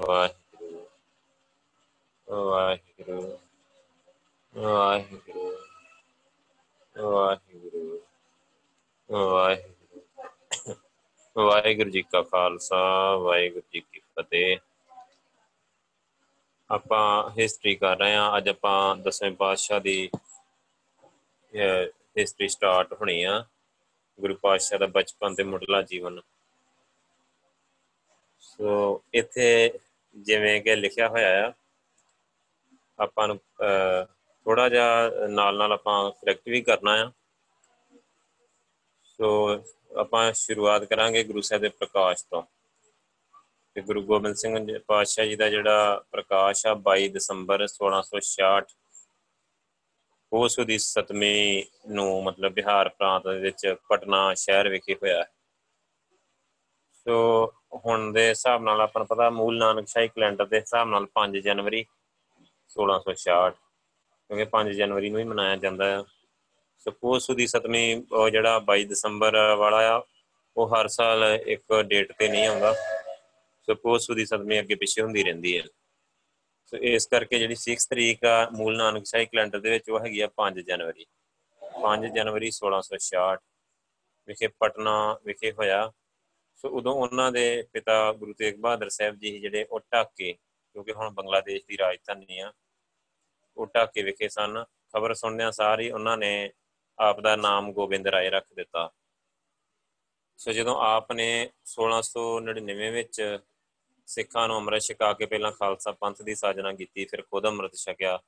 ਵਾਹਿਗੁਰੂ 0.00 0.86
ਵਾਹਿਗੁਰੂ 2.28 3.38
ਵਾਹਿਗੁਰੂ 4.54 5.56
ਵਾਹਿਗੁਰੂ 6.98 8.00
ਵਾਹਿਗੁਰੂ 9.10 10.74
ਵਾਹਿਗੁਰੂ 11.36 11.90
ਜੀ 11.90 12.02
ਕਾ 12.02 12.22
ਖਾਲਸਾ, 12.22 13.16
ਵਾਹਿਗੁਰੂ 13.16 13.62
ਜੀ 13.72 13.80
ਕੀ 13.80 14.00
ਫਤਿਹ। 14.00 14.58
ਆਪਾਂ 16.70 17.30
ਹਿਸਟਰੀ 17.30 17.74
ਕਰ 17.76 17.96
ਰਹੇ 17.96 18.14
ਹਾਂ। 18.14 18.36
ਅੱਜ 18.36 18.48
ਆਪਾਂ 18.48 18.96
ਦਸਵੇਂ 18.96 19.32
ਪਾਤਸ਼ਾਹ 19.32 19.80
ਦੀ 19.80 20.10
ਹਿਸਟਰੀ 22.18 22.48
ਸਟਾਰਟ 22.48 22.92
ਹੋਣੀ 22.92 23.22
ਆ। 23.22 23.44
ਗੁਰੂ 24.20 24.34
ਪਾਤਸ਼ਾਹ 24.34 24.78
ਦਾ 24.78 24.86
ਬਚਪਨ 24.86 25.34
ਤੇ 25.34 25.42
ਮੁੱਢਲਾ 25.42 25.82
ਜੀਵਨ। 25.82 26.20
ਸੋ 28.40 29.02
ਇੱਥੇ 29.14 29.78
ਜਿਵੇਂ 30.16 30.62
ਕਿ 30.62 30.76
ਲਿਖਿਆ 30.76 31.08
ਹੋਇਆ 31.08 31.48
ਆ, 31.48 31.52
ਆਪਾਂ 32.98 33.28
ਨੂੰ 33.28 33.40
ਥੋੜਾ 34.44 34.68
ਜਿਹਾ 34.68 35.10
ਨਾਲ 35.28 35.56
ਨਾਲ 35.56 35.72
ਆਪਾਂ 35.72 36.10
ਕਰੈਕਟ 36.10 36.48
ਵੀ 36.48 36.62
ਕਰਨਾ 36.62 36.92
ਆ। 36.92 37.12
ਸੋ, 39.04 39.58
ਆਪਾਂ 39.96 40.32
ਸ਼ੁਰੂਆਤ 40.32 40.84
ਕਰਾਂਗੇ 40.84 41.24
ਗੁਰੂ 41.24 41.40
ਸਾਹਿਬ 41.40 41.62
ਦੇ 41.62 41.68
ਪ੍ਰਕਾਸ਼ 41.68 42.24
ਤੋਂ। 42.30 42.42
ਤੇ 43.74 43.80
ਗੁਰੂ 43.80 44.02
ਗੋਬਿੰਦ 44.02 44.36
ਸਿੰਘ 44.36 44.78
ਪਾਤਸ਼ਾਹ 44.78 45.24
ਜੀ 45.24 45.36
ਦਾ 45.36 45.48
ਜਿਹੜਾ 45.48 46.04
ਪ੍ਰਕਾਸ਼ 46.10 46.66
ਆ 46.66 46.74
22 46.74 47.08
ਦਸੰਬਰ 47.08 47.66
1666 47.66 48.76
ਉਸ 50.32 50.60
ਦੀ 50.60 50.78
ਸਤਵੀਂ 50.78 51.64
ਨੂੰ 51.90 52.24
ਮਤਲਬ 52.24 52.52
ਬਿਹਾਰ 52.52 52.88
ਪ੍ਰਾਂਤ 52.88 53.28
ਦੇ 53.28 53.38
ਵਿੱਚ 53.38 53.74
ਪਟਨਾ 53.88 54.34
ਸ਼ਹਿਰ 54.34 54.68
ਵਿਖੇ 54.68 54.94
ਹੋਇਆ। 54.94 55.22
ਹੈ 55.22 55.30
ਸੋ 57.06 57.52
ਹੁਣ 57.84 58.12
ਦੇ 58.12 58.28
ਹਿਸਾਬ 58.28 58.62
ਨਾਲ 58.62 58.80
ਆਪਾਂ 58.80 59.00
ਨੂੰ 59.00 59.06
ਪਤਾ 59.06 59.28
ਮੂਲ 59.30 59.56
ਨਾਨਕ 59.58 59.88
ਸ਼ਾਹੀ 59.88 60.08
ਕੈਲੰਡਰ 60.08 60.46
ਦੇ 60.46 60.58
ਹਿਸਾਬ 60.58 60.88
ਨਾਲ 60.88 61.06
5 61.14 61.40
ਜਨਵਰੀ 61.46 61.84
1666 62.70 63.56
ਕਿਉਂਕਿ 64.30 64.46
5 64.52 64.72
ਜਨਵਰੀ 64.78 65.10
ਨੂੰ 65.10 65.20
ਹੀ 65.20 65.24
ਮਨਾਇਆ 65.24 65.56
ਜਾਂਦਾ 65.64 65.88
ਹੈ 65.90 66.02
ਸਪੋਸ 66.86 67.30
ਦੀ 67.30 67.46
ਸਤਵੀਂ, 67.46 68.02
ਉਹ 68.12 68.28
ਜਿਹੜਾ 68.30 68.58
22 68.70 68.84
ਦਸੰਬਰ 68.84 69.36
ਵਾਲਾ 69.56 69.80
ਆ, 69.92 70.02
ਉਹ 70.56 70.74
ਹਰ 70.74 70.88
ਸਾਲ 70.88 71.24
ਇੱਕ 71.46 71.80
ਡੇਟ 71.82 72.12
ਤੇ 72.18 72.28
ਨਹੀਂ 72.28 72.46
ਆਉਂਦਾ। 72.46 72.72
ਸਪੋਸ 73.68 74.10
ਦੀ 74.10 74.24
ਸਤਵੀਂ 74.26 74.58
ਅੱਗੇ 74.60 74.74
ਪਿੱਛੇ 74.74 75.02
ਹੁੰਦੀ 75.02 75.22
ਰਹਿੰਦੀ 75.24 75.56
ਹੈ 75.58 75.62
ਸੋ 76.72 76.76
ਇਸ 76.90 77.06
ਕਰਕੇ 77.06 77.38
ਜਿਹੜੀ 77.38 77.56
6 77.62 77.86
ਤਰੀਕ 77.90 78.24
ਆ 78.24 78.36
ਮੂਲ 78.52 78.76
ਨਾਨਕ 78.76 79.06
ਸ਼ਾਹੀ 79.06 79.26
ਕੈਲੰਡਰ 79.26 79.60
ਦੇ 79.60 79.70
ਵਿੱਚ 79.70 79.90
ਉਹ 79.90 80.00
ਹੈਗੀ 80.00 80.20
ਆ 80.20 80.28
5 80.38 80.60
ਜਨਵਰੀ। 80.70 81.06
5 81.82 82.08
ਜਨਵਰੀ 82.16 82.50
1666 82.58 83.42
ਵਿਖੇ 84.28 84.50
ਪਟਨਾ 84.60 84.96
ਵਿਖੇ 85.24 85.52
ਹੋਇਆ। 85.52 85.80
ਸੋ 86.64 86.70
ਉਦੋਂ 86.70 86.94
ਉਹਨਾਂ 86.94 87.32
ਦੇ 87.32 87.64
ਪਿਤਾ 87.72 88.12
ਗੁਰੂ 88.12 88.32
ਤੇਗ 88.32 88.54
ਬਹਾਦਰ 88.54 88.88
ਸਾਹਿਬ 88.88 89.14
ਜੀ 89.14 89.40
ਜਿਹੜੇ 89.40 89.64
ਉਹ 89.64 89.80
ਢਾਕੇ 89.80 90.32
ਕਿਉਂਕਿ 90.72 90.92
ਹੁਣ 90.92 91.10
ਬੰਗਲਾਦੇਸ਼ 91.10 91.64
ਦੀ 91.68 91.78
ਰਾਜਧਾਨੀ 91.78 92.38
ਆ, 92.38 92.52
ਉਹ 93.56 93.66
ਢਾਕੇ 93.66 94.02
ਵਿਖੇ 94.02 94.28
ਸਨ। 94.28 94.64
ਖਬਰ 94.64 95.14
ਸੁਣਦਿਆਂ 95.14 95.52
ਸਾਰੀ 95.52 95.90
ਉਹਨਾਂ 95.90 96.16
ਨੇ 96.16 96.52
ਆਪ 96.98 97.20
ਦਾ 97.20 97.36
ਨਾਮ 97.36 97.72
ਗੋਬਿੰਦ 97.72 98.06
ਰਾਏ 98.06 98.30
ਰੱਖ 98.30 98.46
ਦਿੱਤਾ। 98.54 98.90
ਸੋ 100.36 100.52
ਜਦੋਂ 100.52 100.76
ਆਪ 100.80 101.12
ਨੇ 101.12 101.50
1699 101.64 102.90
ਵਿੱਚ 102.90 103.38
ਸਿੱਖਾਂ 104.06 104.48
ਨੂੰ 104.48 104.56
ਅੰਮ੍ਰਿਤ 104.56 104.82
ਛਕਾ 104.82 105.12
ਕੇ 105.12 105.26
ਪਹਿਲਾਂ 105.26 105.52
ਖਾਲਸਾ 105.52 105.92
ਪੰਥ 105.92 106.22
ਦੀ 106.22 106.34
ਸਾਜਨਾ 106.34 106.72
ਕੀਤੀ, 106.72 107.04
ਫਿਰ 107.04 107.22
ਖੁਦ 107.22 107.46
ਅੰਮ੍ਰਿਤ 107.46 107.74
ਛਕਿਆ, 107.74 108.18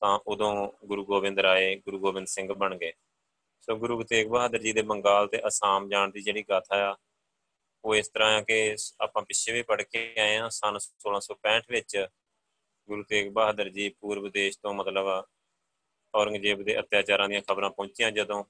ਤਾਂ 0.00 0.18
ਉਦੋਂ 0.26 0.72
ਗੁਰੂ 0.84 1.04
ਗੋਬਿੰਦ 1.04 1.38
ਰਾਏ 1.38 1.76
ਗੁਰੂ 1.76 1.98
ਗੋਬਿੰਦ 1.98 2.26
ਸਿੰਘ 2.26 2.52
ਬਣ 2.52 2.76
ਗਏ। 2.76 2.92
ਸੋ 3.60 3.76
ਗੁਰੂ 3.76 4.02
ਤੇਗ 4.02 4.28
ਬਹਾਦਰ 4.28 4.58
ਜੀ 4.58 4.72
ਦੇ 4.72 4.82
ਬੰਗਾਲ 4.82 5.28
ਤੇ 5.28 5.46
ਅਸਾਮ 5.46 5.88
ਜਾਣ 5.88 6.08
ਦੀ 6.08 6.20
ਜਿਹੜੀ 6.20 6.42
ਗਾਥਾ 6.42 6.92
ਆ 6.92 6.96
ਉਹ 7.84 7.94
ਇਸ 7.94 8.08
ਤਰ੍ਹਾਂ 8.08 8.38
ਆ 8.38 8.40
ਕਿ 8.40 8.76
ਆਪਾਂ 9.00 9.22
ਪਿੱਛੇ 9.22 9.52
ਵੀ 9.52 9.62
ਪੜ੍ਹ 9.62 9.82
ਕੇ 9.82 10.14
ਆਏ 10.18 10.36
ਆ 10.36 10.48
ਸਨ 10.48 10.78
1665 10.78 11.70
ਵਿੱਚ। 11.70 12.06
ਗੁਰੂ 12.88 13.02
ਤੇਗ 13.02 13.32
ਬਹਾਦਰ 13.32 13.68
ਜੀ 13.68 13.88
ਪੂਰਬ 13.88 14.28
ਦੇਸ਼ 14.28 14.58
ਤੋਂ 14.62 14.74
ਮਤਲਬ 14.74 15.06
ਔਰੰਗਜ਼ੇਬ 16.14 16.62
ਦੇ 16.62 16.80
ਅਤਿਆਚਾਰਾਂ 16.80 17.28
ਦੀਆਂ 17.28 17.42
ਖਬਰਾਂ 17.42 17.70
ਪਹੁੰਚੀਆਂ 17.70 18.10
ਜਦੋਂ 18.10 18.44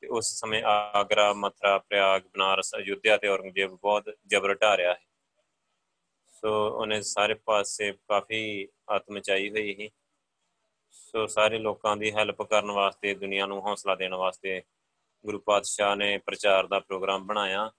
ਤੇ 0.00 0.08
ਉਸ 0.08 0.26
ਸਮੇਂ 0.40 0.62
ਆਗਰਾ, 0.62 1.32
ਮਥਰਾ, 1.32 1.78
ਪ੍ਰਯਾਗ, 1.78 2.22
ਬਨਾਰਸ, 2.22 2.74
ਅਯੁੱਧਿਆ 2.74 3.16
ਤੇ 3.16 3.28
ਔਰੰਗਜ਼ੇਬ 3.28 3.70
ਬਹੁਤ 3.70 4.10
ਜ਼ਬਰ 4.26 4.54
ਢਾ 4.54 4.76
ਰਿਹਾ 4.76 4.94
ਹੈ 4.94 5.00
ਸੋ 6.28 6.50
ਉਹਨੇ 6.68 7.02
ਸਾਰੇ 7.02 7.34
ਪਾਸੇ 7.34 7.92
ਕਾਫੀ 7.92 8.68
ਆਤਮਚਾਈ 8.88 9.50
ਹੋਈ 9.50 9.74
ਸੀ। 9.74 9.90
ਸੋ 10.90 11.26
ਸਾਰੇ 11.26 11.58
ਲੋਕਾਂ 11.58 11.96
ਦੀ 11.96 12.12
ਹੈਲਪ 12.12 12.42
ਕਰਨ 12.42 12.70
ਵਾਸਤੇ, 12.70 13.14
ਦੁਨੀਆ 13.14 13.46
ਨੂੰ 13.46 13.60
ਹੌਸਲਾ 13.60 13.94
ਦੇਣ 13.94 14.14
ਵਾਸਤੇ 14.14 14.62
ਗੁਰੂ 15.24 15.38
ਪਾਤਸ਼ਾਹ 15.38 15.96
ਨੇ 15.96 16.18
ਪ੍ਰਚਾਰ 16.18 16.66
ਦਾ 16.66 16.80
ਪ੍ਰੋਗਰਾਮ 16.80 17.26
ਬਣਾਇਆ। 17.26 17.70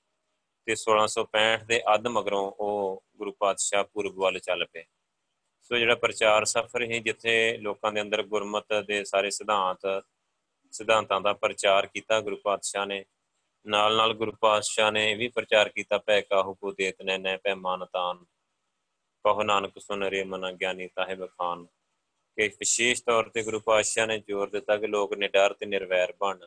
ਤੇ 0.70 0.76
1665 0.76 1.66
ਦੇ 1.66 1.82
ਅੱਧ 1.94 2.08
ਮਗਰੋਂ 2.08 2.52
ਉਹ 2.52 3.04
ਗੁਰੂ 3.18 3.32
ਪਾਤਸ਼ਾਹ 3.32 3.84
ਪੂਰਬ 3.84 4.16
ਵੱਲ 4.16 4.40
ਚੱਲ 4.40 4.66
ਪਏ। 4.66 4.84
ਸੋ 5.62 5.78
ਜਿਹੜਾ 5.78 5.96
ਪ੍ਰਚਾਰ 5.96 6.46
ਸਫ਼ਰ 6.46 6.82
ਹੀ 6.82 7.00
ਜਿੱਥੇ 7.00 7.58
ਲੋਕਾਂ 7.58 7.92
ਦੇ 7.92 8.02
ਅੰਦਰ 8.02 8.24
ਗੁਰਮਤ 8.24 8.66
ਦੇ 8.88 9.04
ਸਾਰੇ 9.04 9.30
ਸਿਧਾਂਤ, 9.30 10.04
ਸਿਧਾਂਤਾਂ 10.72 11.22
ਦਾ 11.22 11.34
ਪ੍ਰਚਾਰ 11.34 11.86
ਕੀਤਾ 11.86 12.22
ਗੁਰੂ 12.22 12.36
ਪਾਤਸ਼ਾਹ 12.36 12.86
ਨੇ 12.86 13.06
ਨਾਲ 13.68 13.98
ਨਾਲ 13.98 14.14
ਗੁਰੂ 14.14 14.32
ਪਾਤਸ਼ਾਹ 14.42 14.92
ਨੇ 14.92 15.16
ਵੀ 15.16 15.28
ਪ੍ਰਚਾਰ 15.28 15.70
ਕੀਤਾ 15.70 15.98
ਪੈ 15.98 16.22
ਕਾਹੂ 16.22 16.54
ਕੋ 16.54 16.72
ਦੇਤ 16.72 17.02
ਨੇ 17.02 17.18
ਨੈ 17.18 17.38
ਪੈ 17.38 17.56
ਮਾਨਤਾਨ 17.56 18.26
ਕਹੋ 19.24 19.44
ਨਾਨਕ 19.44 19.80
ਸੁਨ 19.80 20.04
ਰੇ 20.04 20.24
ਮਨ 20.24 20.52
ਗਿਆਨੀ 20.52 20.88
ਸਾਹਿਬ 20.88 21.26
ਖਾਨ 21.26 21.66
ਕਿ 22.36 22.48
ਵਿਸ਼ੇਸ਼ 22.48 23.04
ਤੌਰ 23.04 23.30
ਤੇ 23.30 23.44
ਗੁਰੂ 23.44 23.60
ਪਾਤਸ਼ਾਹ 23.60 24.08
ਨੇ 24.08 24.20
ਜ਼ੋਰ 24.20 24.50
ਦਿੱਤਾ 24.50 24.78
ਕਿ 24.78 24.88
ਲੋਕ 24.88 25.14
ਨਿਡਰ 25.14 25.54
ਤੇ 25.54 25.66
ਨਿਰਵੈਰ 25.66 26.14
ਬਣ। 26.20 26.40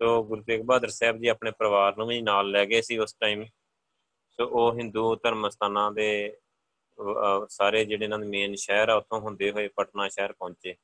ਸੋ 0.00 0.22
ਗੁਰੂ 0.24 0.42
ਤੇਗ 0.42 0.62
ਬਹਾਦਰ 0.66 0.88
ਸਾਹਿਬ 0.88 1.18
ਜੀ 1.18 1.28
ਆਪਣੇ 1.28 1.50
ਪਰਿਵਾਰ 1.50 1.96
ਨੂੰ 1.96 2.06
ਵੀ 2.06 2.20
ਨਾਲ 2.22 2.50
ਲੈ 2.50 2.64
ਗਏ 2.66 2.80
ਸੀ 2.82 2.98
ਉਸ 2.98 3.14
ਟਾਈਮ 3.20 3.44
ਸੋ 4.38 4.46
ਉਹ 4.46 4.78
ਹਿੰਦੂ 4.78 5.14
ਧਰਮ 5.16 5.48
ਸਥਾਨਾਂ 5.48 5.90
ਦੇ 5.92 6.08
ਸਾਰੇ 7.48 7.84
ਜਿਹੜੇ 7.84 8.04
ਇਹਨਾਂ 8.04 8.18
ਦੇ 8.18 8.26
ਮੇਨ 8.26 8.54
ਸ਼ਹਿਰ 8.54 8.88
ਆ, 8.88 8.94
ਉੱਥੋਂ 8.94 9.20
ਹੁੰਦੇ 9.20 9.50
ਹੋਏ 9.50 9.68
ਪਟਨਾ 9.76 10.08
ਸ਼ਹਿਰ 10.08 10.32
ਪਹੁੰਚੇ। 10.32 10.74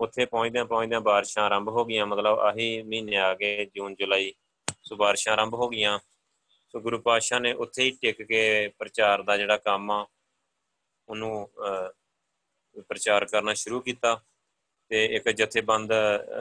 ਉੱਥੇ 0.00 0.24
ਪਹੁੰਚਦਿਆਂ 0.26 0.64
ਪਹੁੰਚਦਿਆਂ 0.64 1.00
ਬਾਰਿਸ਼ਾਂ 1.00 1.44
ਆਰੰਭ 1.44 1.68
ਹੋ 1.68 1.84
ਗਈਆਂ, 1.84 2.06
ਮਤਲਬ 2.06 2.38
ਆਹੀ 2.40 2.82
ਮਹੀਨੇ 2.82 3.16
ਆ 3.16 3.32
ਗਏ, 3.34 3.64
ਜੂਨ, 3.74 3.94
ਜੁਲਾਈ। 3.94 4.32
ਸੋ 4.82 4.96
ਬਾਰਿਸ਼ਾਂ 4.96 5.32
ਆਰੰਭ 5.32 5.54
ਹੋ 5.54 5.68
ਗਈਆਂ। 5.68 5.98
ਸੋ 6.74 6.80
ਗੁਰੂ 6.80 6.98
ਪਾਤਸ਼ਾਹ 7.02 7.40
ਨੇ 7.40 7.52
ਉੱਥੇ 7.54 7.84
ਹੀ 7.84 7.90
ਟਿਕ 8.02 8.22
ਕੇ 8.22 8.68
ਪ੍ਰਚਾਰ 8.78 9.22
ਦਾ 9.22 9.36
ਜਿਹੜਾ 9.36 9.56
ਕੰਮ 9.56 9.90
ਆ, 9.90 10.06
ਉਹਨੂੰ 11.08 11.50
ਪ੍ਰਚਾਰ 12.88 13.24
ਕਰਨਾ 13.24 13.54
ਸ਼ੁਰੂ 13.54 13.80
ਕੀਤਾ। 13.80 14.20
ਤੇ 14.90 15.04
ਇੱਕ 15.04 15.28
ਜਥੇਬੰਦ 15.28 15.92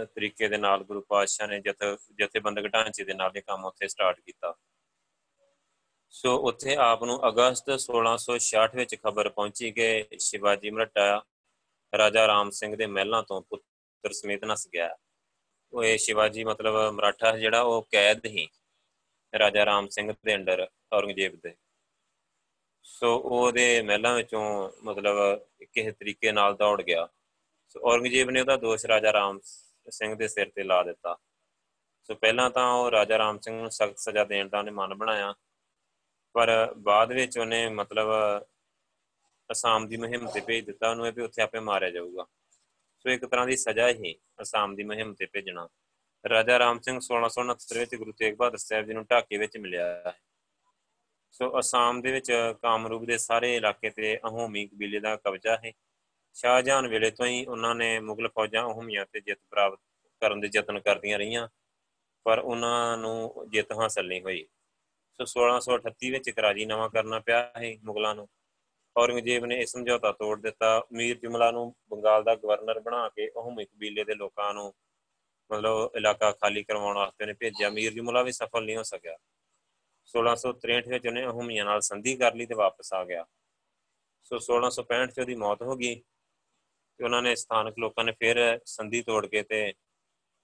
ਤਰੀਕੇ 0.04 0.48
ਦੇ 0.48 0.58
ਨਾਲ 0.58 0.84
ਗੁਰੂ 0.84 1.02
ਪਾਤਸ਼ਾਹ 1.02 1.48
ਨੇ 1.48 1.60
ਜਥ, 1.60 1.98
ਜਥੇਬੰਦਕ 2.20 2.68
ਢਾਂਚੇ 2.68 3.04
ਦੇ 3.04 3.14
ਨਾਲ 3.14 3.32
ਇਹ 3.36 3.42
ਕੰਮ 3.42 3.66
ਉੱਥੇ 3.66 3.88
ਸਟਾਰਟ 3.88 4.20
ਕੀਤਾ। 4.20 4.56
ਸੋ 6.10 6.38
ਉੱਥੇ 6.38 6.76
ਆਪ 6.76 7.04
ਨੂੰ 7.04 7.28
ਅਗਸਤ 7.28 7.70
1666 7.80 8.76
ਵਿੱਚ 8.76 8.96
ਖਬਰ 8.96 9.30
ਪਹੁੰਚੀ 9.30 9.72
ਕਿ 9.72 10.06
ਸ਼ਿਵਾਜੀ 10.20 10.70
ਮਰਟਾ 10.70 11.26
ਰਾਜਾ 11.98 12.28
ਰਾਮ 12.28 12.50
ਸਿੰਘ 12.50 12.76
ਦੇ 12.76 12.86
ਮਹਿਲਾਂ 12.86 13.24
ਤੋਂ 13.24 13.42
ਪੁੱਤਰ 13.42 14.12
ਸਮੇਤ 14.12 14.46
ਨਸ 14.46 14.68
ਗਿਆ। 14.68 14.98
ਉਹ 15.74 15.84
ਇਹ 15.84 15.98
ਸ਼ਿਵਾਜੀ 15.98 16.44
ਮਤਲਬ 16.44 16.94
ਮਰਾਠਾ 16.94 17.38
ਜਿਹੜਾ 17.38 17.62
ਉਹ 17.62 17.88
ਕੈਦ 17.92 18.26
ਹੀ 18.26 18.48
ਰਾਜਾ 19.40 19.66
ਰਾਮ 19.66 19.88
ਸਿੰਘ 19.88 20.14
ਦੇ 20.26 20.36
ਅੰਡਰ 20.36 20.68
ਔਰੰਗਜ਼ੇਬ 20.94 21.40
ਦੇ। 21.44 21.56
ਸੋ 22.84 23.18
ਉਹਦੇ 23.18 23.82
ਮਹਿਲਾਂ 23.82 24.16
ਵਿੱਚੋਂ 24.16 24.72
ਮਤਲਬ 24.84 25.46
ਕਿਸੇ 25.72 25.92
ਤਰੀਕੇ 25.92 26.32
ਨਾਲ 26.32 26.56
ਦੌੜ 26.56 26.82
ਗਿਆ। 26.82 27.08
ਸੋ 27.70 27.80
ਔਰੰਗਜ਼ੇਬ 27.84 28.30
ਨੇ 28.30 28.42
ਉਹਦਾ 28.42 28.58
ਦੋਸ਼ 28.58 28.86
ਰਾਜਾ 28.86 29.14
ਰਾਮ 29.14 29.40
ਸਿੰਘ 29.90 30.16
ਦੇ 30.16 30.28
ਸਿਰ 30.28 30.50
ਤੇ 30.50 30.64
ਲਾ 30.64 30.84
ਦਿੱਤਾ। 30.84 31.18
ਸੋ 32.04 32.16
ਪਹਿਲਾਂ 32.16 32.50
ਤਾਂ 32.50 32.72
ਉਹ 32.72 32.92
ਰਾਜਾ 32.92 33.18
ਰਾਮ 33.18 33.40
ਸਿੰਘ 33.40 33.62
ਨੂੰ 33.62 33.72
ਸਖਤ 33.72 33.98
ਸਜ਼ਾ 33.98 34.24
ਦੇਣ 34.24 34.50
ਦਾ 34.50 34.60
ਉਹਨੇ 34.60 34.72
ਮਨ 34.72 34.94
ਬਣਾਇਆ। 34.94 35.34
ਪਰ 36.34 36.74
ਬਾਅਦ 36.78 37.12
ਵਿੱਚ 37.12 37.38
ਉਹਨੇ 37.38 37.70
ਮਤਲਬ 37.70 38.08
ਅਸਾਮ 39.52 39.88
ਦੀ 39.88 39.98
ਮੁਹਿੰਮ 39.98 40.32
ਤੇ 40.32 40.40
ਭੇਜ 40.40 40.66
ਦਿੱਤਾ, 40.66 40.90
ਉਹਨੂੰ 40.90 41.08
ਇਹ 41.08 41.14
ਵੀ 41.14 41.22
ਉੱਥੇ 41.22 41.42
ਆਪੇ 41.42 41.60
ਮਾਰਿਆ 41.60 41.90
ਜਾਊਗਾ। 41.90 42.26
ਸੋ 43.00 43.10
ਇੱਕ 43.10 43.26
ਤਰ੍ਹਾਂ 43.26 43.48
ਦੀ 43.48 43.58
ਸਜ਼ਾ 43.58 43.90
ਹੀ 43.90 44.20
ਅਸਾਮ 44.42 44.76
ਦੀ 44.76 44.84
ਮੁਹਿੰਮ 44.84 45.14
ਤੇ 45.14 45.26
ਭੇਜਣਾ। 45.26 45.70
ਰਾਜਾ 46.30 46.60
ਰਾਮ 46.60 46.80
ਸਿੰਘ 46.80 47.00
1669 47.00 47.78
ਵਿੱਚ 47.78 47.96
ਗੁਰੂ 47.96 48.12
ਤੇਗ 48.12 48.36
ਬਹਾਦਰ 48.36 48.58
ਸਾਹਿਬ 48.58 48.86
ਜੀ 48.86 48.94
ਨੂੰ 48.94 49.06
ਢਾਕੇ 49.12 49.38
ਵਿੱਚ 49.38 49.58
ਮਿਲਿਆ 49.58 49.86
ਹੈ। 49.86 50.22
ਸੋ 51.32 51.60
ਅਸਾਮ 51.60 52.02
ਦੇ 52.02 52.12
ਵਿੱਚ 52.12 52.54
ਕਾਮਰੂਪ 52.62 53.04
ਦੇ 53.04 53.18
ਸਾਰੇ 53.18 53.56
ਇਲਾਕੇ 53.56 53.90
ਤੇ 53.90 54.18
ਅਹੋਮੀ 54.18 54.68
ਕਬੀਲੇ 54.68 55.00
ਦਾ 55.00 55.16
ਕਬਜ਼ਾ 55.16 55.58
ਹੈ। 55.66 55.72
ਸ਼ਾਹਜਹਾਨ 56.34 56.88
ਵੇਲੇ 56.88 57.12
ਤੋਂ 57.12 57.26
ਹੀ 57.26 57.46
ਉਹਨਾਂ 57.46 57.76
ਨੇ 57.76 58.00
ਮੁਗਲ 58.00 58.28
ਫੌਜਾਂ 58.28 58.64
ਅਹੋਮੀਆਂ 58.64 59.06
ਤੇ 59.12 59.22
ਜਿੱਤ 59.22 59.40
ਪ੍ਰਾਪਤ 59.50 59.80
ਕਰਨ 60.20 60.40
ਦੇ 60.40 60.50
ਯਤਨ 60.56 60.80
ਕਰਦੀਆਂ 60.80 61.20
ਰਹੀਆਂ, 61.20 61.48
ਪਰ 62.24 62.40
ਉਹਨਾਂ 62.40 62.98
ਨੂੰ 62.98 63.46
ਜਿੱਤ 63.50 63.72
ਹਾਸਲ 63.72 64.08
ਨਹੀਂ 64.08 64.22
ਹੋਈ। 64.22 64.48
ਸੋ 65.14 65.26
1638 65.26 66.12
ਵਿੱਚ 66.12 66.28
ਇੱਕ 66.28 66.40
ਰਾਜੀਨਾਮਾ 66.40 66.88
ਕਰਨਾ 66.88 67.20
ਪਿਆ 67.20 67.52
ਹੈ 67.58 67.76
ਮੁਗਲਾਂ 67.84 68.16
ਨੂੰ। 68.16 68.30
ਔਰੰਗਜ਼ੇਬ 68.98 69.46
ਨੇ 69.46 69.60
ਇਹ 69.60 69.66
ਸਮਝੌਤਾ 69.66 70.12
ਤੋੜ 70.12 70.42
ਦਿੱਤਾ। 70.42 70.84
ਮੀਰ 70.92 71.20
ਜੁਮਲਾ 71.20 71.52
ਨੂੰ 71.52 71.76
ਬੰਗਾਲ 71.90 72.24
ਦਾ 72.24 72.36
ਗਵਰਨਰ 72.36 72.80
ਬਣਾ 72.80 73.10
ਕੇ 73.10 73.30
ਅਹੋਮੀ 73.30 73.66
ਕਬੀਲੇ 73.66 74.04
ਦੇ 74.04 74.16
ਲੋਕਾਂ 74.16 74.54
ਨੂੰ 74.54 74.74
ਮਤਲਬ 75.52 75.92
ਇਲਾਕਾ 75.96 76.32
ਖਾਲੀ 76.32 76.64
ਕਰਵਾਉਣ 76.64 76.96
ਵਾਸਤੇ 76.96 77.24
ਉਹਨੇ 77.24 77.34
ਭੇਜਿਆ। 77.34 77.70
ਮੀਰ 77.70 77.94
ਜੁਮਲਾ 77.94 78.22
ਵੀ 78.22 78.32
ਸਫਲ 78.32 78.66
ਨਹੀਂ 78.66 78.78
ਹੋ 78.78 78.84
ਸਕਿਆ। 78.84 79.18
1663 80.06 80.90
ਵਿੱਚ 80.90 81.08
ਉਹਨੇ 81.08 81.26
ਅਹੋਮੀਆਂ 81.26 81.66
ਨਾਲ 81.66 81.82
ਸੰਧੀ 81.82 82.16
ਕਰ 82.16 82.36
ਲਈ 82.36 82.46
ਤੇ 82.46 82.56
ਵਾਪਸ 82.56 82.94
ਆ 82.94 83.06
ਗਿਆ। 83.06 83.26
ਸੋ 84.24 84.40
1665 84.40 85.12
ਚ 85.12 85.20
ਉਹਦੀ 85.20 85.36
ਮੌਤ 85.36 85.62
ਹੋ 85.62 85.76
ਗਈ। 85.76 86.04
ਤੇ 87.00 87.04
ਉਹਨਾਂ 87.06 87.22
ਨੇ 87.22 87.36
ਸਥਾਨਕ 87.36 87.78
ਲੋਕਾਂ 87.80 88.04
ਨੇ 88.04 88.12
ਫਿਰ 88.12 88.38
ਸੰਧੀ 88.66 89.02
ਤੋੜ 89.02 89.26
ਕੇ 89.26 89.42
ਤੇ 89.44 89.74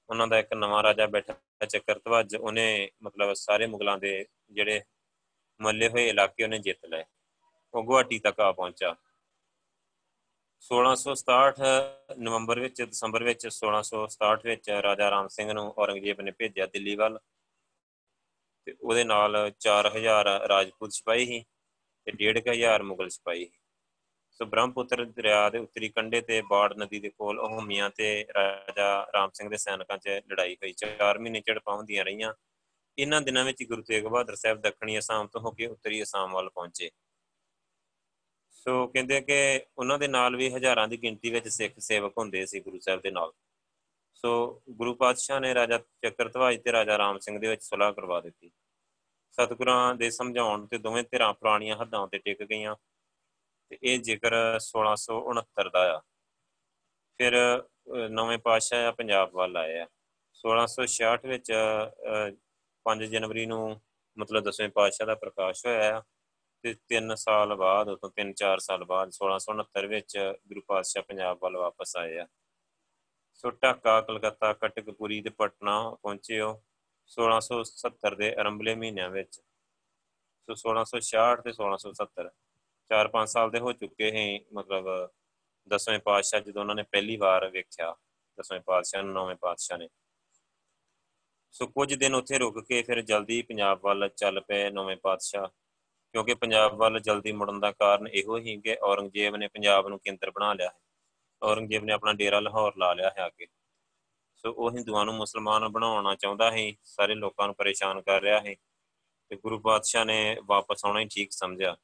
ਉਹਨਾਂ 0.09 0.27
ਦਾ 0.27 0.37
ਇੱਕ 0.39 0.53
ਨਵਾਂ 0.53 0.83
ਰਾਜਾ 0.83 1.05
ਬੈਠਾ 1.05 1.65
ਚੱਕਰਤਵਜ 1.65 2.35
ਉਹਨੇ 2.35 2.67
ਮਤਲਬ 3.03 3.33
ਸਾਰੇ 3.33 3.67
ਮੁਗਲਾਂ 3.67 3.97
ਦੇ 3.97 4.25
ਜਿਹੜੇ 4.51 4.81
ਮੱਲੇ 5.59 5.89
ਹੋਏ 5.89 6.07
ਇਲਾਕੇ 6.09 6.43
ਉਹਨੇ 6.43 6.59
ਜਿੱਤ 6.59 6.85
ਲਏ। 6.85 7.03
ਉਹ 7.73 7.83
ਗੁਹਾਟੀ 7.83 8.19
ਤੱਕ 8.19 8.39
ਆ 8.39 8.51
ਪਹੁੰਚਾ 8.51 8.95
1667 10.61 11.73
ਨਵੰਬਰ 12.19 12.59
ਵਿੱਚ, 12.59 12.81
ਦਸੰਬਰ 12.83 13.23
ਵਿੱਚ 13.23 13.47
1667 13.47 14.45
ਵਿੱਚ 14.45 14.69
ਰਾਜਾ 14.83 15.09
ਰਾਮ 15.09 15.27
ਸਿੰਘ 15.27 15.51
ਨੂੰ 15.53 15.65
ਔਰੰਗਜ਼ੇਬ 15.77 16.21
ਨੇ 16.21 16.31
ਭੇਜਿਆ 16.31 16.65
ਦਿੱਲੀ 16.65 16.95
ਵੱਲ 16.95 17.19
ਤੇ 18.67 18.75
ਉਹਦੇ 18.81 19.03
ਨਾਲ 19.03 19.37
4000 19.59 20.31
ਰਾਜਪੂਤ 20.47 20.91
ਸਿਪਾਹੀ 20.91 21.25
ਸੀ 21.25 21.43
ਤੇ 22.07 22.17
1500 22.21 22.81
ਮੁਗਲ 22.85 23.09
ਸਿਪਾਹੀ 23.09 23.45
ਸੀ। 23.45 23.57
ਸੋ 24.35 24.45
ਬ੍ਰਹਮਪੁੱਤਰ 24.45 25.05
ਦਰਿਆ 25.05 25.49
ਦੇ 25.49 25.57
ਉੱਤਰੀ 25.57 25.89
ਕੰਢੇ 25.89 26.21
ਤੇ 26.21 26.41
ਬਾੜ 26.41 26.73
ਨਦੀ 26.73 26.99
ਦੇ 26.99 27.09
ਕੋਲ 27.09 27.39
ਹਮੀਆਂ 27.45 27.89
ਤੇ 27.89 28.25
ਰਾਜਾ 28.35 29.07
ਰਾਮ 29.13 29.29
ਸਿੰਘ 29.33 29.49
ਦੇ 29.49 29.57
ਸੈਨਿਕਾਂ 29.57 29.97
'ਚ 29.97 30.07
ਲੜਾਈ 30.07 30.55
ਹੋਈ। 30.55 30.73
4 30.73 31.19
ਮਹੀਨੇ 31.19 31.41
ਝੜਪਾਂ 31.41 31.75
ਹੁੰਦੀਆਂ 31.75 32.05
ਰਹੀਆਂ। 32.05 32.33
ਇਹਨਾਂ 32.97 33.21
ਦਿਨਾਂ 33.21 33.45
ਵਿੱਚ 33.45 33.63
ਗੁਰੂ 33.63 33.81
ਤੇਗ 33.81 34.05
ਬਹਾਦਰ 34.05 34.35
ਸਾਹਿਬ 34.35 34.61
ਦੱਖਣੀ 34.61 34.99
ਅਸਾਮ 34.99 35.27
ਤੋਂ 35.27 35.41
ਹੋ 35.41 35.51
ਕੇ 35.51 35.65
ਉੱਤਰੀ 35.65 36.03
ਅਸਾਮ 36.03 36.33
ਵੱਲ 36.33 36.49
ਪਹੁੰਚੇ। 36.49 36.91
ਸੋ 38.51 38.87
ਕਹਿੰਦੇ 38.87 39.21
ਕਿ 39.21 39.65
ਉਹਨਾਂ 39.77 39.99
ਦੇ 39.99 40.07
ਨਾਲ 40.07 40.35
ਵੀ 40.35 40.49
ਹਜ਼ਾਰਾਂ 40.53 40.87
ਦੀ 40.87 40.97
ਗਿਣਤੀ 40.97 41.29
ਵਿੱਚ 41.29 41.47
ਸਿੱਖ 41.47 41.79
ਸੇਵਕ 41.79 42.17
ਹੁੰਦੇ 42.17 42.45
ਸੀ 42.45 42.59
ਗੁਰੂ 42.59 42.79
ਸਾਹਿਬ 42.79 43.01
ਦੇ 43.01 43.11
ਨਾਲ। 43.11 43.33
ਸੋ 44.13 44.61
ਗੁਰੂ 44.69 44.93
ਪਾਤਸ਼ਾਹ 44.93 45.39
ਨੇ 45.39 45.53
ਰਾਜਾ 45.53 45.77
ਚੱਕਰਧਵਾਜ 45.77 46.57
ਤੇ 46.57 46.71
ਰਾਜਾ 46.71 46.97
ਰਾਮ 46.97 47.19
ਸਿੰਘ 47.19 47.39
ਦੇ 47.39 47.47
ਵਿੱਚ 47.47 47.63
ਸੁਲਾਹ 47.63 47.93
ਕਰਵਾ 47.93 48.21
ਦਿੱਤੀ। 48.21 48.51
ਸਤਿਗੁਰਾਂ 49.31 49.95
ਦੇ 49.95 50.09
ਸਮਝਾਉਣ 50.09 50.67
ਤੇ 50.67 50.77
ਦੋਵੇਂ 50.77 51.03
ਧਿਰਾਂ 51.03 51.33
ਪੁਰਾਣੀਆਂ 51.33 51.77
ਹੱਦਾਂ 51.77 52.07
ਤੇ 52.07 52.17
ਟਿਕ 52.17 52.43
ਗਈਆਂ। 52.43 52.75
ਤੇ 53.71 53.77
ਇਹ 53.83 53.99
ਜ਼ਿਕਰ 53.99 54.33
1669 54.59 55.69
ਦਾ 55.73 55.83
ਆ। 55.93 55.99
ਫਿਰ 57.19 57.33
ਨਵੇਂ 58.11 58.37
ਪਾਤਸ਼ਾਹ 58.37 58.87
ਆ, 58.87 58.91
ਪੰਜਾਬ 58.91 59.31
ਵੱਲ 59.33 59.57
ਆਏ 59.57 59.79
ਆ। 59.79 59.87
1666 60.35 61.27
ਵਿੱਚ 61.27 61.51
5 62.85 63.05
ਜਨਵਰੀ 63.13 63.45
ਨੂੰ 63.45 63.61
ਮਤਲਬ 64.17 64.43
10ਵੇਂ 64.43 64.69
ਪਾਤਸ਼ਾਹ 64.69 65.07
ਦਾ 65.07 65.15
ਪ੍ਰਕਾਸ਼ 65.15 65.65
ਹੋਇਆ 65.65 65.97
ਆ 65.97 66.01
ਤੇ 66.63 66.73
3 66.89 67.15
ਸਾਲ 67.17 67.55
ਬਾਅਦ 67.55 67.89
ਉਤੋਂ 67.89 68.09
3-4 68.19 68.59
ਸਾਲ 68.59 68.83
ਬਾਅਦ 68.91 69.11
1669 69.17 69.87
ਵਿੱਚ 69.87 70.17
ਗੁਰੂ 70.47 70.61
ਪਾਤਸ਼ਾਹ 70.67 71.03
ਪੰਜਾਬ 71.03 71.39
ਵੱਲ 71.41 71.57
ਵਾਪਸ 71.57 71.95
ਆਏ 71.97 72.17
ਆ। 72.19 72.27
ਸੋ 73.35 73.51
ਢਾਕਾ, 73.51 73.99
ਕਲਕੱਤਾ, 74.01 74.51
ਕਟਕਪੁਰੀ 74.53 75.21
ਤੇ 75.21 75.29
ਪਟਨਾ 75.39 75.75
ਪਹੁੰਚੇ 76.03 76.39
ਹੋ 76.41 76.51
1670 77.11 78.15
ਦੇ 78.15 78.29
ਅਰੰਭਲੇ 78.35 78.75
ਮਹੀਨਿਆਂ 78.75 79.09
ਵਿੱਚ। 79.09 79.39
ਸੋ 80.49 80.55
1666 80.61 81.43
ਤੇ 81.45 81.55
1670 81.57 82.29
4-5 82.89 83.29
ਸਾਲ 83.29 83.51
ਦੇ 83.51 83.59
ਹੋ 83.59 83.71
ਚੁੱਕੇ 83.73 84.11
ਹੈ, 84.11 84.39
ਮਤਲਬ 84.53 85.09
ਦਸਵੇਂ 85.67 85.99
ਪਾਤਸ਼ਾਹ 85.99 86.39
ਜਦੋਂ 86.39 86.61
ਉਹਨਾਂ 86.61 86.75
ਨੇ 86.75 86.83
ਪਹਿਲੀ 86.83 87.17
ਵਾਰ 87.17 87.49
ਵੇਖਿਆ, 87.49 87.95
ਦਸਵੇਂ 88.37 88.59
ਪਾਤਸ਼ਾਹ 88.61 89.03
ਨੂੰ, 89.03 89.13
ਨੌਵੇਂ 89.13 89.35
ਪਾਤਸ਼ਾਹ 89.35 89.77
ਨੇ। 89.77 89.89
ਸੋ 91.51 91.67
ਕੁਝ 91.67 91.93
ਦਿਨ 91.93 92.15
ਉੱਥੇ 92.15 92.37
ਰੁਕ 92.37 92.59
ਕੇ 92.59 92.81
ਫਿਰ 92.83 93.01
ਜਲਦੀ 93.01 93.41
ਪੰਜਾਬ 93.41 93.79
ਵੱਲ 93.83 94.09
ਚੱਲ 94.09 94.39
ਪਏ 94.41 94.69
ਨੌਵੇਂ 94.69 94.97
ਪਾਤਸ਼ਾਹ, 94.97 95.47
ਕਿਉਂਕਿ 96.13 96.33
ਪੰਜਾਬ 96.33 96.73
ਵੱਲ 96.73 96.99
ਜਲਦੀ 96.99 97.31
ਮੁੜਨ 97.31 97.59
ਦਾ 97.59 97.71
ਕਾਰਨ 97.71 98.07
ਇਹੋ 98.07 98.37
ਹੀ 98.37 98.61
ਕਿ 98.61 98.75
ਔਰੰਗਜ਼ੇਬ 98.83 99.35
ਨੇ 99.35 99.47
ਪੰਜਾਬ 99.47 99.87
ਨੂੰ 99.87 99.99
ਕੇਂਦਰ 99.99 100.31
ਬਣਾ 100.31 100.53
ਲਿਆ 100.53 100.67
ਹੈ। 100.67 100.79
ਔਰੰਗਜ਼ੇਬ 101.41 101.83
ਨੇ 101.83 101.93
ਆਪਣਾ 101.93 102.13
ਡੇਰਾ 102.13 102.39
ਲਾਹੌਰ 102.39 102.73
ਲਾ 102.77 102.93
ਲਿਆ 102.93 103.09
ਹੈ 103.09 103.25
ਅੱਗੇ। 103.27 103.47
ਸੋ 104.35 104.51
ਉਹ 104.51 104.71
ਹਿੰਦੂਆਂ 104.71 105.05
ਨੂੰ 105.05 105.13
ਮੁਸਲਮਾਨ 105.15 105.67
ਬਣਾਉਣਾ 105.67 106.15
ਚਾਹੁੰਦਾ 106.15 106.51
ਹੈ, 106.51 106.71
ਸਾਰੇ 106.83 107.15
ਲੋਕਾਂ 107.15 107.47
ਨੂੰ 107.47 107.55
ਪਰੇਸ਼ਾਨ 107.55 108.01
ਕਰ 108.01 108.21
ਰਿਹਾ 108.21 108.39
ਹੈ 108.39 108.55
ਤੇ 109.31 109.35
ਗੁਰੂ 109.35 109.59
ਪਾਤਸ਼ਾਹ 109.59 110.05
ਨੇ 110.05 110.37
ਵਾਪਸ 110.45 110.85
ਆਉਣਾ 110.85 110.99
ਹੀ 110.99 111.05
ਠੀਕ 111.05 111.31
ਸਮਝਿਆ। 111.31 111.75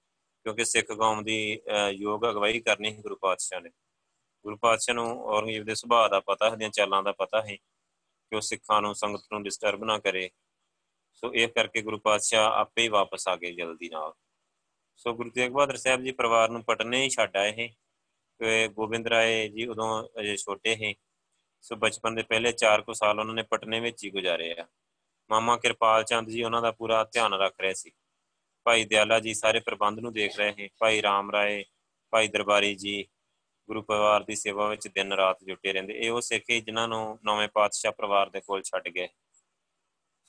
ਕਿਉਂਕਿ 0.45 0.65
ਸਿੱਖ 0.65 0.91
ਕੌਮ 0.91 1.23
ਦੀ 1.23 1.61
ਯੋਗ 1.91 2.29
ਅਗਵਾਈ 2.29 2.59
ਕਰਨੀ 2.59 2.93
ਹੈ 2.93 3.01
ਗੁਰੂ 3.01 3.15
ਪਾਤਸ਼ਾਹ 3.15 3.61
ਨੇ। 3.61 3.69
ਗੁਰੂ 4.45 4.57
ਪਾਤਸ਼ਾਹ 4.57 4.95
ਨੂੰ 4.95 5.07
ਔਰੰਗਜ਼ੇਬ 5.25 5.65
ਦੇ 5.65 5.75
ਸੁਭਾਅ 5.75 6.07
ਦਾ 6.09 6.19
ਪਤਾ 6.19 6.49
ਹੈ 6.49 6.55
ਦੀਆਂ 6.55 6.69
ਚਾਲਾਂ 6.69 7.01
ਦਾ 7.03 7.11
ਪਤਾ 7.11 7.41
ਹੈ 7.41 7.55
ਕਿ 7.55 8.35
ਉਹ 8.35 8.41
ਸਿੱਖਾਂ 8.41 8.81
ਨੂੰ, 8.81 8.93
ਸੰਗਤ 8.95 9.23
ਨੂੰ 9.33 9.43
ਡਿਸਟਰਬ 9.43 9.83
ਨਾ 9.83 9.97
ਕਰੇ। 9.99 10.29
ਸੋ 11.13 11.33
ਇਹ 11.33 11.47
ਕਰਕੇ 11.47 11.81
ਗੁਰੂ 11.81 11.97
ਪਾਤਸ਼ਾਹ 11.99 12.51
ਆਪੇ 12.51 12.81
ਹੀ 12.81 12.87
ਵਾਪਸ 12.87 13.27
ਆ 13.27 13.35
ਗਏ 13.35 13.51
ਜਲਦੀ 13.51 13.89
ਨਾਲ। 13.89 14.13
ਸੋ 14.99 15.13
ਗੁਰੂ 15.13 15.29
ਤੇਗ 15.29 15.51
ਬਹਾਦਰ 15.51 15.77
ਸਾਹਿਬ 15.77 16.01
ਜੀ 16.01 16.11
ਪਰਿਵਾਰ 16.11 16.49
ਨੂੰ 16.49 16.63
ਪਟਨੇ 16.63 17.03
ਹੀ 17.03 17.09
ਛੱਡ 17.09 17.37
ਆਏ 17.37 17.51
ਹੈ 17.51 17.67
ਕਿ 18.39 18.67
ਗੋਬਿੰਦ 18.67 19.07
ਰਾਏ 19.07 19.47
ਜੀ 19.49 19.65
ਉਦੋਂ 19.65 19.87
ਅਜੇ 20.19 20.35
ਛੋਟੇ 20.37 20.75
ਹੈ 20.75 20.93
ਸੋ 21.63 21.75
ਬਚਪਨ 21.75 22.15
ਦੇ 22.15 22.23
ਪਹਿਲੇ 22.23 22.51
4 22.53 22.81
ਕੁ 22.81 22.93
ਸਾਲ 22.93 23.19
ਉਹਨਾਂ 23.19 23.33
ਨੇ 23.35 23.43
ਪਟਨੇ 23.43 23.79
ਵਿੱਚ 23.79 24.03
ਹੀ 24.03 24.09
ਗੁਜ਼ਾਰੇ 24.09 24.51
ਆ। 24.59 24.65
ਮਾਮਾ 25.29 25.57
ਕਿਰਪਾਲ 25.57 26.03
ਚੰਦ 26.03 26.29
ਜੀ 26.29 26.43
ਉਹਨਾਂ 26.43 26.61
ਦਾ 26.61 26.71
ਪੂਰਾ 26.71 27.03
ਧਿਆਨ 27.03 27.33
ਰੱਖ 27.33 27.59
ਰਹੇ 27.61 27.73
ਸੀ। 27.73 27.91
ਭਾਈ 28.65 28.83
ਦਿਆਲਾ 28.85 29.19
ਜੀ 29.19 29.33
ਸਾਰੇ 29.33 29.59
ਪ੍ਰਬੰਧ 29.59 29.99
ਨੂੰ 29.99 30.11
ਦੇਖ 30.13 30.37
ਰਹੇ 30.37 30.53
ਹੈ 30.59 30.67
ਭਾਈ 30.79 31.01
ਰਾਮ 31.01 31.31
ਰਾਏ, 31.31 31.63
ਭਾਈ 32.13 32.27
ਦਰਬਾਰੀ 32.27 32.73
ਜੀ, 32.75 33.03
ਗੁਰੂ 33.69 33.81
ਪਰਿਵਾਰ 33.81 34.23
ਦੀ 34.23 34.35
ਸੇਵਾ 34.35 34.67
ਵਿੱਚ 34.69 34.87
ਦਿਨ 34.87 35.13
ਰਾਤ 35.13 35.43
ਜੁਟੇ 35.43 35.73
ਰਹਿੰਦੇ। 35.73 35.93
ਇਹ 35.95 36.11
ਉਹ 36.11 36.21
ਸਿੱਖ 36.21 36.51
ਜਿਨ੍ਹਾਂ 36.65 36.87
ਨੂੰ 36.87 37.19
ਨੌਵੇਂ 37.25 37.47
ਪਾਤਸ਼ਾਹ 37.53 37.91
ਪਰਿਵਾਰ 37.91 38.29
ਦੇ 38.29 38.41
ਕੋਲ 38.41 38.61
ਛੱਡ 38.63 38.87
ਗਏ। 38.89 39.07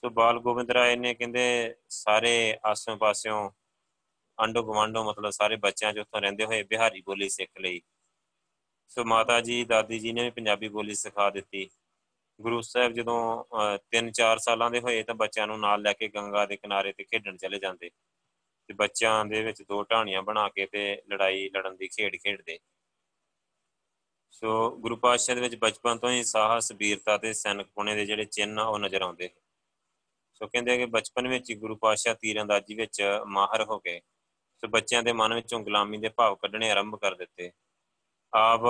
ਸੋ 0.02 0.10
ਬਾਲ 0.10 0.38
ਗੋਬਿੰਦ 0.40 0.70
ਰਾਏ 0.70 0.96
ਨੇ 0.96 1.14
ਕਹਿੰਦੇ, 1.14 1.74
ਸਾਰੇ 1.88 2.58
ਆਸੋਂ 2.66 2.96
ਪਾਸਿਓਂ 2.96 3.50
ਅੰਡੋ 4.38 4.62
ਗਵਾਂਡੋ 4.62 5.02
ਮਤਲਬ 5.04 5.30
ਸਾਰੇ 5.30 5.56
ਬੱਚਿਆਂ 5.56 5.92
ਜੋ 5.92 6.00
ਉੱਥੋਂ 6.00 6.20
ਰਹਿੰਦੇ 6.20 6.44
ਹੋਏ 6.44 6.62
ਬਿਹਾਰੀ 6.62 7.02
ਬੋਲੀ 7.06 7.28
ਸਿੱਖ 7.28 7.50
ਲਈ। 7.60 7.80
ਸੋ 8.90 9.04
ਮਾਤਾ 9.04 9.40
ਜੀ, 9.40 9.64
ਦਾਦੀ 9.64 9.98
ਜੀ 9.98 10.12
ਨੇ 10.12 10.22
ਵੀ 10.24 10.30
ਪੰਜਾਬੀ 10.30 10.68
ਬੋਲੀ 10.68 10.94
ਸਿਖਾ 10.94 11.28
ਦਿੱਤੀ। 11.30 11.68
ਗੁਰੂ 12.38 12.60
ਸਾਹਿਬ 12.60 12.92
ਜਦੋਂ 12.92 13.44
3-4 13.90 14.38
ਸਾਲਾਂ 14.38 14.70
ਦੇ 14.70 14.80
ਹੋਏ 14.80 15.02
ਤਾਂ 15.02 15.14
ਬੱਚਿਆਂ 15.14 15.46
ਨੂੰ 15.46 15.58
ਨਾਲ 15.60 15.82
ਲੈ 15.82 15.92
ਕੇ 15.92 16.08
ਗੰਗਾ 16.08 16.44
ਦੇ 16.46 16.56
ਕਿਨਾਰੇ 16.56 16.92
ਤੇ 16.92 17.04
ਖੇਡਣ 17.04 17.36
ਚਲੇ 17.36 17.58
ਜਾਂਦੇ। 17.58 17.90
ਤੇ 18.72 18.76
ਬੱਚਿਆਂ 18.76 19.24
ਦੇ 19.24 19.42
ਵਿੱਚ 19.42 19.62
ਦੋ 19.62 19.82
ਢਾਣੀਆਂ 19.82 20.22
ਬਣਾ 20.22 20.48
ਕੇ 20.48 20.66
ਤੇ 20.66 21.02
ਲੜਾਈ 21.08 21.48
ਲੜਨ 21.48 21.76
ਦੀ 21.76 21.88
ਖੇਡ 21.88 22.16
ਖੇਡਦੇ। 22.16 22.58
ਸੋ 24.30 24.70
ਗੁਰੂ 24.76 24.96
ਪਾਤਸ਼ਾਹ 24.96 25.34
ਦੇ 25.34 25.40
ਵਿੱਚ 25.40 25.56
ਬਚਪਨ 25.56 25.98
ਤੋਂ 25.98 26.10
ਹੀ 26.10 26.24
ਸਾਹਸ, 26.24 26.72
ਵੀਰਤਾ 26.72 27.16
ਤੇ 27.18 27.32
ਸੈਨਿਕ 27.32 27.66
ਪੁਣੇ 27.66 27.94
ਦੇ 27.94 28.06
ਜਿਹੜੇ 28.06 28.24
ਚਿੰਨ 28.24 28.58
ਆ, 28.58 28.64
ਉਹ 28.64 28.78
ਨਜ਼ਰ 28.78 29.02
ਆਉਂਦੇ। 29.02 29.30
ਸੋ 30.34 30.46
ਕਹਿੰਦੇ 30.46 30.76
ਕਿ 30.78 30.86
ਬਚਪਨ 30.86 31.28
ਵਿੱਚ 31.28 31.50
ਹੀ 31.50 31.54
ਗੁਰੂ 31.54 31.76
ਪਾਤਸ਼ਾਹ 31.76 32.14
ਤੀਰੰਦਾਜ਼ੀ 32.14 32.74
ਵਿੱਚ 32.74 33.02
ਮਾਹਰ 33.26 33.64
ਹੋ 33.64 33.78
ਗਏ। 33.78 34.00
ਸੋ 34.56 34.68
ਬੱਚਿਆਂ 34.68 35.02
ਦੇ 35.02 35.12
ਮਨ 35.12 35.34
ਵਿੱਚੋਂ 35.34 35.60
ਗੁਲਾਮੀ 35.60 35.98
ਦੇ 35.98 36.08
ਭਾਵ 36.08 36.34
ਕੱਢਣੇ 36.34 36.70
ਆਰੰਭ 36.70 36.96
ਕਰ 36.96 37.14
ਦਿੱਤੇ। 37.14 37.50
ਆਪ 38.34 38.60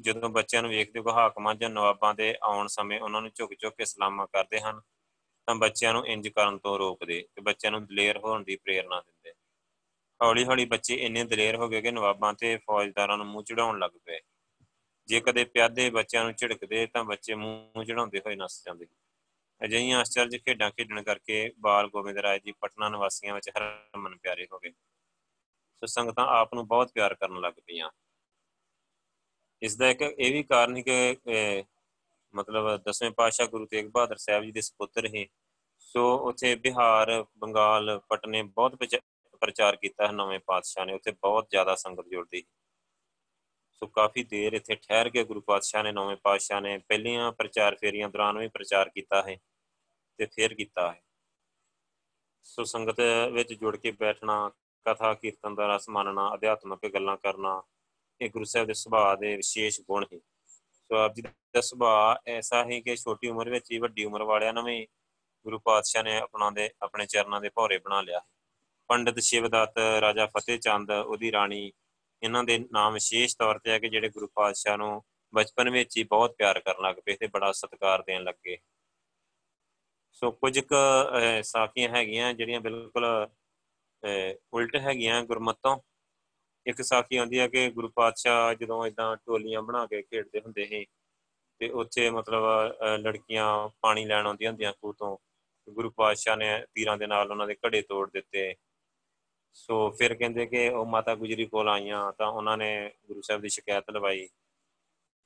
ਜਦੋਂ 0.00 0.30
ਬੱਚਿਆਂ 0.30 0.62
ਨੂੰ 0.62 0.70
ਵੇਖਦੇ 0.70 1.00
ਕੋ 1.00 1.10
ਹਾਕਮਾਂ 1.10 1.54
ਜਾਂ 1.54 1.70
ਨਵਾਬਾਂ 1.70 2.14
ਦੇ 2.14 2.34
ਆਉਣ 2.42 2.66
ਸਮੇਂ 2.66 3.00
ਉਹਨਾਂ 3.00 3.22
ਨੂੰ 3.22 3.30
ਝੁਕ 3.34 3.54
ਝੁਕ 3.54 3.74
ਕੇ 3.76 3.84
ਸਲਾਮਾਂ 3.84 4.26
ਕਰਦੇ 4.26 4.60
ਹਨ, 4.60 4.80
ਤਾਂ 5.46 5.54
ਬੱਚਿਆਂ 5.54 5.92
ਨੂੰ 5.92 6.06
ਇੰਜ 6.06 6.28
ਕਰਨ 6.28 6.58
ਤੋਂ 6.58 6.78
ਰੋਕਦੇ 6.78 7.28
ਤੇ 7.34 7.42
ਬੱਚਿਆਂ 7.42 7.72
ਨੂੰ 7.72 7.86
ਦਲੇਰ 7.86 8.18
ਹੋਣ 8.18 8.44
ਦੀ 8.44 8.56
ਪ੍ਰੇਰਣਾ 8.56 9.00
ਦਿੰਦੇ। 9.00 9.32
ਹੌਲੀ 10.22 10.44
ਹੌਲੀ 10.44 10.64
ਬੱਚੇ 10.64 10.94
ਇੰਨੇ 10.94 11.24
ਦਲੇਰ 11.24 11.56
ਹੋ 11.56 11.68
ਗਏ 11.68 11.80
ਕਿ 11.80 11.90
ਨਵਾਬਾਂ 11.90 12.34
ਤੇ 12.34 12.56
ਫੌਜਦਾਰਾਂ 12.56 13.16
ਨੂੰ 13.16 13.26
ਮੂੰਹ 13.26 13.44
ਚੜਾਉਣ 13.44 13.78
ਲੱਗ 13.78 13.90
ਪਏ। 14.04 14.20
ਜੇ 15.06 15.20
ਕਦੇ 15.20 15.44
ਪਿਆਦੇ 15.44 15.90
ਬੱਚਿਆਂ 15.90 16.24
ਨੂੰ 16.24 16.34
ਝਿੜਕਦੇ 16.34 16.86
ਤਾਂ 16.86 17.04
ਬੱਚੇ 17.04 17.34
ਮੂੰਹ 17.34 17.84
ਚੜਾਉਂਦੇ 17.84 18.18
ਹੋਏ 18.18 18.34
ਨੱਸ 18.34 18.64
ਜਾਂਦੇ। 18.66 18.86
ਅਜਿਹੀਆਂ 19.64 20.02
ਅਚਰਜ 20.02 20.36
ਖੇਡਾਂ 20.36 20.70
ਖੇਡਣ 20.70 21.02
ਕਰਕੇ 21.02 21.52
ਬਾਲ 21.58 21.88
ਗੋਬਿੰਦ 21.88 22.18
ਰਾਏ 22.18 22.38
ਜੀ 22.38 22.52
ਪਟਨਾ 22.52 22.88
ਨਿਵਾਸੀਆਂ 22.88 23.34
ਵਿੱਚ 23.34 23.50
ਹਰਮਨ 23.58 24.16
ਪਿਆਰੇ 24.16 24.46
ਹੋ 24.52 24.58
ਗਏ। 24.58 24.70
ਸੋ 25.74 25.86
ਸੰਗਤਾਂ 25.86 26.26
ਆਪ 26.26 26.54
ਨੂੰ 26.54 26.66
ਬਹੁਤ 26.66 26.92
ਪਿਆਰ 26.92 27.14
ਕਰਨ 27.14 27.40
ਲੱਗ 27.40 27.52
ਪਈਆਂ। 27.52 27.90
ਇਸ 29.62 29.76
ਦਾ 29.76 29.88
ਇੱਕ 29.88 30.02
ਇਹ 30.02 30.32
ਵੀ 30.32 30.42
ਕਾਰਨ 30.42 30.76
ਹੈ 30.76 31.14
ਕਿ 31.14 31.64
ਮਤਲਬ 32.34 32.76
ਦਸਵੇਂ 32.76 33.10
ਪਾਤਸ਼ਾਹ 33.10 33.46
ਗੁਰੂ 33.46 33.66
ਤੇਗ 33.66 33.86
ਬਹਾਦਰ 33.86 34.16
ਸਾਹਿਬ 34.16 34.44
ਜੀ 34.44 34.52
ਦੇ 34.52 34.60
ਸੁਪੁੱਤਰ 34.60 35.06
ਹੈ 35.06 35.26
ਸੋ 35.78 36.28
ਉੱਥੇ 36.28 36.54
ਬਿਹਾਰ, 36.54 37.24
ਬੰਗਾਲ, 37.38 38.00
ਪਟਨੇ 38.08 38.42
ਬਹੁਤ 38.42 38.74
ਪ੍ਰਚਾਰ 39.40 39.76
ਕੀਤਾ 39.76 40.06
ਹੈ 40.06 40.12
ਨਵੇਂ 40.12 40.38
ਪਾਤਸ਼ਾਹ 40.46 40.86
ਨੇ, 40.86 40.92
ਉੱਥੇ 40.92 41.10
ਬਹੁਤ 41.12 41.48
ਜ਼ਿਆਦਾ 41.50 41.74
ਸੰਗਤ 41.74 42.08
ਜੁੜਦੀ 42.08 42.42
ਸੋ। 43.74 43.86
ਕਾਫੀ 43.86 44.22
ਦੇਰ 44.24 44.52
ਇੱਥੇ 44.52 44.74
ਠਹਿਰ 44.76 45.08
ਕੇ 45.08 45.24
ਗੁਰੂ 45.24 45.40
ਪਾਤਸ਼ਾਹ 45.40 45.82
ਨੇ, 45.82 45.92
ਨਵੇਂ 45.92 46.16
ਪਾਤਸ਼ਾਹ 46.16 46.60
ਨੇ 46.60 46.76
ਪਹਿਲੀਆਂ 46.78 47.30
ਪ੍ਰਚਾਰ 47.32 47.76
ਫੇਰੀਆਂ 47.76 48.08
ਦੌਰਾਨ 48.08 48.38
ਵੀ 48.38 48.48
ਪ੍ਰਚਾਰ 48.48 48.88
ਕੀਤਾ 48.88 49.22
ਹੈ 49.22 49.36
ਤੇ 50.18 50.26
ਫੇਰ 50.26 50.54
ਕੀਤਾ 50.54 50.90
ਹੈ। 50.92 51.00
ਸੋ 52.46 52.64
ਸੰਗਤ 52.64 53.00
ਵਿੱਚ 53.32 53.52
ਜੁੜ 53.52 53.76
ਕੇ 53.76 53.90
ਬੈਠਣਾ, 53.90 54.50
ਕਥਾ, 54.86 55.12
ਕੀਰਤਨ 55.14 55.54
ਦਾ 55.54 55.74
ਰਸ 55.74 55.88
ਮੰਨਣਾ 55.88 56.34
ਅਧਿਆਤਮਿਕ 56.34 56.86
ਗੱਲਾਂ 56.94 57.16
ਕਰਨਾ, 57.16 57.62
ਇਹ 58.20 58.30
ਗੁਰੂ 58.30 58.44
ਸਾਹਿਬ 58.44 58.66
ਦੇ 58.66 58.74
ਸੁਭਾਅ 58.74 59.16
ਦੇ 59.16 59.34
ਵਿਸ਼ੇਸ਼ 59.36 59.80
ਗੁਣ 59.80 60.04
ਹੈ 60.12 60.18
ਸੋ 60.90 60.96
ਆਪ 60.96 61.14
ਜੀ 61.14 61.22
ਦਾ 61.22 61.60
ਸੁਭਾਅ 61.60 62.30
ਐਸਾ 62.30 62.64
ਹੈ 62.64 62.80
ਕਿ 62.80 62.96
ਛੋਟੀ 62.96 63.28
ਉਮਰ 63.28 63.50
ਵਿੱਚ 63.50 63.70
ਹੀ 63.72 63.78
ਵੱਡੀ 63.78 64.04
ਉਮਰ 64.04 64.22
ਵਾਲਿਆਂ 64.22 64.52
ਨੂੰ 64.52 64.64
ਵੀ 64.64 64.86
ਗੁਰੂ 65.46 65.58
ਪਾਤਸ਼ਾਹ 65.58 66.02
ਨੇ 66.02 66.16
ਆਪਣਾ 66.18 66.50
ਦੇ 66.50 66.70
ਆਪਣੇ 66.82 67.06
ਚਰਨਾਂ 67.06 67.40
ਦੇ 67.40 67.48
ਭੌਰੇ 67.48 67.78
ਬਣਾ 67.78 68.00
ਲਿਆ 68.00 68.20
ਪੰਡਿਤ 68.90 69.18
ਸ਼ਿਵਦੱਤ, 69.20 69.78
ਰਾਜਾ 70.00 70.26
ਫਤਿਹ 70.26 70.58
ਚੰਦ 70.58 70.90
ਉਹਦੀ 70.90 71.30
ਰਾਣੀ, 71.32 71.70
ਇਹਨਾਂ 72.22 72.42
ਦੇ 72.44 72.58
ਨਾਮ 72.72 72.92
ਵਿਸ਼ੇਸ਼ 72.94 73.36
ਤੌਰ 73.38 73.58
ਤੇ 73.58 73.70
ਹੈ 73.70 73.78
ਕਿ 73.78 73.88
ਜਿਹੜੇ 73.88 74.08
ਗੁਰੂ 74.08 74.26
ਪਾਤਸ਼ਾਹ 74.34 74.76
ਨੂੰ 74.76 75.02
ਬਚਪਨ 75.32 75.70
ਵਿੱਚ 75.70 75.96
ਹੀ 75.96 76.02
ਬਹੁਤ 76.04 76.34
ਪਿਆਰ 76.38 76.58
ਕਰਨ 76.60 76.82
ਲੱਗ 76.82 76.96
ਪਏ 77.04 77.14
ਤੇ 77.16 77.26
ਬੜਾ 77.26 77.50
ਸਤਿਕਾਰ 77.52 78.02
ਦੇਣ 78.02 78.22
ਲੱਗੇ। 78.22 78.56
ਸੋ 80.12 80.30
ਕੁਝ 80.30 80.58
ਕੁ 80.60 80.76
ਸਾਖੀਆਂ 81.42 81.88
ਹੈਗੀਆਂ 81.88 82.32
ਜਿਹੜੀਆਂ 82.34 82.60
ਬਿਲਕੁਲ 82.60 83.06
ਉਲਟ 84.52 84.76
ਹੈਗੀਆਂ 84.76 85.22
ਗੁਰਮਤੋਂ। 85.24 85.76
ਇੱਕ 86.66 86.82
ਸਾਖੀ 86.82 87.16
ਆਉਂਦੀ 87.16 87.38
ਹੈ 87.38 87.46
ਕਿ 87.48 87.68
ਗੁਰੂ 87.70 87.88
ਪਾਤਸ਼ਾਹ 87.88 88.54
ਜਦੋਂ 88.54 88.84
ਇਦਾਂ 88.86 89.16
ਟੋਲੀਆਂ 89.16 89.62
ਬਣਾ 89.62 89.84
ਕੇ 89.86 90.02
ਖੇਡਦੇ 90.02 90.40
ਹੁੰਦੇ 90.40 90.64
ਸੀ 90.66 90.84
ਤੇ 91.60 91.68
ਉੱਥੇ 91.70 92.08
ਮਤਲਬ 92.10 92.42
ਲੜਕੀਆਂ 92.98 93.46
ਪਾਣੀ 93.82 94.04
ਲੈਣ 94.04 94.26
ਆਉਂਦੀਆਂ 94.26 94.50
ਹੁੰਦੀਆਂ 94.50 94.72
ਖੂਹ 94.72 94.94
ਤੋਂ। 94.94 95.16
ਗੁਰੂ 95.68 95.90
ਪਾਤਸ਼ਾਹ 95.90 96.36
ਨੇ 96.36 96.50
ਤੀਰਾਂ 96.74 96.96
ਦੇ 96.96 97.06
ਨਾਲ 97.06 97.30
ਉਹਨਾਂ 97.30 97.46
ਦੇ 97.46 97.56
ਘੜੇ 97.66 97.82
ਤੋੜ 97.82 98.08
ਦਿੱਤੇ। 98.10 98.54
ਸੋ 99.52 99.90
ਫਿਰ 99.90 100.14
ਕਹਿੰਦੇ 100.14 100.46
ਕਿ 100.46 100.68
ਉਹ 100.68 100.86
ਮਾਤਾ 100.86 101.14
ਗੁਜਰੀ 101.14 101.46
ਕੋਲ 101.46 101.68
ਆਈਆਂ 101.68 102.12
ਤਾਂ 102.12 102.26
ਉਹਨਾਂ 102.26 102.56
ਨੇ 102.56 102.92
ਗੁਰੂ 103.08 103.22
ਸਾਹਿਬ 103.22 103.42
ਦੀ 103.42 103.48
ਸ਼ਿਕਾਇਤ 103.48 103.90
ਲਵਾਈ 103.90 104.28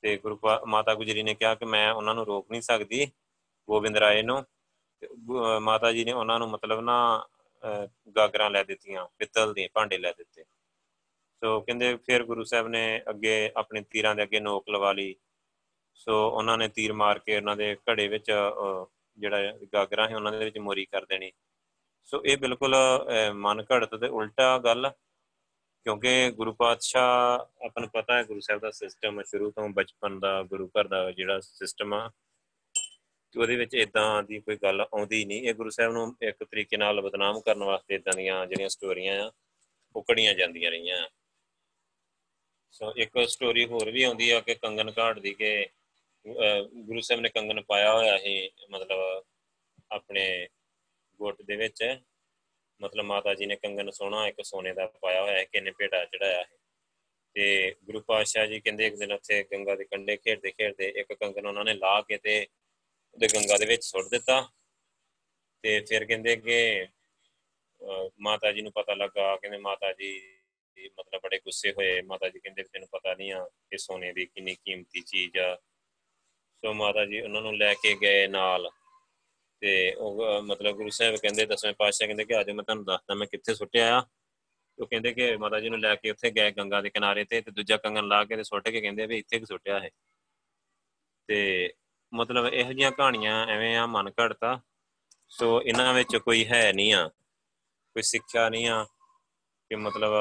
ਤੇ 0.03 0.17
ਗੁਰੂ 0.17 0.39
ਮਾਤਾ 0.67 0.95
ਗੁਜਰੀ 0.95 1.23
ਨੇ 1.23 1.35
ਕਿਹਾ 1.35 1.55
ਕਿ 1.55 1.65
ਮੈਂ 1.65 1.91
ਉਹਨਾਂ 1.93 2.15
ਨੂੰ 2.15 2.27
ਰੋਕ 2.27 2.51
ਨਹੀਂ 2.51 2.63
ਸਕਦੀ 2.63 3.07
ਗੋਬਿੰਦ 3.69 3.97
ਰਾਏ 3.97 4.23
ਨੂੰ 4.23 4.45
ਮਾਤਾ 5.63 5.93
ਜੀ 5.93 6.05
ਨੇ 6.05 6.13
ਉਹਨਾਂ 6.13 6.39
ਨੂੰ 6.39 6.49
ਮਤਲਬ 6.51 6.81
ਨਾ 6.81 7.27
ਗਾਗਰਾਂ 8.17 8.51
ਲੈ 8.51 8.63
ਦਿੱਤੀਆਂ, 8.65 9.07
ਪਿੱਤਲ 9.19 9.53
ਦੇ 9.55 9.69
ਭਾਂਡੇ 9.75 9.99
ਲੈ 9.99 10.13
ਦਿੱਤੇ। 10.13 10.45
ਸੋ 11.45 11.61
ਕਹਿੰਦੇ 11.61 11.97
ਫਿਰ 11.97 12.25
ਗੁਰੂ 12.25 12.45
ਸਾਹਿਬ 12.45 12.69
ਨੇ 12.69 13.03
ਅੱਗੇ 13.11 13.51
ਆਪਣੇ 13.57 13.83
ਤੀਰਾਂ 13.91 14.15
ਦੇ 14.15 14.23
ਅੱਗੇ 14.23 14.41
ਨੋਕ 14.41 14.69
ਲਵਾ 14.69 14.93
ਲਈ। 14.93 15.15
ਸੋ 15.95 16.31
ਉਹਨਾਂ 16.31 16.57
ਨੇ 16.59 16.69
ਤੀਰ 16.69 16.93
ਮਾਰ 16.93 17.19
ਕੇ 17.19 17.37
ਉਹਨਾਂ 17.37 17.57
ਦੇ 17.57 17.77
ਘੜੇ 17.91 18.07
ਵਿੱਚ 18.09 18.33
ਜਿਹੜਾ 19.19 19.53
ਗਾਗਰਾ 19.75 20.09
ਹੈ 20.09 20.17
ਉਹਨਾਂ 20.17 20.33
ਦੇ 20.33 20.45
ਵਿੱਚ 20.45 20.59
ਮੋਰੀ 20.59 20.85
ਕਰ 20.85 21.05
ਦੇਣੀ। 21.05 21.31
ਸੋ 22.09 22.23
ਇਹ 22.25 22.37
ਬਿਲਕੁਲ 22.39 22.75
ਮਨ 23.35 23.65
ਘੜਤ 23.73 23.95
ਤੇ 24.01 24.09
ਉਲਟਾ 24.09 24.57
ਗੱਲ 24.65 24.91
ਕਿਉਂਕਿ 25.87 26.31
ਗੁਰੂ 26.37 26.53
ਪਾਤਸ਼ਾਹ, 26.55 27.65
ਆਪਾਂ 27.65 27.81
ਨੂੰ 27.81 27.91
ਪਤਾ 27.91 28.17
ਹੈ, 28.17 28.23
ਗੁਰੂ 28.25 28.41
ਸਾਹਿਬ 28.41 28.61
ਦਾ 28.61 28.71
ਸਿਸਟਮ 28.71 29.23
ਸ਼ੁਰੂ 29.23 29.51
ਤੋਂ 29.51 29.69
ਬਚਪਨ 29.69 30.19
ਦਾ, 30.21 30.43
ਗੁਰੂ 30.43 30.69
ਘਰ 30.69 30.89
ਦਾ 30.89 31.11
ਜਿਹੜਾ 31.13 31.41
ਸਿਸਟਮ 31.41 31.95
ਆ 31.95 32.11
ਤੇ 33.35 33.41
ਉਹਦੇ 33.41 33.57
ਵਿੱਚ 33.57 33.75
ਇਦਾਂ 33.75 34.23
ਦੀ 34.23 34.39
ਕੋਈ 34.41 34.57
ਗੱਲ 34.63 34.81
ਆਉਂਦੀ 34.83 35.25
ਨਹੀਂ। 35.25 35.43
ਇਹ 35.43 35.55
ਗੁਰੂ 35.55 35.71
ਸਾਹਿਬ 35.71 35.93
ਨੂੰ 35.93 36.15
ਇੱਕ 36.23 36.45
ਤਰੀਕੇ 36.45 36.77
ਨਾਲ 36.77 37.01
ਬਦਨਾਮ 37.01 37.41
ਕਰਨ 37.41 37.63
ਵਾਸਤੇ 37.65 37.95
ਇਦਾਂ 37.95 38.13
ਦੀਆਂ 38.17 38.47
ਜਿਹੜੀਆਂ 38.47 38.69
ਸਟੋਰੀਆਂ 38.69 39.21
ਆ, 39.25 39.31
ਉਹ 39.95 40.03
ਕੜੀਆਂ 40.09 40.35
ਜਾਂਦੀਆਂ 40.35 40.71
ਰਹੀਆਂ। 40.71 41.07
ਸੋ 42.75 42.93
ਇੱਕ 42.97 43.19
ਸਟੋਰੀ 43.29 43.65
ਹੋਰ 43.67 43.91
ਵੀ 43.91 44.03
ਆਉਂਦੀ 44.03 44.31
ਆ, 44.31 44.41
ਕਿ 44.41 44.55
ਕੰਗਨ 44.55 44.93
ਘਾਟ 44.99 45.19
ਦੀ 45.19 45.35
ਕਿ 45.35 45.67
ਗੁਰੂ 46.25 47.01
ਸਾਹਿਬ 47.01 47.21
ਨੇ 47.23 47.29
ਕੰਗਨ 47.29 47.61
ਪਾਇਆ 47.63 47.93
ਹੋਇਆ 47.95 48.17
ਸੀ, 48.19 48.51
ਮਤਲਬ 48.71 49.25
ਆਪਣੇ 49.91 50.49
ਗੁੱਟ 51.25 51.43
ਦੇ 51.43 51.57
ਵਿੱਚ, 51.57 51.83
ਮਤਲਬ 52.81 53.05
ਮਾਤਾ 53.05 53.35
ਜੀ 53.35 53.47
ਨੇ 53.47 53.57
ਕੰਗਨ 53.57 53.91
ਸੋਹਣਾ, 53.91 54.27
ਇੱਕ 54.29 54.45
ਸੋਨੇ 54.45 54.73
ਦਾ 54.75 54.87
ਪਾਇਆ 55.03 55.23
ਹੋਇਆ 55.23 55.39
ਹੈ 55.39 55.45
ਕਿੰਨੇ 55.45 55.71
ਪੇੜਾ 55.71 56.05
ਚੜਾਇਆ 56.05 56.39
ਹੈ। 56.39 56.59
ਤੇ 57.37 57.75
ਗੁਰੂ 57.85 58.01
ਪਾਤਸ਼ਾਹ 58.01 58.47
ਜੀ 58.47 58.61
ਕਹਿੰਦੇ 58.61 58.87
ਇੱਕ 58.87 58.97
ਦਿਨ 58.97 59.13
ਉੱਥੇ 59.13 59.43
ਗੰਗਾ 59.53 59.75
ਦੇ 59.77 59.85
ਕੰਢੇ 59.85 60.17
ਖੇਡਦੇ 60.17 60.51
ਖੇਡਦੇ 60.51 60.89
ਇੱਕ 60.97 61.13
ਕੰਗਨ 61.13 61.47
ਉਹਨਾਂ 61.47 61.65
ਨੇ 61.65 61.75
ਲਾ 61.75 62.01
ਕੇ 62.01 62.19
ਤੇ 62.19 62.47
ਉਹਦੇ 63.15 63.29
ਗੰਗਾ 63.35 63.57
ਦੇ 63.59 63.67
ਵਿੱਚ 63.67 63.85
ਸੁੱਟ 63.85 64.09
ਦਿੱਤਾ। 64.11 64.41
ਤੇ 65.65 65.81
ਫਿਰ 65.81 66.05
ਕਹਿੰਦੇ 66.05 66.37
ਕਿ 66.37 66.87
ਮਾਤਾ 68.21 68.53
ਜੀ 68.53 68.63
ਨੂੰ 68.63 68.73
ਪਤਾ 68.73 68.95
ਲੱਗਾ, 68.95 69.35
ਕਹਿੰਦੇ 69.37 69.59
ਮਾਤਾ 69.59 69.93
ਜੀ 69.93 70.11
ਮਤਲਬ 70.99 71.21
ਬੜੇ 71.23 71.39
ਗੁੱਸੇ 71.39 71.73
ਹੋਏ। 71.73 72.01
ਮਾਤਾ 72.03 72.29
ਜੀ 72.29 72.39
ਕਹਿੰਦੇ 72.39 72.63
ਤੈਨੂੰ 72.63 72.89
ਪਤਾ 72.93 73.15
ਨਹੀਂ 73.15 73.33
ਆ 73.33 73.45
ਕਿ 73.71 73.79
ਸੋਨੇ 73.79 74.13
ਦੀ 74.13 74.27
ਕਿੰਨੀ 74.27 74.55
ਕੀਮਤੀ 74.55 75.01
ਚੀਜ਼ 75.01 75.39
ਆ। 75.39 75.55
ਸੋ 76.65 76.73
ਮਾਤਾ 76.75 77.05
ਜੀ 77.07 77.21
ਉਹਨਾਂ 77.21 77.43
ਨੂੰ 77.43 77.57
ਲੈ 77.57 77.73
ਕੇ 77.75 77.95
ਗਏ 78.03 78.27
ਨਾਲ। 78.29 78.69
ਤੇ 79.63 79.93
ਉਹ 79.95 80.43
ਮਤਲਬ 80.43 80.77
ਗੁਰੂ 80.77 80.91
ਸਾਹਿਬ 80.91 81.17
ਕਹਿੰਦੇ, 81.17 81.47
ਦਸਵੇਂ 81.47 81.73
ਪਾਤਸ਼ਾਹ 81.79 82.07
ਕਹਿੰਦੇ 82.09 82.25
ਕਿ 82.25 82.41
ਅੱਜ 82.41 82.51
ਮੈਂ 82.51 82.65
ਤੁਹਾਨੂੰ 82.65 82.85
ਦੱਸਦਾ, 82.85 83.15
ਮੈਂ 83.15 83.27
ਕਿੱਥੇ 83.27 83.55
ਸੁੱਟਿਆ 83.55 83.97
ਆ। 83.99 84.03
ਉਹ 84.79 84.87
ਕਹਿੰਦੇ 84.87 85.13
ਕਿ 85.15 85.37
ਮਾਤਾ 85.37 85.61
ਜੀ 85.61 85.69
ਨੂੰ 85.69 85.81
ਲੈ 85.81 85.95
ਕੇ 85.97 86.11
ਉੱਥੇ 86.11 86.31
ਗਏ 86.31 86.51
ਗੰਗਾ 86.51 86.81
ਦੇ 86.81 86.91
ਕਿਨਾਰੇ 86.91 87.25
ਤੇ 87.25 87.41
ਤੇ 87.41 87.51
ਦੂਜਾ 87.51 87.77
ਕੰਗਨ 87.77 88.07
ਲਾ 88.09 88.25
ਕੇ 88.25 88.37
ਤੇ 88.37 88.43
ਸੁੱਟ 88.45 88.69
ਕੇ 88.69 88.81
ਕਹਿੰਦੇ 88.81 89.07
ਵੀ 89.07 89.19
ਇੱਥੇ 89.19 89.39
ਕਿ 89.39 89.47
ਸੁੱਟਿਆ 89.47 89.79
ਹੈ 89.81 89.91
ਤੇ 91.29 91.73
ਮਤਲਬ 92.13 92.47
ਇਹੋ 92.47 92.73
ਜੀਆਂ 92.73 92.91
ਕਹਾਣੀਆਂ 92.91 93.47
ਐਵੇਂ 93.47 93.77
ਆ, 93.77 93.87
ਮਨ 93.87 94.11
ਘੜਤਾ। 94.21 94.61
ਸੋ 95.31 95.61
ਇਹਨਾਂ 95.63 95.93
ਵਿੱਚ 95.95 96.17
ਕੋਈ 96.17 96.45
ਹੈ 96.47 96.73
ਨਹੀਂ 96.73 96.93
ਆ, 96.95 97.07
ਕੋਈ 97.09 98.03
ਸਿੱਖਿਆ 98.03 98.49
ਨਹੀਂ 98.49 98.69
ਆ, 98.69 98.85
ਕਿ 99.71 99.77
ਮਤਲਬ 99.77 100.13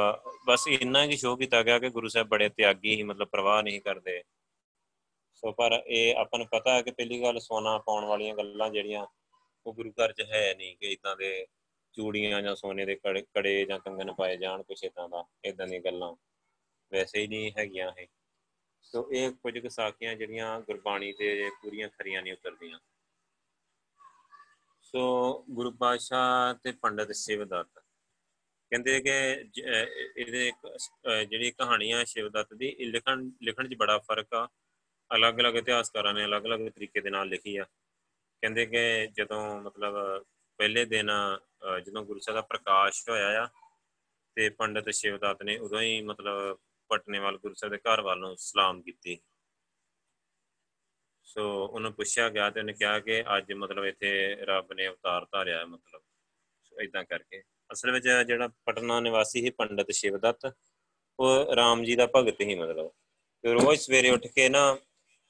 ਬਸ 0.48 0.68
ਇੰਨਾ 0.68 1.04
ਹੀ 1.04 1.18
ਸ਼ੋਅ 1.18 1.38
ਕੀਤਾ 1.38 1.62
ਗਿਆ 1.63 1.80
ਕਿ 1.80 1.90
ਗੁਰੂ 1.90 2.08
ਸਾਹਿਬ 2.08 2.28
ਬੜੇ 2.28 2.50
ਤਿਆਗੀ 2.50 2.96
ਹੀ 2.96 3.04
ਮਤਲਬ 3.04 3.28
ਪ੍ਰਵਾਹ 3.28 3.62
ਨਹੀਂ 3.63 3.82
ਕਰਦੇ। 3.82 4.22
ਸੋ 5.36 5.52
ਪਰ 5.52 5.82
ਇਹ 5.88 6.16
ਆਪਾਂ 6.16 6.40
ਨੂੰ 6.40 6.48
ਪਤਾ 6.52 6.74
ਹੈ 6.74 6.82
ਕਿ 6.82 6.92
ਪਹਿਲੀ 6.92 7.22
ਗੱਲ 7.22 7.40
ਸੋਨਾ 7.40 7.78
ਪਾਉਣ 7.78 8.06
ਵਾਲੀਆਂ 8.06 8.36
ਗੱਲਾਂ 8.36 8.70
ਜਿਹੜੀਆਂ 8.70 9.06
ਉਹ 9.65 9.74
ਗੁਰੂ 9.74 9.91
ਘਰ 9.91 10.12
'ਚ 10.13 10.22
ਹੈ 10.22 10.53
ਨਹੀਂ 10.58 10.75
ਕਿ 10.77 10.91
ਇਦਾਂ 10.91 11.15
ਦੇ 11.17 11.46
ਚੂੜੀਆਂ 11.93 12.41
ਜਾਂ 12.41 12.55
ਸੋਨੇ 12.55 12.86
ਦੇ 12.86 12.96
ਕੜੇ 13.05 13.65
ਜਾਂ 13.65 13.79
ਕੰਗਨ 13.79 14.13
ਪਾਏ 14.13 14.38
ਜਾਣ 14.38 14.63
ਕੁਛ 14.63 14.84
ਇਦਾਂ 14.84 15.10
ਦਾ 15.10 15.24
ਇਦਾਂ 15.46 15.67
ਦੀਆਂ 15.67 15.82
ਗੱਲਾਂ। 15.82 16.13
ਵੈਸੇ 16.91 17.22
ਹੀ 17.22 17.27
ਨਹੀਂ 17.27 17.51
ਹੈਗੀਆਂ 17.58 17.91
ਇਹ। 18.00 18.08
ਸੋ 18.82 19.10
ਇਹ 19.12 19.32
ਕੁਝ 19.32 19.58
ਕੁ 19.60 19.70
ਸਾਖੀਆਂ 19.70 20.15
ਜਿਹੜੀਆਂ 20.15 20.60
ਗੁਰਬਾਣੀ 20.62 21.12
ਤੇ 21.13 21.50
ਪੂਰੀਆਂ 21.62 21.89
ਖਰੀਆਂ 21.89 22.22
ਨਹੀਂ 22.22 22.34
ਉਤਰਦੀਆਂ। 22.34 22.79
ਸੋ 24.82 25.01
ਗੁਰੂ 25.50 25.72
ਪਾਤਸ਼ਾਹ 25.72 26.53
ਤੇ 26.63 26.72
ਪੰਡਤ 26.72 27.12
ਸ਼ਿਵਦੱਤ। 27.12 27.79
ਕਹਿੰਦੇ 28.70 29.00
ਕਿ 29.01 29.46
ਇਹਦੇ 30.17 30.51
ਜਿਹੜੀ 31.29 31.51
ਕਹਾਣੀ 31.51 31.91
ਆ 31.91 32.03
ਸ਼ਿਵਦੱਤ 32.03 32.53
ਦੀ 32.53 32.75
ਲਿਖਣ 32.86 33.29
ਲਿਖਣ 33.43 33.67
'ਚ 33.67 33.75
ਬੜਾ 33.77 33.98
ਫ਼ਰਕ 34.00 34.34
ਆ। 34.34 34.48
ਅਲੱਗ-ਅਲੱਗ 35.15 35.55
ਇਤਿਹਾਸਕਾਰਾਂ 35.55 36.13
ਨੇ 36.13 36.25
ਅਲੱਗ-ਅਲੱਗ 36.25 36.70
ਤਰੀਕੇ 36.70 37.01
ਦੇ 37.01 37.10
ਨਾਲ 37.10 37.27
ਲਿਖੀ 37.27 37.58
ਆ। 37.58 37.65
ਕਹਿੰਦੇ 38.44 38.66
ਕਿ 38.66 39.08
ਜਦੋਂ 39.08 39.62
ਮਤਲਬ 39.62 39.94
ਪਹਿਲੇ 40.58 40.86
ਦਿਨ 40.86 41.12
ਜਦੋਂ 41.86 42.04
ਗੁਰੂ 42.06 42.20
ਸਾਹਿਬ 42.20 42.38
ਦਾ 42.38 42.42
ਪ੍ਰਕਾਸ਼ 42.42 43.10
ਹੋਇਆ 43.10 43.44
ਆ 43.44 43.48
ਤੇ 44.36 44.50
ਪੰਡਤ 44.50 44.90
ਸ਼ਿਵਦੱਤ 44.90 45.44
ਨੇ 45.44 45.58
ਉਦੋਂ 45.58 45.82
ਹੀ 45.82 46.02
ਮਤਲਬ 46.02 46.58
ਪਟਨੇ 46.90 47.20
ਵਾਲ 47.20 47.38
ਗੁਰੂ 47.38 47.54
ਸਾਹਿਬ 47.54 47.74
ਦੇ 47.74 47.78
ਘਰ 47.78 48.02
ਵੱਲ 48.02 48.20
ਨੂੰ 48.20 48.36
ਸਲਾਮ 48.38 48.82
ਕੀਤੀ। 48.82 49.18
ਸੋ 51.24 51.66
ਉਹਨੂੰ 51.66 51.94
ਪੁੱਛਿਆ 51.94 52.30
ਗਿਆ 52.30 52.50
ਤੇ 52.50 52.60
ਉਹਨੇ 52.60 52.74
ਕਿਹਾ 52.74 53.00
ਕਿ 53.00 53.24
ਅੱਜ 53.38 53.54
ਮਤਲਬ 53.54 53.86
ਇੱਥੇ 53.86 54.36
ਰੱਬ 54.42 54.74
ਨੇ 54.74 54.88
ਅਵਤਾਰ 54.88 55.26
ਧਾਰਿਆ 55.32 55.60
ਹੈ 55.60 55.66
ਮਤਲਬ। 55.66 56.02
ਸੋ 56.64 56.82
ਇਦਾਂ 56.82 57.04
ਕਰਕੇ। 57.04 57.42
ਅਸਲ 57.74 57.92
ਵਿੱਚ 57.92 58.08
ਜਿਹੜਾ 58.28 58.48
ਪਟਨਾ 58.66 59.00
ਨਿਵਾਸੀ 59.00 59.42
ਸੀ 59.42 59.50
ਪੰਡਤ 59.50 59.92
ਸ਼ਿਵਦੱਤ, 59.92 60.54
ਉਹ 61.20 61.56
ਰਾਮ 61.56 61.84
ਜੀ 61.84 61.96
ਦਾ 61.96 62.08
ਭਗਤ 62.16 62.42
ਹੀ 62.42 62.56
ਮਤਲਬ। 62.56 62.92
ਤੇ 63.44 63.54
ਰੋਜ਼ 63.54 63.80
ਸਵੇਰੇ 63.82 64.10
ਉੱਠ 64.10 64.28
ਕੇ 64.28 64.50
ਨਾ 64.50 64.78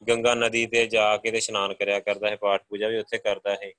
ਗੰਗਾ 0.10 0.34
ਨਦੀ 0.34 0.66
ਤੇ 0.66 0.88
ਜਾ 0.88 1.18
ਕੇ 1.18 1.32
ਤੇ 1.32 1.38
ਇਸ਼ਨਾਨ 1.38 1.74
ਕਰਿਆ 1.74 2.00
ਕਰਦਾ 2.00 2.30
ਹੈ, 2.30 2.36
ਪਾਠ 2.36 2.64
ਪੂਜਾ 2.70 2.88
ਵੀ 2.88 2.98
ਉੱਥੇ 2.98 3.18
ਕਰਦਾ 3.18 3.52
ਹੈ। 3.52 3.72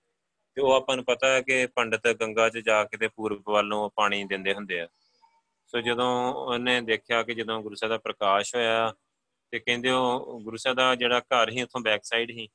ਤੇ 0.55 0.61
ਉਹ 0.61 0.73
ਆਪਾਂ 0.73 0.97
ਨੂੰ 0.97 1.05
ਪਤਾ 1.05 1.29
ਹੈ 1.29 1.41
ਕਿ 1.41 1.67
ਪੰਡਤ 1.67 2.09
ਗੰਗਾ 2.09 2.49
'ਚ 2.49 2.59
ਜਾ 2.59 2.85
ਕੇ 2.85 2.97
ਤੇ 2.97 3.09
ਪੂਰਬ 3.09 3.43
ਵੱਲੋਂ 3.49 3.91
ਪਾਣੀ 3.97 4.25
ਦਿੰਦੇ 4.25 4.55
ਹੁੰਦੇ 4.55 4.81
ਆ। 4.81 4.89
ਸੋ 5.67 5.81
ਜਦੋਂ 5.81 6.35
ਉਹਨੇ 6.35 6.81
ਦੇਖਿਆ 6.81 7.23
ਕਿ 7.23 7.35
ਜਦੋਂ 7.35 7.63
ਗੁਰੂ 7.63 7.75
ਸਾਹਿਬ 7.75 7.93
ਦਾ 7.93 7.99
ਪ੍ਰਕਾਸ਼ 7.99 8.55
ਹੋਇਆ 8.55 8.95
ਤੇ 9.51 9.59
ਕਹਿੰਦੇ 9.59 9.91
ਉਹ 9.91 10.41
ਗੁਰੂ 10.41 10.57
ਸਾਹਿਬ 10.57 10.77
ਦਾ 10.77 10.95
ਜਿਹੜਾ 10.95 11.21
ਘਰ 11.21 11.51
ਸੀ, 11.51 11.63
ਉੱਥੋਂ 11.63 11.81
ਬੈਕ 11.81 12.05
ਸਾਈਡ 12.05 12.33
ਸੀ। 12.33 12.49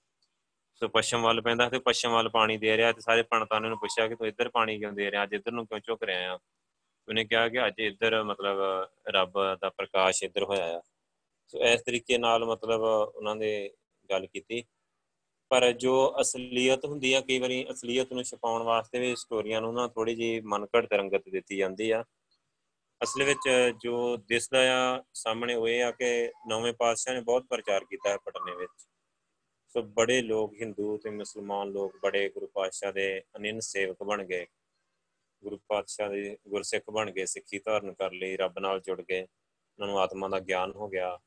ਸੋ 0.76 0.88
ਪੱਛਮ 0.88 1.22
ਵੱਲ 1.22 1.42
ਪੈਂਦਾ 1.42 1.70
ਤੇ 1.70 1.80
ਪੱਛਮ 1.80 2.12
ਵੱਲ 2.12 2.30
ਪਾਣੀ 2.30 2.58
ਦੇ 2.58 2.78
ਰਿਹਾ 2.78 2.92
ਤੇ 2.92 3.02
ਸਾਰੇ 3.02 3.24
ਪੰਡਤਾਂ 3.24 3.62
ਨੇ 3.62 3.70
ਪੁੱਛਿਆ 3.70 4.08
ਕਿ 4.08 4.16
ਤੂੰ 4.16 4.28
ਇੱਧਰ 4.28 4.50
ਪਾਣੀ 4.50 4.80
ਕਿਉਂ 4.80 4.94
ਦੇ 4.94 5.12
ਰਿਹਾ? 5.12 5.24
ਅੱਜ 5.24 5.34
ਇੱਧਰ 5.34 5.52
ਨੂੰ 5.52 5.68
ਕਿਉਂ 5.68 5.80
ਝੁਕ 5.80 6.04
ਰਿਹਾ 6.04 6.34
ਆ? 6.34 6.40
ਉਹਨੇ 7.08 7.26
ਕਿਹਾ 7.26 7.50
ਕਿ 7.50 7.68
ਅੱਜ 7.68 7.74
ਇੱਧਰ 7.80 8.24
ਮਤਲਬ 8.24 8.58
ਰੱਬ 9.10 9.56
ਦਾ 9.62 9.70
ਪ੍ਰਕਾਸ਼ 9.70 10.24
ਇੱਧਰ 10.24 10.44
ਹੋਇਆ 10.44 10.78
ਆ। 10.78 10.82
ਸੋ 11.50 11.63
ਇਸ 11.63 11.82
ਤਰੀਕੇ 11.82 12.18
ਨਾਲ 12.18 12.46
ਮਤਲਬ 12.46 12.82
ਉਹਨਾਂ 13.15 13.36
ਦੇ 13.36 13.72
ਗੱਲ 14.10 14.27
ਕੀਤੀ। 14.27 14.63
ਪਰ 15.50 15.72
ਜੋ 15.72 16.15
ਅਸਲੀਅਤ 16.22 16.86
ਹੁੰਦੀ 16.86 17.13
ਆ, 17.13 17.22
ਕਈ 17.22 17.39
ਵਾਰੀ 17.39 17.65
ਅਸਲੀਅਤ 17.72 18.13
ਨੂੰ 18.13 18.24
ਛਪਾਉਣ 18.24 18.63
ਵਾਸਤੇ 18.63 19.00
ਵੀ 19.00 19.15
ਸਟੋਰੀਆਂ 19.15 19.62
ਨੂੰ 19.62 19.74
ਨਾ 19.74 19.88
ਥੋੜੀ 19.88 20.15
ਜੀ 20.15 20.41
ਮਨਕੜ 20.41 20.88
ਰੰਗਤ 20.94 21.24
ਦਿੱਤੀ 21.29 21.58
ਜਾਂਦੀ 21.58 21.91
ਆ। 21.91 22.06
ਅਸਲ 23.03 23.24
ਵਿੱਚ 23.24 23.74
ਜੋ 23.84 24.18
ਦਿਸਦਾ 24.18 24.98
ਆ, 24.98 25.03
ਸਾਹਮਣੇ 25.13 25.56
ਉਹ 25.56 25.68
ਇਹ 25.68 25.84
ਆ 25.84 25.91
ਕਿ 25.91 26.32
ਨੌਵੇਂ 26.48 26.74
ਪਾਤਸ਼ਾਹ 26.74 27.13
ਨੇ 27.13 27.22
ਬਹੁਤ 27.22 27.44
ਪ੍ਰਚਾਰ 27.44 27.84
ਕੀਤਾ 27.84 28.10
ਹੈ 28.10 28.18
ਪਟਨੇ 28.18 28.56
ਵਿੱਚ। 28.56 28.88
ਸੋ 29.68 29.82
ਬੜੇ 29.82 30.22
ਲੋਕ 30.22 30.53
ਹਿੰਦੂ 30.53 30.98
ਤੇ 30.98 31.10
ਮੁਸਲਮਾਨ 31.10 31.68
ਲੋਕ 31.68 31.98
ਬੜੇ 32.03 32.29
ਗੁਰੂ 32.29 32.48
ਪਾਤਸ਼ਾਹ 32.48 32.94
ਦੇ 32.94 33.24
ਅਨਿੰਨ 33.38 33.60
ਸੇਵਕ 33.60 34.03
ਬਣ 34.03 34.24
ਗਏ। 34.24 34.48
ਗੁਰੂ 35.44 35.60
ਪਾਤਸ਼ਾਹ 35.68 36.10
ਦੇ 36.10 36.38
ਗੁਰਸਿੱਖ 36.48 36.89
ਬਣ 36.89 37.12
ਗਏ, 37.12 37.25
ਸਿੱਖੀ 37.25 37.60
ਧਾਰਨ 37.60 37.94
ਕਰ 37.94 38.12
ਲਈ, 38.12 38.38
ਰੱਬ 38.38 38.60
ਨਾਲ 38.60 38.79
ਜੁੜ 38.79 39.01
ਗਏ। 39.01 39.22
ਉਹਨਾਂ 39.22 39.88
ਨੂੰ 39.88 40.00
ਆਤਮਾ 40.00 40.27
ਦਾ 40.27 40.39
ਗਿਆਨ 40.39 40.72
ਹੋ 40.72 40.88
ਗਿਆ। 40.88 41.20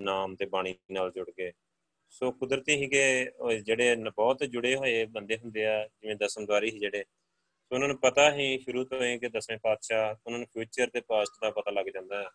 ਨਾਮ 0.00 0.34
ਤੇ 0.36 0.46
ਬਾਣੀ 0.46 0.74
ਨਾਲ 0.90 1.12
ਜੁੜ 1.12 1.30
ਗਏ। 1.38 1.52
ਸੋ 2.10 2.30
ਕੁਦਰਤੀ 2.32 2.74
ਹੀ 2.74 2.86
ਕਿ 2.88 3.30
ਜਿਹੜੇ 3.64 3.94
ਬਹੁਤ 3.96 4.44
ਜੁੜੇ 4.44 4.74
ਹੋਏ 4.76 5.04
ਬੰਦੇ 5.04 5.36
ਹੁੰਦੇ 5.36 5.66
ਆ, 5.66 5.86
ਜਿਵੇਂ 5.86 6.16
ਦਸਮਦਵਾਰੀ 6.16 6.70
ਹੀ 6.70 6.78
ਜਿਹੜੇ। 6.78 7.04
ਸੋ 7.04 7.74
ਉਹਨਾਂ 7.74 7.88
ਨੂੰ 7.88 7.98
ਪਤਾ 8.00 8.32
ਹੀ 8.32 8.58
ਸ਼ੁਰੂ 8.58 8.84
ਤੋਂ 8.84 9.02
ਹੀ 9.02 9.18
ਕਿ 9.18 9.28
ਦਸਵੇਂ 9.28 9.58
ਪਾਤਸ਼ਾਹ, 9.58 10.14
ਉਹਨਾਂ 10.26 10.38
ਨੂੰ 10.38 10.48
ਫਿਊਚਰ 10.52 10.90
ਤੇ 10.90 11.00
ਪਾਸਟ 11.00 11.32
ਦਾ 11.42 11.50
ਪਤਾ 11.50 11.70
ਲੱਗ 11.70 11.86
ਜਾਂਦਾ 11.86 12.22
ਹੈ। 12.22 12.28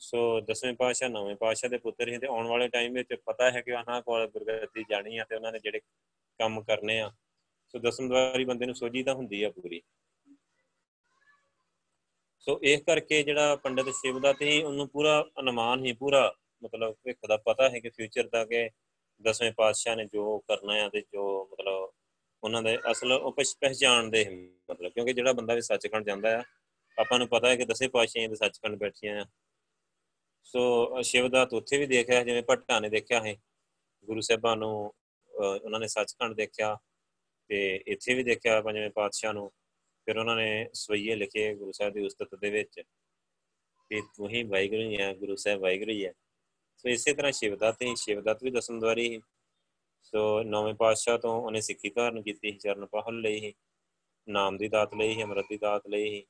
ਸੋ 0.00 0.40
ਦਸਵੇਂ 0.40 0.72
ਪਾਤਸ਼ਾਹ, 0.74 1.08
ਨਵੇਂ 1.08 1.36
ਪਾਤਸ਼ਾਹ 1.36 1.70
ਦੇ 1.70 1.78
ਪੁੱਤਰ 1.78 2.08
ਹੀ 2.08 2.18
ਤੇ 2.18 2.26
ਆਉਣ 2.26 2.46
ਵਾਲੇ 2.46 2.68
ਟਾਈਮ 2.68 2.92
ਵਿੱਚ 2.92 3.14
ਪਤਾ 3.26 3.50
ਹੈ 3.50 3.60
ਕਿ 3.60 3.72
ਉਹਨਾਂ 3.72 4.00
ਕੋਲ 4.02 4.26
ਗੁਰਗੱਦੀ 4.28 4.84
ਜਾਣੀ 4.90 5.16
ਆ 5.18 5.24
ਤੇ 5.24 5.36
ਉਹਨਾਂ 5.36 5.52
ਨੇ 5.52 5.58
ਜਿਹੜੇ 5.58 5.80
ਕੰਮ 6.40 6.62
ਕਰਨੇ 6.62 7.00
ਆ। 7.00 7.12
ਸੋ 7.68 7.78
ਦਸਮਦਵਾਰੀ 7.78 8.44
ਬੰਦੇ 8.44 8.66
ਨੂੰ 8.66 8.74
ਸੋਝੀ 8.74 9.02
ਤਾਂ 9.02 9.14
ਹੁੰਦੀ 9.14 9.42
ਆ 9.42 9.50
ਪੂਰੀ। 9.50 9.80
ਸੋ 12.40 12.58
ਇਸ 12.62 12.82
ਕਰਕੇ 12.82 13.22
ਜਿਹੜਾ 13.22 13.56
ਪੰਡਤ 13.56 13.88
ਸ਼ਿਵ 13.88 14.18
ਦਾ 14.20 14.32
ਤੇ 14.32 14.62
ਉਹਨੂੰ 14.62 14.88
ਪੂਰਾ 14.88 15.24
ਅਨੁਮਾਨ 15.40 15.84
ਹੀ 15.84 15.92
ਪੂਰਾ 15.92 16.34
ਮਤਲਬ 16.62 16.94
ਭਵਿੱਖ 16.94 17.18
ਦਾ 17.28 17.36
ਪਤਾ 17.36 17.68
ਹੈ 17.70 17.80
ਕਿ 17.80 17.90
ਫਿਊਚਰ 17.90 18.28
ਦਾ 18.28 18.44
ਕਿ 18.44 18.68
ਦਸਵੇਂ 19.24 19.52
ਪਾਤਸ਼ਾਹ 19.52 19.96
ਨੇ 19.96 20.04
ਜੋ 20.04 20.38
ਕਰਨਾ 20.48 20.74
ਹੈ 20.74 20.88
ਤੇ 20.88 21.00
ਜੋ 21.02 21.24
ਮਤਲਬ 21.52 21.92
ਉਹਨਾਂ 22.42 22.62
ਦੇ 22.62 22.76
ਅਸਲ 22.90 23.12
ਉਹ 23.12 23.32
ਪਹਿਚਾਣਦੇ 23.32 24.24
ਮਤਲਬ, 24.70 24.92
ਕਿਉਂਕਿ 24.92 25.12
ਜਿਹੜਾ 25.12 25.32
ਬੰਦਾ 25.32 25.54
ਵੀ 25.54 25.60
ਸੱਚਖੰਡ 25.60 26.06
ਜਾਂਦਾ 26.06 26.36
ਆ, 26.38 26.42
ਆਪਾਂ 26.98 27.18
ਨੂੰ 27.18 27.28
ਪਤਾ 27.28 27.48
ਹੈ 27.48 27.56
ਕਿ 27.56 27.64
ਦਸੇ 27.64 27.88
ਪਾਤਸ਼ਾਹਾਂ 27.88 28.28
ਦੇ 28.28 28.34
ਸੱਚਖੰਡ 28.36 28.76
ਬੈਠੀਆਂ 28.78 29.20
ਆ। 29.20 29.26
ਸੋ 30.46 31.02
ਸ਼ਿਵਦਾਤ 31.02 31.52
ਉੱਥੇ 31.54 31.78
ਵੀ 31.78 31.86
ਦੇਖਿਆ, 31.86 32.22
ਜਿਵੇਂ 32.24 32.42
ਭੱਟਾ 32.42 32.78
ਨੇ 32.80 32.88
ਦੇਖਿਆ 32.88 33.20
ਹੈ, 33.24 33.34
ਗੁਰੂ 34.08 34.20
ਸਾਹਿਬਾਂ 34.20 34.56
ਨੂੰ 34.56 34.92
ਉਹਨਾਂ 35.34 35.80
ਨੇ 35.80 35.86
ਸੱਚਖੰਡ 35.88 36.34
ਦੇਖਿਆ 36.36 36.76
ਤੇ 37.50 37.64
ਇੱਥੇ 37.86 38.14
ਵੀ 38.14 38.22
ਦੇਖਿਆ 38.22 38.60
ਪੰਜਵੇਂ 38.60 38.90
ਪਾਤਸ਼ਾਹ 38.90 39.32
ਨੂੰ, 39.32 39.50
ਫਿਰ 40.06 40.18
ਉਹਨਾਂ 40.18 40.36
ਨੇ 40.36 40.68
ਸਵਈਏ 40.74 41.14
ਲਿਖੇ 41.14 41.54
ਗੁਰੂ 41.54 41.72
ਸਾਹਿਬ 41.72 41.94
ਦੀ 41.94 42.04
ਉਸਤਤ 42.06 42.34
ਦੇ 42.34 42.50
ਵਿੱਚ 42.50 42.80
ਕਿ 42.80 44.00
ਤੂੰ 44.16 44.28
ਹੀ 44.28 44.42
ਵਾਹਿਗੁਰੂ 44.42 44.82
ਹੀ 44.82 45.00
ਹੈ 45.00 45.12
ਗੁਰੂ 45.14 45.36
ਸਾਹਿਬ 45.36 45.60
ਵਾਹਿਗੁਰੂ 45.60 45.90
ਹੀ 45.90 46.04
ਹੈ 46.06 46.12
ਸੋ 46.86 46.90
ਇਸੇ 46.90 47.12
ਤਰ੍ਹਾਂ 47.14 47.30
ਸ਼ਿਵਦਤ 47.32 47.80
ਹੀ 47.82 47.94
ਸ਼ਿਵਦਤ 47.96 48.42
ਵੀ 48.42 48.50
ਦਸਮ 48.50 48.78
ਦਵਾਰੀ 48.80 49.08
ਹੀ 49.10 49.20
ਸੋ 50.02 50.42
ਨੌਵੇਂ 50.42 50.74
ਪਾਤਸ਼ਾਹ 50.74 51.16
ਤੋਂ 51.18 51.30
ਉਹਨੇ 51.42 51.60
ਸਿੱਖੀ 51.60 51.90
ਧਾਰਨ 51.90 52.22
ਕੀਤੀ 52.22 52.50
ਸੀ, 52.50 52.58
ਚਰਨ 52.58 52.86
ਪਹਲ 52.86 53.20
ਲਈ 53.20 53.40
ਹੀ 53.40 53.52
ਨਾਮ 54.28 54.56
ਦੀ 54.56 54.68
ਦਾਤ 54.68 54.94
ਲਈ 54.94 55.14
ਹੀ 55.14 55.22
ਅਮਰਤ 55.22 55.46
ਦੀ 55.50 55.56
ਦਾਤ 55.58 55.86
ਲਈ 55.88 56.08
ਹੀ 56.10 56.22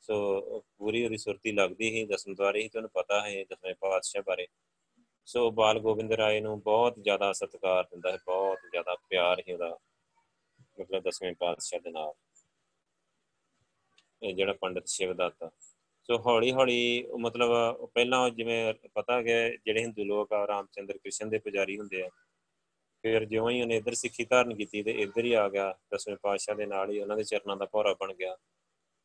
ਸੋ 0.00 0.60
ਪੂਰੀ 0.78 1.04
ਉਹਦੀ 1.04 1.16
ਸੁਰਤੀ 1.16 1.52
ਲੱਗਦੀ 1.52 1.90
ਹੀ 1.90 2.04
ਦਸਮ 2.06 2.34
ਦਵਾਰੀ 2.34 2.62
ਹੀ 2.62 2.68
ਤੁਹਾਨੂੰ 2.68 2.90
ਪਤਾ 2.94 3.20
ਹੈ 3.20 3.44
ਦਸਵੇਂ 3.44 3.74
ਪਾਤਸ਼ਾਹ 3.80 4.22
ਬਾਰੇ। 4.22 4.46
ਸੋ 5.28 5.50
ਬਾਲ 5.50 5.78
ਗੋਬਿੰਦ 5.80 6.12
ਰਾਏ 6.12 6.40
ਨੂੰ 6.40 6.60
ਬਹੁਤ 6.62 6.98
ਜ਼ਿਆਦਾ 6.98 7.32
ਸਤਿਕਾਰ 7.32 7.84
ਦਿੰਦਾ 7.84 8.12
ਹੈ, 8.12 8.18
ਬਹੁਤ 8.26 8.58
ਜ਼ਿਆਦਾ 8.70 8.96
ਪਿਆਰ 9.10 9.42
ਹੀ 9.48 9.52
ਉਹਦਾ, 9.52 9.78
ਮਤਲਬ 10.78 11.02
ਦਸਵੇਂ 11.02 11.34
ਪਾਤਸ਼ਾਹ 11.34 11.80
ਦੇ 11.80 11.90
ਨਾਲ। 11.90 12.12
ਇਹ 14.22 14.34
ਜਿਹੜਾ 14.34 14.52
ਪੰਡਤ 14.52 14.88
ਸ਼ਿਵਦੱਤ 14.88 15.50
ਸੋ 16.08 16.18
ਹੌਲੀ 16.18 16.52
ਹੌਲੀ 16.52 17.06
ਮਤਲਬ 17.20 17.50
ਪਹਿਲਾਂ 17.86 18.28
ਜਿਵੇਂ 18.30 18.74
ਪਤਾ 18.94 19.20
ਹੈ 19.20 19.48
ਜਿਹੜੇ 19.56 19.80
ਹਿੰਦੂ 19.80 20.04
ਲੋਕ 20.04 20.32
ਆ, 20.32 20.46
ਰਾਮਚੰਦਰ 20.46 20.98
ਕ੍ਰਿਸ਼ਨ 20.98 21.28
ਦੇ 21.28 21.38
ਪੁਜਾਰੀ 21.38 21.78
ਹੁੰਦੇ 21.78 22.02
ਆ, 22.02 22.08
ਫਿਰ 23.04 23.24
ਜਿਉਂ 23.24 23.50
ਹੀ 23.50 23.60
ਉਹਨੇ 23.62 23.76
ਇੱਧਰ 23.76 23.94
ਸਿੱਖੀ 23.94 24.24
ਧਾਰਨ 24.24 24.54
ਕੀਤੀ 24.54 24.82
ਤੇ 24.82 24.90
ਇੱਧਰ 25.02 25.24
ਹੀ 25.24 25.32
ਆ 25.34 25.48
ਗਿਆ, 25.48 25.72
ਦਸਵੇਂ 25.94 26.16
ਪਾਤਸ਼ਾਹ 26.22 26.56
ਦੇ 26.56 26.66
ਨਾਲ 26.66 26.90
ਹੀ 26.90 26.98
ਉਹਨਾਂ 27.00 27.16
ਦੇ 27.16 27.24
ਚਰਨਾਂ 27.24 27.56
ਦਾ 27.56 27.66
ਭੌਰਾ 27.72 27.94
ਬਣ 28.00 28.14
ਗਿਆ। 28.14 28.36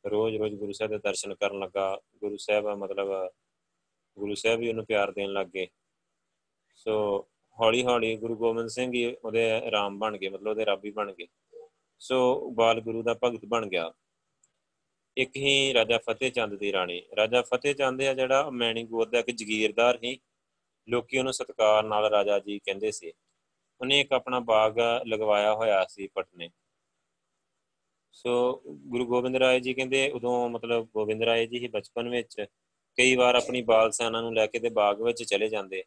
ਰੋਜ਼ 0.04 0.36
ਰੋਜ਼ 0.36 0.54
ਗੁਰੂ 0.54 0.72
ਸਾਹਿਬ 0.72 0.90
ਦੇ 0.92 0.98
ਦਰਸ਼ਨ 0.98 1.34
ਕਰਨ 1.34 1.58
ਲੱਗਾ, 1.58 2.00
ਗੁਰੂ 2.16 2.36
ਸਾਹਿਬ 2.36 2.66
ਮਤਲਬ 2.78 3.08
ਗੁਰੂ 4.16 4.34
ਸਾਹਿਬ 4.34 4.60
ਵੀ 4.60 4.68
ਉਹਨੂੰ 4.68 4.84
ਪਿਆਰ 4.86 5.12
ਦੇਣ 5.12 5.32
ਲੱਗ 5.32 5.46
ਗਏ। 5.46 5.66
ਸੋ 6.74 7.26
ਹੌਲੀ 7.56 7.84
ਹੌਲੀ 7.84 8.14
ਗੁਰੂ 8.16 8.36
ਗੋਬਿੰਦ 8.36 8.68
ਸਿੰਘ 8.68 8.92
ਹੀ 8.94 9.04
ਉਹਦੇ 9.14 9.70
ਰਾਮ 9.70 9.98
ਬਣ 9.98 10.16
ਗਏ, 10.18 10.28
ਮਤਲਬ 10.28 10.48
ਉਹਦੇ 10.48 10.66
ਰਾਬੀ 10.66 10.90
ਬਣ 10.90 11.12
ਗਏ। 11.12 11.26
ਸੋ 12.00 12.50
ਬਾਲ 12.50 12.80
ਗੁਰੂ 12.80 13.02
ਦਾ 13.02 13.14
ਭਗਤ 13.24 13.44
ਬਣ 13.44 13.66
ਗਿਆ। 13.66 13.92
ਇੱਕ 15.18 15.36
ਹੀ 15.36 15.74
ਰਾਜਾ 15.74 15.98
ਫਤਿਹ 15.98 16.32
ਚੰਦ 16.32 16.54
ਦੀ 16.54 16.72
ਰਾਣੀ। 16.72 17.02
ਰਾਜਾ 17.16 17.42
ਫਤਿਹ 17.42 17.74
ਚੰਦ 17.74 18.02
ਆ 18.02 18.14
ਜਿਹੜਾ 18.14 18.50
ਮੈਣੀ 18.50 18.84
ਗੋਦ 18.84 19.10
ਦਾ 19.10 19.18
ਇੱਕ 19.18 19.30
ਜ਼ਗੀਰਦਾਰ 19.30 19.98
ਸੀ। 19.98 20.18
ਲੋਕੀ 20.88 21.18
ਉਹਨੂੰ 21.18 21.32
ਸਤਕਾਰ 21.32 21.84
ਨਾਲ 21.84 22.04
ਰਾਜਾ 22.04 22.38
ਜੀ 22.38 22.58
ਕਹਿੰਦੇ 22.58 22.90
ਸੀ। 22.90 23.12
ਉਹਨੇ 23.80 24.00
ਇੱਕ 24.00 24.12
ਆਪਣਾ 24.12 24.40
ਬਾਗ 24.40 24.78
ਲਗਵਾਇਆ 25.06 25.54
ਹੋਇਆ 25.54 25.86
ਸੀ 25.90 26.06
ਪਟਨੇ। 26.06 26.50
ਸੋ 28.12 28.62
ਗੁਰੂ 28.66 29.06
ਗੋਬਿੰਦ 29.06 29.36
ਰਾਏ 29.36 29.60
ਜੀ 29.60 29.74
ਕਹਿੰਦੇ, 29.74 30.10
ਉਦੋਂ 30.10 30.48
ਮਤਲਬ 30.48 30.84
ਗੋਬਿੰਦ 30.84 31.22
ਰਾਏ 31.22 31.46
ਜੀ 31.46 31.58
ਹੀ 31.58 31.68
ਬਚਪਨ 31.68 32.08
ਵਿੱਚ 32.08 32.46
ਕਈ 32.96 33.16
ਵਾਰ 33.16 33.34
ਆਪਣੀ 33.34 33.62
ਬਾਲ 33.62 33.90
ਸੈਨਾ 33.90 34.20
ਨੂੰ 34.20 34.34
ਲੈ 34.34 34.46
ਕੇ 34.46 34.58
ਤੇ 34.58 34.68
ਬਾਗ 34.68 35.02
ਵਿੱਚ 35.02 35.22
ਚਲੇ 35.22 35.48
ਜਾਂਦੇ। 35.48 35.84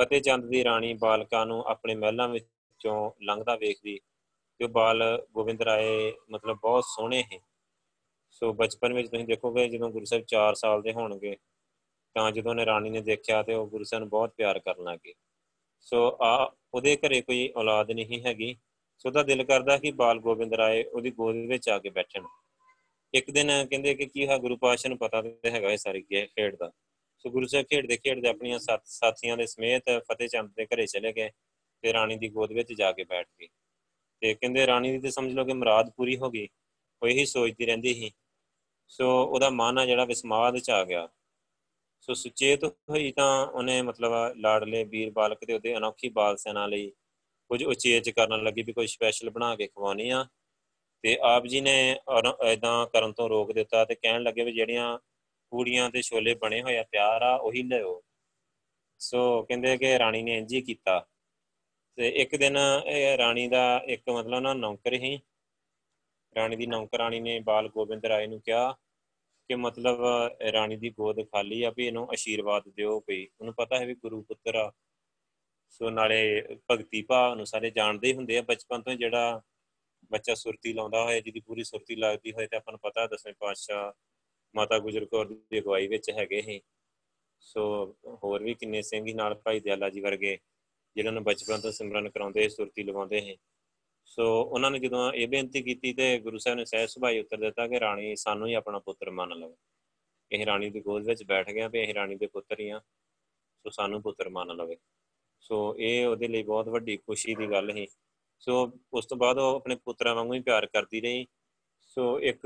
ਫਤਿਹ 0.00 0.20
ਚੰਦ 0.20 0.44
ਦੀ 0.44 0.64
ਰਾਣੀ 0.64 0.94
ਬਾਲਕਾਂ 0.94 1.46
ਨੂੰ 1.46 1.64
ਆਪਣੇ 1.64 1.94
ਮਹਿਲਾਂ 1.94 2.28
ਵਿੱਚੋਂ 2.28 3.10
ਲੰਘਦਾ 3.22 3.56
ਵੇਖਦੀ। 3.56 4.00
ਤੇ 4.58 4.64
ਉਹ 4.64 4.70
ਬਾਲ 4.70 5.26
ਗੋਬਿੰਦ 5.32 5.62
ਰਾਏ 5.62 6.12
ਮਤਲਬ 6.30 6.58
ਬਹੁਤ 6.58 6.84
ਸੋਹਣੇ 6.84 7.22
ਹੈ 7.22 7.38
ਸੋ 8.36 8.52
ਬਚਪਨ 8.52 8.92
ਵਿੱਚ 8.92 9.08
ਤੁਸੀਂ 9.08 9.24
ਦੇਖੋਗੇ 9.24 9.68
ਜਦੋਂ 9.68 9.88
ਗੁਰੂ 9.90 10.04
ਸਾਹਿਬ 10.04 10.24
4 10.28 10.54
ਸਾਲ 10.54 10.82
ਦੇ 10.82 10.92
ਹੋਣਗੇ, 10.92 11.36
ਤਾਂ 12.16 12.30
ਜਦੋਂ 12.32 12.54
ਨੇ 12.54 12.64
ਰਾਣੀ 12.66 12.90
ਨੇ 12.90 13.00
ਦੇਖਿਆ 13.00 13.42
ਤੇ 13.42 13.54
ਉਹ 13.54 13.66
ਗੁਰੂ 13.66 13.84
ਸਾਹਿਬ 13.84 14.00
ਨੂੰ 14.00 14.08
ਬਹੁਤ 14.10 14.32
ਪਿਆਰ 14.36 14.58
ਕਰਨ 14.58 14.84
ਲੱਗੇ 14.84 15.14
ਸੋ 15.86 16.16
ਆ 16.22 16.52
ਉਹਦੇ 16.74 16.96
ਘਰੇ 16.96 17.20
ਕੋਈ 17.20 17.48
ਔਲਾਦ 17.56 17.90
ਨਹੀਂ 17.90 18.20
ਹੈਗੀ। 18.22 18.54
ਸੋ 18.98 19.08
ਉਹਦਾ 19.08 19.22
ਦਿਲ 19.22 19.42
ਕਰਦਾ 19.44 19.76
ਕਿ 19.78 19.90
ਬਾਲ 19.92 20.18
ਗੋਬਿੰਦ 20.18 20.54
ਰਾਏ 20.54 20.82
ਉਹਦੀ 20.84 21.10
ਗੋਦ 21.10 21.36
ਵਿੱਚ 21.48 21.68
ਆ 21.68 21.78
ਕੇ 21.78 21.90
ਬੈਠਣ। 21.90 22.26
ਇੱਕ 23.14 23.30
ਦਿਨ 23.30 23.50
ਕਹਿੰਦੇ 23.66 23.94
ਕਿ 23.94 24.06
ਕੀ 24.06 24.26
ਹੈ 24.28 24.38
ਗੁਰੂ 24.38 24.56
ਪਾਤਸ਼ਾਹ 24.56 24.88
ਨੂੰ 24.88 24.98
ਪਤਾ 24.98 25.22
ਤੇ 25.22 25.50
ਹੈਗਾ 25.50 25.70
ਇਹ 25.70 25.76
ਸਾਰੀ 25.78 26.02
ਖੇਡ 26.02 26.56
ਦਾ। 26.56 26.70
ਸੋ 27.24 27.30
ਗੁਰੂ 27.30 27.46
ਸਾਹਿਬ 27.46 27.66
ਖੇਡਦੇ 27.66 27.96
ਖੇਡਦੇ 27.96 28.28
ਆਪਣੀਆਂ 28.28 28.58
ਸਾਥੀਆਂ 28.58 29.36
ਦੇ 29.36 29.46
ਸਮੇਤ 29.46 29.90
ਫਤਿਹ 30.08 30.28
ਚੰਦ 30.28 30.50
ਦੇ 30.56 30.66
ਘਰੇ 30.66 30.86
ਚਲੇ 30.86 31.12
ਗਏ 31.12 31.30
ਤੇ 31.82 31.92
ਰਾਣੀ 31.92 32.16
ਦੀ 32.16 32.28
ਗੋਦ 32.28 32.52
ਵਿੱਚ 32.52 32.72
ਜਾ 32.72 32.92
ਕੇ 32.92 33.04
ਬੈਠ 33.04 33.26
ਗਏ। 33.40 33.48
ਤੇ 34.22 34.34
ਕਹਿੰਦੇ 34.34 34.66
ਰਾਣੀ 34.66 34.92
ਦੀ 34.92 34.98
ਤੇ 34.98 35.10
ਸਮਝ 35.10 35.32
ਲਓ 35.32 35.44
ਕਿ 35.44 35.52
ਮੁਰਾਦ 35.52 35.90
ਪੂਰੀ 35.96 36.16
ਹੋ 36.18 36.30
ਗਈ, 36.30 36.48
ਉਹ 37.02 37.08
ਇਹੀ 37.08 37.26
ਸੋਚਦੀ 37.26 37.66
ਰਹਿੰਦੀ 37.66 37.94
ਸੀ 37.94 38.10
ਸੋ 38.88 39.06
ਉਹਦਾ 39.24 39.50
ਮਨ 39.50 39.78
ਆ 39.78 39.86
ਜਿਹੜਾ 39.86 40.04
ਵਿਸਮਾਦ 40.04 40.58
ਚ 40.58 40.70
ਆ 40.70 40.84
ਗਿਆ। 40.84 41.08
ਸੋ 42.00 42.14
ਸੁਚੇਤ 42.14 42.64
ਹੋਈ 42.64 43.10
ਤਾਂ 43.12 43.46
ਉਹਨੇ 43.46 43.80
ਮਤਲਬ 43.82 44.12
ਲਾੜਲੇ 44.36 44.82
ਵੀਰ 44.84 45.10
ਬਾਲਕ 45.10 45.44
ਦੇ 45.44 45.52
ਉਹਦੇ 45.54 45.76
ਅਨੋਖੀ 45.76 46.08
ਬਾਲ 46.08 46.36
ਸੈਨਾ 46.36 46.66
ਲਈ 46.66 46.90
ਕੁਝ 47.50 47.62
ਉਚੇਚ 47.64 48.10
ਕਰਨ 48.10 48.42
ਲੱਗੀ 48.44 48.62
ਵੀ 48.62 48.72
ਕੋਈ 48.72 48.86
ਸਪੈਸ਼ਲ 48.86 49.30
ਬਣਾ 49.30 49.54
ਕੇ 49.56 49.66
ਖਵਾਉਣੀ 49.66 50.08
ਆ। 50.10 50.24
ਤੇ 51.04 51.16
ਆਪ 51.22 51.46
ਜੀ 51.46 51.60
ਨੇ 51.60 51.96
ਇਦਾਂ 52.52 52.86
ਕਰਨ 52.86 53.12
ਤੋਂ 53.12 53.28
ਰੋਕ 53.28 53.52
ਦਿੱਤਾ 53.52 53.84
ਤੇ 53.84 53.94
ਕਹਿਣ 53.94 54.22
ਲੱਗੇ 54.22 54.44
ਵੀ 54.44 54.52
ਜਿਹੜੀਆਂ 54.52 54.98
ਪੂੜੀਆਂ 55.52 55.90
ਤੇ 55.90 56.02
ਛੋਲੇ 56.02 56.34
ਬਣੇ 56.34 56.62
ਹੋਏ 56.62 56.76
ਆ, 56.76 56.82
ਤਿਆਰ 56.82 57.22
ਆ, 57.22 57.34
ਉਹੀ 57.36 57.62
ਲਿਓ 57.62 58.02
ਸੋ 59.00 59.42
ਕਹਿੰਦੇ 59.42 59.76
ਕਿ 59.78 59.98
ਰਾਣੀ 59.98 60.22
ਨੇ 60.22 60.36
ਇੰਜ 60.38 60.54
ਹੀ 60.54 60.60
ਕੀਤਾ। 60.60 61.06
ਤੇ 61.98 62.08
ਇੱਕ 62.22 62.34
ਦਿਨ 62.36 62.56
ਇਹ 62.86 63.16
ਰਾਣੀ 63.18 63.46
ਦਾ 63.48 63.82
ਇੱਕ 63.86 64.08
ਮਤਲਬ 64.10 64.40
ਨਾ 64.40 64.54
ਨੌਕਰ 64.54 64.92
ਹੀ 64.92 65.18
ਰਾਣੀ 66.36 66.56
ਦੀ 66.56 66.66
ਨੌਕਰਾਨੀ 66.66 67.20
ਨੇ 67.20 67.38
ਬਾਲ 67.40 67.68
ਗੋਬਿੰਦ 67.68 68.06
ਰਾਏ 68.06 68.26
ਨੂੰ 68.26 68.40
ਕਿਹਾ 68.40 68.72
ਕਿ 69.50 69.54
ਮਤਲਬ 69.54 70.00
ਰਾਣੀ 70.52 70.76
ਦੀ 70.76 70.90
ਗੋਦ 70.90 71.20
ਖਾਲੀ 71.22 71.62
ਆ 71.62 71.70
ਵੀ 71.76 71.86
ਇਹਨੂੰ 71.86 72.08
ਆਸ਼ੀਰਵਾਦ 72.12 72.68
ਦਿਓ 72.68 72.98
ਕੋਈ 73.00 73.28
ਉਹਨੂੰ 73.40 73.54
ਪਤਾ 73.54 73.78
ਹੈ 73.78 73.86
ਵੀ 73.86 73.94
ਗੁਰੂ 73.94 74.22
ਪੁੱਤਰ 74.22 74.54
ਆ। 74.54 74.72
ਸੋ 75.68 75.90
ਨਾਲੇ 75.90 76.42
ਭਗਤੀ 76.70 77.02
ਭਾਵ 77.02 77.34
ਨੂੰ 77.34 77.46
ਸਾਰੇ 77.46 77.70
ਜਾਣਦੇ 77.70 78.14
ਹੁੰਦੇ 78.14 78.38
ਆ। 78.38 78.42
ਬਚਪਨ 78.42 78.82
ਤੋਂ 78.82 78.94
ਜਿਹੜਾ 78.94 79.40
ਬੱਚਾ 80.10 80.34
ਸੁਰਤੀ 80.34 80.72
ਲਾਉਂਦਾ 80.72 81.02
ਹੋਏ 81.04 81.20
ਜਿਹਦੀ 81.20 81.40
ਪੂਰੀ 81.40 81.64
ਸੁਰਤੀ 81.64 81.94
ਲੱਗਦੀ 81.96 82.32
ਹੋਏ 82.32 82.46
ਤੇ 82.46 82.56
ਆਪਾਂ 82.56 82.72
ਨੂੰ 82.72 82.80
ਪਤਾ 82.80 83.06
ਦਸਵੇਂ 83.06 83.34
ਪਾਤਸ਼ਾਹ 83.40 83.92
ਮਾਤਾ 84.54 84.78
ਗੁਜਰ 84.78 85.04
ਕੌਰ 85.04 85.26
ਦੀ 85.28 85.58
ਅਗਵਾਈ 85.58 85.86
ਵਿੱਚ 85.86 86.10
ਹੈਗੇ 86.10 86.42
ਹੀ 86.42 86.60
ਸੋ 87.40 87.96
ਹੋਰ 88.24 88.42
ਵੀ 88.42 88.54
ਕਿੰਨੇ 88.54 88.82
ਸਿੰਘ 88.82 89.06
ਹੀ 89.06 89.12
ਨਾਲ 89.14 89.34
ਭਾਈ 89.34 89.60
ਦਿਆਲਾ 89.60 89.88
ਜੀ 89.88 90.00
ਵਰਗੇ 90.00 90.38
ਜਿਨ੍ਹਾਂ 90.96 91.12
ਨੂੰ 91.12 91.22
ਬਚਪਨ 91.24 91.60
ਤੋਂ 91.60 91.72
ਸਿਮਰਨ 91.72 92.08
ਕਰਾਉਂਦੇ, 92.10 92.48
ਸੁਰਤੀ 92.48 92.82
ਲਵਾਉਂਦੇ 92.82 93.20
ਹੈ 93.20 93.34
ਸੋ 94.06 94.42
ਉਹਨਾਂ 94.42 94.70
ਨੇ 94.70 94.78
ਜਦੋਂ 94.78 95.12
ਇਹ 95.12 95.28
ਬੇਨਤੀ 95.28 95.62
ਕੀਤੀ 95.62 95.92
ਤੇ 95.92 96.18
ਗੁਰੂ 96.18 96.38
ਸਾਹਿਬ 96.38 96.58
ਨੇ 96.58 96.64
ਸਹਿਜ 96.64 96.90
ਸੁਭਾਈ 96.90 97.20
ਉੱਤਰ 97.20 97.36
ਦਿੱਤਾ 97.36 97.66
ਕਿ 97.68 97.80
ਰਾਣੀ 97.80 98.16
ਸਾਨੂੰ 98.16 98.48
ਹੀ 98.48 98.54
ਆਪਣਾ 98.54 98.78
ਪੁੱਤਰ 98.78 99.10
ਮੰਨ 99.10 99.32
ਲਵੇ। 99.32 99.54
ਇਹ 100.32 100.46
ਰਾਣੀ 100.46 100.70
ਦੀ 100.70 100.80
ਗੋਦ 100.80 101.06
ਵਿੱਚ 101.06 101.24
ਬੈਠ 101.24 101.50
ਗਿਆ 101.50 101.68
ਵੀ 101.68 101.78
ਇਹ 101.80 101.94
ਰਾਣੀ 101.94 102.14
ਦੇ 102.14 102.26
ਪੁੱਤਰ 102.26 102.60
ਹੀ 102.60 102.68
ਆ 102.68 102.78
ਸੋ 103.58 103.70
ਸਾਨੂੰ 103.70 104.02
ਪੁੱਤਰ 104.02 104.28
ਮੰਨ 104.28 104.56
ਲਵੇ। 104.56 104.76
ਸੋ 105.40 105.76
ਇਹ 105.78 106.06
ਉਹਦੇ 106.06 106.28
ਲਈ 106.28 106.42
ਬਹੁਤ 106.42 106.68
ਵੱਡੀ 106.68 106.96
ਖੁਸ਼ੀ 106.96 107.34
ਦੀ 107.34 107.46
ਗੱਲ 107.46 107.72
ਸੀ। 107.72 107.86
ਸੋ 108.38 108.72
ਉਸ 108.92 109.06
ਤੋਂ 109.06 109.16
ਬਾਅਦ 109.16 109.38
ਉਹ 109.38 109.56
ਆਪਣੇ 109.56 109.76
ਪੁੱਤਰਾਂ 109.76 110.14
ਵਾਂਗੂ 110.14 110.34
ਹੀ 110.34 110.40
ਪਿਆਰ 110.40 110.66
ਕਰਦੀ 110.66 111.00
ਰਹੀ। 111.00 111.26
ਸੋ 111.82 112.20
ਇੱਕ 112.20 112.40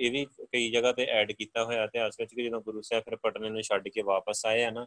ਇਹ 0.00 0.10
ਵੀ 0.10 0.26
ਕਈ 0.52 0.70
ਜਗ੍ਹਾ 0.70 0.92
ਤੇ 0.92 1.04
ਐਡ 1.04 1.32
ਕੀਤਾ 1.32 1.64
ਹੋਇਆ 1.64 1.84
ਇਤਿਹਾਸ 1.84 2.16
ਵਿੱਚ 2.20 2.34
ਕਿ 2.34 2.44
ਜਦੋਂ 2.44 2.60
ਗੁਰੂ 2.62 2.80
ਸਾਹਿਬ 2.80 3.04
ਫਿਰ 3.04 3.16
ਪਟਨੇ 3.16 3.50
ਨੂੰ 3.50 3.62
ਛੱਡ 3.62 3.88
ਕੇ 3.88 4.02
ਵਾਪਸ 4.02 4.46
ਆਏ 4.46 4.64
ਆ 4.64 4.70
ਨਾ 4.70 4.86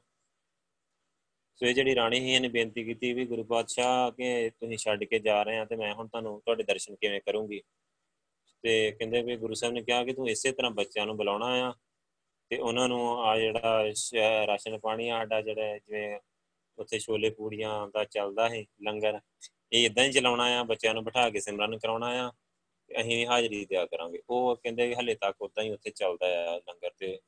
ਸੋ 1.60 1.66
ਇਹ 1.66 1.74
ਜਿਹੜੀ 1.74 1.96
ਰਾਣੀ 1.96 2.20
ਸੀ, 2.20 2.32
ਇਹਨੇ 2.34 2.48
ਬੇਨਤੀ 2.50 2.84
ਕੀਤੀ 2.84 3.12
ਵੀ 3.14 3.26
ਗੁਰੂ 3.26 3.44
ਪਾਤਸ਼ਾਹ 3.44 4.12
ਕਿ 4.12 4.50
ਤੁਸੀਂ 4.50 4.78
ਛੱਡ 4.78 5.04
ਕੇ 5.04 5.20
ਜਾ 5.20 5.42
ਰਹੇ 5.44 5.58
ਆ 5.58 5.66
ਤੇ 5.66 5.76
ਮੈਂ 5.76 5.94
ਹੁਣ 5.96 6.08
ਤੁਹਾਨੂੰ 6.08 6.40
ਤੁਹਾਡੇ 6.42 6.64
ਦਰਸ਼ਨ 6.64 6.96
ਕਿਵੇਂ 6.96 7.22
ਕਰੂੰਗੀ। 7.22 7.62
ਤੇ 8.64 8.92
ਕਹਿੰਦੇ 8.92 9.22
ਵੀ 9.24 9.36
ਗੁਰੂ 9.38 9.54
ਸਾਹਿਬ 9.54 9.74
ਨੇ 9.74 9.82
ਕਿਹਾ 9.84 10.04
ਕਿ 10.04 10.14
ਤੂੰ 10.14 10.28
ਇਸੇ 10.30 10.52
ਤਰ੍ਹਾਂ 10.52 10.72
ਬੱਚਿਆਂ 10.72 11.06
ਨੂੰ 11.06 11.16
ਬੁਲਾਉਣਾ 11.18 11.48
ਆ 11.66 11.74
ਤੇ 12.52 12.58
ਉਹਨਾਂ 12.58 12.88
ਨੂੰ 12.90 13.00
ਆ 13.26 13.38
ਜਿਹੜਾ 13.40 14.46
ਰਾਸ਼ਨ 14.48 14.78
ਪਾਣੀ 14.80 15.10
ਆਡਾ 15.10 15.42
ਜਿਹੜਾ 15.42 15.78
ਜਿਵੇਂ 15.78 16.20
ਉੱਥੇ 16.78 17.00
ਛੋਲੇ 17.00 17.30
ਪੂੜੀਆਂ 17.30 17.88
ਦਾ 17.88 18.04
ਚੱਲਦਾ 18.06 18.48
ਹੈ 18.50 18.64
ਲੰਗਰ, 18.84 19.20
ਇਹ 19.72 19.86
ਇਦਾਂ 19.86 20.04
ਹੀ 20.04 20.12
ਚਲਾਉਣਾ 20.12 20.46
ਆ, 20.60 20.64
ਬੱਚਿਆਂ 20.64 20.94
ਨੂੰ 20.94 21.04
ਬਿਠਾ 21.04 21.30
ਕੇ 21.30 21.40
ਸਿਮਰਨ 21.40 21.78
ਕਰਾਉਣਾ 21.78 22.08
ਆ, 22.26 22.32
ਅਸੀਂ 22.92 23.18
ਵੀ 23.18 23.26
ਹਾਜ਼ਰੀ 23.26 23.66
ਦਿਆ 23.66 23.86
ਕਰਾਂਗੇ। 23.86 24.22
ਉਹ 24.30 24.56
ਕਹਿੰਦੇ 24.56 24.88
ਵੀ 24.88 24.96
ਹਲੇ 24.96 25.16
ਤੱਕ 25.16 25.42
ਉਦਾਂ 25.42 25.64
ਹੀ 25.64 25.72
ਉੱਥੇ 25.72 25.90
ਚੱਲਦਾ 25.92 26.28
ਆ 26.46 26.56
ਲੰਗਰ 26.58 26.92
ਤੇ, 27.00 27.20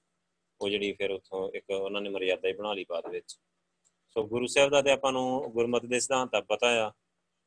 ਉਹ 0.61 0.69
ਜਿਹੜੀ 0.69 0.91
ਫਿਰ 0.93 1.11
ਉੱਥੋਂ 1.11 1.49
ਇੱਕ 1.55 1.69
ਉਹਨਾਂ 1.71 2.01
ਨੇ 2.01 2.09
ਮਰਿਆਦਾ 2.09 2.47
ਹੀ 2.47 2.53
ਬਣਾ 2.53 2.73
ਲਈ 2.73 2.85
ਬਾਅਦ 2.89 3.07
ਵਿੱਚ। 3.07 3.37
ਸੋ 4.09 4.23
ਗੁਰੂ 4.27 4.47
ਸਾਹਿਬ 4.47 4.71
ਦਾ 4.71 4.81
ਤੇ 4.81 4.91
ਆਪਾਂ 4.91 5.11
ਨੂੰ 5.11 5.51
ਗੁਰਮਤ 5.51 5.85
ਦੇ 5.85 5.99
ਸਿਧਾਂਤ 5.99 6.31
ਦਾ 6.31 6.41
ਪਤਾ 6.41 6.67
ਆ 6.85 6.89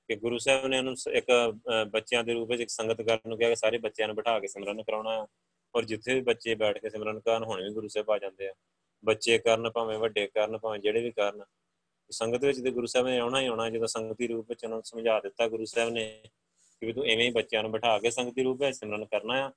ਕਿ 0.09 0.17
ਗੁਰੂ 0.17 0.39
ਸਾਹਿਬ 0.39 0.67
ਨੇ 0.67 0.79
ਉਹਨੂੰ 0.79 0.95
ਇੱਕ 1.13 1.27
ਬੱਚਿਆਂ 1.91 2.25
ਦੇ 2.25 2.33
ਰੂਪ 2.33 2.49
ਵਿੱਚ 2.49 2.61
ਇੱਕ 2.61 2.71
ਸੰਗਤ 2.71 3.03
ਕਰਨ 3.03 3.29
ਨੂੰ 3.29 3.39
ਕਿਹਾ 3.39 3.49
ਕਿ 3.49 3.57
ਸਾਰੇ 3.57 3.79
ਬੱਚਿਆਂ 3.79 4.09
ਨੂੰ 4.09 4.17
ਬਿਠਾ 4.17 4.39
ਕੇ 4.41 4.47
ਸਿਮਰਨ 4.47 4.83
ਕਰਾਉਣਾ 4.83 5.11
ਆ। 5.11 5.27
ਔਰ 5.75 5.85
ਜਿੱਥੇ 5.85 6.15
ਵੀ 6.15 6.21
ਬੱਚੇ 6.21 6.55
ਬੈਠ 6.55 6.79
ਕੇ 6.79 6.91
ਸਿਮਰਨ 6.91 7.21
ਕਰਨ, 7.21 7.45
ਹੁਣ 7.45 7.63
ਵੀ 7.63 7.73
ਗੁਰੂ 7.75 7.89
ਸਾਹਿਬ 7.89 8.11
ਆ 8.11 8.19
ਜਾਂਦੇ 8.19 8.49
ਆ। 8.49 8.53
ਬੱਚੇ 9.05 9.39
ਕਰਨ, 9.39 9.71
ਭਾਵੇਂ 9.71 9.99
ਵੱਡੇ 9.99 10.27
ਕਰਨ, 10.27 10.59
ਭਾਵੇਂ 10.59 10.81
ਜਿਹੜੇ 10.81 11.03
ਵੀ 11.03 11.11
ਕਰਨ। 11.11 11.45
ਸੰਗਤ 12.11 12.45
ਵਿੱਚ 12.45 12.63
ਤੇ 12.63 12.71
ਗੁਰੂ 12.71 12.87
ਸਾਹਿਬ 12.87 13.07
ਨੇ 13.07 13.19
ਆਉਣਾ 13.19 13.41
ਹੀ 13.41 13.47
ਆਉਣਾ, 13.47 13.69
ਜਦੋਂ 13.71 13.87
ਸੰਗਤੀ 13.87 14.27
ਰੂਪ 14.27 14.47
ਵਿੱਚ 14.49 14.65
ਉਹਨਾਂ 14.65 14.77
ਨੂੰ 14.77 14.85
ਸਮਝਾ 14.85 15.21
ਦਿੱਤਾ 15.21 15.49
ਗੁਰੂ 15.49 15.65
ਸਾਹਿਬ 15.65 15.91
ਨੇ 15.91 16.23
ਕਿ 16.81 16.87
ਵੀ 16.87 16.93
ਤੂੰ 16.93 17.05
ਐਵੇਂ 17.05 17.25
ਹੀ 17.25 17.31
ਬੱਚਿਆਂ 17.31 17.63
ਨੂੰ 17.63 17.73
ਬਿਠਾ 17.73 17.99
ਕੇ 17.99 18.11
ਸੰਗਤੀ 18.11 18.43
ਰੂਪ 18.43 18.63
ਵਿੱਚ 18.63 18.77
ਸਿਮਰਨ 18.77 19.05
ਕਰਨਾ 19.05 19.35
ਆ। 19.47 19.49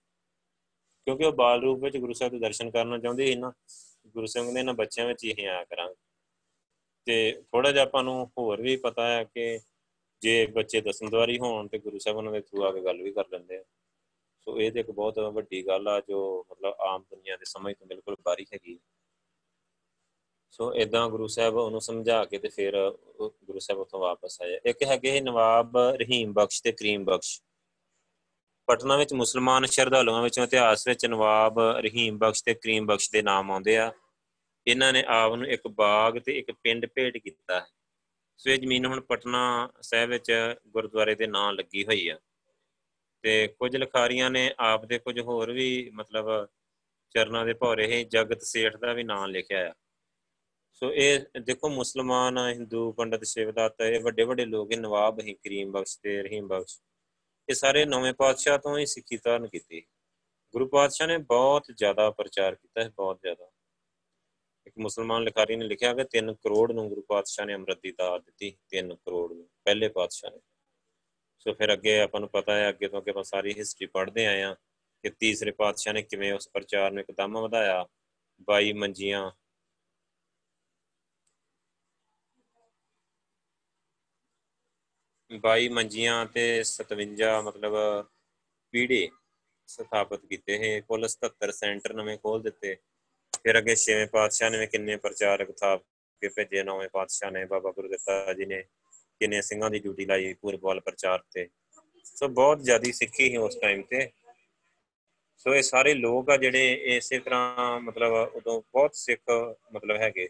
ਕਿਉਂਕਿ 1.06 1.26
ਉਹ 1.26 1.32
ਬਾਲ 1.34 1.62
ਰੂਪ 1.62 1.84
ਵਿੱਚ 1.84 1.98
ਗੁਰੂ 1.98 2.14
ਸਾਹਿਬ 2.14 2.34
ਦੇ 2.34 2.40
ਦਰਸ਼ਨ 2.40 2.70
ਕਰਨਾ 2.72 2.98
ਚਾਹੁੰਦੇ 2.98 3.26
ਸੀ 3.26 3.36
ਨਾ। 3.36 3.52
ਗੁਰੂ 4.08 4.26
ਸਾਹਿਬ 4.26 4.50
ਨੇ 4.50 4.60
ਇਹਨਾਂ 4.60 4.74
ਬੱਚਿਆਂ 4.74 5.08
ਵਿੱਚ 5.08 5.24
ਹੀ 5.24 5.46
ਆਇਆ 5.46 5.64
ਕਰਾਂਗੇ। 5.64 5.96
ਤੇ 7.06 7.42
ਥੋੜਾ 7.52 7.72
ਜਿਹਾ 7.72 7.84
ਆਪਾਂ 7.84 8.04
ਨੂੰ 8.04 8.32
ਹੋਰ 8.38 8.62
ਵੀ 8.62 8.76
ਪਤਾ 8.76 9.08
ਹੈ 9.08 9.24
ਕਿ 9.24 9.60
ਜੇ 10.22 10.46
ਬੱਚੇ 10.46 10.82
ਦਸਮਦਵਾਰੀ 10.82 11.40
ਹੋਣ 11.40 11.68
ਤੇ 11.68 11.80
ਗੁਰੂ 11.80 12.00
ਸਾਹਿਬ 12.00 12.18
ਉਹਨਾਂ 12.18 12.34
ਦੇ 12.34 12.42
ਥਰੂ 12.42 12.64
ਆ 12.64 12.72
ਕੇ 12.72 12.82
ਗੱਲ 12.82 13.02
ਵੀ 13.02 13.12
ਕਰ 13.12 13.24
ਲੈਂਦੇ 13.32 13.58
ਆ। 13.58 13.64
ਸੋ 14.40 14.62
ਇਹ 14.62 14.72
ਤੇ 14.72 14.80
ਇੱਕ 14.80 14.92
ਬਹੁਤ 14.92 15.20
ਵੱਡੀ 15.20 15.68
ਗੱਲ 15.68 15.88
ਆ 15.88 16.00
ਜੋ 16.00 16.46
ਮਤਲਬ 16.52 16.74
ਆਮ 16.80 17.04
ਦੁਨੀਆ 17.04 17.38
ਦੇ 17.38 17.46
ਸਮਝ 17.46 17.76
ਤੋਂ 17.80 17.88
ਬਿਲਕੁਲ 17.88 18.16
ਬਾਰੀ 18.26 18.46
ਹੈਗੀ 18.54 18.80
ਸੋ 20.52 20.74
ਇਦਾਂ 20.74 21.10
ਗੁਰੂ 21.10 21.28
ਸਾਹਿਬ 21.28 21.56
ਉਹਨੂੰ 21.56 21.82
ਸਮਝਾ 21.82 22.26
ਕੇ 22.26 22.38
ਤੇ 22.38 22.48
ਫਿਰ 22.48 22.98
ਗੁਰੂ 23.20 23.60
ਸਾਹਿਬ 23.60 23.82
ਉਥੋਂ 23.82 24.00
ਵਾਪਸ 24.00 24.42
ਆਏ। 24.42 24.60
ਇੱਕ 24.66 24.84
ਹੈਗੇ 24.84 25.22
ਨਵਾਬ 25.22 25.78
ਰਹੀਮ 25.78 26.34
ਬਖਸ਼ 26.34 26.64
ਤੇ 26.64 26.72
ਕਰੀਮ 26.72 27.06
ਬਖਸ਼। 27.06 27.42
ਪਟਨਾ 28.66 28.98
ਵਿੱਚ 28.98 29.14
ਮੁਸਲਮਾਨ 29.14 29.66
ਸ਼ਰਧਾਲੂਆਂ 29.66 30.22
ਵਿੱਚੋਂ 30.22 30.44
ਇਤਿਹਾਸ 30.44 30.88
ਵਿੱਚ 30.88 31.06
ਨਵਾਬ 31.06 31.60
ਰਹੀਮ 31.60 32.18
ਬਖਸ਼ 32.18 32.44
ਤੇ 32.44 32.54
ਕਰੀਮ 32.54 32.86
ਬਖਸ਼ 32.86 33.12
ਦੇ 33.12 33.22
ਨਾਮ 33.22 33.52
ਆਉਂਦੇ 33.52 33.78
ਆ। 33.78 33.94
ਇਹਨਾਂ 34.68 34.94
ਨੇ 34.94 35.04
ਆਪ 35.08 35.34
ਨੂੰ 35.34 35.48
ਇੱਕ 35.48 35.68
ਬਾਗ 35.68 36.20
ਤੇ 36.20 36.40
ਇੱਕ 36.40 36.52
ਪਿੰਡ 36.52 36.86
ਭੇਟ 36.86 37.18
ਕੀਤਾ 37.18 37.60
ਹੈ। 37.60 37.66
ਸੋ 38.38 38.50
ਇਹ 38.50 38.60
ਜ਼ਮੀਨ 38.60 38.86
ਹੁਣ 38.86 39.02
ਪਟਨਾ 39.02 39.70
ਸਾਹਿਬ 39.82 40.10
ਵਿੱਚ 40.10 40.56
ਗੁਰਦੁਆਰੇ 40.68 41.16
ਦੇ 41.16 41.28
ਨਾਂ 41.28 41.54
ਲੱਗੀ 41.54 41.86
ਹੋਈ 41.86 42.08
ਆ। 42.08 42.20
ਤੇ 43.22 43.48
ਕੁਝ 43.48 43.78
ਲਖਾਰੀਆਂ 43.78 44.30
ਨੇ 44.30 44.54
ਆਪ 44.60 44.86
ਦੇ 44.86 45.00
ਕੁਝ 45.00 45.20
ਹੋਰ 45.20 45.52
ਵੀ 45.52 45.92
ਮਤਲਬ 45.94 46.48
ਚਰਨਾਂ 47.10 47.46
ਦੇ 47.46 47.54
ਭੌਰੇ 47.54 47.88
ਹੀ 47.88 48.04
ਜਗਤ 48.04 48.42
ਸੇਠ 48.42 48.78
ਦਾ 48.78 48.94
ਵੀ 48.94 49.04
ਨਾਂ 49.04 49.28
ਲਿਖਿਆ 49.28 49.70
ਆ। 49.70 49.74
ਸੋ 50.74 50.94
ਇਹ 50.94 51.20
ਦੇਖੋ 51.42 51.70
ਮੁਸਲਮਾਨ, 51.70 52.38
ਹਿੰਦੂ, 52.38 52.92
ਪੰਡਤ 52.92 53.24
ਸ਼ਿਵਦੱਤ 53.24 53.82
ਇਹ 53.82 54.00
ਵੱਡੇ 54.00 54.24
ਵੱਡੇ 54.24 54.46
ਲੋਕ 54.46 54.72
ਇਹ 54.72 54.78
ਨਵਾਬ 54.78 55.20
ਹੀ 55.20 55.34
ਕਰੀਮ 55.34 55.72
ਬਖਸ਼ 55.72 56.00
ਤੇ 56.02 56.24
ਰਹੀਮ 56.24 56.48
ਬਖਸ਼। 56.48 56.82
ਇਹ 57.50 57.56
ਸਾਰੇ 57.56 57.86
ਨਵੇਂ 57.86 58.14
ਪਾਤਸ਼ਾਹ 58.14 58.58
ਤੋਂ 58.58 58.78
ਹੀ 58.78 58.86
ਸਿੱਖੀ 58.86 59.18
ਧਾਰਨ 59.18 59.48
ਕੀਤੀ। 59.48 59.82
ਗੁਰੂ 60.52 60.68
ਪਾਤਸ਼ਾਹ 60.68 61.08
ਨੇ 61.08 61.18
ਬਹੁਤ 61.18 61.64
ਜ਼ਿਆਦਾ 61.76 62.12
ਪ੍ਰਚਾਰ 62.12 62.56
ਕੀਤਾ 62.56 62.84
ਹੈ, 62.84 62.90
ਬਹੁਤ 62.90 63.20
ਜ਼ਿਆਦਾ। 63.22 63.53
ਇੱਕ 64.68 64.78
ਮੁਸਲਮਾਨ 64.78 65.24
ਲਿਖਾਰੀ 65.24 65.56
ਨੇ 65.56 65.66
ਲਿਖਿਆ 65.66 65.94
ਕਿ 65.94 66.04
3 66.04 66.34
ਕਰੋੜ 66.34 66.72
ਨੂੰ 66.72 66.90
ਗੁਰੂ 66.90 67.02
ਪਾਤਸ਼ਾਹ 67.02 67.46
ਨੇ 67.46 67.54
ਅੰਮ੍ਰਿਤ 67.54 67.80
ਦੀ 67.84 67.92
ਦਾਤ 67.92 68.22
ਦਿੱਤੀ 68.26 68.58
3 68.70 68.96
ਕਰੋੜ 68.96 69.34
ਨੂੰ, 69.34 69.50
ਪਹਿਲੇ 69.66 69.90
ਪਾਤਸ਼ਾਹ 69.90 70.32
ਨੇ। 70.32 70.40
ਸੋ 71.40 71.54
ਫਿਰ 71.54 71.74
ਅੱਗੇ 71.74 72.00
ਆਪਾਂ 72.02 72.20
ਨੂੰ 72.20 72.30
ਪਤਾ 72.30 72.56
ਹੈ, 72.56 72.70
ਅੱਗੇ 72.70 72.88
ਤੋਂ 72.88 73.00
ਅੱਗੇ 73.00 73.12
ਆਪਾਂ 73.12 73.24
ਸਾਰੀ 73.24 73.54
ਹਿਸਟਰੀ 73.58 73.88
ਪੜ੍ਹਦੇ 73.88 74.26
ਆਏ 74.28 74.42
ਆ 74.42 74.54
ਕਿ 75.04 75.10
ਤੀਸਰੇ 75.10 75.52
ਪਾਤਸ਼ਾਹ 75.52 75.94
ਨੇ 75.94 76.02
ਕਿਵੇਂ 76.02 76.34
ਉਸ 76.34 76.50
ਪ੍ਰਚਾਰ 76.50 76.92
ਨੂੰ 76.92 77.00
ਇੱਕਦਮ 77.02 77.40
ਵਧਾਇਆ। 77.40 77.86
22 78.50 78.74
ਮੰਜੀਆਂ। 78.74 79.32
ਬਾਈ 85.32 85.70
ਮੰਜੀਆਂ 85.70 86.26
ਤੇ 86.26 86.64
57 86.64 87.42
ਮਤਲਬ 87.42 87.74
ਪੀੜੇ 88.74 89.10
ਸਥਾਪਿਤ 89.68 90.26
ਕੀਤੇ 90.26 90.58
ਹੈ 90.60 90.80
ਕੁੱਲ 90.80 91.08
77 91.08 91.52
ਸੈਂਟਰ 91.52 91.94
ਨਵੇਂ 91.94 92.18
ਖੋਲ 92.18 92.42
ਦਿੱਤੇ। 92.42 92.78
ਫਿਰ 93.44 93.58
ਅੱਗੇ 93.58 93.76
ਛੇਵੇਂ 93.76 94.08
ਪਾਤਸ਼ਾਹ 94.08 94.50
ਨੇ 94.50 94.68
ਕਿੰਨੇ 94.68 94.96
ਪ੍ਰਚਾਰਕ 94.96 95.52
ਥਾਪ 95.52 95.82
ਕੇ 96.22 96.30
ਭੇਜੇ, 96.30 96.64
ਨਵੇਂ 96.64 96.90
ਪਾਤਸ਼ਾਹ 96.90 97.32
ਨੇ 97.32 97.46
ਬਾਬਾ 97.46 97.72
ਗੁਰਦਿੱਤਾ 97.72 98.34
ਜੀ 98.34 98.46
ਨੇ, 98.46 98.64
ਕਿੰਨੇ 99.20 99.42
ਸਿੰਘਾਂ 99.42 99.70
ਦੀ 99.70 99.80
ਡਿਊਟੀ 99.80 100.06
ਲਾਈ, 100.06 100.34
ਪੂਰਬਵਾਲ 100.34 100.80
ਪ੍ਰਚਾਰ 100.80 101.24
ਤੇ। 101.34 101.50
ਸੋ 102.04 102.28
ਬਹੁਤ 102.28 102.64
ਜ਼ਿਆਦੀ 102.64 102.92
ਸਿੱਖੀ 102.92 103.30
ਸੀ 103.30 103.38
ਉਸ 103.38 103.56
ਟਾਈਮ 103.56 103.82
ਤੇ। 103.82 104.10
ਸੋ 105.38 105.56
ਇਹ 105.56 105.62
ਸਾਰੇ 105.62 105.94
ਲੋਕ 105.94 106.30
ਆ 106.30 106.38
ਜਿਹੜੇ 106.38 106.74
ਇਸੇ 106.74 107.20
ਤਰ੍ਹਾਂ 107.20 107.80
ਮਤਲਬ 107.80 108.12
ਉਦੋਂ 108.12 108.62
ਬਹੁਤ 108.62 108.96
ਸਿੱਖ 108.96 109.22
ਮਤਲਬ 109.74 109.98
ਹੈਗੇ। 109.98 110.30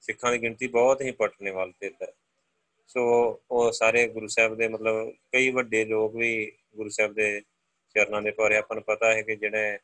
ਸਿੱਖਾਂ 0.00 0.32
ਦੀ 0.32 0.42
ਗਿਣਤੀ 0.42 0.66
ਬਹੁਤ 0.66 1.00
ਹੀ 1.00 1.10
ਪਟਨੇ 1.10 1.50
ਵਾਲ 1.50 1.72
ਤੇ 1.80 1.86
ਇੱਧਰ। 1.86 2.12
ਸੋ 2.86 3.00
ਉਹ 3.50 3.72
ਸਾਰੇ 3.72 4.08
ਗੁਰੂ 4.08 4.26
ਸਾਹਿਬ 4.26 4.54
ਦੇ 4.54 4.68
ਮਤਲਬ 4.68 5.10
ਕਈ 5.32 5.50
ਵੱਡੇ 5.50 5.84
ਲੋਕ 5.84 6.16
ਵੀ 6.16 6.52
ਗੁਰੂ 6.76 6.88
ਸਾਹਿਬ 6.88 7.14
ਦੇ 7.14 7.42
ਚਰਨਾਂ 7.94 8.22
ਦੇ 8.22 8.30
ਭਾਰੇ। 8.30 8.56
ਆਪਾਂ 8.56 8.74
ਨੂੰ 8.74 8.84
ਪਤਾ 8.84 9.14
ਹੈ 9.14 9.22
ਕਿ 9.22 9.36
ਜਿਹੜੇ 9.36 9.78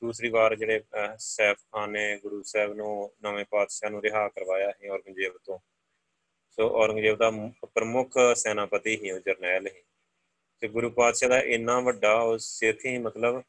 ਦੂਸਰੀ 0.00 0.28
ਵਾਰ 0.28 0.54
ਜਿਹੜੇ 0.54 0.82
ਸੈਫ 1.18 1.58
ਖਾਨ 1.58 1.90
ਨੇ 1.90 2.16
ਗੁਰੂ 2.16 2.42
ਸਾਹਿਬ 2.42 2.72
ਨੂੰ 2.74 3.12
ਨਵੇਂ 3.22 3.44
ਪਾਤਸ਼ਾਹ 3.50 3.90
ਨੂੰ 3.90 4.02
ਰਿਹਾ 4.02 4.28
ਕਰਵਾਇਆ 4.28 4.70
ਹੈ 4.70 4.90
ਔਰੰਗਜ਼ੇਬ 4.90 5.36
ਤੋਂ। 5.44 5.58
ਸੋ 6.50 6.68
ਔਰੰਗਜ਼ੇਬ 6.82 7.16
ਦਾ 7.16 7.30
ਪ੍ਰਮੁੱਖ 7.64 8.18
ਸੈਨਾਪਤੀ 8.36 8.96
ਹੀ 8.96 9.10
ਉਹ 9.10 9.18
ਜਰਨੈਲ 9.18 9.66
ਹੀ 9.66 9.82
ਤੇ 10.62 10.68
ਗੁਰੂ 10.68 10.90
ਪਾਤਸ਼ਾਹ 10.90 11.28
ਦਾ 11.28 11.38
ਇੰਨਾ 11.40 11.78
ਵੱਡਾ 11.80 12.12
ਉਹ 12.14 12.38
ਸਿੱਖ 12.38 12.84
ਹੀ 12.86 12.96
ਮਤਲਬ 12.98 13.40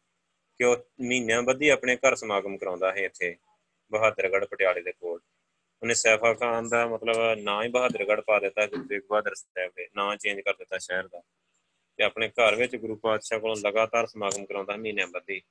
ਕਿ 0.60 0.64
ਉਹ 0.64 0.76
ਮਹੀਨਿਆਂ 1.02 1.42
ਬੱਧੀ 1.44 1.70
ਆਪਣੇ 1.70 1.96
ਘਰ 1.96 2.16
ਸਮਾਗਮ 2.16 2.58
ਕਰਾਉਂਦਾ 2.58 2.92
ਹੈ 2.92 3.06
ਇੱਥੇ, 3.06 3.36
ਬਹਾਦਰਗੜ੍ਹ 3.92 4.46
ਪਟਿਆਲੇ 4.46 4.82
ਦੇ 4.82 4.92
ਕੋਲ। 4.92 5.20
ਉਹਨੇ 5.82 5.94
ਸੈਫਾ 5.94 6.34
ਖਾਨ 6.34 6.68
ਦਾ 6.70 6.86
ਮਤਲਬ 6.88 7.40
ਨਾਂ 7.40 7.64
ਹੀ 7.64 7.70
ਬਹਾਦਰਗੜ੍ਹ 7.70 8.22
ਪਾ 8.22 8.40
ਦਿੱਤਾ, 8.40 8.66
ਗੁਰੂ 8.68 8.84
ਤੇਗ 8.84 9.02
ਬਹਾਦਰ 9.10 9.36
ਸਾਹਿਬ 9.36 9.72
ਦੇ 9.76 9.88
ਨਾਂ 9.96 10.16
ਚੇਂਜ 10.18 10.40
ਕਰ 10.40 10.54
ਦਿੱਤਾ 10.54 10.78
ਸ਼ਹਿਰ 10.78 11.08
ਦਾ। 11.08 11.22
ਤੇ 12.00 12.04
ਆਪਣੇ 12.04 12.28
ਘਰ 12.30 12.56
ਵਿੱਚ 12.56 12.76
ਗੁਰੂ 12.76 12.96
ਪਾਤਸ਼ਾਹ 12.96 13.40
ਕੋਲੋਂ 13.40 13.56
ਲਗਾਤਾਰ 13.66 14.08
ਸਮਾਗਮ 14.08 14.46
ਕਰਾਉਂਦਾ 14.46 14.76
ਮਹੀਨਿਆਂ 14.76 15.08
ਬੱਧੀ। 15.08 15.42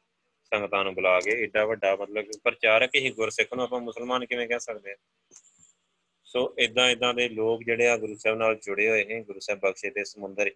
ਸੰਗਤਾਂ 0.52 0.84
ਨੂੰ 0.84 0.94
ਬੁਲਾ 0.94 1.20
ਕੇ 1.20 1.30
ਏਡਾ 1.42 1.64
ਵੱਡਾ 1.64 1.96
ਮਤਲਬ 1.96 2.24
ਪ੍ਰਚਾਰਕ 2.44 2.94
ਹੀ 2.94 3.10
ਗੁਰਸਿੱਖ 3.10 3.54
ਨੂੰ 3.54 3.64
ਆਪਾਂ 3.64 3.80
ਮੁਸਲਮਾਨ 3.80 4.24
ਕਿਵੇਂ 4.26 4.48
ਕਹਿ 4.48 4.60
ਸਕਦੇ 4.60 4.92
ਆ 4.92 4.96
ਸੋ 6.24 6.54
ਇਦਾਂ 6.58 6.88
ਇਦਾਂ 6.90 7.14
ਦੇ 7.14 7.28
ਲੋਕ 7.28 7.62
ਜਿਹੜੇ 7.62 7.88
ਆ 7.88 7.96
ਗੁਰੂ 7.96 8.14
ਸਾਹਿਬ 8.14 8.38
ਨਾਲ 8.38 8.54
ਜੁੜੇ 8.56 8.88
ਹੋਏ 8.90 9.04
ਨੇ, 9.04 9.20
ਗੁਰੂ 9.22 9.40
ਸਾਹਿਬ 9.40 9.60
ਬਖਸ਼ੇ 9.60 9.90
ਦੇ 9.90 10.04
ਸਮੁੰਦਰ 10.04 10.50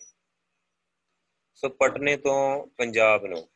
ਸੋ 1.55 1.69
ਪਟਨੇ 1.69 2.17
ਤੋਂ 2.17 2.67
ਪੰਜਾਬ 2.67 3.27
ਨੂੰ, 3.27 3.49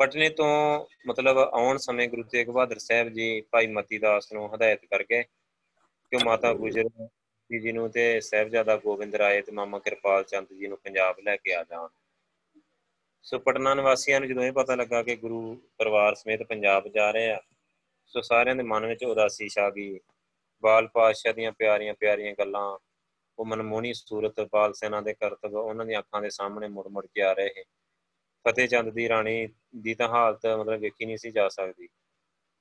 ਪਟਨੇ 0.00 0.28
ਤੋਂ 0.28 0.86
ਮਤਲਬ 1.06 1.38
ਆਉਣ 1.38 1.78
ਸਮੇਂ 1.78 2.08
ਗੁਰੂ 2.08 2.22
ਤੇਗ 2.22 2.48
ਬਹਾਦਰ 2.48 2.78
ਸਾਹਿਬ 2.78 3.08
ਜੀ 3.08 3.40
ਭਾਈ 3.40 3.66
ਮਤੀ 3.66 3.98
ਦਾਸ 3.98 4.32
ਨੂੰ 4.32 4.54
ਹਦਾਇਤ 4.54 4.84
ਕਰਕੇ 4.84 5.22
ਕਿ 5.22 6.24
ਮਾਤਾ 6.24 6.52
ਗੁਜਰ 6.54 6.88
ਜੀ 7.50 7.58
ਜੀ 7.60 7.72
ਨੂੰ 7.72 7.90
ਤੇ 7.90 8.20
ਸਹਿਬਜ਼ਾਦਾ 8.20 8.76
ਗੋਬਿੰਦ 8.76 9.14
ਰਾਏ 9.14 9.40
ਤੇ 9.42 9.52
ਮਾਮਾ 9.52 9.78
ਕਿਰਪਾਲ 9.78 10.24
ਚੰਦ 10.24 10.52
ਜੀ 10.58 10.66
ਨੂੰ 10.66 10.78
ਪੰਜਾਬ 10.78 11.18
ਲੈ 11.20 11.36
ਕੇ 11.36 11.54
ਆ 11.54 11.64
ਜਾਣ। 11.64 11.88
ਸੋ 13.26 13.38
ਪਟਨਾ 13.38 13.74
ਨਿਵਾਸੀਆਂ 13.74 14.18
ਨੂੰ 14.20 14.28
ਜਦੋਂ 14.28 14.42
ਇਹ 14.42 14.52
ਪਤਾ 14.52 14.74
ਲੱਗਾ 14.74 15.02
ਕਿ 15.02 15.14
ਗੁਰੂ 15.16 15.38
ਪਰਿਵਾਰ 15.78 16.14
ਸਮੇਤ 16.14 16.42
ਪੰਜਾਬ 16.42 16.86
ਜਾ 16.88 17.10
ਰਹੇ 17.10 17.30
ਆ, 17.30 17.40
ਸੋ 18.06 18.20
ਸਾਰਿਆਂ 18.20 18.56
ਦੇ 18.56 18.62
ਮਨ 18.62 18.86
ਵਿੱਚ 18.86 19.04
ਉਦਾਸੀ 19.04 19.48
ਛਾ 19.48 19.70
ਗਈ। 19.70 19.98
ਬਾਲ 20.62 20.86
ਪਾਤਸ਼ਾਹ 20.88 21.32
ਦੀਆਂ 21.32 21.52
ਪਿਆਰੀਆਂ 21.52 21.94
ਪਿਆਰੀਆਂ 21.94 22.34
ਗੱਲਾਂ, 22.38 22.78
ਉਹ 23.38 23.46
ਮਨਮੋਹਣੀ 23.46 23.92
ਸੂਰਤ, 23.94 24.40
ਬਾਲ 24.52 24.72
ਸੈਨਾ 24.72 25.00
ਦੇ 25.00 25.14
ਕਰਤਬ 25.14 25.54
ਉਹਨਾਂ 25.54 25.86
ਦੀਆਂ 25.86 25.98
ਅੱਖਾਂ 25.98 26.22
ਦੇ 26.22 26.30
ਸਾਹਮਣੇ 26.30 26.68
ਮੁੜ 26.68 26.86
ਮੁੜ 26.88 27.06
ਕੇ 27.06 27.22
ਆ 27.22 27.32
ਰਹੇ 27.32 27.64
ਫਤਿਹ 28.44 28.68
ਚੰਦ 28.68 28.90
ਦੀ 28.90 29.08
ਰਾਣੀ 29.08 29.48
ਦੀ 29.76 29.94
ਤਾਂ 29.94 30.08
ਹਾਲਤ 30.08 30.46
ਮਤਲਬ 30.46 30.80
ਵੇਖੀ 30.80 31.04
ਨਹੀਂ 31.04 31.16
ਸੀ 31.16 31.30
ਜਾ 31.30 31.48
ਸਕਦੀ। 31.48 31.88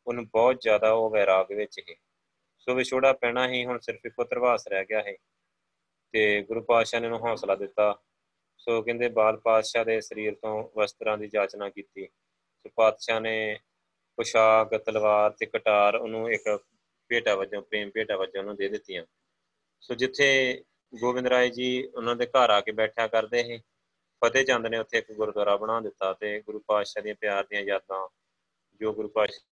ਉਹਨੂੰ 0.08 0.26
ਬਹੁਤ 0.26 0.62
ਜ਼ਿਆਦਾ 0.62 0.92
ਉਹ 0.92 1.10
ਵੈਰਾਗ 1.10 1.52
ਵਿੱਚ 1.52 1.80
ਹੀ 1.80 1.96
ਸੋ 2.60 2.76
ਵਿਛੋੜਾ 2.76 3.14
ਪੈਣਾ 3.14 3.48
ਹੀ 3.48 3.66
ਹੁਣ 3.66 3.80
ਸਿਰਫ 3.80 4.06
ਇੱਕੋ 4.06 4.24
ਤਰਵਾਸ 4.24 4.68
ਰਹਿ 4.68 4.86
ਗਿਆ 4.86 5.02
ਹੈ 5.02 5.16
ਤੇ 6.14 6.42
ਗੁਰੂ 6.42 6.62
ਪਾਤਸ਼ਾਹ 6.62 7.02
ਨੇ 7.02 7.08
ਉਹਨੂੰ 7.08 7.28
ਹੌਸਲਾ 7.28 7.56
ਦਿੱਤਾ। 7.56 7.94
ਸੋ 8.60 8.82
ਕਹਿੰਦੇ 8.82 9.08
ਬਾਲ 9.10 9.38
ਪਾਤਸ਼ਾਹ 9.38 9.86
ਦੇ 9.86 10.00
ਸਰੀਰ 10.02 10.36
ਤੋਂ 10.36 10.70
ਵਸਤਰਾਂ 10.78 11.18
ਦੀ 11.18 11.28
ਜਾਚਨਾ 11.28 11.70
ਕੀਤੀ। 11.70 12.06
ਸੋ 12.06 12.70
ਪਾਤਸ਼ਾਹ 12.76 13.20
ਨੇ 13.22 13.60
ਪੁਸ਼ਾਕ, 14.18 14.76
ਤਲਵਾਰ 14.78 15.32
ਤੇ 15.32 15.46
ਕਟਾਰ 15.46 15.96
ਉਹਨੂੰ 15.96 16.32
ਇੱਕ 16.32 16.48
ਭੇਟਾ 17.10 17.36
ਵਜੋਂ, 17.36 17.62
ਪ੍ਰੇਮ 17.62 17.90
ਭੇਟਾ 17.92 18.18
ਵਜੋਂ 18.18 18.42
ਉਹਨੂੰ 18.42 18.56
ਦੇ 18.56 18.70
ਦਿੱਤੀਆਂ। 18.70 19.06
ਸੋ 19.84 19.96
ਜਿੱਥੇ 19.96 20.64
ਗੋਬਿੰਦ 20.94 21.28
ਰਾਏ 21.28 21.50
ਜੀ 21.50 21.68
ਉਹਨਾਂ 21.88 22.16
ਦੇ 22.16 22.26
ਘਰ 22.26 22.50
ਆ 22.50 22.60
ਕੇ 22.62 22.72
ਬੈਠਿਆ 22.72 23.08
ਕਰਦੇ 23.08 23.44
ਸੀ 23.44 23.58
ਫਤਿਹ 24.22 24.46
ਚੰਦ 24.46 24.68
ਨੇ 24.68 24.78
ਉੱਥੇ 24.78 24.98
ਇੱਕ 24.98 25.12
ਗੁਰਦੁਆਰਾ 25.12 25.56
ਬਣਾ 25.58 25.80
ਦਿੱਤਾ 25.82 26.14
ਤੇ 26.14 26.40
ਗੁਰੂ 26.42 26.60
ਪਾਤਸ਼ਾਹ 26.68 27.04
ਦੀਆਂ 27.04 27.16
ਪਿਆਰ 27.16 27.46
ਦੀਆਂ 27.46 27.62
ਯਾਦਾਂ, 27.62 28.08
ਜੋ 28.82 28.94
ਗੁਰੂ 28.94 29.10
ਪਾਤਸ਼ਾਹ 29.10 29.44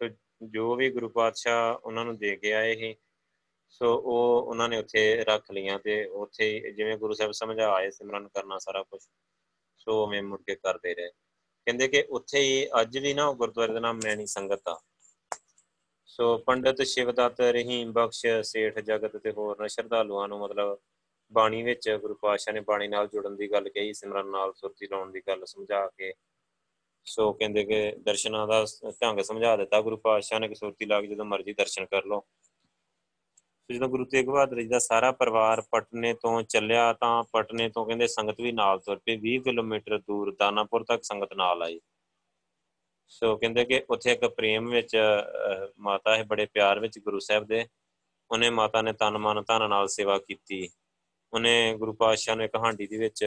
ਸੋ 0.00 0.08
ਜੋ 0.42 0.74
ਵੀ 0.76 0.90
ਗੁਰੂ 0.90 1.08
ਪਾਤਸ਼ਾਹ 1.08 1.74
ਉਹਨਾਂ 1.74 2.04
ਨੂੰ 2.04 2.16
ਦੇ 2.18 2.36
ਕੇ 2.36 2.52
ਆਏ 2.54 2.74
ਸੀ 2.76 2.94
ਸੋ 3.68 3.96
ਉਹ 3.96 4.42
ਉਹਨਾਂ 4.42 4.68
ਨੇ 4.68 4.78
ਉੱਥੇ 4.78 5.16
ਰੱਖ 5.16 5.50
ਲਈਆਂ 5.50 5.78
ਤੇ 5.78 6.04
ਉੱਥੇ 6.04 6.72
ਜਿਵੇਂ 6.72 6.96
ਗੁਰੂ 6.96 7.14
ਸਾਹਿਬ 7.14 7.32
ਸਮਝਾ 7.32 7.72
ਆਏ, 7.72 7.90
ਸਿਮਰਨ 7.90 8.28
ਕਰਨਾ 8.28 8.58
ਸਾਰਾ 8.58 8.82
ਕੁਝ 8.82 9.00
ਸੋ 9.76 10.06
ਮੈਂ 10.06 10.22
ਮੁੜ 10.22 10.42
ਕੇ 10.42 10.54
ਕਰਦੇ 10.54 10.94
ਰਹੇ। 10.94 11.10
ਕਹਿੰਦੇ 11.64 11.88
ਕਿ 11.88 12.06
ਉੱਥੇ 12.10 12.40
ਹੀ 12.40 12.68
ਅੱਜ 12.80 12.98
ਵੀ 12.98 13.14
ਨਾ 13.14 13.32
ਗੁਰਦੁਆਰੇ 13.32 13.72
ਦਾ 13.72 13.80
ਨਾਮ 13.80 14.00
ਮੈਣੀ 14.04 14.26
ਸੰਗਤ 14.26 14.62
ਆ। 14.68 14.80
ਸੋ 16.06 16.38
ਪੰਡਤ 16.38 16.82
ਸ਼ਿਵਦਤ 16.82 17.40
ਰਹੀਮ 17.40 17.92
ਬਖਸ਼ 17.92 18.26
ਸੇਠ 18.42 18.78
ਜਗਤ 18.78 19.16
ਤੇ 19.16 19.30
ਹੋਰ 19.30 19.68
ਸ਼ਰਧਾਲੂਆਂ 19.68 20.28
ਨੂੰ 20.28 20.38
ਮਤਲਬ 20.38 20.78
ਬਾਣੀ 21.32 21.62
ਵਿੱਚ 21.62 21.98
ਗੁਰੂ 22.00 22.14
ਪਾਤਸ਼ਾਹ 22.14 22.54
ਨੇ 22.54 22.60
ਬਾਣੀ 22.60 22.88
ਨਾਲ 22.88 23.08
ਜੁੜਨ 23.08 23.36
ਦੀ 23.36 23.52
ਗੱਲ 23.52 23.68
ਕਹੀ, 23.68 23.92
ਸਿਮਰਨ 23.94 24.26
ਨਾਲ 24.26 24.54
ਸੁਰਤੀ 24.54 24.86
ਲਾਉਣ 24.86 25.10
ਦੀ 25.10 25.22
ਗੱਲ 25.28 25.44
ਸਮਝਾ 25.46 25.86
ਕੇ। 25.86 26.12
ਸੋ 27.04 27.32
ਕਹਿੰਦੇ 27.32 27.64
ਕਿ 27.64 27.96
ਦਰਸ਼ਨਾਂ 27.98 28.46
ਦਾ 28.46 28.66
ਢੰਗ 29.02 29.20
ਸਮਝਾ 29.20 29.56
ਦਿੱਤਾ 29.56 29.80
ਗੁਰੂ 29.80 29.96
ਪਾਤਸ਼ਾਹ 29.96 30.40
ਨੇ 30.40 30.48
ਕਿ 30.48 30.54
ਸੁਰਤੀ 30.54 30.84
ਲਾ 30.84 31.00
ਕੇ 31.00 31.06
ਜਦੋਂ 31.06 31.24
ਮਰਜ਼ੀ 31.24 31.52
ਦਰਸ਼ਨ 31.52 31.86
ਕਰ 31.86 32.04
ਲਓ। 32.04 32.24
ਜਦੋਂ 33.70 33.88
ਗੁਰੂ 33.88 34.04
ਤੇਗ 34.04 34.26
ਬਹਾਦਰ 34.26 34.60
ਜੀ 34.62 34.68
ਦਾ 34.68 34.78
ਸਾਰਾ 34.78 35.10
ਪਰਿਵਾਰ 35.12 35.60
ਪਟਨੇ 35.70 36.12
ਤੋਂ 36.14 36.42
ਚੱਲਿਆ 36.42 36.92
ਤਾਂ 36.92 37.22
ਪਟਨੇ 37.32 37.68
ਤੋਂ 37.68 37.84
ਕਹਿੰਦੇ 37.86 38.06
ਸੰਗਤ 38.06 38.40
ਵੀ 38.40 38.52
ਨਾਲ 38.52 38.78
ਤੁਰ 38.78 38.98
ਪਈ 38.98 39.16
20 39.24 39.38
ਕਿਲੋਮੀਟਰ 39.44 39.98
ਦੂਰ 39.98 40.34
ਦਾਨਾਪੁਰ 40.38 40.84
ਤੱਕ 40.84 41.02
ਸੰਗਤ 41.04 41.34
ਨਾਲ 41.36 41.62
ਆਈ। 41.62 41.80
ਸੋ 43.10 43.36
ਕਹਿੰਦੇ 43.36 43.64
ਕਿ 43.64 43.82
ਉੱਥੇ 43.90 44.12
ਇੱਕ 44.12 44.24
ਪ੍ਰੇਮ 44.26 44.70
ਵਿੱਚ 44.70 44.96
ਮਾਤਾ 45.78 46.16
ਹੈ 46.16 46.24
ਬੜੇ 46.24 46.46
ਪਿਆਰ 46.46 46.80
ਵਿੱਚ 46.80 46.98
ਗੁਰੂ 46.98 47.18
ਸਾਹਿਬ 47.18 47.44
ਦੇ, 47.46 47.66
ਉਹਨੇ 48.30 48.50
ਮਾਤਾ 48.50 48.82
ਨੇ 48.82 48.92
ਤਨ 48.92 49.18
ਮਨ 49.18 49.42
ਧਨ 49.48 49.68
ਨਾਲ 49.70 49.88
ਸੇਵਾ 49.88 50.18
ਕੀਤੀ। 50.18 50.68
ਉਹਨੇ 51.32 51.74
ਗੁਰੂ 51.78 51.92
ਪਾਤਸ਼ਾਹ 51.92 52.36
ਨੂੰ 52.36 52.44
ਇੱਕ 52.44 52.56
ਹਾਂਡੀ 52.56 52.86
ਦੇ 52.86 52.98
ਵਿੱਚ 52.98 53.24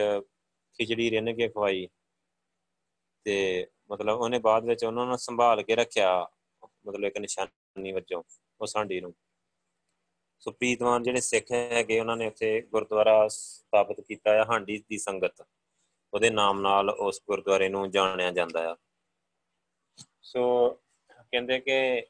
ਖਿਚੜੀ 0.78 1.10
ਰਿੰਨ 1.10 1.34
ਕੇ 1.34 1.48
ਖਵਾਈ। 1.48 1.88
ਤੇ 3.26 3.66
ਮਤਲਬ 3.90 4.20
ਉਹਨੇ 4.20 4.38
ਬਾਅਦ 4.38 4.64
ਵਿੱਚ 4.64 4.84
ਉਹਨਾਂ 4.84 5.06
ਨੂੰ 5.06 5.18
ਸੰਭਾਲ 5.18 5.62
ਕੇ 5.62 5.74
ਰੱਖਿਆ, 5.76 6.26
ਮਤਲਬ 6.86 7.04
ਇੱਕ 7.04 7.18
ਨਿਸ਼ਾਨੀ 7.18 7.92
ਵਜੋਂ 7.92 8.22
ਉਸ 8.60 8.76
ਹਾਂਡੀ 8.76 9.00
ਨੂੰ। 9.00 9.14
ਸੋ 10.42 10.50
ਪ੍ਰੀਤਵਾਨ 10.50 11.02
ਜਿਹੜੇ 11.02 11.20
ਸਿੱਖ 11.20 11.52
ਹੈਗੇ, 11.52 12.00
ਉਹਨਾਂ 12.00 12.16
ਨੇ 12.16 12.26
ਉੱਥੇ 12.26 12.60
ਗੁਰਦੁਆਰਾ 12.60 13.28
ਸਥਾਪਿਤ 13.28 14.00
ਕੀਤਾ 14.00 14.32
ਹੈ 14.32 14.44
ਹਾਂਡੀ 14.44 14.84
ਦੀ 14.88 14.98
ਸੰਗਤ। 14.98 15.46
ਉਹਦੇ 16.14 16.30
ਨਾਮ 16.30 16.60
ਨਾਲ 16.60 16.90
ਉਸ 16.90 17.22
ਗੁਰਦੁਆਰੇ 17.26 17.68
ਨੂੰ 17.68 17.90
ਜਾਣਿਆ 17.90 18.30
ਜਾਂਦਾ 18.30 18.72
ਆ। 18.72 18.76
ਸੋ 20.22 20.70
ਕਹਿੰਦੇ 21.30 21.58
ਕਿ 21.60 22.06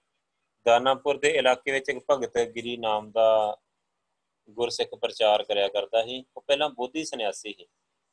ਦਾਨਾਪੁਰ 0.67 1.19
ਦੇ 1.19 1.31
ਇਲਾਕੇ 1.31 1.73
ਵਿੱਚ 1.73 1.89
ਇੱਕ 1.89 2.05
ਭਗਤ 2.11 2.39
ਗਿਰੀ 2.39 2.77
ਨਾਮ 2.77 3.11
ਦਾ 3.11 3.57
ਗੁਰਸਿੱਖ 4.51 4.95
ਪ੍ਰਚਾਰ 4.95 5.43
ਕਰਿਆ 5.43 5.69
ਕਰਦਾ 5.69 6.05
ਸੀ। 6.05 6.25
ਉਹ 6.37 6.43
ਪਹਿਲਾਂ 6.43 6.69
ਬੋਧੀ 6.71 7.05
ਸੰਨਿਆਸੀ 7.05 7.53
ਸੀ। 7.53 7.67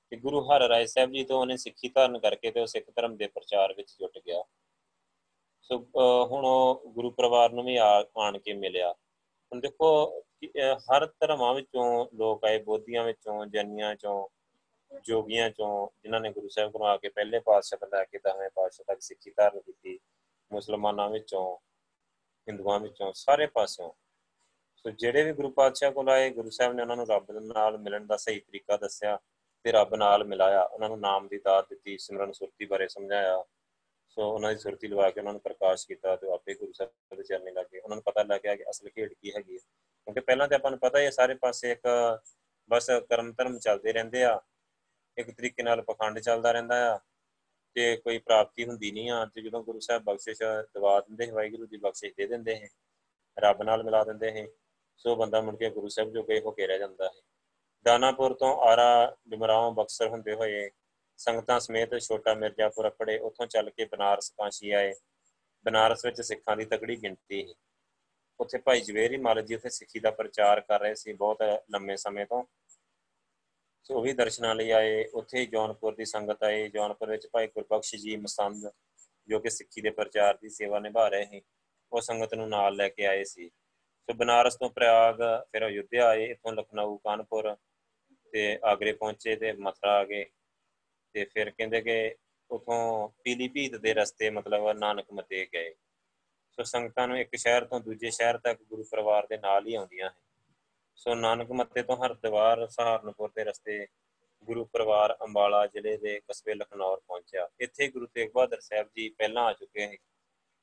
ਤੇ 0.10 0.18
ਗੁਰੂ 0.18 0.42
ਹਰ 0.42 0.62
ਰਾਏ 0.62 0.86
ਸਾਹਿਬ 0.86 1.12
ਜੀ 1.12 1.24
ਤੋਂ 1.24 1.42
ਉਹਨੇ 1.42 1.58
ਸਿੱਖੀ 1.58 1.90
ਧਾਰਨ 1.90 2.20
ਕਰਕੇ 2.20 2.52
ਤੇ 2.52 2.60
ਉਹ 2.60 2.66
ਸਿੱਖ 2.66 2.86
ਧਰਮ 2.96 3.18
ਦੇ 3.18 3.28
ਪ੍ਰਚਾਰ 3.28 3.74
ਵਿੱਚ 3.74 3.96
ਜੁਟ 4.00 4.18
ਗਿਆ। 4.18 4.44
ਸੋ 5.62 5.78
ਹੁਣ 6.26 6.46
ਉਹ 6.46 6.84
ਗੁਰੂ 6.88 7.12
ਪਰਿਵਾਰ 7.12 7.52
ਨੂੰ 7.52 7.66
ਵੀ 7.66 7.76
ਆਣ 7.76 8.38
ਕੇ 8.38 8.54
ਮਿਲਿਆ। 8.54 8.96
ਹੁਣ 9.52 9.60
ਦੇਖੋ 9.62 9.88
ਹਰ 10.92 11.06
ਧਰਮਾਂ 11.20 11.54
ਵਿੱਚੋਂ 11.54 12.08
ਲੋਕ 12.16 12.46
ਆਏ, 12.46 12.58
ਬੋਧੀਆਂ 12.64 13.04
ਵਿੱਚੋਂ, 13.04 13.46
ਜਨੀਆਂ 13.46 13.96
ਚੋਂ, 13.96 14.28
ਜੋਗੀਆਂ 15.06 15.50
ਚੋਂ, 15.50 15.88
ਜਿਨ੍ਹਾਂ 16.04 16.22
ਨੇ 16.22 16.32
ਗੁਰੂ 16.32 16.50
ਸਾਹਿਬ 16.50 16.72
ਕੋਲ 16.72 16.86
ਆ 16.88 16.96
ਕੇ 16.98 17.10
ਪਹਿਲੇ 17.10 17.40
ਪਾਤਸ਼ਾਹ 17.40 17.80
ਤੋਂ 17.80 17.88
ਲੈ 17.88 18.04
ਕੇ 18.04 18.20
ਦਸਵੇਂ 18.20 18.50
ਪਾਤਸ਼ਾਹ 18.50 18.86
ਤੱਕ 18.88 19.02
ਸਿੱਖੀ 19.02 19.32
ਧਾਰਨ 19.32 19.60
ਕੀਤੀ, 19.60 20.00
ਮੁਸਲਮਾਨਾਂ 20.52 21.10
ਵਿੱਚੋਂ, 21.10 21.58
ਹਿੰਦੂਆਂ 22.48 22.80
ਵਿੱਚੋਂ, 22.80 23.12
ਸਾਰੇ 23.16 23.48
ਪਾਸਿਓਂ। 23.48 23.92
ਸੋ 24.78 24.90
ਜਿਹੜੇ 24.90 25.24
ਵੀ 25.24 25.34
ਗੁਰੂ 25.34 25.50
ਪਾਤਸ਼ਾਹ 25.52 25.92
ਕੋਲ 25.92 26.10
ਆਏ, 26.10 26.30
ਗੁਰੂ 26.30 26.50
ਸਾਹਿਬ 26.50 26.74
ਨੇ 26.74 26.82
ਉਹਨਾਂ 26.82 26.96
ਨੂੰ 26.96 27.08
ਰੱਬ 27.08 27.32
ਨਾਲ 27.32 27.78
ਮਿਲਣ 27.78 28.06
ਦਾ 28.06 28.18
ਸਹੀ 28.18 28.40
ਤਰੀਕਾ 28.40 28.78
ਦੱਸਿਆ 28.78 29.18
ਤੇ 29.66 29.72
ਰੱਬ 29.72 29.96
ਨਾਲ 29.96 30.24
ਮਿਲਾਇਆ, 30.24 30.62
ਉਹਨਾਂ 30.64 30.90
ਨੂੰ 30.90 31.00
ਨਾਮ 31.00 31.28
ਦੀ 31.28 31.40
ਦਾਤ 31.40 31.70
ਦਿੱਤੀ, 31.70 31.98
ਸਿਮਰਨ 31.98 32.32
ਸੁਰਤੀ 32.32 32.66
ਬਾਰੇ 32.66 32.88
ਸਮਝਾਇਆ। 32.88 33.44
ਸੋ 34.10 34.30
ਉਹਨਾਂ 34.34 34.52
ਦੀ 34.54 34.58
ਸੁਰਤੀ 34.60 34.88
ਲਵਾ 34.88 35.10
ਕੇ 35.10 35.20
ਉਹਨਾਂ 35.20 35.34
ਨੂੰ 35.34 35.42
ਪ੍ਰਕਾਸ਼ 35.42 35.88
ਕੀਤਾ 35.88 36.16
ਤੇ 36.16 36.32
ਆਪੇ 36.34 36.54
ਗੁਰੂ 36.54 36.72
ਸਾਹਿਬ 36.72 37.16
ਦੇ 37.18 37.24
ਚਰਨੀ 37.24 37.52
ਲੱਗੇ 37.52 37.80
ਉਹਨਾਂ 37.80 37.96
ਨੂੰ 37.96 38.04
ਪਤਾ 38.04 38.24
ਲੱਗਿਆ 38.24 38.56
ਕਿ 38.56 38.64
ਅਸਲ 38.70 38.90
ਖੇਡ 38.90 39.14
ਕੀ 39.14 39.32
ਹੈਗੀ 39.36 39.58
ਕਿਉਂਕਿ 39.58 40.20
ਪਹਿਲਾਂ 40.20 40.48
ਤੇ 40.48 40.56
ਆਪਾਂ 40.56 40.72
ਨੂੰ 40.72 40.80
ਪਤਾ 40.80 41.00
ਹੀ 41.00 41.06
ਹੈ, 41.06 41.10
ਸਾਰੇ 41.12 41.34
ਪਾਸੇ 41.34 41.72
ਇੱਕ 41.72 41.88
ਬਸ 42.70 42.90
ਕਰਮ 43.10 43.32
ਧਰਮ 43.34 43.58
ਚੱਲਦੇ 43.60 43.94
ਰਹਿੰਦੇ 43.94 44.24
ਆ। 44.24 44.40
ਇੱਕ 45.18 45.32
ਤਰੀਕੇ 45.32 45.64
ਨਾਲ 45.64 45.82
ਪਖੰਡ 45.82 46.20
ਚੱਲਦਾ 46.20 46.52
ਰਹਿੰਦਾ 46.52 46.76
ਆ 46.94 47.00
ਤੇ 47.76 47.96
ਕੋਈ 47.98 48.18
ਪ੍ਰਾਪਤੀ 48.18 48.66
ਹੁੰਦੀ 48.66 48.92
ਨਹੀਂ 48.92 49.10
ਆ। 49.12 49.26
ਤੇ 49.26 49.42
ਜਦੋਂ 49.42 49.64
ਗੁਰੂ 49.64 49.80
ਸਾਹਿਬ 49.80 50.04
ਬਖਸ਼ਿਸ਼ 50.04 50.42
ਦਵਾ 50.74 51.00
ਦਿੰਦੇ 51.00 51.32
ਵਾਹਿਗੁਰੂ 51.32 51.66
ਦੀ 51.66 51.78
ਬਖਸ਼ਿਸ਼ 51.78 52.14
ਦੇ 52.18 52.28
ਦਿੰਦੇ 52.28 52.56
ਹੈ 52.56 52.68
ਰੱਬ 53.38 53.64
ਨਾਲ 53.64 53.84
ਮਿਲਾ 53.84 54.04
ਦਿੰਦੇ 54.04 54.32
ਹੈ 54.32 54.48
ਸੋ 54.98 55.16
ਬੰਦਾ 55.16 55.42
ਮੁੜ 55.42 55.56
ਕੇ 55.56 55.70
ਗੁਰੂ 55.70 55.88
ਸਾਹਿਬ 55.88 56.12
ਜੋ 56.14 56.24
ਗਏ 56.24 56.40
ਹੋ 56.40 56.52
ਕੇ 56.52 56.68
ਰਹਿ 56.68 56.80
ਜਾਂਦਾ 56.80 57.06
ਹੈ 57.06 57.22
ਦਾਨਾਪੁਰ 57.86 58.34
ਤੋਂ 58.34 58.56
ਆਰਾ 58.62 59.16
ਬਿਮਰਾਓ 59.28 59.72
ਬਕਸਰ 59.72 60.08
ਹੁੰਦੇ 60.08 60.34
ਹੋਏ 60.34 60.70
ਸੰਗਤਾਂ 61.20 61.60
ਸਮੇਤ 61.60 61.98
ਛੋਟਾ 62.00 62.34
ਮਿਰਜ਼ਾਪੁਰ 62.34 62.88
ਅਕੜੇ 62.88 63.18
ਉੱਥੋਂ 63.18 63.48
ਚੱਲ 63.48 63.70
ਕੇ 63.70 63.86
ਬਨਾਰਸ 63.86 64.30
ਕਾਂਸ਼ੀ 64.30 64.72
ਆਏ। 64.72 64.94
ਬਨਾਰਸ 65.66 66.06
ਵਿੱਚ 66.06 66.22
ਸਿੱਖਾਂ 66.22 66.58
ਦੀ 66.58 66.66
ਤਕੜੀ 66.66 67.02
ਗਿਣਤੀ 67.02 67.48
ਸੀ। 67.48 67.56
ਉੱਥੇ 68.40 68.58
ਭਾਈ 68.58 68.82
ਜਵੇਰੀ 68.82 69.18
ਮਲ 69.18 69.42
ਜੀ 69.42 69.56
ਉੱਥੇ 69.56 69.70
ਸਿੱਖੀ 69.70 70.00
ਦਾ 70.00 70.12
ਪ੍ਰਚਾਰ 70.12 70.62
ਕਰ 70.62 70.80
ਰਹੇ 70.80 70.96
ਸੀ 70.96 71.14
ਬਹੁਤ 71.14 71.38
ਲੰਮੇ 71.72 71.96
ਸਮੇਂ 71.96 72.26
ਤੋਂ। 72.26 72.44
ਸੋ 73.84 73.96
ਉਹ 73.96 74.02
ਵੀ 74.02 74.14
ਦਰਸ਼ਨਾਂ 74.14 74.56
ਲਈ 74.56 74.70
ਆਏ। 74.70 75.06
ਉੱਥੇ 75.06 75.46
ਜੌਨਪੁਰ 75.46 75.96
ਦੀ 75.96 76.06
ਸੰਗਤ 76.06 76.44
ਆਈ। 76.44 76.70
ਜੌਨਪੁਰ 76.70 77.10
ਵਿੱਚ 77.10 77.28
ਭਾਈ 77.28 77.48
ਗੁਰਬਖਸ਼ 77.48 77.96
ਜੀ 77.96 78.16
ਮਸੰਦ 78.16 78.70
ਜੋ 79.28 79.40
ਕਿ 79.40 79.50
ਸਿੱਖੀ 79.50 79.82
ਦੇ 79.82 79.90
ਪ੍ਰਚਾਰ 79.90 80.38
ਦੀ 80.38 80.50
ਸੇਵਾ 80.50 80.80
ਨਿਭਾ 80.80 81.08
ਰਹੇ 81.08 81.26
ਸੀ, 81.26 81.42
ਉਹ 81.92 82.02
ਸੰਗਤ 82.02 82.34
ਨੂੰ 82.34 82.50
ਨਾਲ 82.50 82.76
ਲੈ 82.76 82.90
ਕੇ 82.90 83.06
ਆਏ 83.06 83.24
ਸੀ। 83.24 83.50
ਸੋ 84.02 84.14
ਬਨਾਰਸ 84.14 84.56
ਤੋਂ 84.56 84.70
ਪ੍ਰਯਾਗ 84.70 85.16
ਫਿਰ 85.52 85.68
ਅਯੁੱਧਿਆ 85.68 86.08
ਆਏ। 86.08 86.26
ਇਥੋਂ 86.26 86.54
ਲਖਨਊ, 86.54 86.98
ਕਾਨਪੁਰ 86.98 87.56
ਤੇ 88.32 88.60
ਆਗਰੇ 88.64 88.94
ਪਹੁੰਚੇ 88.94 89.36
ਤੇ 89.36 89.52
ਮਥਰਾ 89.52 89.92
ਆ 89.92 90.04
ਗਏ। 90.04 90.26
ਤੇ 91.14 91.26
ਫਿਰ 91.26 91.50
ਕਹਿੰਦੇ 91.50 91.82
ਕਿ 91.82 92.16
ਉਥੋਂ 92.52 93.10
ਪੀਲੀਭੀਤ 93.24 93.76
ਦੇ 93.76 93.94
ਰਸਤੇ 93.94 94.30
ਮਤਲਬ 94.30 94.72
ਨਾਨਕ 94.72 95.06
ਮਤੇ 95.14 95.48
ਗਏ। 95.54 95.76
ਸੋ 96.52 96.64
ਸੰਗਤਾਂ 96.64 97.08
ਨੂੰ 97.08 97.20
ਇੱਕ 97.20 97.36
ਸ਼ਹਿਰ 97.36 97.66
ਤੋਂ 97.66 97.80
ਦੂਜੇ 97.80 98.12
ਸ਼ਹਿਰ 98.12 98.38
ਤੱਕ 98.38 98.64
ਗੁਰੂ 98.64 98.84
ਪਰਿਵਾਰ 98.92 99.28
ਦੇ 99.28 99.38
ਨਾਲ 99.38 99.68
ਹੀ 99.68 99.76
ਆਉਂਦੀਆਂ 99.76 100.10
ਹਨ। 100.10 100.16
ਸੋ 100.96 101.16
ਨਾਨਕ 101.16 101.52
ਮੱਤੇ 101.52 101.84
ਤੋਂ 101.84 101.98
ਹਰਦੁਆਰ 101.98 102.68
ਸਹਾਰਨਪੁਰ 102.68 103.32
ਦੇ 103.36 103.44
ਰਸਤੇ 103.44 103.88
ਗੁਰੂ 104.44 104.66
ਪਰਿਵਾਰ 104.66 105.18
ਅੰਬਾਲਾ 105.22 105.68
ਜ਼ਿਲ੍ਹੇ 105.68 105.98
ਦੇ 105.98 106.22
ਕਸਬੇ 106.30 106.54
ਲਖਨੌਰ 106.54 107.00
ਪਹੁੰਚਿਆ। 107.08 107.50
ਇੱਥੇ 107.60 107.88
ਗੁਰੂ 107.88 108.06
ਤੇਗ 108.06 108.32
ਬਹਾਦਰ 108.32 108.60
ਸਾਹਿਬ 108.60 108.88
ਜੀ 108.96 109.10
ਪਹਿਲਾਂ 109.10 109.44
ਆ 109.44 109.54
ਚੁੱਕੇ 109.54 109.88
ਹਨ 109.88 109.96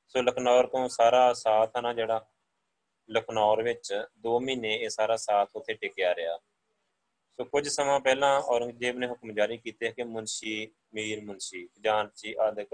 ਸੋ 0.08 0.22
ਲਖਨੌਰ 0.22 0.66
ਤੋਂ 0.66 0.88
ਸਾਰਾ 0.88 1.32
ਸਾਥ 1.32 1.76
ਆ 1.76 1.80
ਨਾ 1.80 1.92
ਜਿਹੜਾ, 1.94 2.26
ਲਖਨੌਰ 3.10 3.62
ਵਿੱਚ 3.62 4.04
2 4.26 4.40
ਮਹੀਨੇ 4.40 4.74
ਇਹ 4.74 4.88
ਸਾਰਾ 4.88 5.16
ਸਾਥ 5.16 5.50
ਉੱਥੇ 5.56 5.74
ਟਿਕਿਆ 5.74 6.14
ਰਿਹਾ। 6.14 6.38
ਸੋ 7.38 7.44
ਕੁਝ 7.44 7.68
ਸਮਾਂ 7.68 8.00
ਪਹਿਲਾਂ 8.00 8.40
ਔਰੰਗਜ਼ੇਬ 8.40 8.98
ਨੇ 8.98 9.06
ਹੁਕਮ 9.06 9.32
ਜਾਰੀ 9.32 9.58
ਕੀਤੇ 9.58 9.92
ਕਿ 9.92 10.02
ਮੁਨਸ਼ੀ, 10.04 10.72
ਮੀਰ 10.94 11.24
ਮੁਨਸ਼ੀ 11.24 11.66
ਖਜ਼ਾਨਚੀ 11.66 12.34
ਆਦਿਕ 12.40 12.68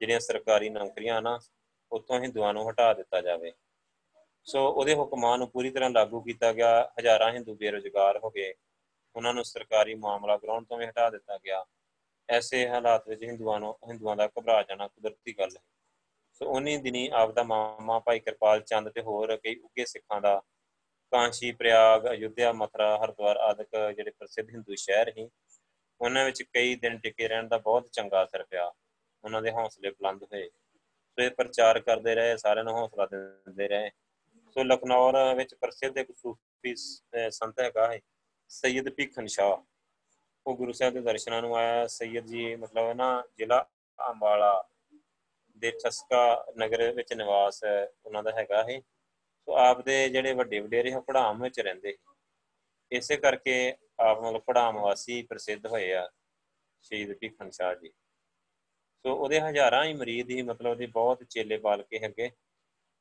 ਜਿਹੜੀਆਂ 0.00 0.20
ਸਰਕਾਰੀ 0.20 0.68
ਨੌਕਰੀਆਂ 0.68 1.22
ਨਾ, 1.22 1.40
ਉੱਥੋਂ 1.92 2.20
ਹਿੰਦੂਆਂ 2.20 2.54
ਨੂੰ 2.54 2.70
ਹਟਾ 2.70 2.94
ਦਿੱਤਾ 2.94 3.20
ਜਾਵੇ। 3.20 3.52
ਸੋ 4.44 4.72
ਉਹਦੇ 4.72 4.94
ਹੁਕਮਾਂ 4.94 5.38
ਨੂੰ 5.38 5.50
ਪੂਰੀ 5.50 5.70
ਤਰ੍ਹਾਂ 5.70 5.90
ਲਾਗੂ 5.90 6.20
ਕੀਤਾ 6.20 6.52
ਗਿਆ। 6.52 6.92
ਹਜ਼ਾਰਾਂ 7.00 7.32
ਹਿੰਦੂ 7.32 7.54
ਬੇਰੋਜ਼ਗਾਰ 7.54 8.18
ਹੋ 8.18 8.30
ਗਏ। 8.30 8.54
ਉਹਨਾਂ 9.16 9.34
ਨੂੰ 9.34 9.44
ਸਰਕਾਰੀ 9.44 9.94
ਮਾਮਲਾ 9.94 10.36
ਗਰਾਊਂਡ 10.36 10.66
ਤੋਂ 10.66 10.78
ਵੀ 10.78 10.86
ਹਟਾ 10.86 11.10
ਦਿੱਤਾ 11.10 11.38
ਗਿਆ। 11.38 11.64
ਐਸੇ 12.28 12.68
ਹਾਲਾਤ 12.68 13.08
ਵਿੱਚ 13.08 13.22
ਹਿੰਦੂਆਂ 13.22 13.60
ਨੂੰ, 13.60 13.78
ਹਿੰਦੂਆਂ 13.88 14.16
ਦਾ 14.16 14.26
ਘਬਰਾ 14.26 14.62
ਜਾਣਾ 14.62 14.88
ਕੁਦਰਤੀ 14.88 15.38
ਗੱਲ 15.38 15.50
ਹੈ। 15.56 15.62
ਸੋ 16.32 16.46
ਉਨੀ 16.46 16.76
ਦਿਨੀ 16.76 17.10
ਆਪ 17.12 17.32
ਦਾ 17.32 17.42
ਮਾਮਾ 17.42 17.98
ਭਾਈ 17.98 18.18
ਕਿਰਪਾਲ 18.18 18.60
ਚੰਦ 18.60 18.88
ਤੇ 18.88 19.00
ਹੋਰ 19.00 19.36
ਕਈ 19.36 19.56
ਉੱਗੇ 19.56 19.84
ਸਿੱਖਾਂ 19.84 20.20
ਦਾ 20.20 20.42
ਕਾਂਸ਼ੀ, 21.12 21.50
ਪ੍ਰਯਾਗ, 21.52 22.06
ਅਯੁੱਧਿਆ, 22.10 22.52
ਮਥਰਾ, 22.52 22.96
ਹਰਦੁਆਰ 23.04 23.36
ਆਦਿਕ 23.40 23.68
ਜਿਹੜੇ 23.96 24.10
ਪ੍ਰਸਿੱਧ 24.10 24.50
ਹਿੰਦੂ 24.50 24.74
ਸ਼ਹਿਰ 24.74 25.12
ਸੀ, 25.12 25.28
ਉਹਨਾਂ 26.00 26.24
ਵਿੱਚ 26.24 26.42
ਕਈ 26.42 26.74
ਦਿਨ 26.74 26.98
ਟਿਕੇ 26.98 27.28
ਰਹਿਣ 27.28 27.48
ਦਾ 27.48 27.58
ਬਹੁਤ 27.58 27.88
ਚੰਗਾ 27.92 28.24
ਅਸਰ 28.24 28.42
ਪਿਆ। 28.44 28.72
ਉਹਨਾਂ 29.24 29.42
ਦੇ 29.42 29.50
ਹੌਸਲੇ 29.52 29.90
ਬੁਲੰਦ 29.90 30.22
ਹੋਏ। 30.22 30.48
ਸੋ 30.48 31.22
ਇਹ 31.22 31.30
ਪ੍ਰਚਾਰ 31.30 31.78
ਕਰਦੇ 31.80 32.14
ਰਹੇ, 32.14 32.36
ਸਾਰਿਆਂ 32.36 32.64
ਨੂੰ 32.64 32.74
ਹੌਸਲਾ 32.74 33.06
ਦਿੰਦੇ 33.06 33.68
ਰਹੇ। 33.68 33.90
ਸੋ 34.56 34.64
ਲਖਨੌਰ 34.64 35.34
ਵਿੱਚ 35.34 35.54
ਪ੍ਰਸਿੱਧ 35.54 35.98
ਇੱਕ 35.98 36.12
ਸੂਫੀ 36.16 36.74
ਸੰਤ 37.30 37.60
ਹੈਗਾ 37.60 37.86
ਹੈ 37.92 37.98
ਸੈਯਦ 38.50 38.88
ਭੀਖਨ 38.94 39.26
ਸ਼ਾਹ। 39.26 39.56
ਉਹ 40.46 40.56
ਗੁਰੂ 40.56 40.72
ਸਾਹਿਬ 40.72 40.94
ਦੇ 40.94 41.00
ਦਰਸ਼ਨਾਂ 41.00 41.40
ਨੂੰ 41.42 41.56
ਆਇਆ। 41.56 41.86
ਸੈਯਦ 41.86 42.26
ਜੀ 42.26 42.54
ਮਤਲਬ 42.56 42.92
ਨਾ 42.96 43.22
ਜ਼ਿਲ੍ਹਾ 43.36 43.64
ਅੰਬਾਲਾ 43.98 44.64
ਦੇ 45.62 45.70
ਠਸਕਾ 45.84 46.44
ਨਗਰ 46.58 46.90
ਵਿੱਚ 46.92 47.12
ਨਿਵਾਸ 47.14 47.62
ਉਹਨਾਂ 47.64 48.22
ਦਾ 48.22 48.32
ਹੈਗਾ 48.32 48.62
ਹੈ 48.62 48.80
ਸੋ 49.48 49.56
ਆਪ 49.56 49.80
ਦੇ 49.84 50.08
ਜਿਹੜੇ 50.08 50.32
ਵੱਡੇ 50.32 50.60
ਵਡੇਰੇ 50.60 50.92
ਹੋ 50.92 51.00
ਪੜਾਮ 51.00 51.42
ਵਿੱਚ 51.42 51.60
ਰਹਿੰਦੇ 51.60 51.96
ਇਸੇ 52.92 53.16
ਕਰਕੇ 53.16 53.74
ਆਪ 54.00 54.20
ਮਤਲਬ 54.20 54.42
ਪੜਾਮ 54.42 54.78
ਵਾਸੀ 54.78 55.22
ਪ੍ਰਸਿੱਧ 55.22 55.66
ਹੋਏ 55.66 55.92
ਆ 55.92 56.08
ਸ਼ਹੀਦ 56.82 57.12
ਭੀਖਨ 57.18 57.50
ਸ਼ਾਹ 57.50 57.74
ਜੀ। 57.74 57.92
ਸੋ 59.04 59.14
ਉਹਦੇ 59.14 59.40
ਹਜ਼ਾਰਾਂ 59.40 59.84
ਹੀ 59.84 59.94
ਮਰੀਦ 59.94 60.30
ਹੀ 60.30 60.42
ਮਤਲਬ 60.42 60.70
ਉਹਦੇ 60.70 60.86
ਬਹੁਤ 60.86 61.22
ਚੇਲੇ 61.24 61.56
ਪਾਲ 61.58 61.82
ਕੇ 61.82 61.98
ਹੈਗੇ 61.98 62.30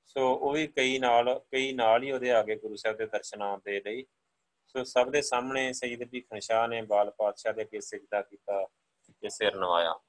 ਸੋ 0.05 0.33
ਉਹ 0.33 0.53
ਵੀ 0.53 0.67
ਕਈ 0.67 0.97
ਨਾਲ 0.99 1.39
ਕਈ 1.51 1.71
ਨਾਲ 1.73 2.03
ਹੀ 2.03 2.11
ਉਹਦੇ 2.11 2.31
ਆਗੇ 2.31 2.55
ਗੁਰੂ 2.55 2.75
ਸਾਹਿਬ 2.75 2.97
ਦੇ 2.97 3.05
ਦਰਸ਼ਨਾਂ 3.05 3.57
ਦੇ 3.65 3.79
ਲਈ। 3.85 4.05
ਸੋ 4.67 4.83
ਸਭ 4.83 5.09
ਦੇ 5.09 5.21
ਸਾਹਮਣੇ 5.21 5.71
ਸੈਯਦ 5.73 6.03
ਭੀਖਨ 6.03 6.39
ਸ਼ਾਹ 6.39 6.67
ਨੇ 6.67 6.81
ਬਾਲ 6.81 7.11
ਪਾਤਸ਼ਾਹ 7.11 7.53
ਦੇ 7.53 7.61
ਅੱਗੇ 7.61 7.79
ਸਜਦਾ 7.79 8.21
ਕੀਤਾ 8.21 8.65
ਤੇ 9.21 9.29
ਸਿਰ 9.29 9.55
ਨਵਾਇਆ। 9.55 9.99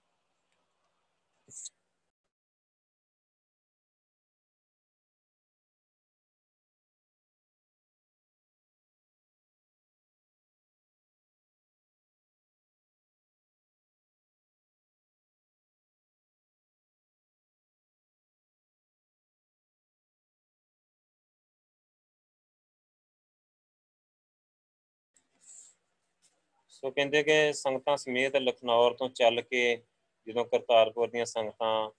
ਸੋ 26.86 26.90
ਕਹਿੰਦੇ 26.90 27.22
ਕਿ 27.22 27.52
ਸੰਗਤਾਂ 27.52 27.96
ਸਮੇਤ 27.96 28.36
ਲਖਨੌਰ 28.36 28.94
ਤੋਂ 28.94 29.08
ਚੱਲ 29.08 29.40
ਕੇ 29.42 29.82
ਜਦੋਂ 30.26 30.44
ਕਰਤਾਰਪੁਰ 30.44 31.08
ਦੀਆਂ 31.10 31.24
ਸੰਗਤਾਂ 31.24 31.90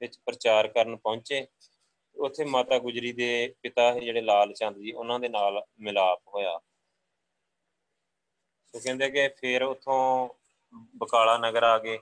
ਵਿੱਚ 0.00 0.18
ਪ੍ਰਚਾਰ 0.26 0.68
ਕਰਨ 0.68 0.96
ਪਹੁੰਚੇ, 0.96 1.46
ਉੱਥੇ 2.16 2.44
ਮਾਤਾ 2.44 2.78
ਗੁਜਰੀ 2.78 3.12
ਦੇ 3.12 3.54
ਪਿਤਾ 3.62 4.00
ਜਿਹੜੇ 4.00 4.20
ਲਾਲ 4.20 4.52
ਚੰਦ 4.52 4.78
ਜੀ, 4.78 4.92
ਉਹਨਾਂ 4.92 5.20
ਦੇ 5.20 5.28
ਨਾਲ 5.28 5.62
ਮਿਲਾਪ 5.78 6.22
ਹੋਇਆ। 6.28 6.60
ਸੋ 8.66 8.80
ਕਹਿੰਦੇ 8.80 9.10
ਕਿ 9.10 9.28
ਫਿਰ 9.28 9.62
ਉੱਥੋਂ 9.62 10.28
ਬਕਾਲਾ 10.96 11.38
ਨਗਰ 11.38 11.62
ਆ 11.62 11.78
ਗਏ, 11.78 11.98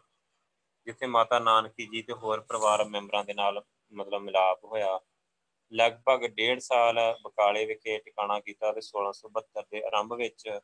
ਜਿੱਥੇ 0.87 1.07
ਮਾਤਾ 1.07 1.39
ਨਾਨਕੀ 1.39 1.87
ਜੀ 1.87 2.03
ਤੇ 2.03 2.13
ਹੋਰ 2.13 2.41
ਪਰਿਵਾਰ 2.41 2.85
ਮੈਂਬਰਾਂ 2.85 3.25
ਦੇ 3.25 3.35
ਨਾਲ 3.35 3.63
ਮਤਲਬ 3.93 4.23
ਮਿਲਾਪ 4.23 4.65
ਹੋਇਆ। 4.65 5.01
ਲਗਭਗ 5.73 6.25
1.5 6.25 6.61
ਸਾਲ 6.61 7.19
ਬਕਾਲੇ 7.23 7.67
ਵਿਖੇ 7.67 7.99
ਟਿਕਾਣਾ 7.99 8.41
ਕੀਤਾ 8.41 8.73
ਤੇ 8.73 8.81
1672 8.81 9.67
ਦੇ 9.71 9.83
ਆਰੰਭ 9.83 10.13
ਵਿੱਚ 10.13 10.61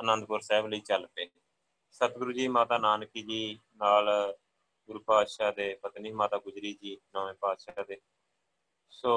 ਅਨੰਦਪੁਰ 0.00 0.40
ਸਾਹਿਬ 0.40 0.66
ਲਈ 0.66 0.80
ਚੱਲ 0.80 1.06
ਪਏ। 1.06 1.28
ਸਤਿਗੁਰੂ 1.90 2.32
ਜੀ, 2.32 2.46
ਮਾਤਾ 2.48 2.78
ਨਾਨਕੀ 2.78 3.22
ਜੀ 3.22 3.58
ਨਾਲ 3.76 4.10
ਗੁਰੂ 4.88 5.00
ਪਾਤਸ਼ਾਹ 5.00 5.52
ਦੇ 5.52 5.74
ਪਤਨੀ 5.82 6.10
ਮਾਤਾ 6.12 6.38
ਗੁਜਰੀ 6.38 6.72
ਜੀ, 6.82 6.96
ਨੌਵੇਂ 7.14 7.34
ਪਾਤਸ਼ਾਹ 7.34 7.84
ਦੇ। 7.84 8.00
ਸੋ 8.90 9.12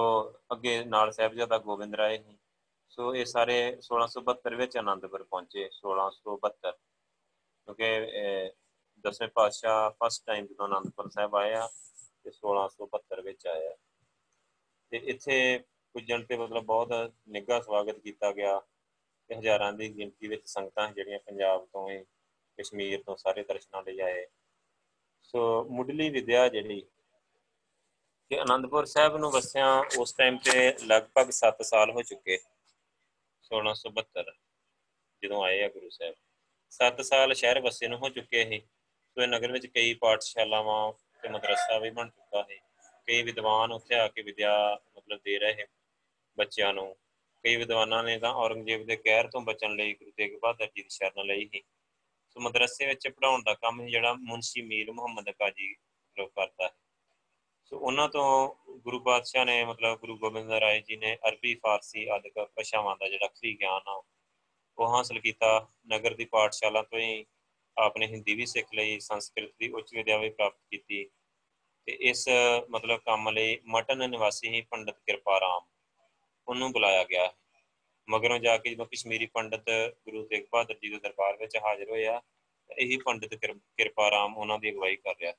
ਅੱਗੇ 0.52 0.84
ਨਾਲ 0.84 1.12
ਸਾਹਿਬਜ਼ਾਦਾ 1.12 1.58
ਗੋਬਿੰਦ 1.58 1.96
ਰਾਏ 1.96 2.18
ਸੀ। 2.18 2.38
ਸੋ 2.90 3.14
ਇਹ 3.16 3.26
ਸਾਰੇ 3.26 3.58
1672 3.82 4.56
ਵਿੱਚ 4.56 4.78
ਅਨੰਦਪੁਰ 4.78 5.24
ਪਹੁੰਚੇ 5.24 5.66
1672 5.74 6.72
ਕਿਉਂਕਿ 7.68 7.90
ਦਸਵੇਂ 9.06 9.28
ਪਾਤਸ਼ਾਹ 9.30 9.90
ਫਸਟ 10.00 10.26
ਟਾਈਮ 10.26 10.48
ਜਦੋਂ 10.48 10.68
ਅਨੰਦਪੁਰ 10.68 11.10
ਸਾਹਿਬ 11.10 11.36
ਆਇਆ 11.36 11.68
ਤੇ 12.24 12.32
1672 12.32 13.22
ਵਿੱਚ 13.22 13.48
ਆਇਆ 13.48 13.76
ਤੇ 14.92 14.98
ਇੱਥੇ 15.14 15.38
ਪੁੱਜਣ 15.96 16.24
ਤੇ 16.24 16.38
ਮਤਲਬ 16.38 16.66
ਬਹੁਤ 16.66 17.14
ਨਿੱਘਾ 17.30 17.60
ਸਵਾਗਤ 17.62 18.00
ਕੀਤਾ 18.00 18.32
ਗਿਆ। 18.32 18.60
ਤੇ 19.30 19.36
ਹਜ਼ਾਰਾਂ 19.36 19.74
ਦੀ 19.74 19.98
ਗਿਣਤੀ 19.98 20.28
ਵਿੱਚ 20.28 20.42
ਸੰਗਤਾਂ 20.46 20.92
ਜਿਹੜੀਆਂ 20.92 21.20
ਪੰਜਾਬ 21.20 21.66
ਤੋਂ 21.66 21.90
ਹੀ, 21.90 22.06
ਕਸ਼ਮੀਰ 22.58 23.04
ਤੋਂ 23.04 23.18
ਸਾਰੇ 23.18 23.44
ਦਰਸ਼ਨਾਂ 23.44 23.84
ਲਈ 23.84 24.00
ਆਏ। 24.00 24.28
ਸੋ 25.22 25.64
ਮੁੱਢਲੀ 25.64 26.10
ਵਿਦਿਆ 26.10 26.48
ਜਿਹੜੀ 26.48 26.82
ਕਿ 28.30 28.42
ਅਨੰਦਪੁਰ 28.42 28.86
ਸਾਹਿਬ 28.86 29.18
ਨੂੰ 29.18 29.32
ਵਸਿਆ 29.32 29.84
ਉਸ 29.98 30.14
ਟਾਈਮ 30.14 30.38
ਤੇ 30.38 30.74
ਲਗਭਗ 30.84 31.30
7 31.30 31.64
ਸਾਲ 31.64 31.92
ਹੋ 31.92 32.02
ਚੁੱਕੇ। 32.02 32.40
1672 33.44 34.32
ਜਦੋਂ 35.24 35.44
ਆਏ 35.44 35.64
ਆ 35.64 35.70
ਗੁਰੂ 35.70 35.90
ਸਾਹਿਬ। 35.90 36.16
7 36.70 37.02
ਸਾਲ 37.02 37.34
ਸ਼ਹਿਰ 37.34 37.60
ਵਸੇ 37.60 37.88
ਨੂੰ 37.88 38.00
ਹੋ 38.00 38.10
ਚੁੱਕੇ 38.10 38.46
ਸੀ। 38.46 38.60
ਸੋ 39.10 39.22
ਇਹ 39.22 39.28
ਨਗਰ 39.28 39.52
ਵਿੱਚ 39.52 39.66
ਕਈ 39.66 39.94
ਪਾਠਸ਼ਾਲਾਵਾਂ 39.94 40.94
ਤੇ 41.22 41.30
ਮਦਰਸਾ 41.30 41.80
ਵੀ 41.80 41.90
ਬਣ 41.90 42.10
ਚੁੱਕਾ 42.10 42.46
ਹੈ 42.52 42.58
ਕਈ 43.08 43.24
ਵਿਦਵਾਨ 43.24 43.72
ਉੱਥੇ 43.72 43.96
ਆ 43.96 44.08
ਕੇ 44.08 44.22
ਵਿਦਿਆ 44.22 44.80
ਮਤਲਬ 44.98 45.20
ਦੇ 45.26 45.40
ਰਹੇ 45.40 45.66
ਬੱਚਿਆਂ 46.38 46.74
ਨੂੰ। 46.74 46.96
ਕਈ 47.44 47.56
ਵਿਦਵਾਨਾਂ 47.56 48.04
ਨੇ 48.04 48.18
ਤਾਂ 48.20 48.34
ਔਰੰਗਜ਼ੇਬ 48.34 48.86
ਦੇ 48.86 48.96
ਕਹਿਰ 48.96 49.28
ਤੋਂ 49.28 49.42
ਬਚਣ 49.42 49.76
ਲਈ 49.76 49.94
ਗੁਰੂ 49.94 50.12
ਤੇਗ 50.12 50.40
ਬਹਾਦਰ 50.40 50.66
ਜੀ 50.66 50.82
ਦੀ 50.82 50.90
ਸ਼ਰਨ 50.90 51.26
ਲਈ 51.26 51.48
ਸੀ 51.48 51.62
ਸੋ 52.30 52.40
ਮਦਰਸੇ 52.40 52.86
ਵਿੱਚ 52.86 53.08
ਪੜਾਉਣ 53.08 53.44
ਦਾ 53.44 53.54
ਕੰਮ 53.54 53.86
ਜਿਹੜਾ 53.86 54.14
ਮੁਨਸ਼ੀ 54.14 54.62
ਮੀਰ 54.62 54.92
ਮੁਹੰਮਦ 54.92 55.30
ਕਾਜੀ 55.30 55.72
ਮਤਲਬ 55.72 56.30
ਕਰਦਾ 56.30 56.66
ਹੈ 56.68 56.74
ਸੋ 57.64 57.80
ਉਹਨਾਂ 57.80 58.10
ਤੋਂ 58.10 58.56
ਗੁਰੂ 58.78 59.00
ਪਾਤਸ਼ਾਹ 59.00 59.46
ਨੇ 59.46 59.64
ਮਤਲਬ 59.66 60.00
ਗੁਰੂ 60.00 60.18
ਗੋਬਿੰਦ 60.18 60.52
ਰਾਏ 60.52 60.82
ਜੀ 60.82 60.96
ਨੇ 60.96 61.18
ਅਰਬੀ, 61.28 61.56
ਫਾਰਸੀ 61.56 62.08
ਆਦਿਕ 62.08 62.34
ਭਾਸ਼ਾਵਾਂ 62.56 62.96
ਦਾ 63.00 63.08
ਜਿਹੜਾ 63.08 63.28
ਅਖਰੀ 63.28 63.56
ਗਿਆਨ 63.60 63.82
ਆ, 63.88 64.02
ਉਹ 64.78 64.96
ਹਾਸਲ 64.98 65.20
ਕੀਤਾ। 65.20 65.68
ਨਗਰ 65.94 66.14
ਦੀ 66.14 66.26
ਪਾਠਸ਼ਾਲਾ 66.26 66.82
ਤੋਂ 66.82 67.00
ਹੀ 67.00 67.26
ਆਪਨੇ 67.78 68.08
ਹਿੰਦੀ 68.08 68.36
ਵੀ 68.36 68.46
ਸਿੱਖ 68.46 68.68
ਲਈ, 68.74 69.00
ਸੰਸਕ੍ਰਿਤ 69.00 69.54
ਦੀ 69.60 69.70
ਉੱਚ 69.70 69.94
ਵਿਦਿਆ 69.96 70.18
ਵੀ 70.18 70.30
ਪ੍ਰਾਪਤ 70.30 70.60
ਕੀਤੀ। 70.72 71.10
ਤੇ 71.88 71.98
ਇਸ 72.02 72.28
ਮਤਲਬ 72.70 73.00
ਕੰਮ 73.00 73.30
ਲਈ 73.30 73.60
ਮਟਨ 73.66 74.10
ਨਿਵਾਸੀ 74.10 74.50
ਹੀ 74.50 74.62
ਪੰਡਤ 74.62 75.00
ਕਿਰਪਾ 75.00 75.40
ਰਾਮ 75.40 75.62
ਉਹਨੂੰ 76.50 76.72
ਬੁਲਾਇਆ 76.72 77.04
ਗਿਆ। 77.04 77.34
ਮਗਰੋਂ 78.10 78.40
ਜਾ 78.40 78.58
ਕੇ 78.58 78.70
ਜਦੋਂ 78.70 78.86
ਕਸ਼ਮੀਰੀ 78.86 79.26
ਪੰਡਤ 79.26 79.66
ਗੁਰੂ 80.06 80.26
ਤੇਗ 80.28 80.44
ਬਹਾਦਰ 80.52 80.74
ਜੀ 80.74 80.90
ਦੇ 80.90 81.00
ਦਰਬਾਰ 81.00 81.38
ਵਿੱਚ 81.38 81.58
ਹਾਜ਼ਰ 81.58 81.90
ਹੋਇਆ 81.90 82.22
ਇਹੀ 82.78 82.98
ਪੰਡਤ 82.98 83.36
ਕਿਰਪਾ 83.36 84.12
ਰਾਮ 84.12 84.38
ਉਹਨਾਂ 84.38 84.60
ਦੀ 84.60 84.72
ਅਗਵਾਈ 84.72 84.96
ਕਰ 84.96 85.16
ਰਿਹਾ। 85.22 85.34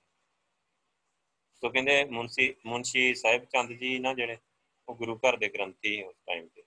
ਸੋ 1.55 1.69
ਕਹਿੰਦੇ 1.69 2.05
ਮੁਨਸੀ, 2.05 2.55
ਮੁਨਸ਼ੀ 2.67 3.15
ਸਾਹਿਬ 3.15 3.45
ਚੰਦ 3.45 3.73
ਜੀ 3.73 3.99
ਨਾ 3.99 4.15
ਜਿਹੜੇ, 4.15 4.37
ਉਹ 4.89 4.95
ਗੁਰੂ 4.95 5.17
ਘਰ 5.17 5.37
ਦੇ 5.37 5.49
ਗ੍ਰੰਥੀ 5.49 6.03
ਉਸ 6.03 6.15
ਟਾਈਮ 6.27 6.49
ਤੇ। 6.49 6.63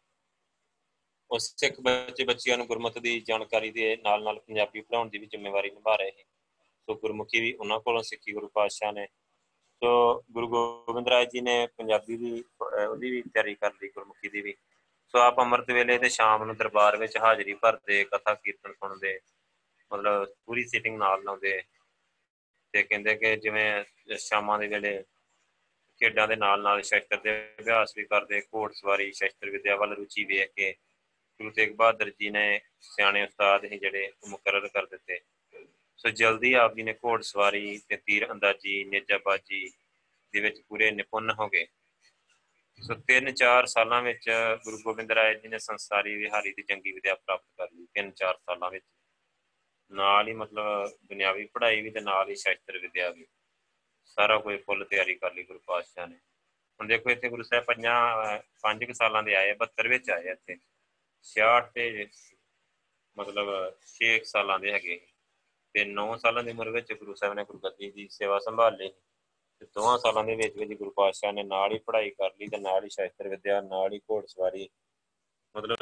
ਉਸ 1.31 1.53
ਸਿੱਖ 1.57 1.79
ਬੱਚੇ, 1.81 2.23
ਬੱਚਿਆਂ 2.23 2.57
ਨੂੰ 2.57 2.67
ਗੁਰਮਤਿ 2.67 2.99
ਦੀ 2.99 3.19
ਜਾਣਕਾਰੀ 3.19 3.71
ਦੇ 3.71 3.95
ਨਾਲ 3.95 4.23
ਨਾਲ 4.23 4.39
ਪੰਜਾਬੀ 4.39 4.81
ਪੜਾਉਣ 4.81 5.09
ਦੀ 5.09 5.17
ਵੀ 5.17 5.25
ਜ਼ਿੰਮੇਵਾਰੀ 5.25 5.69
ਨਿਭਾ 5.69 5.95
ਰਹੇ 5.95 6.11
ਹਨ 6.11 6.23
ਸੋ 6.87 6.95
ਗੁਰਮੁਖੀ 6.95 7.39
ਵੀ 7.39 7.53
ਉਹਨਾਂ 7.53 7.79
ਕੋਲੋਂ 7.79 8.03
ਸਿੱਖੀ 8.03 8.31
ਗੁਰੂ 8.31 8.47
ਪਾਤਸ਼ਾਹ 8.47 8.91
ਨੇ 8.91 9.07
ਸੋ 9.83 10.23
ਗੁਰੂ 10.31 10.47
ਗੋਬਿੰਦ 10.47 11.07
ਰਾਏ 11.07 11.25
ਜੀ 11.25 11.39
ਨੇ 11.41 11.55
ਪੰਜਾਬੀ 11.77 12.15
ਦੀ 12.17 12.43
ਉਹਦੀ 12.61 13.09
ਵੀ 13.11 13.21
ਤਿਆਰੀ 13.21 13.55
ਕਰ 13.55 13.71
ਲਈ, 13.71 13.87
ਗੁਰਮੁਖੀ 13.89 14.29
ਦੀ 14.29 14.41
ਵੀ। 14.41 14.53
ਸੋ 15.07 15.19
ਆਪ 15.19 15.39
ਅੰਮ੍ਰਿਤ 15.39 15.71
ਵੇਲੇ 15.71 15.97
ਤੇ 15.97 16.09
ਸ਼ਾਮ 16.09 16.43
ਨੂੰ 16.43 16.55
ਦਰਬਾਰ 16.55 16.97
ਵਿੱਚ 16.97 17.17
ਹਾਜ਼ਰੀ 17.17 17.53
ਭਰਦੇ, 17.53 18.03
ਕਥਾ 18.03 18.33
ਕੀਰਤਨ 18.33 18.73
ਸੁਣਦੇ, 18.73 19.19
ਮਤਲਬ 19.91 20.33
ਪੂਰੀ 20.45 20.63
ਸੀਟਿੰਗ 20.67 20.97
ਨਾਲ 20.97 21.23
ਲਾਉਂਦੇ। 21.23 21.61
ਤੇ 22.73 22.83
ਕਹਿੰਦੇ 22.83 23.15
ਕਿ 23.15 23.35
ਜਿਵੇਂ 23.35 23.83
ਸ਼ਾਮਾਂ 24.17 24.59
ਦੇ 24.59 24.67
ਵੇਲੇ 24.67 25.03
ਖੇਡਾਂ 25.99 26.27
ਦੇ 26.27 26.35
ਨਾਲ 26.35 26.61
ਨਾਲ 26.61 26.81
ਸ਼ਸਤਰ 26.81 27.17
ਦੇ 27.17 27.35
ਅਭਿਆਸ 27.59 27.93
ਵੀ 27.97 28.05
ਕਰਦੇ, 28.05 28.41
ਘੋੜ 28.55 28.71
ਸਵਾਰੀ, 28.73 29.11
ਸ਼ਸਤਰ 29.11 29.49
ਵਿਦਿਆ 29.49 29.75
ਵੱਲ 29.75 29.93
ਰੁਚੀ 29.93 30.23
ਵੇਖ 30.23 30.53
ਕੇ 30.55 30.71
ਗੁਰੂ 31.39 31.51
ਤੇਗ 31.51 31.75
ਬਹਾਦਰ 31.75 32.09
ਜੀ 32.09 32.29
ਨੇ 32.29 32.61
ਸਿਆਣੇ 32.81 33.23
ਉਸਤਾਦ 33.23 33.65
ਹੀ 33.65 33.79
ਜਿਹੜੇ 33.79 34.11
ਮੁਕਰਰ 34.27 34.67
ਕਰ 34.67 34.85
ਦਿੱਤੇ। 34.85 35.19
ਸੋ 35.97 36.09
ਜਲਦੀ 36.09 36.53
ਆਪ 36.53 36.75
ਜੀ 36.75 36.83
ਨੇ 36.83 36.93
ਘੋੜ 36.93 37.21
ਸਵਾਰੀ 37.21 37.77
ਤੇ 37.89 37.97
ਤੀਰ 37.97 38.31
ਅੰਦਾਜ਼ੀ, 38.31 38.83
ਨੇਜਾਬਾਜੀ 38.83 39.67
ਦੇ 40.33 40.39
ਵਿੱਚ 40.39 40.61
ਪੂਰੇ 40.61 40.89
ਨਿਪੁੰਨ 40.91 41.31
ਹੋ 41.31 41.47
ਗਏ। 41.49 41.65
ਸੋ 42.79 42.95
3-4 43.07 43.65
ਸਾਲਾਂ 43.65 44.01
ਵਿੱਚ 44.01 44.29
ਗੁਰੂ 44.63 44.77
ਗੋਬਿੰਦ 44.77 45.11
ਰਾਏ 45.11 45.35
ਜੀ 45.35 45.47
ਨੇ 45.47 45.59
ਸੰਸਾਰੀ 45.59 46.15
ਵਿਹਾਰੀ 46.17 46.53
ਦੀ 46.53 46.63
ਜੰਗੀ 46.69 46.91
ਵਿਦਿਆ 46.91 47.15
ਪ੍ਰਾਪਤ 47.15 47.45
ਕਰ 47.57 47.67
ਲਈ। 47.73 47.85
3-4 47.93 48.37
ਸਾਲਾਂ 48.37 48.69
ਵਿੱਚ 48.71 48.85
ਨਾਲ 49.91 50.27
ਹੀ 50.27 50.33
ਮਤਲਬ 50.33 50.89
ਦੁਨਿਆਵੀ 51.03 51.45
ਪੜ੍ਹਾਈ 51.45 51.81
ਵੀ 51.81 51.89
ਤੇ 51.89 52.01
ਨਾਲ 52.01 52.29
ਹੀ 52.29 52.35
ਸ਼ਾਸਤਰ 52.35 52.77
ਵਿਦਿਆ 52.77 53.09
ਵੀ। 53.09 53.25
ਸਾਰਾ 54.05 54.37
ਕੋਈ 54.37 54.57
ਫੁੱਲ 54.57 54.85
ਤਿਆਰੀ 54.85 55.15
ਕਰ 55.15 55.33
ਲਈ 55.33 55.43
ਗੁਰੂ 55.43 55.59
ਪਾਤਸ਼ਾਹ 55.67 56.07
ਨੇ। 56.07 56.15
ਹੁਣ 56.15 56.87
ਦੇਖੋ 56.87 57.09
ਇੱਥੇ 57.09 57.29
ਗੁਰੂ 57.29 57.43
ਸਾਹਿਬ 57.43 57.65
ਪੰਜਾਂ 57.65 57.97
ਪੰਜ 58.61 58.83
ਕੁ 58.83 58.93
ਸਾਲਾਂ 58.93 59.23
ਦੇ 59.23 59.35
ਆਏ 59.35 59.53
72 59.53 59.87
ਵਿੱਚ 59.89 60.09
ਆਏ 60.09 60.31
ਇੱਥੇ। 60.31 60.57
66 61.25 61.71
ਤੇ 61.73 62.07
ਮਤਲਬ 63.17 63.49
6 63.87 64.13
ਸਾਲਾਂ 64.25 64.59
ਦੇ 64.59 64.71
ਹੈਗੇ। 64.71 64.99
ਤੇ 65.75 65.85
9 65.85 66.05
ਸਾਲਾਂ 66.17 66.43
ਦੀ 66.43 66.51
ਉਮਰ 66.51 66.69
ਵਿੱਚ 66.69 66.93
ਗੁਰੂ 66.93 67.15
ਸਾਹਿਬ 67.15 67.33
ਨੇ 67.33 67.43
ਗੁਰਗੱਦੀ 67.43 67.91
ਦੀ 67.91 68.07
ਸੇਵਾ 68.11 68.39
ਸੰਭਾਲ 68.39 68.75
ਲਈ 68.77 68.89
ਤੇ 69.61 69.65
ਦੋਹਾਂ 69.75 69.97
ਸਾਲਾਂ 69.99 70.23
ਦੇ 70.23 70.35
ਵਿੱਚ 70.35 70.57
ਵਿੱਚ 70.57 70.73
ਗੁਰੂ 70.73 70.91
ਪਾਤਸ਼ਾਹ 70.91 71.33
ਨੇ 71.33 71.43
ਨਾਲ 71.43 71.71
ਹੀ 71.73 71.79
ਪੜ੍ਹਾਈ 71.79 72.09
ਕਰ 72.11 72.31
ਲਈ 72.39 72.47
ਤੇ 72.47 72.57
ਨਾਲ 72.57 72.83
ਹੀ 72.83 72.89
ਸ਼ਾਸਤਰ 72.89 73.27
ਵਿਦਿਆ, 73.29 73.61
ਨਾਲ 73.61 73.93
ਹੀ 73.93 73.99
ਘੋੜਸਵਾਰੀ 74.11 74.69
ਮਤਲਬ 75.55 75.77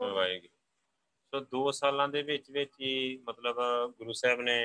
ਵਾਹਿਗੁਰੂ। 0.00 0.61
ਸੋ 1.32 1.40
2 1.52 1.70
ਸਾਲਾਂ 1.72 2.08
ਦੇ 2.08 2.22
ਵਿੱਚ 2.22 2.50
ਵਿੱਚ 2.50 2.72
ਹੀ 2.80 3.16
ਮਤਲਬ 3.28 3.56
ਗੁਰੂ 3.98 4.12
ਸਾਹਿਬ 4.12 4.40
ਨੇ 4.40 4.56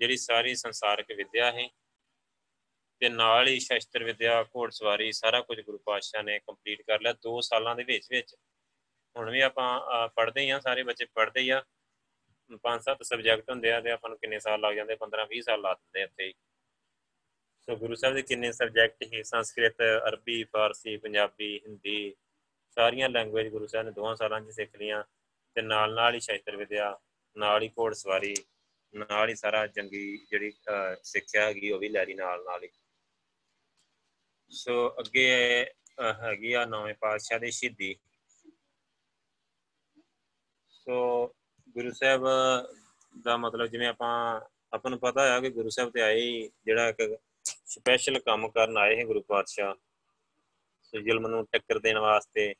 ਜਿਹੜੀ 0.00 0.16
ਸਾਰੀ 0.16 0.54
ਸੰਸਾਰਿਕ 0.54 1.12
ਵਿਦਿਆ 1.16 1.50
ਹੈ 1.52 1.68
ਤੇ 3.00 3.08
ਨਾਲ 3.08 3.48
ਹੀ 3.48 3.58
ਸ਼ਸਤਰ 3.60 4.04
ਵਿਦਿਆ 4.04 4.42
ਘੋੜਸਵਾਰੀ 4.56 5.10
ਸਾਰਾ 5.12 5.40
ਕੁਝ 5.40 5.60
ਗੁਰੂ 5.60 5.78
ਪਾਤਸ਼ਾਹ 5.86 6.22
ਨੇ 6.22 6.38
ਕੰਪਲੀਟ 6.38 6.82
ਕਰ 6.82 7.00
ਲਿਆ। 7.00 7.12
2 7.28 7.40
ਸਾਲਾਂ 7.42 7.74
ਦੇ 7.76 7.84
ਵਿੱਚ 7.84 8.06
ਵਿੱਚ 8.10 8.34
ਹੁਣ 9.16 9.30
ਵੀ 9.30 9.40
ਆਪਾਂ 9.40 10.08
ਪੜ੍ਹਦੇ 10.16 10.40
ਹੀ 10.40 10.50
ਆ 10.50 10.58
ਸਾਰੇ 10.60 10.82
ਬੱਚੇ 10.82 11.04
ਪੜ੍ਹਦੇ 11.14 11.40
ਹੀ 11.40 11.50
ਆ। 11.50 11.62
ਪੰਜ 12.62 12.82
ਸੱਤ 12.82 13.02
ਸਬਜੈਕਟ 13.02 13.50
ਹੁੰਦੇ 13.50 13.70
ਆ 13.72 13.80
ਤੇ 13.80 13.90
ਆਪਾਂ 13.90 14.10
ਨੂੰ 14.10 14.18
ਕਿੰਨੇ 14.18 14.38
ਸਾਲ 14.38 14.60
ਲੱਗ 14.60 14.74
ਜਾਂਦੇ? 14.74 14.96
15 14.96 15.26
20 15.26 15.40
ਸਾਲ 15.40 15.60
ਲਾ 15.60 15.74
ਦਿੰਦੇ 15.74 16.02
ਇੱਥੇ 16.02 16.32
ਸੋ 17.68 17.76
ਗੁਰੂ 17.76 17.94
ਸਾਹਿਬ 17.94 18.14
ਦੇ 18.14 18.22
ਕਿੰਨੇ 18.22 18.52
ਸਬਜੈਕਟ 18.52 19.02
ਹੀ 19.12 19.22
ਸੰਸਕ੍ਰਿਤ, 19.22 19.82
ਅਰਬੀ, 20.08 20.42
ਫਾਰਸੀ, 20.44 20.96
ਪੰਜਾਬੀ, 20.96 21.58
ਹਿੰਦੀ, 21.66 22.14
ਸਾਰੀਆਂ 22.76 23.08
ਲੈਂਗੁਏਜ 23.08 23.48
ਗੁਰੂ 23.48 23.66
ਸਾਹਿਬ 23.66 23.86
ਨੇ 23.86 23.92
ਦੋਹਾਂ 23.92 24.14
ਸਾਲਾਂ 24.16 24.40
'ਚ 24.40 24.50
ਸਿੱਖ 24.50 24.76
ਲੀਆਂ 24.76 25.02
ਤੇ 25.56 25.62
ਨਾਲ 25.62 25.94
ਨਾਲ 25.94 26.14
ਹੀ 26.14 26.20
ਸ਼ਾਸਤਰ 26.20 26.56
ਵਿਦਿਆ, 26.56 26.96
ਨਾਲ 27.36 27.62
ਹੀ 27.62 27.68
ਘੋੜਸਵਾਰੀ 27.78 28.34
ਨਾਲ 28.94 29.28
ਹੀ 29.28 29.34
ਸਾਰਾ 29.34 29.66
ਜੰਗੀ 29.66 30.16
ਜਿਹੜੀ 30.30 30.52
ਸਿੱਖਿਆ 31.02 31.44
ਹੈਗੀ 31.46 31.70
ਉਹ 31.70 31.78
ਵੀ 31.78 31.88
ਲੈ 31.88 32.04
ਲਈ 32.06 32.14
ਨਾਲ 32.14 32.42
ਨਾਲ 32.44 32.64
ਹੀ। 32.64 32.68
ਸੋ 34.50 34.88
ਅੱਗੇ 35.00 35.28
ਹੈਗੀ 36.20 36.52
ਆ 36.52 36.64
ਨੌਵੇਂ 36.64 36.94
ਪਾਤਸ਼ਾਹ 36.94 37.38
ਦੀ 37.38 37.50
ਸ਼ਹੀਦੀ। 37.50 37.94
ਸੋ 40.70 41.26
ਗੁਰੂ 41.68 41.92
ਸਾਹਿਬ 41.92 42.26
ਦਾ 43.14 43.36
ਮਤਲਬ 43.36 43.66
ਜਿਵੇਂ 43.66 43.88
ਆਪਾਂ 43.88 44.40
ਆਪਾਂ 44.74 44.90
ਨੂੰ 44.90 44.98
ਪਤਾ 45.00 45.26
ਹੈ 45.26 45.40
ਕਿ 45.40 45.50
ਗੁਰੂ 45.50 45.70
ਸਾਹਿਬ 45.70 45.90
ਤੇ 45.90 46.02
ਆਏ 46.02 46.50
ਜਿਹੜਾ 46.66 46.88
ਇੱਕ 46.88 47.18
ਸਪੈਸ਼ਲ 47.44 48.18
ਕੰਮ 48.18 48.48
ਕਰਨ 48.48 48.78
ਆਏ 48.78 48.96
ਹੈ 48.96 49.04
ਗੁਰੂ 49.04 49.20
ਪਾਤਸ਼ਾਹ। 49.28 49.74
ਸੋ 50.82 51.00
ਜ਼ੁਲਮ 51.00 51.26
ਨੂੰ 51.26 51.44
ਟੱਕਰ 51.52 51.78
ਦੇਣ 51.78 51.98
ਵਾਸਤੇ, 51.98 52.54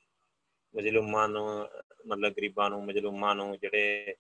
ਮਜਲੂਮਾਂ 0.75 1.29
ਨੂੰ 1.29 1.69
ਮਤਲਬ 2.07 2.33
ਗਰੀਬਾਂ 2.33 2.69
ਨੂੰ, 2.71 2.85
ਮਜਲੂਮਾਂ 2.85 3.35
ਨੂੰ 3.35 3.57
ਜਿਹੜੇ 3.59 4.15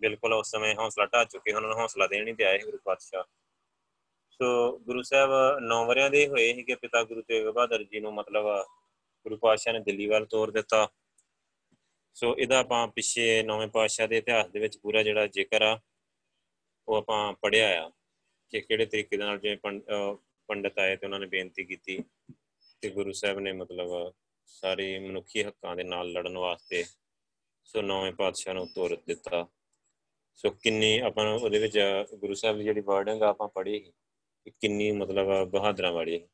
ਬਿਲਕੁਲ 0.00 0.32
ਉਸ 0.32 0.50
ਸਮੇਂ 0.50 0.74
ਹੌਸਲਾ 0.74 1.06
ਢਾ 1.06 1.24
ਚੁੱਕੇ 1.24 1.52
ਉਹਨਾਂ 1.52 1.68
ਨੂੰ 1.68 1.78
ਹੌਸਲਾ 1.78 2.06
ਦੇਣ 2.06 2.28
ਹੀ 2.28 2.32
ਤੇ 2.32 2.44
ਆਏ 2.44 2.58
ਗੁਰੂ 2.58 2.78
ਪਾਤਸ਼ਾਹ। 2.84 3.24
ਸੋ 4.30 4.78
ਗੁਰੂ 4.78 5.02
ਸਾਹਿਬ 5.02 5.30
9 5.62 5.84
ਵਰਿਆਂ 5.86 6.10
ਦੇ 6.10 6.26
ਹੋਏ 6.28 6.52
ਸੀ 6.54 6.62
ਕਿ 6.62 6.74
ਪਿਤਾ 6.74 7.02
ਗੁਰੂ 7.04 7.22
ਤੇਗ 7.22 7.46
ਬਹਾਦਰ 7.46 7.82
ਜੀ 7.82 8.00
ਨੂੰ 8.00 8.12
ਮਤਲਬ 8.14 8.44
ਗੁਰੂ 9.26 9.36
ਪਾਤਸ਼ਾਹ 9.36 9.72
ਨੇ 9.74 9.80
ਦਿੱਲੀ 9.80 10.06
ਵੱਲ 10.06 10.26
ਤੋਰ 10.26 10.50
ਦਿੱਤਾ। 10.50 10.88
ਸੋ 12.16 12.34
ਇਹਦਾ 12.38 12.58
ਆਪਾਂ 12.58 12.86
ਪਿੱਛੇ 12.88 13.42
ਨੌਵੇਂ 13.42 13.68
ਪਾਤਸ਼ਾਹ 13.68 14.08
ਦੇ 14.08 14.16
ਇਤਿਹਾਸ 14.16 14.48
ਦੇ 14.48 14.60
ਵਿੱਚ 14.60 14.78
ਪੂਰਾ 14.78 15.02
ਜਿਹੜਾ 15.02 15.26
ਜ਼ਿਕਰ 15.26 15.62
ਆ, 15.62 15.78
ਉਹ 16.88 16.96
ਆਪਾਂ 16.96 17.32
ਪੜਿਆ 17.32 17.68
ਆ 17.84 17.90
ਕਿ 18.52 18.60
ਕਿਹੜੇ 18.60 18.86
ਤਰੀਕੇ 18.86 19.16
ਦੇ 19.16 19.24
ਨਾਲ 19.24 19.38
ਜਿਵੇਂ 19.38 19.56
ਪੰਡਤ 20.48 20.78
ਆਏ 20.78 20.96
ਤੇ 20.96 21.06
ਉਹਨਾਂ 21.06 21.20
ਨੇ 21.20 21.26
ਬੇਨਤੀ 21.26 21.64
ਕੀਤੀ 21.64 21.98
ਤੇ 22.82 22.90
ਗੁਰੂ 22.90 23.12
ਸਾਹਿਬ 23.12 23.38
ਨੇ 23.38 23.52
ਮਤਲਬ 23.52 24.12
ਸਾਰੇ 24.46 24.98
ਮਨੁੱਖੀ 24.98 25.44
ਹੱਕਾਂ 25.44 25.76
ਦੇ 25.76 25.84
ਨਾਲ 25.84 26.10
ਲੜਨ 26.12 26.38
ਵਾਸਤੇ 26.38 26.84
ਸੋ 27.64 27.82
ਨੌਵੇਂ 27.82 28.12
ਪਾਤਸ਼ਾਹ 28.12 28.54
ਨੂੰ 28.54 28.66
ਤੋਰ 28.66 28.98
ਦਿੱਤਾ। 29.06 29.46
ਸੋ 30.34 30.50
ਕਿੰਨੀ 30.50 30.98
ਆਪਾਂ 30.98 31.34
ਉਹਦੇ 31.34 31.58
ਵਿੱਚ, 31.58 31.78
ਗੁਰੂ 32.14 32.34
ਸਾਹਿਬ 32.34 32.58
ਦੀ 32.58 32.64
ਜਿਹੜੀ 32.64 32.80
ਵਰਡਿੰਗ 32.80 33.22
ਆਪਾਂ 33.22 33.48
ਪੜ੍ਹੀ 33.48 33.78
ਕਿ 34.44 34.50
ਕਿੰਨੀ 34.50 34.92
ਮਤਲਬ 34.92 35.50
ਬਹਾਦਰਾਂ 35.50 35.92
ਵਾਲੀ 35.92 36.20
ਹੈ 36.20 36.26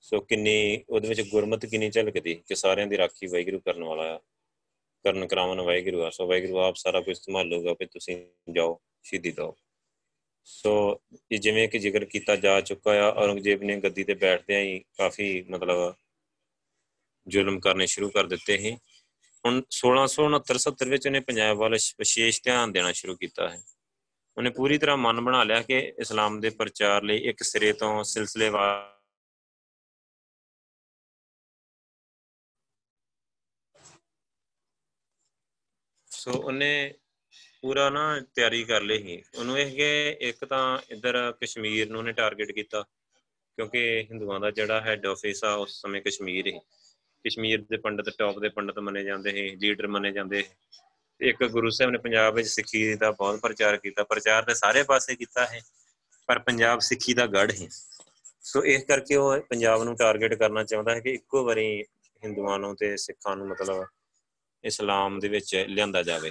ਸੋ 0.00 0.20
ਕਿੰਨੀ 0.20 0.84
ਉਹਦੇ 0.88 1.08
ਵਿੱਚ 1.08 1.20
ਗੁਰਮਤ 1.20 1.66
ਕਿੰਨੀ 1.66 1.90
ਝਲਕਦੀ 1.90 2.34
ਕਿ 2.34 2.54
ਸਾਰਿਆਂ 2.54 2.86
ਦੀ 2.86 2.96
ਰਾਖੀ 2.96 3.26
ਵਾਹਿਗੁਰੂ 3.26 3.60
ਕਰਨ 3.60 3.84
ਵਾਲਾ 3.84 4.16
ਆ। 4.16 4.18
ਕਰਨ 5.04 5.26
ਕਰਾਵਨ 5.26 5.60
ਵਾਹਿਗੁਰੂ 5.60 6.02
ਆ। 6.02 6.10
ਸੋ 6.10 6.26
ਵਾਹਿਗੁਰੂ 6.26 6.58
ਆਪ 6.58 6.76
ਸਾਰਾ 6.76 7.00
ਕੁਝ 7.00 7.16
ਸੰਭਾਲੂਗਾ 7.16 7.74
ਕਿ 7.74 7.86
ਤੁਸੀਂ 7.86 8.26
ਜਾਓ, 8.52 8.80
ਸ਼ਹੀਦੀ 9.02 9.30
ਦਿਓ। 9.30 9.56
ਸੋ 10.44 11.00
ਇਹ 11.32 11.38
ਜਿਵੇਂ 11.38 11.68
ਕਿ 11.68 11.78
ਜ਼ਿਕਰ 11.78 12.04
ਕੀਤਾ 12.04 12.36
ਜਾ 12.36 12.60
ਚੁੱਕਾ 12.60 12.90
ਆ, 12.90 13.10
ਔਰੰਗਜ਼ੇਬ 13.10 13.62
ਨੇ 13.62 13.76
ਗੱਦੀ 13.76 14.04
ਤੇ 14.04 14.14
ਬੈਠਦਿਆਂ 14.14 14.60
ਹੀ 14.60 14.78
ਕਾਫੀ 14.98 15.42
ਮਤਲਬ 15.42 15.94
ਜ਼ੁਲਮ 17.28 17.60
ਕਰਨੇ 17.60 17.86
ਸ਼ੁਰੂ 17.86 18.10
ਕਰ 18.10 18.26
ਦਿੱਤੇ 18.26 18.58
ਸੀ। 18.58 18.76
ਹੁਣ 19.46 19.60
1669 19.70 20.58
70 20.58 20.90
ਵਿੱਚ 20.90 21.06
ਉਹਨੇ 21.06 21.20
ਪੰਜਾਬ 21.20 21.56
ਵੱਲ 21.56 21.76
ਵਿਸ਼ੇਸ਼ 21.98 22.42
ਧਿਆਨ 22.44 22.72
ਦੇਣਾ 22.72 22.92
ਸ਼ੁਰੂ 22.92 23.16
ਕੀਤਾ 23.16 23.48
ਹੈ। 23.48 23.62
ਉਹਨੇ 24.36 24.50
ਪੂਰੀ 24.50 24.78
ਤਰ੍ਹਾਂ 24.78 24.96
ਮਨ 24.96 25.20
ਬਣਾ 25.20 25.42
ਲਿਆ 25.44 25.62
ਕਿ 25.62 25.78
ਇਸਲਾਮ 25.98 26.40
ਦੇ 26.40 26.50
ਪ੍ਰਚਾਰ 26.50 27.02
ਲਈ 27.02 27.18
ਇੱਕ 27.28 27.42
ਸਿਰੇ 27.42 27.72
ਤੋਂ 27.72 27.92
ਸਿਲਸਿਲੇਵਾਰ 28.04 28.94
ਸੋ 36.10 36.32
ਉਹਨੇ 36.32 36.94
ਪੂਰਾ 37.62 37.88
ਨਾ 37.90 38.20
ਤਿਆਰੀ 38.34 38.64
ਕਰ 38.64 38.82
ਲਈ 38.82 39.02
ਸੀ। 39.02 39.22
ਉਹਨੂੰ 39.38 39.58
ਇਹ 39.58 39.74
ਕਿ 39.76 40.16
ਇੱਕ 40.20 40.44
ਤਾਂ 40.44 40.78
ਇੱਧਰ 40.90 41.32
ਕਸ਼ਮੀਰ 41.42 41.90
ਨੂੰ 41.90 41.98
ਉਹਨੇ 41.98 42.12
ਟਾਰਗੇਟ 42.12 42.52
ਕੀਤਾ, 42.52 42.82
ਕਿਉਂਕਿ 43.58 44.06
ਹਿੰਦੂਆਂ 44.10 44.40
ਦਾ 44.40 44.50
ਜਿਹੜਾ 44.50 44.80
ਹੈੱਡ 44.80 45.06
ਆਫਿਸ 45.06 45.44
ਆ, 45.44 45.54
ਉਸ 45.54 45.80
ਸਮੇਂ 45.80 46.02
ਕਸ਼ਮੀਰ 46.02 46.46
ਹੀ 46.46 46.58
ਕਸ਼ਮੀਰ 47.26 47.64
ਦੇ 47.70 47.76
ਪੰਡਤ, 47.76 48.10
ਟੌਪ 48.18 48.38
ਦੇ 48.38 48.48
ਪੰਡਤ 48.48 48.78
ਮੰਨੇ 48.78 49.02
ਜਾਂਦੇ 49.04 49.32
ਸੀ, 49.32 49.56
ਲੀਡਰ 49.56 49.86
ਮੰਨੇ 49.86 50.12
ਜਾਂਦੇ 50.12 50.44
ਇੱਕ 51.20 51.44
ਗੁਰੂ 51.44 51.70
ਸਾਹਿਬ 51.70 51.92
ਨੇ 51.92 51.98
ਪੰਜਾਬ 51.98 52.34
ਵਿੱਚ 52.34 52.48
ਸਿੱਖੀ 52.48 52.94
ਦਾ 52.94 53.10
ਬਹੁਤ 53.10 53.40
ਪ੍ਰਚਾਰ 53.40 53.76
ਕੀਤਾ। 53.76 54.04
ਪ੍ਰਚਾਰ 54.04 54.42
ਤੇ 54.42 54.54
ਸਾਰੇ 54.54 54.82
ਪਾਸੇ 54.82 55.16
ਕੀਤਾ 55.16 55.46
ਹੈ 55.46 55.60
ਪਰ 56.26 56.38
ਪੰਜਾਬ 56.38 56.80
ਸਿੱਖੀ 56.80 57.14
ਦਾ 57.14 57.26
ਗੜ 57.26 57.50
ਹੈ 57.52 57.68
ਸੋ 58.40 58.64
ਇਸ 58.64 58.84
ਕਰਕੇ 58.84 59.16
ਉਹ 59.16 59.40
ਪੰਜਾਬ 59.40 59.82
ਨੂੰ 59.82 59.96
ਟਾਰਗੇਟ 59.96 60.34
ਕਰਨਾ 60.34 60.64
ਚਾਹੁੰਦਾ 60.64 60.94
ਹੈ 60.94 61.00
ਕਿ 61.00 61.10
ਇੱਕੋ 61.10 61.44
ਵਾਰੀ 61.44 61.82
ਹਿੰਦੂਆਂ 62.24 62.58
ਨੂੰ 62.58 62.76
ਤੇ 62.76 62.96
ਸਿੱਖਾਂ 62.96 63.36
ਨੂੰ 63.36 63.48
ਮਤਲਬ 63.48 63.84
ਇਸਲਾਮ 64.64 65.18
ਦੇ 65.18 65.28
ਵਿੱਚ 65.28 65.64
ਲਿਆਂਦਾ 65.68 66.02
ਜਾਵੇ। 66.02 66.30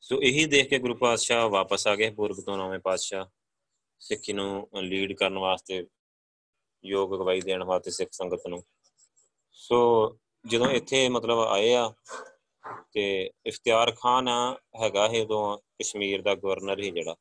ਸੋ 0.00 0.22
ਇਹੀ 0.22 0.44
ਦੇਖ 0.46 0.68
ਕੇ 0.68 0.78
ਗੁਰੂ 0.78 0.94
ਪਾਤਸ਼ਾਹ 0.94 1.48
ਵਾਪਸ 1.48 1.86
ਆ 1.86 1.94
ਗਏ 1.96 2.10
ਪੂਰਬ 2.10 2.40
ਤੋਂ 2.40 2.58
ਨਵੇਂ 2.58 2.78
ਪਾਤਸ਼ਾਹ। 2.78 3.26
ਸਿੱਖੀ 4.00 4.32
ਨੂੰ 4.32 4.68
ਲੀਡ 4.82 5.12
ਕਰਨ 5.12 5.38
ਵਾਸਤੇ 5.38 5.86
ਯੋਗ 6.84 7.14
ਅਗਵਾਈ 7.14 7.40
ਦੇਣ 7.40 7.64
ਵਾਸਤੇ 7.64 7.90
ਸਿੱਖ 7.90 8.10
ਸੰਗਤ 8.12 8.46
ਨੂੰ। 8.48 8.62
ਸੋ 9.60 10.18
ਜਦੋਂ 10.46 10.70
ਇੱਥੇ 10.70 11.08
ਮਤਲਬ 11.08 11.38
ਆਏ 11.38 11.74
ਆ 11.74 11.92
ਤੇ 12.92 13.30
ਇਫਤਿਆਰ 13.46 13.92
ਖਾਨ 13.92 14.28
ਹੈਗਾ 14.82 15.06
ਇਹ 15.06 15.22
ਉਦੋਂ 15.22 15.58
ਕਸ਼ਮੀਰ 15.58 16.22
ਦਾ 16.22 16.34
ਗਵਰਨਰ 16.34 16.78
ਹੀ 16.78 16.90
ਜਿਹੜਾ। 16.90 17.16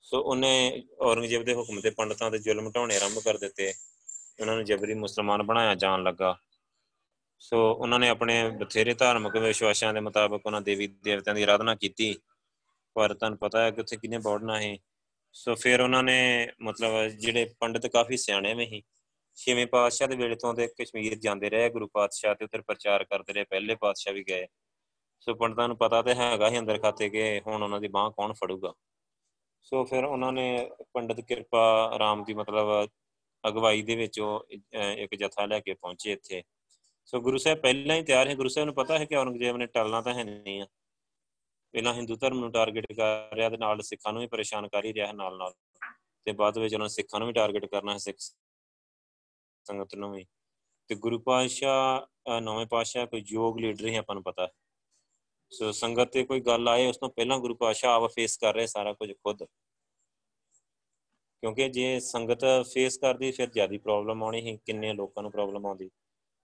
ਸੋ 0.00 0.22
ਉਹਨੇ 0.22 0.82
ਔਰੰਗਜ਼ੇਬ 1.00 1.44
ਦੇ 1.44 1.54
ਹੁਕਮ 1.54 1.80
ਤੇ 1.80 1.90
ਪੰਡਤਾਂ 1.90 2.30
ਤੇ 2.30 2.38
ਜ਼ੁਲਮ 2.38 2.70
ਢਾਉਣੇ 2.70 2.96
ਆਰੰਭ 2.96 3.18
ਕਰ 3.18 3.38
ਦਿੱਤੇ। 3.38 3.74
ਉਹਨਾਂ 4.40 4.54
ਨੂੰ 4.54 4.64
ਜਬਰੀ 4.64 4.94
ਮੁਸਲਮਾਨ 4.94 5.42
ਬਣਾਇਆ 5.42 5.74
ਜਾਣ 5.74 6.02
ਲੱਗਾ। 6.02 6.38
ਸੋ 7.38 7.72
ਉਹਨਾਂ 7.72 7.98
ਨੇ 7.98 8.08
ਆਪਣੇ 8.08 8.48
ਬਥੇਰੇ 8.48 8.94
ਧਾਰਮਿਕ 8.94 9.36
ਵਿਸ਼ਵਾਸਾਂ 9.36 9.94
ਦੇ 9.94 10.00
ਮੁਤਾਬਕ 10.00 10.46
ਉਹਨਾਂ 10.46 10.60
ਦੇਵੀ 10.60 10.86
ਦੇਵਤਿਆਂ 10.86 11.34
ਦੀ 11.34 11.42
ਆਰਾਧਨਾ 11.42 11.74
ਕੀਤੀ। 11.74 12.16
ਪਰ 12.94 13.14
ਤੁਹਾਨੂੰ 13.14 13.38
ਪਤਾ 13.38 13.62
ਹੈ 13.62 13.70
ਕਿ 13.70 13.80
ਉੱਥੇ 13.80 13.96
ਕਿੰਨੇ 13.96 14.18
ਬੌੜਨਾ 14.18 14.62
ਹੈ 14.62 14.76
ਸੋ 15.32 15.54
ਫਿਰ 15.54 15.80
ਉਹਨਾਂ 15.80 16.02
ਨੇ 16.02 16.48
ਮਤਲਬ 16.60 17.08
ਜਿਹੜੇ 17.08 17.54
ਪੰਡਤ 17.60 17.86
ਕਾਫੀ 17.86 18.16
ਸਿਆਣੇ 18.16 18.54
ਵੀ 18.54 18.66
ਸੀ। 18.66 18.82
ਛੇਵੇਂ 19.36 19.66
ਪਾਤਸ਼ਾਹ 19.66 20.08
ਦੇ 20.08 20.16
ਵੇਲੇ 20.16 20.36
ਤੋਂ 20.36 20.52
ਤੇ 20.54 20.66
ਕਸ਼ਮੀਰ 20.80 21.14
ਜਾਂਦੇ 21.14 21.50
ਰਹੇ, 21.50 21.68
ਗੁਰੂ 21.70 21.88
ਪਾਤਸ਼ਾਹ 21.88 22.34
ਤੇ 22.34 22.44
ਉੱਧਰ 22.44 22.62
ਪ੍ਰਚਾਰ 22.62 23.04
ਕਰਦੇ 23.04 23.32
ਰਹੇ, 23.32 23.44
ਪਹਿਲੇ 23.44 23.74
ਪਾਤਸ਼ਾਹ 23.74 24.14
ਵੀ 24.14 24.24
ਗਏ। 24.28 24.46
ਸੋ 25.20 25.34
ਪੰਡਤਾਂ 25.34 25.68
ਨੂੰ 25.68 25.76
ਪਤਾ 25.76 26.02
ਤੇ 26.02 26.14
ਹੈਗਾ 26.14 26.48
ਹੀ 26.50 26.58
ਅੰਦਰ 26.58 26.78
ਖਾਤੇ 26.78 27.08
ਕਿ 27.10 27.40
ਹੁਣ 27.46 27.62
ਉਹਨਾਂ 27.62 27.80
ਦੀ 27.80 27.88
ਬਾਹ 27.88 28.10
ਕੌਣ 28.10 28.32
ਫੜੂਗਾ। 28.32 28.72
ਸੋ 29.62 29.84
ਫਿਰ 29.84 30.04
ਉਹਨਾਂ 30.04 30.32
ਨੇ 30.32 30.70
ਪੰਡਤ 30.94 31.20
ਕਿਰਪਾ 31.20 31.96
ਰਾਮ 31.98 32.24
ਦੀ 32.24 32.34
ਮਤਲਬ 32.34 32.88
ਅਗਵਾਈ 33.44 33.82
ਦੇ 33.82 33.96
ਵਿੱਚ 33.96 34.20
ਉਹ 34.20 34.46
ਇੱਕ 34.50 35.14
ਜਥਾ 35.14 35.46
ਲੈ 35.46 35.60
ਕੇ 35.60 35.74
ਪਹੁੰਚੇ 35.74 36.12
ਇੱਥੇ। 36.12 36.42
ਸੋ 37.08 37.20
ਗੁਰੂ 37.20 37.38
ਸਾਹਿਬ 37.38 37.58
ਪਹਿਲਾਂ 37.60 37.96
ਹੀ 37.96 38.02
ਤਿਆਰ 38.02 38.28
ਹੈ 38.28 38.34
ਗੁਰੂ 38.34 38.48
ਸਾਹਿਬ 38.48 38.66
ਨੂੰ 38.66 38.74
ਪਤਾ 38.74 38.98
ਹੈ 38.98 39.04
ਕਿ 39.04 39.16
ਔਰੰਗਜ਼ੇਬ 39.16 39.56
ਨੇ 39.56 39.66
ਟਲਣਾ 39.66 40.00
ਤਾਂ 40.02 40.14
ਹੈ 40.14 40.24
ਨਹੀਂ 40.24 40.60
ਆ। 40.62 40.66
ਪਹਿਲਾਂ 41.74 41.94
ਹਿੰਦੂ 41.94 42.16
ਧਰਮ 42.16 42.38
ਨੂੰ 42.40 42.50
ਟਾਰਗੇਟ 42.52 42.92
ਕਰ 42.92 43.34
ਰਿਹਾ 43.36 43.48
ਤੇ 43.50 43.56
ਨਾਲ 43.56 43.82
ਸਿੱਖਾਂ 43.82 44.12
ਨੂੰ 44.12 44.22
ਵੀ 44.22 44.26
ਪਰੇਸ਼ਾਨ 44.26 44.68
ਕਰ 44.68 44.84
ਹੀ 44.84 44.92
ਰਿਹਾ 44.94 45.12
ਨਾਲ 45.12 45.36
ਨਾਲ 45.36 45.54
ਤੇ 46.26 46.32
ਬਾਅਦ 46.32 46.58
ਵਿੱਚ 46.58 46.74
ਉਹਨਾਂ 46.74 46.88
ਸਿੱਖਾਂ 46.88 47.20
ਨੂੰ 47.20 47.26
ਵੀ 47.28 47.32
ਟਾਰਗੇਟ 47.32 47.64
ਕਰਨਾ 47.66 47.92
ਹੈ, 47.92 47.98
ਸਿੱਖ 47.98 48.16
ਸੰਗਤ 49.64 49.94
ਨੂੰ 49.94 50.12
ਵੀ। 50.12 50.24
ਤੇ 50.90 50.94
ਗੁਰੂ 50.94 51.18
ਪਾਤਸ਼ਾਹ 51.18 52.40
ਨਵੇਂ 52.40 52.66
ਪਾਤਸ਼ਾਹ 52.66 53.06
ਕੋਈ 53.06 53.24
ਯੋਗ 53.26 53.58
ਲੀਡਰ 53.58 53.86
ਹੀ 53.86 53.94
ਆਪਾਂ 53.96 54.14
ਨੂੰ 54.14 54.22
ਪਤਾ। 54.22 54.48
ਸੋ 55.52 55.72
ਸੰਗਤ 55.72 56.12
ਤੇ 56.12 56.24
ਕੋਈ 56.24 56.40
ਗੱਲ 56.40 56.68
ਆਏ, 56.68 56.86
ਉਸ 56.86 56.96
ਤੋਂ 56.96 57.08
ਪਹਿਲਾਂ 57.08 57.38
ਗੁਰੂ 57.38 57.54
ਪਾਤਸ਼ਾਹ 57.54 57.90
ਆਪ 57.90 58.10
ਫੇਸ 58.12 58.36
ਕਰ 58.36 58.54
ਰਹੇ 58.54 58.66
ਸਾਰਾ 58.66 58.92
ਕੁਝ 58.92 59.12
ਖੁਦ। 59.12 59.44
ਕਿਉਂਕਿ 61.42 61.68
ਜੇ 61.68 62.00
ਸੰਗਤ 62.00 62.44
ਫੇਸ 62.72 62.96
ਕਰਦੀ, 62.98 63.30
ਫਿਰ 63.32 63.50
ਜ਼ਿਆਦਾ 63.50 63.78
ਪ੍ਰੋਬਲਮ 63.78 64.22
ਆਉਣੀ 64.24 64.42
ਸੀ, 64.42 64.56
ਕਿੰਨੇ 64.66 64.92
ਲੋਕਾਂ 64.92 65.22
ਨੂੰ 65.22 65.32
ਪ੍ਰੋਬਲਮ 65.32 65.66
ਆਉਂਦੀ। 65.66 65.90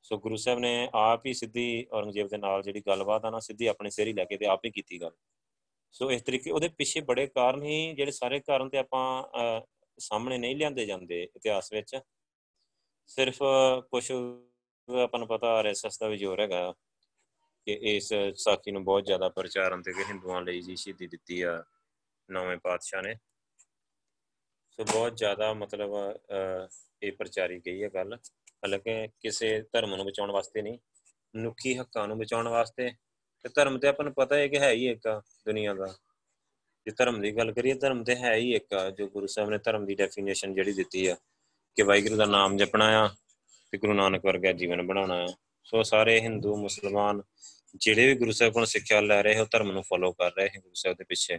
ਸੋ 0.03 0.19
ਗੁਰੂ 0.19 0.37
ਸਾਹਿਬ 0.37 0.59
ਨੇ 0.59 0.89
ਆਪ 0.95 1.27
ਹੀ 1.27 1.33
ਸਿੱਧੀ 1.35 1.87
ਔਰੰਗਜ਼ੇਬ 1.93 2.29
ਦੇ 2.29 2.39
ਨਾਲ 2.39 2.63
ਜਿਹੜੀ 2.63 2.83
ਗੱਲਬਾਤ 2.87 3.25
ਆ 3.25 3.31
ਨਾ, 3.31 3.39
ਸਿੱਧੀ 3.39 3.67
ਆਪਣੇ 3.67 3.91
ਸਿਰ 3.91 4.07
ਹੀ 4.07 4.13
ਲੈ 4.13 4.25
ਕੇ 4.25 4.37
ਤੇ 4.37 4.47
ਆਪ 4.47 4.65
ਹੀ 4.65 4.71
ਕੀਤੀ 4.71 5.01
ਗੱਲ। 5.01 5.11
ਸੋ 5.93 6.11
ਇਸ 6.11 6.23
ਤਰੀਕੇ 6.23 6.51
ਉਹਦੇ 6.51 6.69
ਪਿੱਛੇ 6.69 7.01
ਬੜੇ 7.01 7.27
ਕਾਰਨ 7.27 7.63
ਹੀ 7.63 7.93
ਜਿਹੜੇ 7.93 8.13
ਸਾਰੇ 8.13 8.41
ਕਾਰਨ 8.41 8.69
ਤੇ 8.69 8.79
ਆਪਾਂ 8.79 9.25
ਸਾਹਮਣੇ 9.99 10.39
ਨਹੀਂ 10.39 10.57
ਲਿਆਂਦੇ 10.57 10.87
ਜਾਂਦੇ 10.87 11.23
ਇਤਿਹਾਸ 11.37 11.73
ਵਿੱਚ। 11.73 11.97
ਸਿਰਫ 13.11 13.39
ਕੁਝ 13.91 14.11
ਆਪਾਂ 14.89 15.19
ਨੂੰ 15.19 15.29
ਪਤਾ 15.29 15.49
ਆਰਐਸਐਸ 15.59 15.99
ਦਾ 15.99 16.09
ਵੀ 16.09 16.17
ਜ਼ੋਰ 16.17 16.41
ਹੈਗਾ 16.41 16.73
ਕਿ 17.67 17.79
ਇਸ 17.95 18.13
ਸਾਖੀ 18.35 18.71
ਨੂੰ 18.71 18.83
ਬਹੁਤ 18.85 19.05
ਜ਼ਿਆਦਾ 19.07 19.29
ਪ੍ਰਚਾਰਨ 19.29 19.83
ਤੇ 19.83 19.93
ਕਿ 19.93 20.05
ਹਿੰਦੂਆਂ 20.09 20.43
ਲਈ 20.43 20.61
ਜੀ 20.61 20.77
ਸ਼ਹੀਦੀ 20.77 21.07
ਦਿੱਤੀ 21.07 21.41
ਆ 21.43 21.63
ਨਵੇਂ 22.29 22.57
ਪਾਤਸ਼ਾਹ 22.59 23.03
ਨੇ। 23.03 23.15
ਸੋ 24.79 24.85
ਬਹੁਤ 24.85 25.17
ਜ਼ਿਆਦਾ 25.17 25.53
ਮਤਲਬ 25.55 25.93
ਇਹ 27.03 27.13
ਪ੍ਰਚਾਰੀ 27.13 27.59
ਗਈ 27.67 27.83
ਹੈ 27.83 27.89
ਗੱਲ। 27.95 28.15
ਹਾਲਾਂਕਿ 28.15 29.07
ਕਿਸੇ 29.21 29.51
ਧਰਮ 29.73 29.95
ਨੂੰ 29.97 30.07
ਬਚਾਉਣ 30.07 30.31
ਵਾਸਤੇ 30.33 30.63
ਨਹੀਂ, 30.63 30.79
ਮਨੁੱਖੀ 31.35 31.77
ਹੱਕਾਂ 31.79 32.07
ਨੂੰ 32.09 32.19
ਬਚਾਉਣ 32.19 32.49
ਵਾਸਤੇ 32.49 32.91
ਤੇ 33.45 33.49
ਧਰਮ 33.55 33.79
ਤੇ 33.79 33.89
ਆਪਾਂ 33.89 34.05
ਨੂੰ 34.05 34.13
ਪਤਾ 34.15 34.37
ਹੈ 34.37 34.47
ਕਿ 34.49 34.59
ਹੈ 34.59 34.71
ਹੀ 34.71 34.87
ਇੱਕ 34.91 35.09
ਦੁਨੀਆ 35.47 35.75
ਦਾ। 35.75 35.87
ਜੇ 36.87 36.93
ਧਰਮ 36.99 37.21
ਦੀ 37.21 37.37
ਗੱਲ 37.37 37.53
ਕਰੀਏ, 37.53 37.75
ਧਰਮ 37.75 38.05
ਤੇ 38.05 38.17
ਹੈ 38.17 38.35
ਹੀ 38.35 38.55
ਇੱਕ 38.55 38.75
ਜੋ 38.99 39.07
ਗੁਰੂ 39.09 39.27
ਸਾਹਿਬ 39.27 39.51
ਨੇ 39.51 39.59
ਧਰਮ 39.59 39.85
ਦੀ 39.87 39.95
ਡੈਫੀਨੇਸ਼ਨ 39.95 40.55
ਜਿਹੜੀ 40.55 40.73
ਦਿੱਤੀ 40.73 41.07
ਆ। 41.07 41.17
ਕਿ 41.77 41.83
ਵਾਹਿਗੁਰੂ 41.83 42.17
ਦਾ 42.17 42.25
ਨਾਮ 42.25 42.57
ਜਪਣਾ 42.57 43.05
ਆ 43.05 43.09
ਤੇ 43.73 43.79
ਗੁਰੂ 43.79 43.93
ਨਾਨਕ 43.93 44.25
ਵਰਗਾ 44.25 44.53
ਜੀਵਨ 44.53 44.83
ਬਣਾਉਣਾ 44.83 45.15
ਆ। 45.15 45.27
ਸੋ 45.65 45.83
ਸਾਰੇ 45.83 46.21
ਹਿੰਦੂ, 46.21 46.57
ਮੁਸਲਮਾਨ 46.57 47.23
ਜਿਹੜੇ 47.77 48.07
ਵੀ 48.07 48.15
ਗੁਰੂ 48.15 48.33
ਸਾਹਿਬ 48.33 48.53
ਕੋਲੋਂ 48.53 48.67
ਸਿੱਖਿਆ 48.67 49.01
ਲੈ 49.01 49.23
ਰਹੇ 49.23 49.39
ਹੋ, 49.39 49.47
ਧਰਮ 49.51 49.71
ਨੂੰ 49.73 49.83
ਫੋਲੋ 49.83 50.13
ਕਰ 50.13 50.33
ਰਹੇ 50.33 50.49
ਹੈ 50.49 50.61
ਗੁਰੂ 50.61 50.75
ਸਾਹਿਬ 50.75 50.97
ਦੇ 50.97 51.05
ਪਿੱਛੇ। 51.05 51.39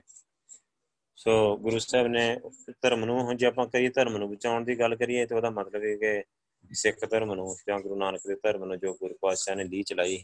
ਸੋ 1.15 1.57
ਗੁਰੂ 1.57 1.79
ਸਾਹਿਬ 1.79 2.07
ਨੇ 2.07 2.39
ਧਰਮ 2.81 3.05
ਨੂੰ, 3.05 3.37
ਜੇ 3.37 3.45
ਆਪਾਂ 3.45 3.67
ਕਰੀਏ 3.67 3.89
ਧਰਮ 3.89 4.17
ਨੂੰ 4.17 4.29
ਬਚਾਉਣ 4.29 4.63
ਦੀ 4.63 4.79
ਗੱਲ 4.79 4.95
ਕਰੀਏ, 4.95 5.25
ਤੇ 5.25 5.35
ਉਹਦਾ 5.35 5.49
ਮਤਲਬ 5.49 5.83
ਇਹ 5.83 5.97
ਕਿ 5.97 6.23
ਸਿੱਖ 6.71 7.05
ਧਰਮ 7.09 7.33
ਨੂੰ 7.33 7.55
ਜਾਂ 7.67 7.79
ਗੁਰੂ 7.79 7.95
ਨਾਨਕ 7.95 8.21
ਦੇ 8.27 8.35
ਧਰਮ 8.35 8.65
ਨੂੰ 8.65 8.79
ਜੋ 8.79 8.93
ਗੁਰੂ 8.93 9.15
ਪਾਤਸ਼ਾਹ 9.21 9.55
ਨੇ 9.55 9.63
ਲੀ 9.63 9.83
ਚਲਾਈ, 9.83 10.23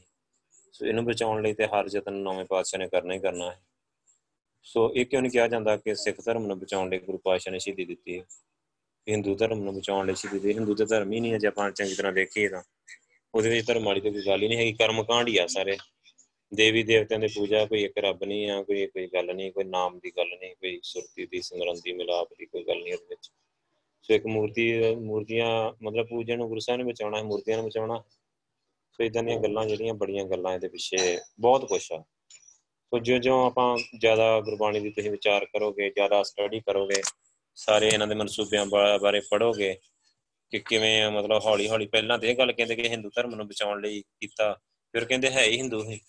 ਸੋ 0.72 0.86
ਇਹਨੂੰ 0.86 1.06
ਬਚਾਉਣ 1.06 1.42
ਲਈ 1.42 1.54
ਤੇ 1.54 1.68
ਹਰ 1.68 1.88
ਯਤਨ 1.92 2.14
ਨਵੇਂ 2.14 2.46
ਪਾਤਸ਼ਾਹ 2.46 2.80
ਨੇ 2.80 2.88
ਕਰਨਾ 2.88 3.14
ਹੀ 3.14 3.20
ਕਰਨਾ 3.20 3.52
ਹੈ। 3.52 3.62
ਸੋ 4.64 4.94
ਇਹ 4.96 5.06
ਕਿਉਂ 5.06 5.22
ਨਹੀਂ 5.22 5.32
ਕਿਹਾ 5.32 5.48
ਜਾਂਦਾ 5.48 5.78
ਕਿ 5.78 5.96
ਸਿੱਖ 5.96 6.22
ਧਰਮ 6.26 6.46
ਨੂੰ 6.46 6.60
ਬਚਾਉਣ 6.60 6.90
ਲਈ 6.90 7.00
ਗੁਰੂ 7.00 7.18
ਪਾਤਸ਼ਾਹ 7.18 7.52
ਨੇ 7.52 7.60
ਸ਼ਹੀਦੀ 7.60 7.86
ਦਿੱਤੀ 7.86 8.20
ਹੈ? 8.20 8.26
ਹਿੰਦੂ 9.08 9.36
ਧਰਮ 9.36 9.60
ਨੂੰ 9.60 9.76
ਬਚਾਉਣ 9.76 10.08
ਲਈ 10.08 10.16
ਸ਼ਹੀਦੀ 10.16 10.40
ਦਿੱਤੀ 10.40 10.60
ਹਿੰਦੂ 10.60 10.76
ਤੇ 10.76 10.86
ਧਰਮ 10.86 11.12
ਹੀ 11.12 11.20
ਨਹੀਂ 11.20 11.34
ਹੈ 11.34 11.38
ਜੇ 11.38 11.48
ਆਪਾਂ 11.48 11.72
ਚੰਗੀ 11.72 11.96
ਤਰ੍ਹਾਂ 11.96 12.14
ਦੇਖੀਏ 12.14 12.48
ਤਾਂ। 12.48 12.64
ਉਹਦੇ 13.36 13.50
ਵਿੱਚ 13.50 13.68
ਧਰਮ 13.68 13.84
ਵਾਲੀ 13.84 14.02
ਤੇ 14.02 14.12
ਕੋਈ 14.12 14.26
ਗੱਲ 14.28 14.44
ਹੀ 14.44 14.48
ਨਹੀਂ 14.48 14.58
ਹੈਗੀ। 14.58 14.74
ਕਰਮ 14.74 15.04
ਕਾਂਡ 15.04 15.28
ਹੀ 15.28 15.38
ਆ 15.38 15.48
ਸਾਰੇ। 15.48 15.78
ਦੇਵੀ 16.54 16.84
ਦੇਵਤਿਆਂ 16.84 17.20
ਦੀ 17.20 17.28
ਪੂਜਾ 17.28 17.66
ਕੋਈ 17.66 17.84
ਇੱਕ 17.84 17.98
ਰੱਬ 17.98 18.24
ਨਹੀਂ 18.24 18.50
ਆ, 18.50 18.64
ਕੋਈ 18.64 18.88
ਕੋਈ 18.88 19.08
ਗੱਲ 19.08 19.36
ਨਹੀਂ, 19.36 19.52
ਕੋਈ 19.52 19.64
ਨਾਮ 19.64 20.00
ਦੀ 20.00 20.12
ਗੱਲ 20.18 20.28
ਨਹੀਂ, 20.28 20.56
ਕੋਈ 20.56 20.80
ਸੁਰਤੀ 20.84 21.26
ਦੀ, 21.26 21.42
ਸਿਮਰਨ 21.42 21.74
ਦੀ, 21.74 21.94
ਮਿਲਾਪ 21.94 22.28
ਦੀ 22.40 22.46
ਕੋਈ 22.46 22.64
ਗੱਲ 22.64 22.84
ਨਹੀਂ 22.84 22.94
ਉਹਦੇ 22.94 23.06
ਵਿੱਚ। 23.10 23.32
ਸੋ 24.02 24.14
ਇੱਕ 24.14 24.26
ਮੂਰਤੀ, 24.26 24.96
ਮੂਰਤੀਆਂ, 24.96 25.72
ਮਤਲਬ 25.84 26.08
ਪੂਜਣ 26.08 26.38
ਨੂੰ 26.38 26.48
ਗੁਰੂ 26.48 26.60
ਸਾਹਿਬ 26.60 26.82
ਨੇ 26.82 26.94
ਬਚਾਉਣਾ 26.94 27.18
ਹੈ 27.18 27.24
ਮੂਰਤੀਆਂ 27.24 27.58
ਨੂੰ 27.58 27.66
ਬਚਾਉਣਾ। 27.66 28.04
ਸੋ 28.92 29.04
ਇਦਾਂ 29.04 29.24
ਦੀਆਂ 29.24 29.40
ਗੱਲਾਂ 29.40 29.66
ਜਿਹੜੀਆਂ 29.66 29.94
ਬੜੀਆਂ 29.94 30.26
ਗੱਲਾਂ 30.26 30.54
ਇਹਦੇ 30.54 30.68
ਪਿੱਛੇ 30.68 31.20
ਬਹੁਤ 31.40 31.66
ਕੁਛ 31.66 31.92
ਆ। 31.92 32.04
ਸੋ 32.88 33.00
ਜਿਉਂ 33.00 33.20
ਜਿਉਂ 33.20 33.46
ਆਪਾਂ 33.46 33.78
ਜ਼ਿਆਦਾ 34.00 34.42
ਗੁਰਬਾਣੀ 34.42 34.80
ਦੀ 34.80 34.90
ਤੁਸੀਂ 34.90 35.12
ਵਿਚਾਰ 35.12 35.46
ਕਰੋਗੇ, 35.46 35.90
ਜ਼ਿਆਦਾ 35.90 36.24
ਸਟੱਡੀ 36.24 36.60
ਕਰੋਗੇ 36.60 37.02
ਸਾਰੇ 37.58 37.88
ਇਹਨਾਂ 37.88 38.08
ਦੇ 38.08 38.16
ਮਨਸੂਬਿਆਂ 38.16 38.66
ਬਾਰੇ 39.02 39.20
ਪੜੋਗੇ 39.30 39.74
ਕਿ 40.52 40.60
ਕਿਵੇਂ 40.60 41.10
ਮਤਲਬ 41.12 41.42
ਹੌਲੀ 41.46 41.68
ਹੌਲੀ 41.70 41.86
ਪਹਿਲਾਂ 41.88 42.18
ਤੇ 42.20 42.30
ਇਹ 42.30 42.36
ਗੱਲ 42.38 42.52
ਕਹਿੰਦੇ 42.52 42.76
ਕਿ 42.76 42.88
ਹਿੰਦੂ 42.90 43.10
ਧਰਮ 43.16 43.36
ਨੂੰ 43.36 43.48
ਬਚਾਉਣ 43.48 43.82
ਲਈ 43.82 44.02
ਕੀਤਾ, 44.02 44.54
ਫਿਰ 44.94 45.06
ਕਹਿੰਦੇ 45.06 45.30
ਹੈ 45.32 45.44
ਹੀ 45.44 45.58
ਹਿੰਦੂ 45.58 45.84
ਹੀ। 45.84 46.00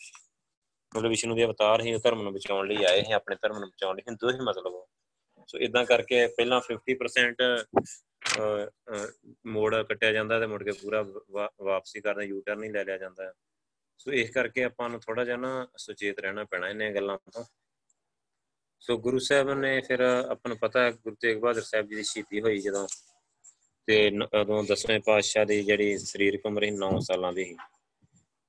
ਮਤਲਬ 0.92 1.11
ਵਿਸ਼ਨੂੰ 1.11 1.36
ਦੇ 1.36 1.44
ਅਵਤਾਰ 1.44 1.80
ਹੀ 1.82 1.96
ਧਰਮ 2.05 2.22
ਨੂੰ 2.22 2.32
ਬਚਾਉਣ 2.32 2.68
ਲਈ 2.68 2.84
ਆਏ 2.84 3.03
ਹੈ, 3.03 3.14
ਆਪਣੇ 3.14 3.36
ਧਰਮ 3.42 3.59
ਨੂੰ 3.59 3.68
ਬਚਾਉਣ 3.68 3.96
ਲਈ, 3.96 4.03
ਹਿੰਦੂ 4.09 4.30
ਹੀ 4.30 4.40
ਮਤਲਬ 4.49 4.84
ਸੋ 5.49 5.59
ਇਦਾਂ 5.59 5.84
ਕਰਕੇ 5.86 6.26
ਪਹਿਲਾਂ 6.36 6.61
50% 6.68 7.42
ਮੋੜ 9.46 9.74
ਕੱਟਿਆ 9.82 10.12
ਜਾਂਦਾ 10.12 10.38
ਤੇ 10.40 10.46
ਮੁੜ 10.46 10.62
ਕੇ 10.64 10.72
ਪੂਰਾ 10.80 11.03
ਵਾਪਸੀ 11.32 12.01
ਕਰਦਾ 12.01 12.22
ਯੂ 12.22 12.40
ਟਰਨ 12.46 12.62
ਹੀ 12.64 12.68
ਲੈ 12.70 12.84
ਲਿਆ 12.84 12.99
ਜਾਂਦਾ। 12.99 13.32
ਸੋ 14.01 14.12
ਇਸ 14.12 14.30
ਕਰਕੇ 14.30 14.64
ਆਪਾਂ 14.64 14.88
ਨੂੰ 14.88 15.01
ਥੋੜਾ 15.01 15.24
ਜਿਹਾ 15.24 15.36
ਨਾ 15.36 15.66
ਸੁਚੇਤ 15.76 16.18
ਰਹਿਣਾ 16.20 16.44
ਪੈਣਾ 16.44 16.68
ਇਹਨਾਂ 16.68 16.90
ਗੱਲਾਂ 16.92 17.16
ਤੋਂ। 17.32 17.44
ਸੋ 18.81 18.97
ਗੁਰੂ 18.99 19.18
ਸਾਹਿਬ 19.18 19.51
ਨੇ 19.51 19.81
ਫਿਰ 19.81 20.01
ਆਪਾਂ 20.01 20.49
ਨੂੰ 20.49 20.59
ਪਤਾ 20.59 20.83
ਹੈ, 20.83 20.91
ਗੁਰੂ 20.91 21.16
ਤੇਗ 21.20 21.39
ਬਹਾਦਰ 21.39 21.62
ਸਾਹਿਬ 21.62 21.89
ਜੀ 21.89 21.95
ਦੀ 21.95 22.03
ਸ਼ਹੀਦੀ 22.03 22.41
ਹੋਈ 22.41 22.59
ਜਦੋਂ 22.59 22.87
ਤੇ 23.87 24.11
ਉਦੋਂ 24.41 24.62
ਦਸਵੇਂ 24.64 25.01
ਪਾਤਸ਼ਾਹ 25.01 25.45
ਦੀ 25.45 25.62
ਜਿਹੜੀ 25.62 25.99
ਸਰੀਰਕ 25.99 26.47
ਉਮਰ 26.47 26.64
ਸੀ 26.64 26.70
9 26.70 26.99
ਸਾਲਾਂ 27.01 27.33
ਦੀ 27.33 27.45
ਸੀ। 27.45 27.57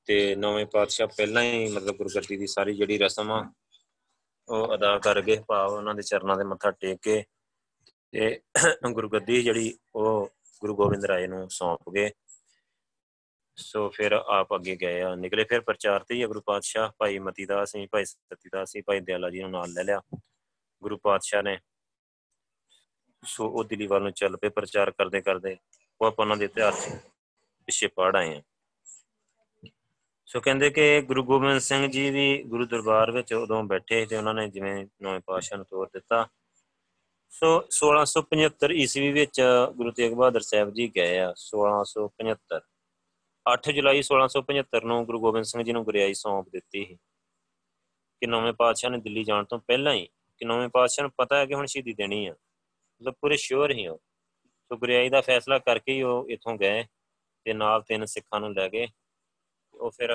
ਤੇ 0.06 0.36
ਨਵੇਂ 0.36 0.66
ਪਾਤਸ਼ਾਹ 0.66 1.08
ਪਹਿਲਾਂ 1.08 1.44
ਹੀ 1.44 1.72
ਮਤਲਬ 1.72 1.96
ਗੁਰਗੱਦੀ 1.96 2.38
ਦੀ 2.38 2.48
ਸਾਰੀ 2.48 2.76
ਜਿਹੜੀ 2.76 2.98
ਰਸਮ 2.98 3.32
ਆ, 3.32 3.52
ਉਹ 4.50 4.76
ਅਦਾ 4.76 4.98
ਕਰ 5.00 5.22
ਗਏ 5.22 5.38
ਭਾਵ 5.48 5.74
ਉਹਨਾਂ 5.74 5.96
ਦੇ 5.96 6.02
ਚਰਨਾਂ 6.02 6.38
ਦੇ 6.38 6.44
ਮੱਥਾ 6.44 6.72
ਟੇਕ 6.72 7.00
ਕੇ 7.02 7.24
ਤੇ 8.12 8.40
ਗੁਰਗੱਦੀ 8.92 9.42
ਜਿਹੜੀ 9.44 9.78
ਉਹ 9.96 10.30
ਗੁਰੂ 10.62 10.76
ਗੋਬਿੰਦ 10.76 11.06
ਰਾਏ 11.06 11.28
ਨੂੰ 11.28 11.50
ਸੌਂਪ 11.50 11.90
ਗਏ। 11.90 12.12
ਸੋ 13.60 13.89
ਫਿਰ 13.89 14.12
ਆਪ 14.12 14.55
ਅੱਗੇ 14.55 14.76
ਗਏ 14.76 15.01
ਆ, 15.01 15.16
ਨਿਕਲੇ 15.16 15.43
ਫਿਰ 15.43 15.62
ਪ੍ਰਚਾਰ 15.62 16.03
ਤੇ 16.03 16.16
ਹੀ 16.16 16.26
ਗੁਰੂ 16.26 16.41
ਪਾਤਸ਼ਾਹ, 16.41 16.91
ਭਾਈ 16.97 17.20
ਮਤੀਦਾਸ 17.20 17.72
ਸਿੰਘ 17.72 17.88
ਭਾਈ 17.91 18.05
ਸਤੀਦਾਸ 18.05 18.72
ਸਿੰਘ 18.72 18.84
ਭਾਈ 18.88 18.99
ਦਿਆਲਾ 18.99 19.30
ਜੀ 19.30 19.41
ਨੂੰ 19.41 19.51
ਨਾਲ 19.51 19.74
ਲੈ 19.74 19.84
ਲਿਆ 19.84 20.01
ਗੁਰੂ 20.84 20.97
ਪਾਤਸ਼ਾਹ 20.97 21.43
ਨੇ। 21.43 21.57
ਸੋ 23.24 23.47
ਉਹ 23.49 23.64
ਦਿੱਲੀ 23.64 23.88
ਵੱਲ 23.88 24.01
ਨੂੰ 24.01 24.12
ਚੱਲ 24.12 24.38
ਪਏ 24.38 24.49
ਪ੍ਰਚਾਰ 24.49 24.91
ਕਰਦੇ 24.91 25.22
ਕਰਦੇ, 25.22 25.57
ਉਹ 26.01 26.07
ਆਪਾਂ 26.07 26.26
ਉਹਨਾਂ 26.26 26.38
ਦੇ 26.38 26.45
ਇਤਿਹਾਸ 26.45 26.88
ਪਿੱਛੇ 27.68 27.88
ਪੜ 27.88 28.16
ਆਏ 28.16 28.36
ਆ। 28.36 28.41
ਸੋ 30.26 30.41
ਕਹਿੰਦੇ 30.41 30.70
ਕਿ 30.70 31.01
ਗੁਰੂ 31.01 31.24
ਗੋਬਿੰਦ 31.24 31.60
ਸਿੰਘ 31.60 31.88
ਜੀ 31.88 32.10
ਵੀ 32.10 32.43
ਗੁਰੂ 32.43 32.66
ਦਰਬਾਰ 32.66 33.12
ਵਿੱਚ 33.12 33.34
ਉਦੋਂ 33.34 33.64
ਬੈਠੇ 33.64 34.05
ਤੇ 34.05 34.18
ਉਹਨਾਂ 34.18 34.34
ਨੇ 34.34 34.47
ਜਿਵੇਂ 34.49 34.86
ਨਵੇਂ 35.01 35.20
ਪਾਤਸ਼ਾਹ 35.20 35.57
ਨੂੰ 35.57 35.66
ਤੋਰ 35.66 35.89
ਦਿੱਤਾ। 35.93 36.28
ਸੋ 37.32 37.49
1675 37.72 38.72
ਈਸਵੀ 38.76 39.12
ਵਿੱਚ 39.12 39.41
ਗੁਰੂ 39.76 39.91
ਤੇਗ 39.91 40.14
ਬਹਾਦਰ 40.14 40.41
ਸਾਹਿਬ 40.41 40.74
ਜੀ 40.74 40.88
ਗਏ 40.95 41.18
ਆ 41.20 41.34
1675 41.43 42.68
8 43.50 43.72
ਜੁਲਾਈ 43.72 44.02
1675 44.02 44.86
ਨੂੰ 44.86 45.06
ਗੁਰੂ 45.06 45.20
ਗੋਬਿੰਦ 45.20 45.45
ਸਿੰਘ 45.45 45.64
ਜੀ 45.64 45.72
ਨੂੰ 45.72 45.84
ਗੁਰਿਆਈ 45.84 46.14
ਸੌਂਪ 46.14 46.50
ਦਿੱਤੀ 46.50 46.86
ਸੀ 46.86 46.95
ਕਿ 48.22 48.28
ਨਵੇਂ 48.28 48.54
ਪਾਤਸ਼ਾਹ 48.54 48.91
ਨੇ 48.91 48.97
ਦਿੱਲੀ 48.97 49.24
ਜਾਣ 49.24 49.43
ਤੋਂ 49.43 49.60
ਪਹਿਲਾਂ 49.60 49.93
ਹੀ 49.93 50.06
ਕਿ 50.38 50.45
ਨਵੇਂ 50.45 50.70
ਪਾਤਸ਼ਾਹ 50.70 51.04
ਨੂੰ 51.04 51.12
ਪਤਾ 51.18 51.38
ਹੈ 51.38 51.45
ਕਿ 51.45 51.54
ਹੁਣ 51.54 51.66
ਸ਼ਹੀਦੀ 51.66 51.93
ਦੇਣੀ 51.93 52.28
ਆ, 52.28 52.32
ਮਤਲਬ 52.32 53.14
ਪੂਰੇ 53.14 53.38
ਸ਼ੋਰ 53.38 53.72
ਹੀ 53.72 53.88
ਉਹ। 53.88 53.97
ਸੋ 54.45 54.78
ਗੁਰਿਆਈ 54.78 55.10
ਦਾ 55.10 55.22
ਫੈਸਲਾ 55.22 55.60
ਕਰਕੇ 55.60 55.93
ਹੀ 55.93 56.02
ਉਹ 56.02 56.30
ਇੱਥੋਂ 56.30 56.56
ਗਏ 56.56 56.84
ਤੇ 57.43 57.54
ਨਾਲ 57.54 57.82
ਤਿੰਨ 57.82 58.06
ਸਿੱਖਾਂ 58.06 58.39
ਨੂੰ 58.39 58.54
ਲੈ 58.54 58.70
ਗਏ। 58.70 58.88
ਉਹ 59.74 59.91
ਫਿਰ 59.91 60.10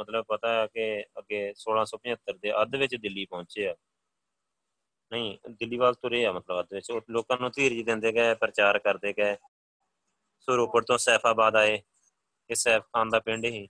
ਮਤਲਬ 0.00 0.24
ਪਤਾ 0.24 0.48
ਹੈ 0.48 0.66
ਕਿ 0.66 1.04
ਅੱਗੇ 1.18 1.52
1675 1.54 2.38
ਦੇ 2.42 2.62
ਅੱਧ 2.62 2.74
ਵਿੱਚ 2.74 2.96
ਦਿੱਲੀ 2.96 3.24
ਪਹੁੰਚੇ 3.24 3.68
ਆ। 3.68 3.76
ਨਹੀਂ, 5.12 5.38
ਦਿੱਲੀ 5.50 5.76
ਵੱਲ 5.76 5.94
ਤੁਰੇ 5.94 6.24
ਆ 6.26 6.32
ਮਤਲਬ 6.32 6.60
ਅੱਧ 6.60 6.74
ਵਿੱਚ। 6.74 6.90
ਉਹ 6.90 7.00
ਲੋਕਾਂ 7.10 7.38
ਨੂੰ 7.40 7.50
ਧੀਰਜ 7.50 7.86
ਦਿੰਦੇ 7.86 8.12
ਗਏ, 8.12 8.34
ਪ੍ਰਚਾਰ 8.34 8.78
ਕਰਦੇ 8.78 9.12
ਗਏ। 9.12 9.36
ਸੋ 10.40 10.56
ਰੋਪੜ 10.56 10.84
ਤੋਂ 10.84 10.98
ਸੈਫਾਬਾਦ 10.98 11.56
ਆਏ। 11.56 11.82
ਇਹ 12.52 12.56
ਸੈਫ 12.56 12.82
ਖਾਨ 12.84 13.08
ਦਾ 13.08 13.18
ਪਿੰਡ 13.20 13.44
ਹੀ, 13.44 13.66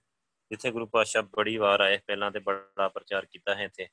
ਜਿੱਥੇ 0.51 0.71
ਗੁਰੂ 0.71 0.87
ਪਾਤਸ਼ਾਹ 0.87 1.23
ਬੜੀ 1.37 1.57
ਵਾਰ 1.57 1.81
ਆਏ, 1.81 1.99
ਪਹਿਲਾਂ 2.07 2.31
ਤੇ 2.31 2.39
ਬੜਾ 2.41 2.89
ਪ੍ਰਚਾਰ 2.89 3.27
ਕੀਤਾ 3.27 3.55
ਹੈ 3.55 3.65
ਇੱਥੇ। 3.65 3.87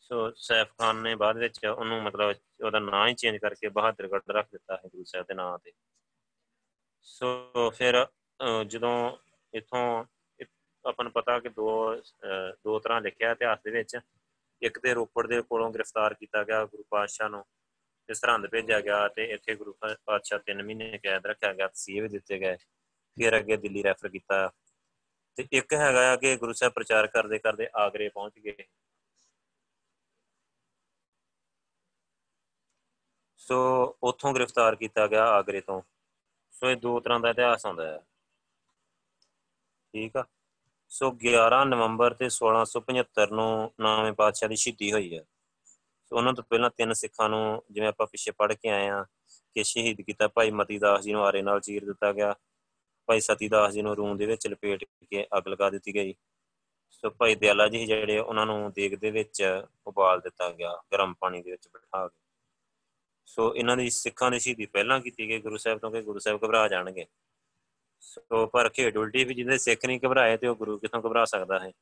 ਸੋ 0.00 0.30
ਸੈਫ 0.36 0.72
ਖਾਨ 0.78 0.96
ਨੇ 1.02 1.14
ਬਾਅਦ 1.14 1.38
ਵਿੱਚ 1.38 1.64
ਉਹਨੂੰ 1.66 2.02
ਮਤਲਬ 2.02 2.34
ਉਹਦਾ 2.64 2.78
ਨਾਂ 2.78 3.06
ਹੀ 3.08 3.14
ਚੇਂਜ 3.14 3.36
ਕਰਕੇ 3.36 3.68
ਬਹਾਦਰਗੜ੍ਹ 3.68 4.32
ਰੱਖ 4.32 4.48
ਦਿੱਤਾ 4.52 4.76
ਹੈ 4.76 4.88
ਗੁਰੂ 4.88 5.04
ਸਾਹਿਬ 5.04 5.26
ਦੇ 5.26 5.34
ਨਾਂ 5.34 5.58
ਤੇ। 5.58 5.72
ਸੋ 7.06 7.70
ਫਿਰ 7.76 8.06
ਜਦੋਂ 8.66 8.96
ਇਥੋਂ 9.52 10.04
ਆਪਾਂ 10.84 11.04
ਨੂੰ 11.04 11.12
ਪਤਾ 11.12 11.38
ਕਿ 11.40 11.48
ਦੋ 11.48 11.94
ਦੋ 12.64 12.78
ਤਰ੍ਹਾਂ 12.78 13.00
ਲਿਖਿਆ 13.00 13.30
ਇਤਿਹਾਸ 13.32 13.58
ਦੇ 13.64 13.70
ਵਿੱਚ। 13.70 13.98
ਇੱਕ 14.62 14.78
ਤੇ 14.78 14.94
ਰੋਪੜ 14.94 15.26
ਦੇ 15.26 15.40
ਕੋਲੋਂ 15.42 15.70
ਗ੍ਰਿਫਤਾਰ 15.72 16.14
ਕੀਤਾ 16.14 16.42
ਗਿਆ 16.44 16.64
ਗੁਰੂ 16.66 16.84
ਪਾਤਸ਼ਾਹ 16.90 17.28
ਨੂੰ 17.28 17.44
ਤੇ 18.08 18.14
ਸਰਹੰਦ 18.14 18.46
ਭੇਜਿਆ 18.46 18.80
ਗਿਆ 18.80 19.06
ਤੇ 19.08 19.24
ਇੱਥੇ 19.24 19.54
ਗੁਰੂ 19.54 19.72
ਪਾਤਸ਼ਾਹ 19.82 20.38
3 20.46 20.62
ਮਹੀਨੇ 20.62 20.98
ਕੈਦ 21.02 21.26
ਰੱਖਿਆ 21.26 21.52
ਗਿਆ, 21.52 21.66
ਤਸੀਹੇ 21.68 22.00
ਵੀ 22.00 22.08
ਦਿੱਤੇ 22.08 22.38
ਗਏ। 22.38 22.56
ਫਿਰ 23.16 23.38
ਅੱਗੇ 23.38 23.56
ਦਿੱਲੀ 23.56 23.82
ਰੈਫਰ 23.82 24.08
ਕੀਤਾ। 24.08 24.52
ਤੇ 25.36 25.46
ਇੱਕ 25.52 25.74
ਹੈਗਾ 25.74 26.12
ਆ 26.12 26.16
ਕਿ 26.16 26.36
ਗੁਰੂ 26.36 26.52
ਸਾਹਿਬ 26.52 26.72
ਪ੍ਰਚਾਰ 26.72 27.06
ਕਰਦੇ 27.06 27.38
ਕਰਦੇ 27.38 27.68
ਆਗਰੇ 27.74 28.08
ਪਹੁੰਚ 28.08 28.38
ਗਏ। 28.38 28.56
ਸੋ 33.36 33.58
ਉੱਥੋਂ 34.02 34.34
ਗ੍ਰਿਫਤਾਰ 34.34 34.74
ਕੀਤਾ 34.74 35.06
ਗਿਆ 35.06 35.24
ਆਗਰੇ 35.24 35.60
ਤੋਂ। 35.60 35.82
ਸੋ 36.50 36.70
ਇਹ 36.70 36.76
ਦੋ 36.76 37.00
ਤਰ੍ਹਾਂ 37.00 37.20
ਦਾ 37.20 37.30
ਇਤਿਹਾਸ 37.30 37.66
ਆਉਂਦਾ 37.66 37.86
ਹੈ। 37.86 37.98
ਠੀਕ 39.94 40.16
ਆ? 40.16 40.24
ਸੋ 40.88 41.10
11 41.10 41.64
ਨਵੰਬਰ 41.64 42.14
ਤੇ 42.14 42.28
1675 42.28 43.30
ਨੂੰ 43.32 43.72
ਨਾਵੇਂ 43.80 44.12
ਪਾਤਸ਼ਾਹ 44.12 44.48
ਦੀ 44.48 44.56
ਸ਼ਹੀਦੀ 44.56 44.92
ਹੋਈ 44.92 45.18
ਹੈ। 45.18 45.24
ਸੋ 46.06 46.16
ਉਹਨਾਂ 46.16 46.32
ਤੋਂ 46.32 46.44
ਪਹਿਲਾਂ 46.44 46.70
ਤਿੰਨ 46.70 46.92
ਸਿੱਖਾਂ 46.92 47.28
ਨੂੰ 47.28 47.62
ਜਿਵੇਂ 47.70 47.88
ਆਪਾਂ 47.88 48.06
ਪਿੱਛੇ 48.06 48.30
ਪੜ੍ਹ 48.30 48.54
ਕੇ 48.54 48.68
ਆਏ 48.68 48.88
ਆ 48.88 49.04
ਕਿ 49.54 49.64
ਸ਼ਹੀਦ 49.64 50.00
ਕੀਤਾ 50.00 50.28
ਭਾਈ 50.28 50.50
ਮਤੀ 50.50 50.78
ਦਾਸ 50.78 51.04
ਜੀ 51.04 51.12
ਨੂੰ 51.12 51.26
ਆਰੇ 51.26 51.42
ਨਾਲ 51.42 51.60
ਚੀਰ 51.60 51.84
ਦਿੱਤਾ 51.84 52.12
ਗਿਆ। 52.12 52.34
ਭਾਈ 53.06 53.20
ਸਤੀ 53.20 53.48
ਦਾਸ 53.48 53.72
ਜੀ 53.72 53.82
ਨੂੰ 53.82 53.96
ਰੂਮ 53.96 54.16
ਦੇ 54.16 54.26
ਵਿੱਚ 54.26 54.46
ਲਪੇਟ 54.46 54.84
ਕੇ 55.10 55.26
ਅੱਗ 55.38 55.48
ਲਗਾ 55.48 55.70
ਦਿੱਤੀ 55.70 55.94
ਗਈ। 55.94 56.14
ਸੋ 56.90 57.10
ਭਾਈ 57.10 57.34
ਦਿਆਲਾ 57.34 57.68
ਜੀ 57.68 57.86
ਜਿਹੜੇ 57.86 58.18
ਉਹਨਾਂ 58.18 58.46
ਨੂੰ 58.46 58.72
ਦੇਗ 58.72 58.94
ਦੇ 58.94 59.10
ਵਿੱਚ 59.10 59.62
ਉਬਾਲ 59.86 60.20
ਦਿੱਤਾ 60.20 60.50
ਗਿਆ, 60.50 60.82
ਗਰਮ 60.92 61.14
ਪਾਣੀ 61.14 61.42
ਦੇ 61.42 61.50
ਵਿੱਚ 61.50 61.68
ਬਿਠਾ 61.68 62.08
ਕੇ। 62.08 62.20
ਸੋ 63.26 63.54
ਇਹਨਾਂ 63.56 63.76
ਦੀ 63.76 63.90
ਸਿੱਖਾਂ 63.90 64.30
ਦੀ 64.30 64.38
ਸ਼ਹੀਦੀ 64.38 64.66
ਪਹਿਲਾਂ 64.66 65.00
ਕੀਤੀ 65.00 65.28
ਗਈ, 65.28 65.40
ਗੁਰੂ 65.40 65.56
ਸਾਹਿਬ 65.56 65.78
ਤੋਂ 65.78 65.90
ਕਿ 65.90 66.02
ਗੁਰੂ 66.02 66.18
ਸਾਹਿਬ 66.18 66.44
ਘਬਰਾ 66.44 66.68
ਜਾਣਗੇ। 66.68 67.06
ਸੋ 68.00 68.46
ਪਰ 68.46 68.68
ਖੇਡ 68.68 68.96
ਉਲਟੀ 68.96 69.24
ਵੀ 69.24 69.34
ਜਿਹਦੇ 69.34 69.58
ਸਿੱਖ 69.58 69.86
ਨਹੀਂ 69.86 70.00
ਘਬਰਾਏ 70.06 70.36
ਤੇ 70.36 70.46
ਉਹ 70.46 70.56
ਗੁਰੂ 70.56 70.78
ਕਿਥੋਂ 70.78 71.00
ਘਬਰਾ 71.00 71.24
ਸਕਦਾ 71.24 71.58
ਹੈ? 71.58 71.72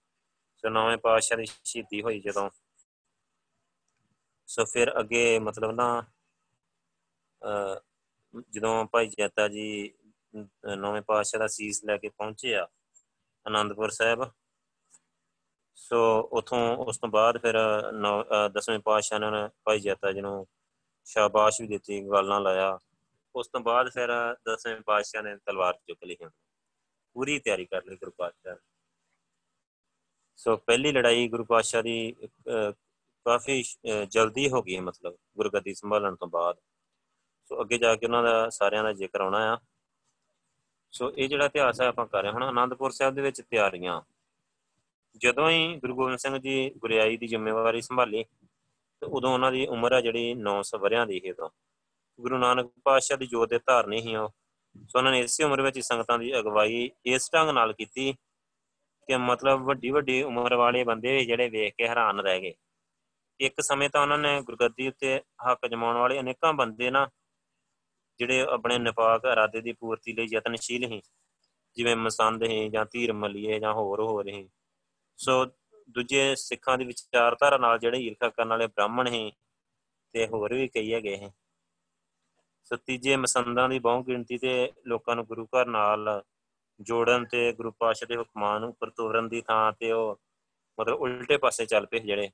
ਸੋ 0.57 0.69
ਨੌਵੇਂ 0.69 0.97
ਪਾਤਸ਼ਾਹ 0.97 1.39
ਦੀ 1.39 1.47
ਸ਼ਹੀਦੀ 1.65 2.03
ਹੋਈ 2.03 2.21
ਜਦੋਂ। 2.21 2.51
ਸੋ 4.47 4.65
ਫਿਰ 4.65 5.01
ਅੱਗੇ 5.01 5.39
ਮਤਲਬ 5.39 5.71
ਨਾ 5.71 6.05
ਜਦੋਂ 8.51 8.85
ਭਾਈ 8.85 9.07
ਜੈਤਾ 9.07 9.49
ਜੀ 9.49 9.93
ਨੌਵੇਂ 10.77 11.03
ਪਾਤਸ਼ਾਹ 11.03 11.41
ਦਾ 11.41 11.47
ਸੀਸ 11.49 11.85
ਲੈ 11.85 11.97
ਕੇ 11.97 12.09
ਪਹੁੰਚੇ 12.09 12.55
ਆ 12.57 12.67
ਆਨੰਦਪੁਰ 13.47 13.91
ਸਾਹਿਬ। 13.91 14.31
ਸੋ 15.77 15.99
ਉਥੋਂ 16.33 16.77
ਉਸ 16.77 16.99
ਤੋਂ 16.99 17.09
ਬਾਅਦ 17.09 17.39
ਫਿਰ 17.39 17.59
ਦਸਵੇਂ 18.55 18.79
ਪਾਤਸ਼ਾਹ 18.81 19.19
ਨੇ 19.21 19.49
ਭਾਈ 19.65 19.81
ਜੈਤਾ 19.81 20.13
ਜੀ 20.13 20.21
ਨੂੰ 20.21 20.47
ਸ਼ਾਬਾਸ਼ 21.07 21.61
ਵੀ 21.61 21.67
ਦਿੱਤੀ 21.69 22.01
ਗੱਲਾਂ 22.11 22.41
ਲਾਇਆ। 22.41 22.79
ਉਸ 23.35 23.49
ਤੋਂ 23.49 23.61
ਬਾਅਦ 23.61 23.91
ਫਿਰ 23.91 24.11
ਦਸਵੇਂ 24.49 24.81
ਪਾਤਸ਼ਾਹ 24.87 25.23
ਨੇ 25.23 25.37
ਤਲਵਾਰ 25.37 25.79
ਚੁੱਕ 25.89 26.05
ਲਈ 26.05 26.17
ਪੂਰੀ 27.17 27.39
ਤਿਆਰੀ 27.39 27.65
ਕਰ 27.65 27.85
ਲਈ 27.85 27.97
ਗੁਰੂ 27.97 28.13
ਪਾਤਸ਼ਾਹ 28.19 28.57
ਸੋ 30.39 30.57
ਪਹਿਲੀ 30.57 30.93
ਲੜਾਈ 30.93 31.29
ਗੁਰੂ 31.29 31.45
ਪਾਤਸ਼ਾਹ 31.45 31.83
ਦੀ 31.83 32.15
ਕਾਫੀ 33.27 33.63
ਜਲਦੀ 34.11 34.49
ਹੋ 34.51 34.63
ਗਈ 34.63 34.79
ਮਤਲਬ 34.81 35.17
ਗੁਰਗੱਦੀ 35.37 35.75
ਸੰਭਾਲਣ 35.75 36.17
ਤੋਂ 36.17 36.29
ਬਾਅਦ। 36.29 36.57
ਸੋ 37.51 37.61
ਅੱਗੇ 37.61 37.79
ਜਾ 37.79 37.95
ਕੇ 37.97 38.07
ਉਹਨਾਂ 38.07 38.23
ਦਾ 38.23 38.49
ਸਾਰਿਆਂ 38.51 38.83
ਦਾ 38.85 38.93
ਜ਼ਿਕਰ 38.93 39.21
ਆਉਣਾ 39.21 39.39
ਆ। 39.55 39.59
ਸੋ 40.95 41.13
ਇਹ 41.19 41.29
ਜਿਹੜਾ 41.29 41.45
ਇਤਿਹਾਸ 41.45 41.81
ਹੈ 41.81 41.87
ਆਪਾਂ 41.87 42.07
ਕਰ 42.07 42.23
ਰਹੇ 42.23 42.31
ਹੁਣ 42.31 42.43
ਆਨੰਦਪੁਰ 42.43 42.91
ਸਾਹਿਬ 42.91 43.15
ਦੇ 43.15 43.23
ਵਿੱਚ 43.23 43.41
ਤਿਆਰੀਆਂ। 43.41 44.03
ਜਦੋਂ 45.17 45.51
ਹੀ 45.51 45.77
ਗੁਰੂ 45.77 45.95
ਗੋਬਿੰਦ 45.95 46.19
ਸਿੰਘ 46.19 46.39
ਜੀ 46.39 46.71
ਗੁਰਿਆਈ 46.71 47.17
ਦੀ 47.17 47.27
ਜ਼ਿੰਮੇਵਾਰੀ 47.27 47.81
ਸੰਭਾਲੀ, 47.81 48.25
ਤੇ 49.03 49.07
ਉਦੋਂ 49.07 49.35
ਉਹਨਾਂ 49.35 49.53
ਦੀ 49.53 49.67
ਉਮਰ 49.67 49.93
ਆ 49.93 50.01
ਜਿਹੜੀ 50.01 50.35
900 50.35 50.79
ਵਰਿਆਂ 50.79 51.07
ਦੀ 51.07 51.21
ਹੈ 51.29 51.33
ਤਾਂ 51.33 51.49
ਗੁਰੂ 52.21 52.39
ਨਾਨਕ 52.39 52.71
ਪਾਤਸ਼ਾਹ 52.85 53.19
ਦੀ 53.19 53.27
ਜੋਤ 53.27 53.49
ਦੇ 53.49 53.59
ਧਾਰਨੀ 53.59 54.01
ਹੀ 54.01 54.17
ਉਹ। 54.17 54.29
ਸੋ 54.89 54.99
ਉਹਨਾਂ 54.99 55.13
ਨੇ 55.13 55.21
ਇਸੇ 55.21 55.45
ਉਮਰ 55.45 55.63
ਵਿੱਚ 55.63 55.81
ਸੰਗਤਾਂ 55.81 56.19
ਦੀ 56.19 56.39
ਅਗਵਾਈ 56.39 56.91
ਇਸ 57.07 57.31
ਢੰਗ 57.35 57.51
ਨਾਲ 57.51 57.73
ਕੀਤੀ 57.73 58.13
ਕਿ 59.09 59.17
ਮਤਲਬ 59.17 59.61
ਵੱਡੀ 59.61 59.91
ਵੱਡੀ 59.91 60.23
ਉਮਰ 60.23 60.55
ਵਾਲੇ 60.55 60.85
ਬੰਦੇ 60.85 61.25
ਜਿਹੜੇ 61.25 61.49
ਵੇਖ 61.49 61.75
ਕੇ 61.75 61.89
ਹੈਰਾਨ 61.89 62.21
ਰਹਿ 62.21 62.41
ਗਏ। 62.41 62.55
ਇੱਕ 63.41 63.61
ਸਮੇਂ 63.61 63.91
ਤਾਂ 63.91 64.03
ਉਹਨਾਂ 64.03 64.19
ਨੇ 64.19 64.41
ਗੁਰਗੱਦੀ 64.43 64.89
ਉੱਤੇ 64.89 65.21
ਹੱਕ 65.51 65.67
ਜਮਾਉਣ 65.67 65.97
ਵਾਲੇ 65.97 66.21
ਅਨੇਕਾਂ 66.21 66.53
ਬੰਦੇ 66.53 66.91
ਨਾ 66.91 67.09
ਜਿਹੜੇ 68.19 68.41
ਆਪਣੇ 68.41 68.79
ਨਿਫਾਕ 68.79 69.25
ਇਰਾਦੇ 69.25 69.61
ਦੀ 69.61 69.73
ਪੂਰਤੀ 69.73 70.13
ਲਈ 70.13 70.27
ਯਤਨਸ਼ੀਲ 70.33 70.89
ਸੀ। 70.89 71.03
ਜਿਵੇਂ 71.75 71.97
ਮਸੰਦ 71.97 72.43
ਹੈ 72.43 72.69
ਜਾਂ 72.69 72.87
ਧੀਰ 72.91 73.13
ਮਲੀਏ 73.13 73.61
ਜਾਂ 73.61 73.73
ਹੋਰ 73.73 74.01
ਹੋਰ 74.01 74.29
ਹੈ 74.29 74.45
ਸੋ 75.17 75.45
ਦੂਜੇ 75.91 76.37
ਸਿੱਖਾਂ 76.37 76.79
ਦੀ 76.79 76.85
ਵਿਚਾਰਧਾਰਾ 76.85 77.59
ਨਾਲ 77.59 77.79
ਜਿਹੜੇ 77.79 77.99
ਈਰਖਾ 77.99 78.29
ਕਰਨ 78.29 78.49
ਵਾਲੇ 78.49 78.67
ਬ੍ਰਾਹਮਣ 78.67 79.15
ਹੈ 79.15 79.31
ਤੇ 80.13 80.27
ਹੋਰ 80.27 80.55
ਵੀ 80.55 80.69
ਕਈ 80.69 80.95
ਹੈਗੇ 80.95 81.17
ਹੈ 81.17 81.35
ਸੋ 82.65 82.77
ਤੀਜੇ 82.77 83.17
ਮਸੰਦਾਂ 83.17 83.69
ਦੀ 83.69 83.79
ਬਹੁ 83.79 84.03
ਗਿਣਤੀ 84.03 84.39
ਤੇ 84.39 84.73
ਲੋਕਾਂ 84.87 85.17
ਨੂੰ 85.17 85.27
ਗੁਰੂ 85.27 85.47
ਘਰ 85.47 85.67
ਨਾਲ 85.67 86.23
ਜੋੜਨ 86.81 87.25
ਤੇ 87.25 87.53
ਗੁਰੂ 87.53 87.71
ਪਾਸ਼ਾ 87.71 88.07
ਦੇ 88.07 88.17
ਹੁਕਮਾਂ 88.17 88.61
ਨੂੰ 88.61 88.69
ਉੱਪਰ 88.69 88.91
ਤੋਰਨ 88.91 89.29
ਦੀ 89.29 89.41
ਥਾਂ 89.41 89.73
ਤੇ 89.73 89.93
ਉਹ 89.93 90.21
ਮਤਲਬ 90.81 91.01
ਉਲਟੇ 91.01 91.37
ਪਾਸੇ 91.37 91.67
ਚੱਲ 91.67 91.87
ਪਏ 91.87 91.99
ਜਿਹੜੇ। 91.99 92.31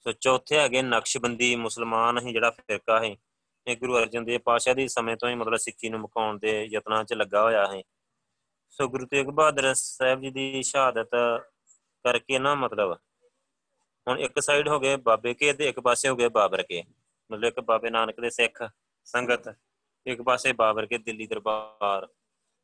ਸੋ 0.00 0.12
ਚੌਥੇ 0.12 0.58
ਹੈਗੇ 0.58 0.82
ਨਕਸ਼ਬੰਦੀ 0.82 1.56
ਮੁਸਲਮਾਨ 1.56 2.18
ਹੀ 2.18 2.32
ਜਿਹੜਾ 2.32 2.50
ਫਿਰਕਾ 2.50 3.00
ਹੈ 3.00 3.04
ਇਹ 3.04 3.16
ਗੁਰੂ 3.76 3.98
ਅਰਜਨ 3.98 4.24
ਦੇਵ 4.24 4.40
ਪਾਸ਼ਾ 4.40 4.74
ਦੀ 4.74 4.88
ਸਮੇਂ 4.88 5.16
ਤੋਂ 5.16 5.28
ਹੀ 5.28 5.34
ਮਤਲਬ 5.34 5.56
ਸਿੱਖੀ 5.56 5.88
ਨੂੰ 5.88 6.00
ਮੁਕਾਉਣ 6.00 6.38
ਦੇ 6.38 6.64
ਯਤਨਾਂ 6.64 7.04
'ਚ 7.04 7.12
ਲੱਗਾ 7.12 7.42
ਹੋਇਆ 7.42 7.66
ਹੈ। 7.66 7.82
ਸੋ 8.70 8.88
ਗੁਰੂ 8.88 9.06
ਤੇਗ 9.06 9.26
ਬਹਾਦਰ 9.26 9.74
ਸਾਹਿਬ 9.74 10.20
ਜੀ 10.20 10.30
ਦੀ 10.30 10.62
ਸ਼ਹਾਦਤ 10.62 11.10
ਕਰਕੇ 12.04 12.38
ਨਾ 12.38 12.54
ਮਤਲਬ 12.54 12.98
ਹੁਣ 14.08 14.18
ਇੱਕ 14.18 14.40
ਸਾਈਡ 14.40 14.68
ਹੋ 14.68 14.80
ਗਏ 14.80 14.96
ਬਾਬੇ 14.96 15.34
ਕੇ 15.34 15.52
ਤੇ 15.52 15.68
ਇੱਕ 15.68 15.80
ਪਾਸੇ 15.80 16.08
ਹੋ 16.08 16.16
ਗਏ 16.16 16.28
ਬਾਬਰ 16.28 16.62
ਕੇ। 16.62 16.84
ਮਤਲਬ 17.30 17.44
ਇੱਕ 17.44 17.60
ਬਾਬੇ 17.60 17.90
ਨਾਨਕ 17.90 18.20
ਦੇ 18.20 18.30
ਸਿੱਖ 18.30 18.68
ਸੰਗਤ, 19.04 19.54
ਇੱਕ 20.06 20.22
ਪਾਸੇ 20.22 20.52
ਬਾਬਰ 20.52 20.86
ਕੇ 20.86 20.98
ਦਿੱਲੀ 20.98 21.26
ਦਰਬਾਰ। 21.26 22.08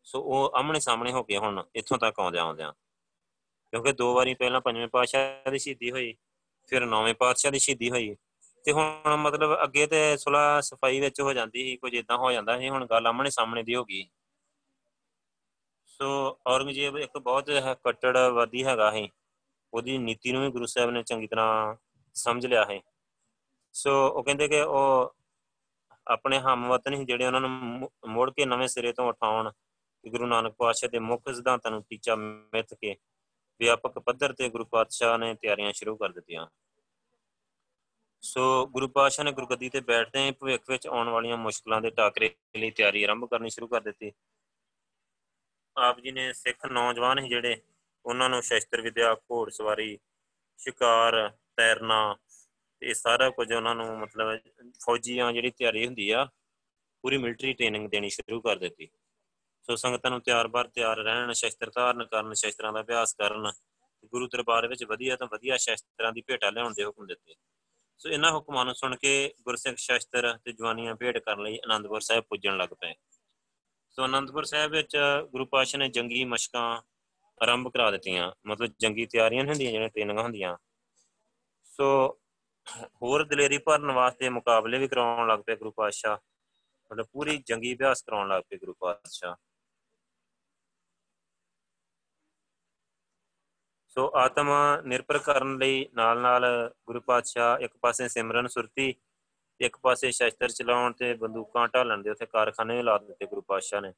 ਸੋ 0.04 0.20
ਉਹ 0.20 0.52
ਆਮਣੇ 0.54 0.80
ਸਾਹਮਣੇ 0.80 1.12
ਹੋ 1.12 1.24
ਗਏ 1.24 1.36
ਹੁਣ 1.36 1.64
ਇੱਥੋਂ 1.74 1.98
ਤੱਕ 1.98 2.20
ਆਉਂਦੇ 2.20 2.38
ਆਉਂਦਿਆਂ। 2.38 2.72
ਕਿਉਂਕਿ 3.70 3.92
ਦੋ 3.92 4.14
ਵਾਰੀ 4.14 4.34
ਪਹਿਲਾਂ 4.34 4.60
ਪੰਜਵੇਂ 4.60 4.88
ਪਾਤਸ਼ਾਹ 4.88 5.50
ਦੀ 5.50 5.58
ਸ਼ਹੀਦੀ 5.58 5.90
ਹੋਈ, 5.90 6.14
ਫਿਰ 6.66 6.86
ਨੌਵੇਂ 6.86 7.14
ਪਾਤਸ਼ਾਹ 7.14 7.52
ਦੀ 7.52 7.58
ਸ਼ਹੀਦੀ 7.58 7.90
ਹੋਈ 7.90 8.16
ਤੇ 8.66 8.72
ਹੁਣ 8.72 9.16
ਮਤਲਬ 9.16 9.62
ਅੱਗੇ 9.62 9.86
ਤੇ 9.86 10.16
ਸੁਲਾ 10.16 10.60
ਸਫ਼ਾਈ 10.60 11.00
ਵਿੱਚ 11.00 11.20
ਹੋ 11.20 11.32
ਜਾਂਦੀ 11.32 11.62
ਸੀ, 11.62 11.76
ਕੁਝ 11.76 11.94
ਇਦਾਂ 11.94 12.16
ਹੋ 12.18 12.32
ਜਾਂਦਾ 12.32 12.58
ਸੀ, 12.58 12.68
ਹੁਣ 12.68 12.86
ਗੱਲ 12.86 13.06
ਆਮਣੇ 13.06 13.30
ਸਾਹਮਣੇ 13.30 13.62
ਦੀ 13.62 13.74
ਹੋ 13.74 13.84
ਗਈ। 13.84 14.08
ਸੋ 15.86 16.38
ਔਰੰਗਜ਼ੇਬ 16.46 16.98
ਇੱਕ 16.98 17.18
ਬਹੁਤ 17.18 17.50
ਕੱਟੜਵਾਦੀ 17.84 18.64
ਹੈਗਾ 18.64 18.90
ਹੈ 18.90 19.08
ਉਹਦੀ 19.74 19.98
ਨੀਤੀ 19.98 20.32
ਨੂੰ 20.32 20.42
ਵੀ 20.42 20.50
ਗੁਰੂ 20.50 20.66
ਸਾਹਿਬ 20.66 20.90
ਨੇ 20.90 21.02
ਚੰਗੀ 21.02 21.26
ਤਰ੍ਹਾਂ 21.26 21.76
ਸਮਝ 22.14 22.46
ਲਿਆ 22.46 22.64
ਹੈ 22.64 22.80
ਸੋ 23.72 24.08
ਉਹ 24.08 24.24
ਕਹਿੰਦੇ 24.24 24.48
ਕਿ 24.48 24.60
ਉਹ 24.60 25.14
ਆਪਣੇ 26.06 26.38
ਹਮਵਤਨ 26.38 26.94
ਹੀ 26.94 27.04
ਜਿਹੜੇ 27.04 27.26
ਉਹਨਾਂ 27.26 27.40
ਨੂੰ 27.40 27.50
ਮੋੜ 28.06 28.30
ਕੇ 28.30 28.44
ਨਵੇਂ 28.44 28.68
ਸਿਰੇ 28.68 28.92
ਤੋਂ 28.92 29.08
ਉਠਾਉਣ 29.08 29.52
ਗੁਰੂ 30.06 30.26
ਨਾਨਕ 30.26 30.54
ਪਾਤਸ਼ਾਹ 30.54 30.90
ਦੇ 30.90 30.98
ਮੁੱਖ 30.98 31.34
ਸਿਧਾਂਤਾਂ 31.34 31.70
ਨੂੰ 31.70 31.82
ਟੀਚਾ 31.82 32.16
ਮਿੱਥ 32.16 32.74
ਕੇ 32.74 32.96
ਵਿਆਪਕ 33.60 33.98
ਪੱਧਰ 33.98 34.32
ਤੇ 34.32 34.48
ਗੁਰੂ 34.48 34.64
ਪਾਤਸ਼ਾਹ 34.64 35.18
ਨੇ 35.18 35.34
ਤਿਆਰੀਆਂ 35.34 35.72
ਸ਼ੁਰੂ 35.72 35.96
ਕਰ 35.96 36.08
ਦਿੱਤੀਆਂ। 36.08 36.46
ਸੋ 38.22 38.66
ਗੁਰੂ 38.66 38.88
ਪਾਤਸ਼ਾਹ 38.88 39.24
ਨੇ 39.24 39.32
ਗੁਰਗੱਦੀ 39.32 39.68
ਤੇ 39.68 39.80
ਬੈਠਦੇ 39.80 40.24
ਹੀ 40.26 40.30
ਭਵਿੱਖ 40.30 40.70
ਵਿੱਚ 40.70 40.86
ਆਉਣ 40.86 41.08
ਵਾਲੀਆਂ 41.08 41.36
ਮੁਸ਼ਕਲਾਂ 41.36 41.80
ਦੇ 41.80 41.90
ਟਾਕਰੇ 41.90 42.34
ਲਈ 42.56 42.70
ਤਿਆਰੀ 42.70 43.04
ਆਰੰਭ 43.04 43.24
ਕਰਨੀ 43.24 43.50
ਸ਼ੁਰੂ 43.50 43.66
ਕਰ 43.66 43.80
ਦਿੱਤੀ। 43.80 44.12
ਆਪ 45.76 46.00
ਜੀ 46.00 46.10
ਨੇ 46.10 46.32
ਸਿੱਖ 46.32 46.66
ਨੌਜਵਾਨ 46.66 47.18
ਹੀ 47.18 47.28
ਜਿਹੜੇ, 47.28 47.62
ਉਹਨਾਂ 48.04 48.28
ਨੂੰ 48.28 48.42
ਸ਼ਸਤਰ 48.42 48.80
ਵਿਦਿਆ, 48.80 49.14
ਘੋੜ 49.14 49.50
ਸਵਾਰੀ, 49.50 49.98
ਸ਼ਿਕਾਰ, 50.58 51.30
ਤੈਰਨਾ 51.56 52.16
ਇਹ 52.82 52.94
ਸਾਰਾ 52.94 53.30
ਕੁਝ 53.30 53.52
ਉਹਨਾਂ 53.52 53.74
ਨੂੰ 53.74 53.98
ਮਤਲਬ 53.98 54.38
ਫੌਜੀਆਂ 54.84 55.32
ਜਿਹੜੀ 55.32 55.50
ਤਿਆਰੀ 55.50 55.86
ਹੁੰਦੀ 55.86 56.10
ਆ, 56.10 56.28
ਪੂਰੀ 57.02 57.18
ਮਿਲਟਰੀ 57.18 57.52
ਟ੍ਰੇਨਿੰਗ 57.52 57.88
ਦੇਣੀ 57.90 58.08
ਸ਼ੁਰੂ 58.10 58.40
ਕਰ 58.40 58.56
ਦਿੱਤੀ। 58.56 58.88
ਸੋ 59.62 59.76
ਸੰਗਤਾਂ 59.76 60.10
ਨੂੰ 60.10 60.20
ਤਿਆਰ-ਬਾਰ 60.20 60.68
ਤਿਆਰ 60.68 60.96
ਰਹਿਣ, 60.96 61.32
ਸ਼ਸਤਰ 61.32 61.70
ਧਾਰਨ 61.70 62.04
ਕਰਨ, 62.04 62.34
ਸ਼ਸਤਰਾਂ 62.34 62.72
ਦਾ 62.72 62.80
ਅਭਿਆਸ 62.80 63.14
ਕਰਨ, 63.14 63.52
ਗੁਰੂ 64.04 64.28
ਦਰਬਾਰ 64.28 64.66
ਵਿੱਚ 64.68 64.84
ਵਧੀਆ 64.84 65.16
ਤੋਂ 65.16 65.28
ਵਧੀਆ 65.32 65.56
ਸ਼ਸਤਰਾਂ 65.56 66.12
ਦੀ 66.12 66.20
ਭੇਟਾ 66.20 66.50
ਲਿਆਉਣ 66.50 66.74
ਦੇ 66.74 66.84
ਹੁਕਮ 66.84 67.06
ਦਿੱਤੇ। 67.06 67.34
ਸੋ 67.98 68.08
ਇਹਨਾਂ 68.08 68.32
ਹੁਕਮਾਂ 68.32 68.64
ਨੂੰ 68.64 68.74
ਸੁਣ 68.74 68.96
ਕੇ 68.96 69.34
ਗੁਰਸਿੱਖ 69.42 69.76
ਸ਼ਸਤਰ 69.76 70.38
ਤੇ 70.44 70.52
ਜਵਾਨੀਆਂ 70.52 70.94
ਭੇਟ 70.94 71.18
ਕਰਨ 71.18 71.42
ਲਈ 71.42 71.58
ਆਨੰਦਪੁਰ 71.58 72.00
ਸਾਹਿਬ 72.00 72.24
ਪੁੱਜਣ 72.24 72.56
ਲੱਗ 72.56 72.68
ਪਏ। 72.68 72.94
ਸੋ 73.90 74.02
ਆਨੰਦਪੁਰ 74.02 74.44
ਸਾਹਿਬ 74.44 74.70
ਵਿੱਚ 74.70 74.96
ਗੁਰੂ 75.30 75.44
ਪਾਸ਼ਾ 75.44 75.78
ਨੇ 75.78 75.88
ਜੰਗੀ 75.88 76.24
ਮਸ਼ਕਾਂ 76.24 76.82
ਆਰੰਭ 77.42 77.68
ਕਰਾ 77.68 77.90
ਦਿੱਤੀਆਂ। 77.90 78.32
ਮਤਲਬ 78.46 78.72
ਜੰਗੀ 78.80 79.06
ਤਿਆਰੀਆਂ 79.06 79.44
ਹੁੰਦੀਆਂ, 79.44 79.70
ਜਿਹੜੀਆਂ 79.70 79.88
ਟ੍ਰੇਨਿੰਗਾਂ 79.88 80.24
ਹੁੰਦੀਆਂ। 80.24 80.56
ਸੋ 81.64 82.18
ਹੋਰ 83.02 83.24
ਦਲੇਰੀ 83.24 83.58
ਭਰਨ 83.58 83.90
ਵਾਸਤੇ 83.90 84.28
ਮੁਕਾਬਲੇ 84.28 84.78
ਵੀ 84.78 84.88
ਕਰਾਉਣ 84.88 85.28
ਲੱਗ 85.28 85.38
ਪਏ 85.38 85.56
ਗੁਰੂ 85.56 85.70
ਪਾਤਸ਼ਾਹ। 85.70 86.16
ਮਤਲਬ 86.92 87.06
ਪੂਰੀ 87.12 87.42
ਜੰਗੀ 87.46 87.74
ਅਭਿਆਸ 87.74 88.02
ਕਰਾਉਣ 88.02 88.28
ਲੱਗ 88.28 88.42
ਪਏ 88.48 88.58
ਗੁਰੂ 88.58 88.74
ਪਾਤਸ਼ਾਹ। 88.80 89.36
ਸੋ 93.98 94.12
ਆਤਮ 94.14 94.50
ਨਿਰਭਰ 94.84 95.18
ਕਰਨ 95.18 95.58
ਲਈ 95.58 95.88
ਨਾਲ 95.94 96.20
ਨਾਲ 96.20 96.70
ਗੁਰੂ 96.86 97.00
ਪਾਤਸ਼ਾਹ 97.00 97.58
ਇੱਕ 97.58 97.72
ਪਾਸੇ 97.80 98.08
ਸਿਮਰਨ 98.08 98.46
ਸੁਰਤੀ, 98.46 98.94
ਇੱਕ 99.60 99.76
ਪਾਸੇ 99.82 100.10
ਸ਼ਸਤਰ 100.10 100.48
ਚਲਾਉਣ 100.48 100.92
ਤੇ 100.92 101.14
ਬੰਦੂਕਾਂ 101.14 101.68
ਢਾਲਣ 101.68 102.02
ਦੇ 102.02 102.10
ਉੱਥੇ 102.10 102.26
ਕਾਰਖਾਨੇ 102.26 102.82
ਲਾ 102.82 102.98
ਦਿੱਤੇ 102.98 103.26
ਗੁਰੂ 103.26 103.40
ਪਾਤਸ਼ਾਹ 103.40 103.80
ਨੇ। 103.80 103.92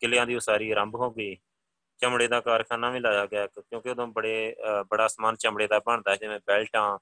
ਕਿਲਿਆਂ 0.00 0.26
ਦੀ 0.26 0.34
ਉਸਾਰੀ 0.34 0.70
ਆਰੰਭ 0.70 0.94
ਹੋ 0.94 1.10
ਗਈ। 1.10 1.36
ਚਮੜੇ 1.98 2.28
ਦਾ 2.28 2.40
ਕਾਰਖਾਨਾ 2.40 2.90
ਵੀ 2.90 3.00
ਲਾਇਆ 3.00 3.26
ਗਿਆ 3.26 3.46
ਕਿਉਂਕਿ 3.46 3.90
ਉਦੋਂ 3.90 4.06
ਬੜੇ 4.06 4.56
ਬੜਾ 4.90 5.08
ਸਮਾਨ 5.08 5.36
ਚਮੜੇ 5.36 5.66
ਦਾ 5.66 5.78
ਬਣਦਾ 5.78 6.16
ਜਿਵੇਂ 6.16 6.40
ਬੈਲਟਾਂ 6.46 6.98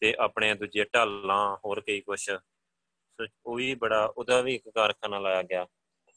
ਤੇ 0.00 0.14
ਆਪਣੇ 0.18 0.54
ਦੂਜੇ 0.54 0.84
ਢਾਲਾਂ, 0.84 1.56
ਹੋਰ 1.64 1.80
ਕਈ 1.80 2.00
ਕੁਛ। 2.00 2.30
ਸੋ 2.30 3.26
ਉਹ 3.46 3.54
ਵੀ 3.54 3.74
ਬੜਾ, 3.74 4.12
ਉਹਦਾ 4.16 4.40
ਵੀ 4.40 4.54
ਇੱਕ 4.54 4.68
ਕਾਰਖਾਨਾ 4.68 5.18
ਲਾਇਆ 5.18 5.42
ਗਿਆ। 5.42 5.66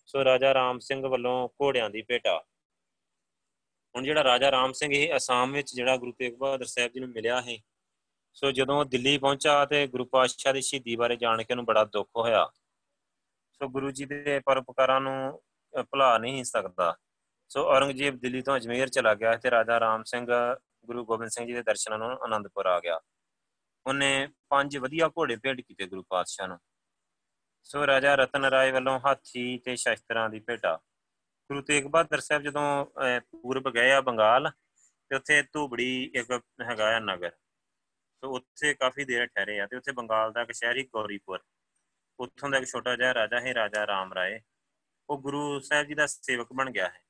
ਸੋ 0.06 0.24
ਰਾਜਾ 0.24 0.54
ਰਾਮ 0.54 0.80
ਸਿੰਘ 0.80 1.08
ਵੱਲੋਂ 1.08 1.50
ਘੋੜਿਆਂ 1.50 1.90
ਦੀ 1.90 2.02
ਭੇਟਾ। 2.02 2.44
ਹੁਣ 3.96 4.04
ਜਿਹੜਾ 4.04 4.24
ਰਾਜਾ 4.24 4.52
ਰਾਮ 4.52 4.72
ਸਿੰਘ 4.72 4.94
ਇਹ 4.94 5.16
ਅਸਾਮ 5.18 5.52
ਵਿੱਚ 5.52 5.76
ਜਿਹੜਾ 5.76 5.98
ਗੁਰੂ 5.98 6.12
ਤੇਗ 6.12 6.34
ਬਹਾਦਰ 6.38 6.66
ਸਾਹਿਬ 6.66 6.92
ਜੀ 6.92 7.00
ਨੂੰ 7.00 7.10
ਮਿਲਿਆ 7.10 7.42
ਹੈ 7.42 7.58
ਸੋ 8.34 8.52
ਜਦੋਂ 8.52 8.86
ਦਿੱਲੀ 8.86 9.18
ਪਹੁੰਚਾ 9.18 9.66
ਤੇ 9.66 9.88
ਗੁਰੂ 9.88 10.06
ਪਾਤਸ਼ਾਹ 10.06 10.54
ਦੀ 10.54 10.62
ਸ਼ਹੀਦੀ 10.62 10.96
ਬਾਰੇ 10.96 11.16
ਜਾਣ 11.16 11.44
ਕੇ 11.44 11.54
ਉਹਨੂੰ 11.54 11.66
ਬੜਾ 11.66 11.84
ਦੁੱਖ 11.84 12.10
ਹੋਇਆ। 12.18 12.50
ਸੋ 13.54 13.68
ਗੁਰੂ 13.68 13.92
ਜੀ 13.92 14.06
ਦੇ 14.06 14.40
ਪਰਉਪਕਾਰਾਂ 14.46 15.02
ਨੂੰ 15.02 15.42
ਭੁਲਾ 15.82 16.18
ਨਹੀਂ 16.18 16.44
ਸਕਦਾ। 16.44 16.96
ਸੋ 17.50 17.64
ਔਰੰਗਜ਼ੇਬ 17.66 18.20
ਦਿੱਲੀ 18.20 18.42
ਤੋਂ 18.42 18.58
ਅਜਮੇਰ 18.58 18.90
ਚਲਾ 18.90 19.14
ਗਿਆ 19.14 19.36
ਤੇ 19.38 19.52
ਰਾਜਾ 19.52 19.80
ਰਾਮ 19.80 20.04
ਸਿੰਘ, 20.04 20.28
ਗੁਰੂ 20.86 21.06
ਗੋਬਿੰਦ 21.06 21.32
ਸਿੰਘ 21.32 21.46
ਜੀ 21.48 21.54
ਦੇ 21.54 21.64
ਦਰਸ਼ਨਾਂ 21.64 21.98
ਨੂੰ 21.98 22.12
ਆਨੰਦਪੁਰ 22.12 22.66
ਆ 22.66 22.80
ਗਿਆ। 22.80 23.00
ਉਹਨੇ 23.88 24.28
ਪੰਜ 24.50 24.78
ਵਧੀਆ 24.78 25.10
ਘੋੜੇ 25.10 25.36
ਭੇਟ 25.36 25.62
ਕੀਤੇ 25.62 25.88
ਗੁਰੂ 25.88 26.04
ਪਾਤਸ਼ਾਹ 26.10 26.48
ਨੂੰ। 26.48 26.60
ਸੋ 27.64 27.88
ਰਾਜਾ 27.88 28.16
ਰਤਨ 28.16 28.46
ਰਾਏ 28.46 28.72
ਵੱਲੋਂ 28.72 29.00
ਹਾਥੀ 29.06 29.58
ਤੇ 29.58 29.76
ਸ਼ਸਤਰਾਂ 29.76 30.30
ਦੀ 30.30 30.40
ਭੇਟਾ। 30.40 30.80
ਗੁਰੂ 31.50 31.62
ਤੇਗ 31.62 31.86
ਬਹਾਦਰ 31.86 32.20
ਸਾਹਿਬ 32.20 32.44
ਜਦੋਂ 32.44 32.86
ਪੂਰਬ 33.20 33.70
ਗਏ 33.74 33.92
ਆ 33.92 34.02
ਬੰਗਾਲ, 34.02 34.52
ਤੇ 35.10 35.16
ਉੱਥੇ 35.16 35.42
ਧੂਬੜੀ 35.42 36.12
ਇੱਕ 36.16 36.32
ਹੈਗਾ 36.62 36.96
ਆ 36.96 37.00
ਨਗਰ। 37.00 37.32
ਸੋ 38.24 38.36
ਉੱਥੇ 38.36 38.74
ਕਾਫੀ 38.74 39.04
ਦੇਰ 39.04 39.26
ਠਹਿਰੇ 39.28 39.60
ਆ, 39.60 39.68
ਤੇ 39.68 39.78
ਉੱਥੇ 39.78 39.92
ਬੰਗਾਲ 39.92 40.32
ਦਾ 40.32 40.42
ਇੱਕ 40.42 40.52
ਸ਼ਹਿਰ 40.52 40.78
ਹੀ 40.78 40.84
ਗੌਰੀਪੁਰ। 40.84 41.40
ਉੱਥੋਂ 42.20 42.50
ਦਾ 42.50 42.58
ਇੱਕ 42.58 42.66
ਛੋਟਾ 42.66 42.96
ਜਿਹਾ 42.96 43.14
ਰਾਜਾ 43.14 43.40
ਹੈ 43.40 43.54
ਰਾਜਾ 43.54 43.88
ਰਾਮ 43.88 44.14
ਰਾਏ। 44.14 44.40
ਉਹ 45.10 45.18
ਗੁਰੂ 45.22 45.60
ਸਾਹਿਬ 45.60 45.88
ਜੀ 45.88 45.94
ਦਾ 45.94 46.06
ਸੇਵਕ 46.06 46.54
ਬਣ 46.54 46.72
ਗਿਆ 46.72 46.88
ਹੈ। 46.88 47.04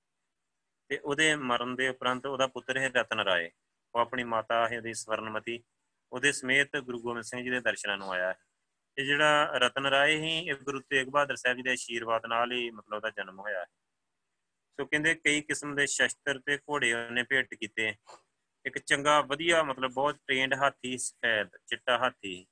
ਤੇ 0.90 0.98
ਉਹਦੇ 0.98 1.36
ਮਰਨ 1.36 1.76
ਦੇ 1.76 1.88
ਉਪਰੰਤ 1.90 2.26
ਉਹਦਾ 2.26 2.48
ਪੁੱਤਰ 2.48 2.78
ਹੈ 2.78 2.90
ਰਤਨ 2.96 3.20
ਰਾਏ। 3.20 3.52
ਉਹ 3.96 4.00
ਆਪਣੀ 4.00 4.24
ਮਾਤਾ 4.24 4.68
ਹੈ, 4.70 4.78
ਉਹਦੀ 4.78 4.94
ਸਵਰਨਮਤੀ। 4.94 5.64
ਉਹਦੇ 6.12 6.32
ਸਮੇਤ 6.32 6.78
ਗੁਰੂ 6.78 7.00
ਗੋਬਿੰਦ 7.00 7.24
ਸਿੰਘ 7.24 7.44
ਜੀ 7.44 7.50
ਦੇ 7.50 7.60
ਦਰਸ਼ਨਾਂ 7.60 7.98
ਨੂੰ 7.98 8.12
ਆਇਆ 8.12 8.28
ਹੈ। 8.28 8.38
ਤੇ 8.96 9.06
ਜਿਹੜਾ 9.06 9.58
ਰਤਨ 9.58 9.86
ਰਾਏ 9.86 10.18
ਹੀ 10.18 10.38
ਇਹ 10.50 10.56
ਗੁਰੂ 10.56 10.80
ਤੇਗ 10.90 11.08
ਬਹਾਦਰ 11.08 11.36
ਸਾਹਿਬ 11.36 11.58
ਜੀ 11.58 11.64
ਦੇ 11.64 11.72
ਆਸ਼ੀਰਵਾਦ 11.72 12.26
ਨਾਲ 12.26 12.52
ਹੀ 12.52 12.70
ਮਤਲਬ 12.70 12.96
ਉਹਦਾ 12.96 13.10
ਜਨਮ 13.10 13.40
ਹੋਇਆ 13.40 13.60
ਹੈ। 13.60 13.66
ਸੋ 14.80 14.86
ਕਹਿੰਦੇ 14.86 15.16
ਕਈ 15.16 15.42
ਕਿਸਮ 15.42 15.76
ਦੇ 15.76 15.88
ਸ਼ਸਤਰ 15.88 16.40
ਤੇ 16.40 16.58
ਘੋੜੇ 16.58 16.94
ਉਹਨੇ 16.94 17.24
ਭੇਟ 17.24 17.54
ਕੀਤੇ। 17.54 17.96
ਇੱਕ 18.66 18.78
ਚੰਗਾ, 18.80 19.22
ਵਧੀਆ, 19.22 19.64
ਮਤਲਬ 19.64 19.92
ਬਹੁਤ 19.92 20.16
ਟ੍ਰੇਨਡ 20.16 20.54
ਹਾਥੀ, 20.54 20.98
ਸਫੈਦ, 20.98 21.50
ਚਿੱਟਾ 21.68 21.98
ਹਾਥੀ। 21.98 22.48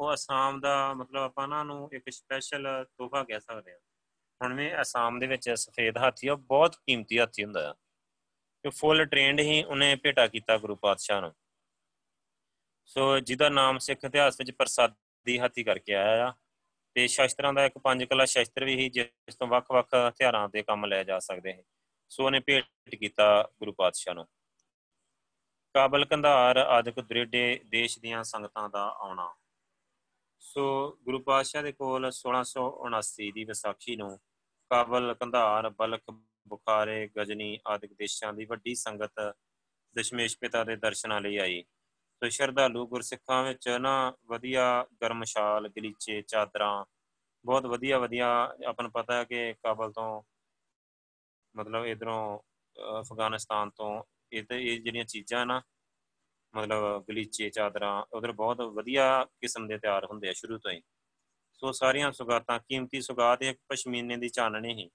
ਉਹ 0.00 0.14
ਅਸਾਮ 0.14 0.60
ਦਾ, 0.60 0.94
ਮਤਲਬ 0.94 1.22
ਆਪਾਂ 1.22 1.44
ਉਹਨਾਂ 1.44 1.64
ਨੂੰ 1.64 1.90
ਇੱਕ 1.92 2.10
ਸਪੈਸ਼ਲ 2.10 2.84
ਤੋਹਫਾ 2.84 3.24
ਕਹਿ 3.24 3.40
ਸਕਦੇ 3.40 3.72
ਹਾਂ। 3.72 3.78
ਹੁਣ 4.42 4.54
ਵੀ 4.54 4.80
ਅਸਾਮ 4.80 5.18
ਦੇ 5.18 5.26
ਵਿੱਚ 5.26 5.50
ਸਫੇਦ 5.50 5.96
ਹਾਥੀ 5.96 6.28
ਉਹ 6.28 6.36
ਬਹੁਤ 6.36 6.76
ਕੀਮਤੀ 6.76 7.18
ਹਾਥੀ 7.18 7.44
ਹੁੰਦਾ 7.44 7.70
ਆ। 7.70 7.72
ਕਿ 8.62 8.70
ਫੁੱਲ 8.70 9.04
ਟ੍ਰੇਨਡ 9.04 9.40
ਹੀ 9.40 9.62
ਉਹਨੇ 9.62 9.96
ਭੇਟਾ 9.96 10.26
ਕੀਤਾ 10.26 10.58
ਗੁਰੂ 10.58 10.76
ਪਾਤਸ਼ਾਹ 10.76 11.20
ਨੂੰ। 11.20 11.34
ਸੋ 12.84 13.18
ਜਿਹਦਾ 13.18 13.48
ਨਾਮ 13.48 13.78
ਸਿੱਖ 13.78 14.04
ਇਤਿਹਾਸ 14.04 14.40
ਵਿੱਚ 14.40 14.50
ਪ੍ਰਸਾਦੀ 14.50 15.38
ਹਾਥੀ 15.38 15.64
ਕਰਕੇ 15.64 15.94
ਆਇਆ 15.94 16.28
ਆ। 16.28 16.32
ਤੇ 16.98 17.06
ਸ਼ਸਤਰਾਂ 17.06 17.52
ਦਾ 17.52 17.64
ਇੱਕ 17.64 17.78
ਪੰਜ 17.78 18.04
ਕਲਾ 18.04 18.24
ਸ਼ਸਤਰ 18.24 18.64
ਵੀ 18.64 18.76
ਹੀ 18.76 18.88
ਜਿਸ 18.88 19.36
ਤੋਂ 19.38 19.46
ਵੱਖ-ਵੱਖ 19.46 19.88
ਹਥਿਆਰਾਂ 20.08 20.48
ਦੇ 20.48 20.62
ਕੰਮ 20.62 20.86
ਲੈ 20.86 21.04
ਜਾ 21.04 21.18
ਸਕਦੇ 21.18 21.52
ਹੈ 21.52 21.62
ਸੋ 22.08 22.24
ਉਹਨੇ 22.24 22.40
ਭੇਟ 22.40 22.94
ਕੀਤਾ 22.94 23.48
ਗੁਰੂ 23.58 23.72
ਪਾਤਸ਼ਾਹ 23.72 24.14
ਨੂੰ। 24.14 24.26
ਕਾਬਲ 25.74 26.04
ਕੰਧਾਰ 26.04 26.56
ਆਦਿਕ 26.56 27.00
ਦ੍ਰਿੜੇ 27.00 27.60
ਦੇਸ਼ 27.66 27.98
ਦੀਆਂ 27.98 28.24
ਸੰਗਤਾਂ 28.24 28.68
ਦਾ 28.68 28.96
ਆਉਣਾ। 29.00 29.34
ਸੋ 30.38 30.96
ਗੁਰੂ 31.02 31.18
ਪਾਤਸ਼ਾਹ 31.18 31.62
ਦੇ 31.62 31.72
ਕੋਲ 31.72 32.10
1679 32.12 33.30
ਦੀ 33.30 33.44
ਵਿਸਾਖੀ 33.44 33.96
ਨੂੰ 33.96 34.18
ਕਾਬਲ 34.70 35.14
ਕੰਧਾਰ, 35.14 35.70
ਬਲਖ, 35.70 36.00
ਬੁਖਾਰੇ, 36.48 37.10
ਗਜਨੀ 37.18 37.58
ਆਦਿਕ 37.66 37.92
ਦੇਸ਼ਾਂ 37.92 38.32
ਦੀ 38.32 38.44
ਵੱਡੀ 38.44 38.74
ਸੰਗਤ 38.74 39.36
ਦਸ਼ਮੇਸ਼ 39.96 40.38
ਪਿਤਾ 40.38 40.64
ਦੇ 40.64 40.76
ਦਰਸ਼ਨਾਂ 40.76 41.20
ਲਈ 41.20 41.36
ਆਈ। 41.36 41.64
ਸੋ 42.22 42.28
ਸ਼ਰਧਾਲੂ 42.28 42.86
ਗੁਰਸਿੱਖਾਂ 42.86 43.42
ਵਿੱਚ 43.44 43.68
ਨਾ 43.68 44.12
ਵਧੀਆ 44.26 44.86
ਗਰਮਸ਼ਾਲ 45.02 45.68
ਗਲੀਚੇ, 45.68 46.22
ਚਾਦਰਾਂ, 46.22 46.84
ਬਹੁਤ 47.44 47.66
ਵਧੀਆ 47.66 47.98
ਵਧੀਆ 47.98 48.28
ਆਪਾਂ 48.68 48.82
ਨੂੰ 48.82 48.92
ਪਤਾ 48.92 49.14
ਹੈ 49.14 49.24
ਕਿ 49.24 49.54
ਕਾਬਲ 49.62 49.92
ਤੋਂ 49.92 50.22
ਮਤਲਬ 51.54 51.86
ਇਧਰੋਂ 51.86 52.38
ਅਫਗਾਨਿਸਤਾਨ 53.00 53.70
ਤੋਂ 53.70 54.02
ਇਹ 54.32 54.42
ਤੇ 54.42 54.62
ਇਹ 54.66 54.80
ਜਿਹੜੀਆਂ 54.80 55.04
ਚੀਜ਼ਾਂ 55.04 55.46
ਨਾ 55.46 55.62
ਮਤਲਬ 56.54 57.04
ਗਲੀਚੇ, 57.08 57.50
ਚਾਦਰਾਂ, 57.50 58.02
ਉਧਰ 58.12 58.32
ਬਹੁਤ 58.32 58.60
ਵਧੀਆ 58.60 59.24
ਕਿਸਮ 59.40 59.66
ਦੇ 59.68 59.78
ਤਿਆਰ 59.78 60.04
ਹੁੰਦੇ 60.04 60.28
ਆ 60.28 60.32
ਸ਼ੁਰੂ 60.32 60.58
ਤੋਂ 60.58 60.70
ਹੀ। 60.70 60.82
ਸੋ 61.52 61.72
ਸਾਰੀਆਂ 61.72 62.12
ਸੁਗਾਤਾਂ, 62.12 62.58
ਕੀਮਤੀ 62.58 63.00
ਸੁਗਾਤ 63.00 63.42
ਇੱਕ 63.42 63.58
ਪਸ਼ਮੀਨੇ 63.68 64.16
ਦੀ 64.16 64.28
ਚਾਨਣੀ 64.28 64.74
ਹੀ 64.74 64.90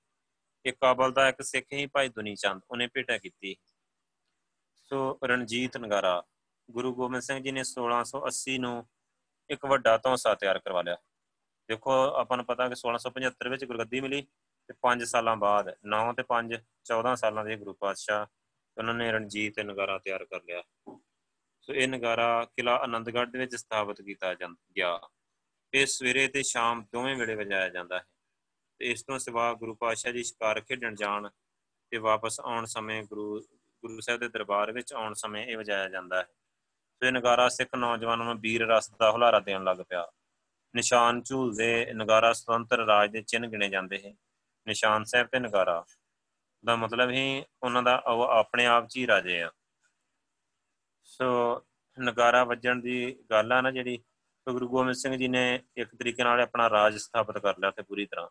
ਇਹ 0.66 0.74
ਕਾਬਲ 0.74 1.12
ਦਾ 1.12 1.30
ਇੱਕ 1.30 1.42
ਸਿੱਖ 1.42 1.66
ਹੀ 1.74 1.86
ਭਾਈ 1.86 2.10
ਦੁਨੀ 2.10 2.36
ਚੰਦ 2.36 2.62
ਉਹਨੇ 2.72 2.88
ਭੇਟਾ 2.88 3.18
ਕੀਤੀ 3.18 3.56
ਸੋ 4.84 5.20
ਰਣਜੀਤ 5.24 5.78
ਨਗਾਰਾ 5.78 6.22
ਗੁਰੂ 6.72 6.96
ਗੋਬਿੰਦ 6.96 7.22
ਸਿੰਘ 7.22 7.44
ਜੀ 7.44 7.52
ਨੇ 7.52 7.64
1680 7.64 8.58
ਨੂੰ 8.58 8.88
ਇੱਕ 9.50 9.66
ਵੱਡਾ 9.66 9.98
ਧੌਂਸਾ 9.98 10.36
ਤਿਆਰ 10.36 10.60
ਕਰਵਾ 10.60 10.82
ਲਿਆ। 10.82 10.98
ਦੇਖੋ, 11.68 11.92
ਆਪਾਂ 11.92 12.38
ਨੂੰ 12.38 12.46
ਪਤਾ 12.46 12.70
ਕਿ 12.70 12.76
1675 12.76 13.50
ਵਿੱਚ 13.50 13.66
ਗੁਰਗੱਦੀ 13.66 14.02
ਮਿਲੀ 14.02 14.22
ਤੇ 14.68 14.74
5 14.82 15.06
ਸਾਲਾਂ 15.06 15.36
ਬਾਅਦ 15.36 15.78
9 15.86 16.14
ਤੇ 16.14 16.24
5 16.24 16.56
14 16.84 17.16
ਸਾਲਾਂ 17.16 17.46
ਦੇ 17.46 17.56
ਗੁਰੂ 17.56 17.74
ਪਾਤਸ਼ਾਹ 17.74 18.26
ਉਹਨਾਂ 18.78 18.94
ਨੇ 18.94 19.12
ਰਣਜੀਤ 19.12 19.60
ਨਗਾਰਾ 19.60 19.98
ਤਿਆਰ 19.98 20.26
ਕਰ 20.26 20.44
ਲਿਆ। 20.44 20.64
ਸੋ 21.62 21.74
ਇਹ 21.74 21.88
ਨਗਾਰਾ 21.88 22.46
ਕਿਲਾ 22.46 22.76
ਆਨੰਦਗੜ੍ਹ 22.76 23.32
ਦੇ 23.32 23.40
ਵਿੱਚ 23.40 23.56
ਸਥਾਪਿਤ 23.56 24.02
ਕੀਤਾ 24.02 24.34
ਗਿਆ। 24.34 25.00
ਇਹ 25.74 25.86
ਸਵੇਰੇ 25.86 26.28
ਤੇ 26.28 26.44
ਸ਼ਾਮ 26.44 26.86
ਦੋਵੇਂ 26.94 27.16
ਵੇਲੇ 27.16 27.36
ਵਜਾਇਆ 27.36 27.70
ਜਾਂਦਾ 27.70 28.00
ਹੈ। 28.00 28.06
ਤੇ 28.80 28.92
ਇਸ 28.92 29.04
ਤੋਂ 29.04 29.20
ਸਿਵਾ 29.20 29.54
ਗੁਰੂ 29.54 29.76
ਪਾਤਸ਼ਾਹ 29.76 30.12
ਜੀ 30.12 30.24
ਸ਼ਿਕਾਰ 30.24 30.62
ਖੇਡਣ 30.62 30.96
ਜਾਣ 30.96 31.30
ਤੇ 31.90 31.98
ਵਾਪਸ 31.98 32.40
ਆਉਣ 32.40 32.66
ਸਮੇਂ 32.66 33.04
ਗੁਰੂ 33.04 33.42
ਗੁਰੂ 33.82 34.00
ਸਾਹਿਬ 34.00 34.20
ਦੇ 34.20 34.30
ਦਰਬਾਰ 34.30 34.72
ਵਿੱਚ 34.72 34.94
ਆਉਣ 34.94 35.14
ਸਮੇਂ 35.14 35.46
ਇਹ 35.48 35.58
ਵਜਾਇਆ 35.58 35.90
ਜਾਂਦਾ 35.90 36.22
ਹੈ। 36.22 36.28
ਸੋ 37.04 37.08
ਇਹ 37.08 37.12
ਨਗਾਰਾ 37.12 37.50
ਸਿੱਖ 37.50 37.70
ਨੌਜਵਾਨਾਂ 37.76 38.26
ਨੂੰ 38.26 38.40
ਵੀਰ 38.40 38.68
ਰਸ 38.68 38.90
ਦਾ 38.90 39.12
ਹੁਲਾਰਾ 39.12 39.40
ਦੇਣ 39.40 39.64
ਲੱਗ 39.64 39.78
ਪਿਆ। 39.78 40.12
ਨਿਸ਼ਾਨ 40.76 41.22
ਝੂਲਦੇ 41.24 41.94
ਨਗਾਰਾ 41.94 42.34
ਸੁਤੰਤਰ 42.34 42.78
ਰਾਜ 42.78 43.12
ਦੇ 43.12 43.22
ਚਿੰਨ 43.22 43.48
ਗਿਣੇ 43.48 43.70
ਜਾਂਦੇ 43.70 44.02
ਹੈ 44.06 44.14
ਨਿਸ਼ਾਨ 44.68 45.04
ਸਾਹਿਬ 45.04 45.28
ਤੇ 45.28 45.40
ਨਗਾਰਾ। 45.40 45.86
ਦਾ 46.66 46.76
ਮਤਲਬ 46.76 47.10
ਹੀ 47.10 47.44
ਉਹਨਾਂ 47.64 47.84
ਦਾ 47.84 47.96
ਉਹ 47.96 48.24
ਆਪਣੇ 48.24 48.66
ਆਪ 48.66 48.88
'ਚ 48.88 48.98
ਹੀ 48.98 49.08
ਰਾਜੇ 49.08 49.42
ਆ। 49.42 49.52
ਸੋ 51.04 51.62
ਨਗਾਰਾ 52.00 52.44
ਵੱਜਣ 52.44 52.80
ਦੀ 52.80 53.16
ਗੱਲ 53.32 53.52
ਆ 53.52 53.62
ਨਾ 53.62 53.72
ਜਿਹੜੀ 53.72 54.04
ਗੁਰੂ 54.50 54.68
ਗੋਬਿੰਦ 54.70 54.96
ਸਿੰਘ 54.96 55.18
ਜੀ 55.18 55.28
ਨੇ 55.28 55.64
ਇੱਕ 55.78 55.96
ਤਰੀਕੇ 55.96 56.24
ਨਾਲ 56.24 56.42
ਆਪਣਾ 56.42 56.70
ਰਾਜ 56.70 56.98
ਸਥਾਪਿਤ 56.98 57.38
ਕਰ 57.38 57.58
ਲਿਆ 57.58 57.72
ਤੇ 57.72 57.82
ਪੂਰੀ 57.82 58.06
ਤਰ੍ਹਾਂ। 58.06 58.30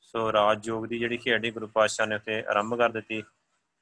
ਸੋ 0.00 0.32
ਰਾਜ 0.32 0.68
ਯੋਗ 0.68 0.86
ਦੀ 0.86 0.98
ਜਿਹੜੀ 0.98 1.16
ਖੇਡ 1.16 1.46
ਗੁਰੂ 1.54 1.66
ਪਾਤਸ਼ਾਹ 1.66 2.06
ਨੇ 2.06 2.14
ਉੱਥੇ 2.14 2.44
ਆਰੰਭ 2.44 2.78
ਕਰ 2.78 2.88
ਦਿੱਤੀ। 2.88 3.22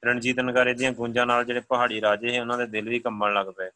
ਰਣਜੀਤ 0.05 0.39
ਨਗਾਰੇ 0.39 0.73
ਦੀਆਂ 0.73 0.91
ਗੂੰਜਾਂ 0.91 1.25
ਨਾਲ 1.25 1.45
ਜਿਹੜੇ 1.45 1.59
ਪਹਾੜੀ 1.59 2.01
ਰਾਜੇ 2.01 2.29
ਸੀ, 2.29 2.39
ਉਹਨਾਂ 2.39 2.57
ਦੇ 2.57 2.67
ਦਿਲ 2.67 2.89
ਵੀ 2.89 2.99
ਕੰਬਣ 2.99 3.33
ਲੱਗ 3.33 3.47
ਪਏ। 3.47 3.69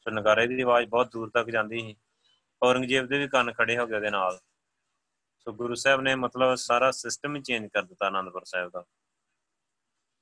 ਸੋ 0.00 0.10
ਨਗਾਰੇ 0.10 0.46
ਦੀ 0.46 0.60
ਆਵਾਜ਼ 0.60 0.88
ਬਹੁਤ 0.88 1.12
ਦੂਰ 1.12 1.30
ਤੱਕ 1.30 1.48
ਜਾਂਦੀ 1.48 1.80
ਸੀ। 1.80 1.96
ਔਰੰਗਜ਼ੇਬ 2.62 3.06
ਦੇ 3.06 3.18
ਵੀ 3.18 3.28
ਕੰਨ 3.28 3.52
ਖੜੇ 3.52 3.78
ਹੋ 3.78 3.86
ਗਏ 3.86 3.96
ਉਹਦੇ 3.96 4.10
ਨਾਲ। 4.10 4.38
ਸੋ 5.38 5.52
ਗੁਰੂ 5.52 5.74
ਸਾਹਿਬ 5.74 6.00
ਨੇ 6.00 6.14
ਮਤਲਬ 6.14 6.54
ਸਾਰਾ 6.54 6.90
ਸਿਸਟਮ 6.90 7.36
ਹੀ 7.36 7.42
ਚੇਂਜ 7.42 7.66
ਕਰ 7.66 7.82
ਦਿੱਤਾ 7.82 8.06
ਆਨੰਦਪੁਰ 8.06 8.44
ਸਾਹਿਬ 8.44 8.70
ਦਾ। 8.70 8.80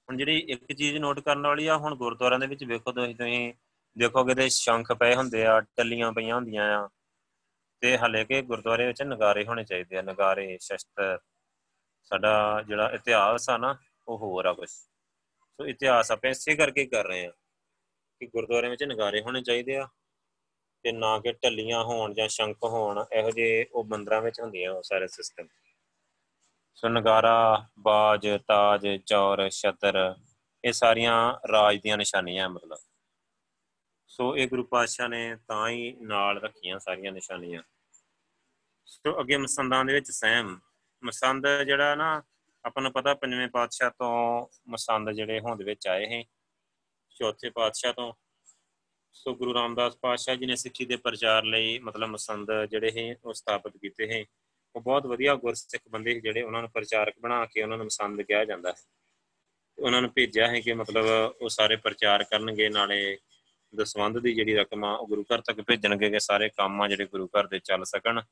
ਹੁਣ 0.09 0.17
ਜਿਹੜੀ 0.17 0.39
ਇੱਕ 0.39 0.73
ਚੀਜ਼ 0.73 0.97
ਨੋਟ 0.97 1.21
ਕਰਨ 1.21 1.47
ਵਾਲੀ 1.47 1.67
ਆ, 1.67 1.77
ਹੁਣ 1.77 1.95
ਗੁਰਦੁਆਰਿਆਂ 1.95 2.41
ਦੇ 2.41 2.47
ਵਿੱਚ 2.47 2.65
ਵੇਖੋ 2.65 2.93
ਤੁਸੀਂ 2.93 3.15
ਤੁਸੀਂ 3.15 3.55
ਦੇਖੋਗੇ 3.99 4.35
ਤੇ 4.35 4.49
ਸ਼ੰਖ 4.49 4.93
ਪਏ 4.93 5.15
ਹੁੰਦੇ 5.15 5.47
ਆ, 5.47 5.61
ਟੱਲੀਆਂ 5.61 6.13
ਪਈਆਂ 6.13 6.35
ਹੁੰਦੀਆਂ 6.35 6.79
ਆ। 6.79 6.89
ਤੇ 7.81 7.99
ਹਲੇ 7.99 8.25
ਕਿ 8.25 8.43
ਗੁਰਦੁਆਰੇ 8.43 8.87
ਵਿੱਚ 8.87 9.03
ਨਗਾਰੇ 9.03 9.45
ਹੋਣੇ 9.45 9.65
ਚਾਹੀਦੇ 9.65 9.97
ਆ, 9.97 10.03
ਨਗਾਰੇ, 10.03 10.59
ਸ਼ਸਤਰ। 10.61 11.19
ਸਾਡਾ 12.05 12.63
ਜਿਹੜਾ 12.63 12.91
ਇਤਿਹਾਸ 12.91 13.51
ਆ 13.51 13.57
ਨਾ, 13.57 13.77
ਉਹ 14.09 14.19
ਹੋਰ 14.19 14.47
ਆ 14.47 14.53
ਕੁਝ 14.53 14.71
ਸੋ 15.61 15.67
ਇਤਿਹਾਸ 15.67 16.13
ਆਪਾਂ 16.13 16.31
ਇਸੇ 16.31 16.55
ਕਰਕੇ 16.57 16.87
ਕਰ 16.87 17.05
ਰਹੇ 17.05 17.27
ਆ 17.27 17.31
ਕਿ 18.21 18.27
ਗੁਰਦੁਆਰਿਆਂ 18.27 18.71
ਵਿੱਚ 18.71 18.85
ਨਗਾਰੇ 18.85 19.23
ਹੋਣੇ 19.23 19.43
ਚਾਹੀਦੇ 19.43 19.77
ਆ 19.77 19.89
ਤੇ 20.83 20.93
ਨਾ 20.93 21.19
ਕਿ 21.19 21.33
ਟੱਲੀਆਂ 21.33 21.85
ਹੋਣ 21.85 22.15
ਜਾਂ 22.15 22.29
ਸ਼ੰਖ 22.29 22.57
ਹੋਣ, 22.65 23.05
ਇਹੋ 23.13 23.31
ਜਿਹੇ 23.31 23.67
ਉਹ 23.73 23.85
ਮੰਦਰਾਂ 23.85 24.23
ਵਿੱਚ 24.23 24.41
ਹੁੰਦੀਆਂ 24.41 24.73
ਉਹ 24.73 24.83
ਸਾਰੇ 24.83 25.09
ਸਿਸਟਮ 25.09 25.49
ਸੋ 26.75 26.89
ਨਗਾਰਾ, 26.89 27.67
ਬਾਜ, 27.79 28.29
ਤਾਜ, 28.47 28.89
ਚੌਰ, 29.07 29.49
ਛਤਰ, 29.49 30.15
ਇਹ 30.65 30.73
ਸਾਰੀਆਂ 30.73 31.49
ਰਾਜ 31.53 31.77
ਦੀਆਂ 31.77 31.97
ਨਿਸ਼ਾਨੀਆਂ 31.97 32.49
ਮਤਲਬ। 32.49 32.79
ਸੋ 34.07 34.37
ਇਹ 34.37 34.49
ਗੁਰੂ 34.49 34.65
ਪਾਤਸ਼ਾਹ 34.65 35.09
ਨੇ 35.09 35.37
ਤਾਂ 35.49 35.69
ਹੀ 35.69 35.97
ਨਾਲ 36.01 36.41
ਰੱਖੀਆਂ 36.41 36.79
ਸਾਰੀਆਂ 36.79 37.13
ਨਿਸ਼ਾਨੀਆਂ। 37.13 37.63
ਸੋ 38.87 39.21
ਅੱਗੇ 39.21 39.37
ਮਸੰਦਾਂ 39.37 39.85
ਦੇ 39.85 39.93
ਵਿੱਚ 39.93 40.11
ਸਹਿਮ। 40.11 40.61
ਮਸੰਦ 41.05 41.47
ਜਿਹੜਾ 41.67 41.95
ਨਾ 41.95 42.23
ਆਪਾਂ 42.65 42.83
ਨੂੰ 42.83 42.93
ਪਤਾ 42.93 43.15
ਪੰਜਵੇਂ 43.15 43.49
ਪਾਤਸ਼ਾਹ 43.49 43.91
ਤੋਂ 43.91 44.47
ਮਸੰਦ 44.69 45.11
ਜਿਹੜੇ 45.11 45.41
ਹੋਂਦ 45.41 45.63
ਵਿੱਚ 45.63 45.87
ਆਏ 45.87 46.07
ਹੈ 46.07 46.23
ਚੌਥੇ 47.11 47.51
ਪਾਤਸ਼ਾਹ 47.51 47.93
ਤੋਂ। 47.93 48.13
ਸੋ 49.13 49.35
ਗੁਰੂ 49.35 49.55
ਰਾਮਦਾਸ 49.55 49.97
ਪਾਤਸ਼ਾਹ 49.97 50.37
ਜੀ 50.37 50.47
ਨੇ 50.47 50.57
ਸਿੱਖੀ 50.57 50.85
ਦੇ 50.85 50.97
ਪ੍ਰਚਾਰ 50.97 51.45
ਲਈ 51.45 51.79
ਮਤਲਬ 51.79 52.09
ਮਸੰਦ 52.09 52.51
ਜਿਹੜੇ 52.71 52.91
ਹੈ 52.99 53.17
ਉਹ 53.25 53.35
ਸਥਾਪਿਤ 53.35 53.77
ਕੀਤੇ 53.77 54.13
ਹੈ 54.13 54.25
ਉਹ 54.77 54.81
ਬਹੁਤ 54.81 55.07
ਵਧੀਆ 55.07 55.35
ਗੁਰਸਿੱਖ 55.35 55.83
ਬੰਦੇ 55.89 56.21
ਜਿਹੜੇ 56.21 56.43
ਉਹਨਾਂ 56.43 56.61
ਨੂੰ 56.61 56.71
ਪ੍ਰਚਾਰਕ 56.71 57.15
ਬਣਾ 57.21 57.47
ਕੇ 57.47 57.63
ਉਹਨਾਂ 57.63 57.77
ਨੂੰ 57.77 57.87
ਮਸੰਦ 57.87 58.23
ਕਿਹਾ 58.23 58.45
ਜਾਂਦਾ 58.45 58.71
ਹੈ 58.71 58.77
ਉਹਨਾਂ 59.79 60.01
ਨੂੰ 60.03 60.11
ਭੇਜਿਆ 60.11 60.49
ਹੈ 60.49 60.61
ਕਿ 60.61 60.73
ਮਤਲਬ 60.73 61.05
ਉਹ 61.41 61.49
ਸਾਰੇ 61.49 61.77
ਪ੍ਰਚਾਰ 61.77 62.25
ਕਰਨਗੇ, 62.25 62.69
ਨਾਲੇ 62.69 63.19
ਦਸਵੰਦ 63.77 64.19
ਦੀ 64.19 64.35
ਜਿਹੜੀ 64.35 64.55
ਰਕਮ 64.55 64.85
ਆ, 64.85 64.93
ਉਹ 64.93 65.07
ਗੁਰੂ 65.07 65.23
ਘਰ 65.23 65.41
ਤੱਕ 65.41 65.61
ਭੇਜਣਗੇ 65.61 66.11
ਕਿ 66.11 66.21
ਸਾਰੇ 66.21 66.49
ਕੰਮ 66.49 66.83
ਆ 66.83 66.89
ਜਿਹੜੇ 66.89 67.05
ਗੁਰੂ 67.05 67.27
ਘਰ 67.27 67.47
ਦੇ 67.47 67.59
ਚੱਲ 67.59 67.85
ਸਕਣ। 67.85 68.23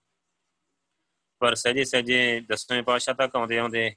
ਪਰ 1.39 1.55
ਸਹਜੇ 1.55 1.85
ਸਹਜੇ 1.85 2.41
ਦਸਵੇਂ 2.41 2.83
ਪਾਤਸ਼ਾਹ 2.83 3.15
ਤੱਕ 3.15 3.37
ਆਉਂਦੇ 3.37 3.59
ਆਉਂਦੇ 3.59 3.95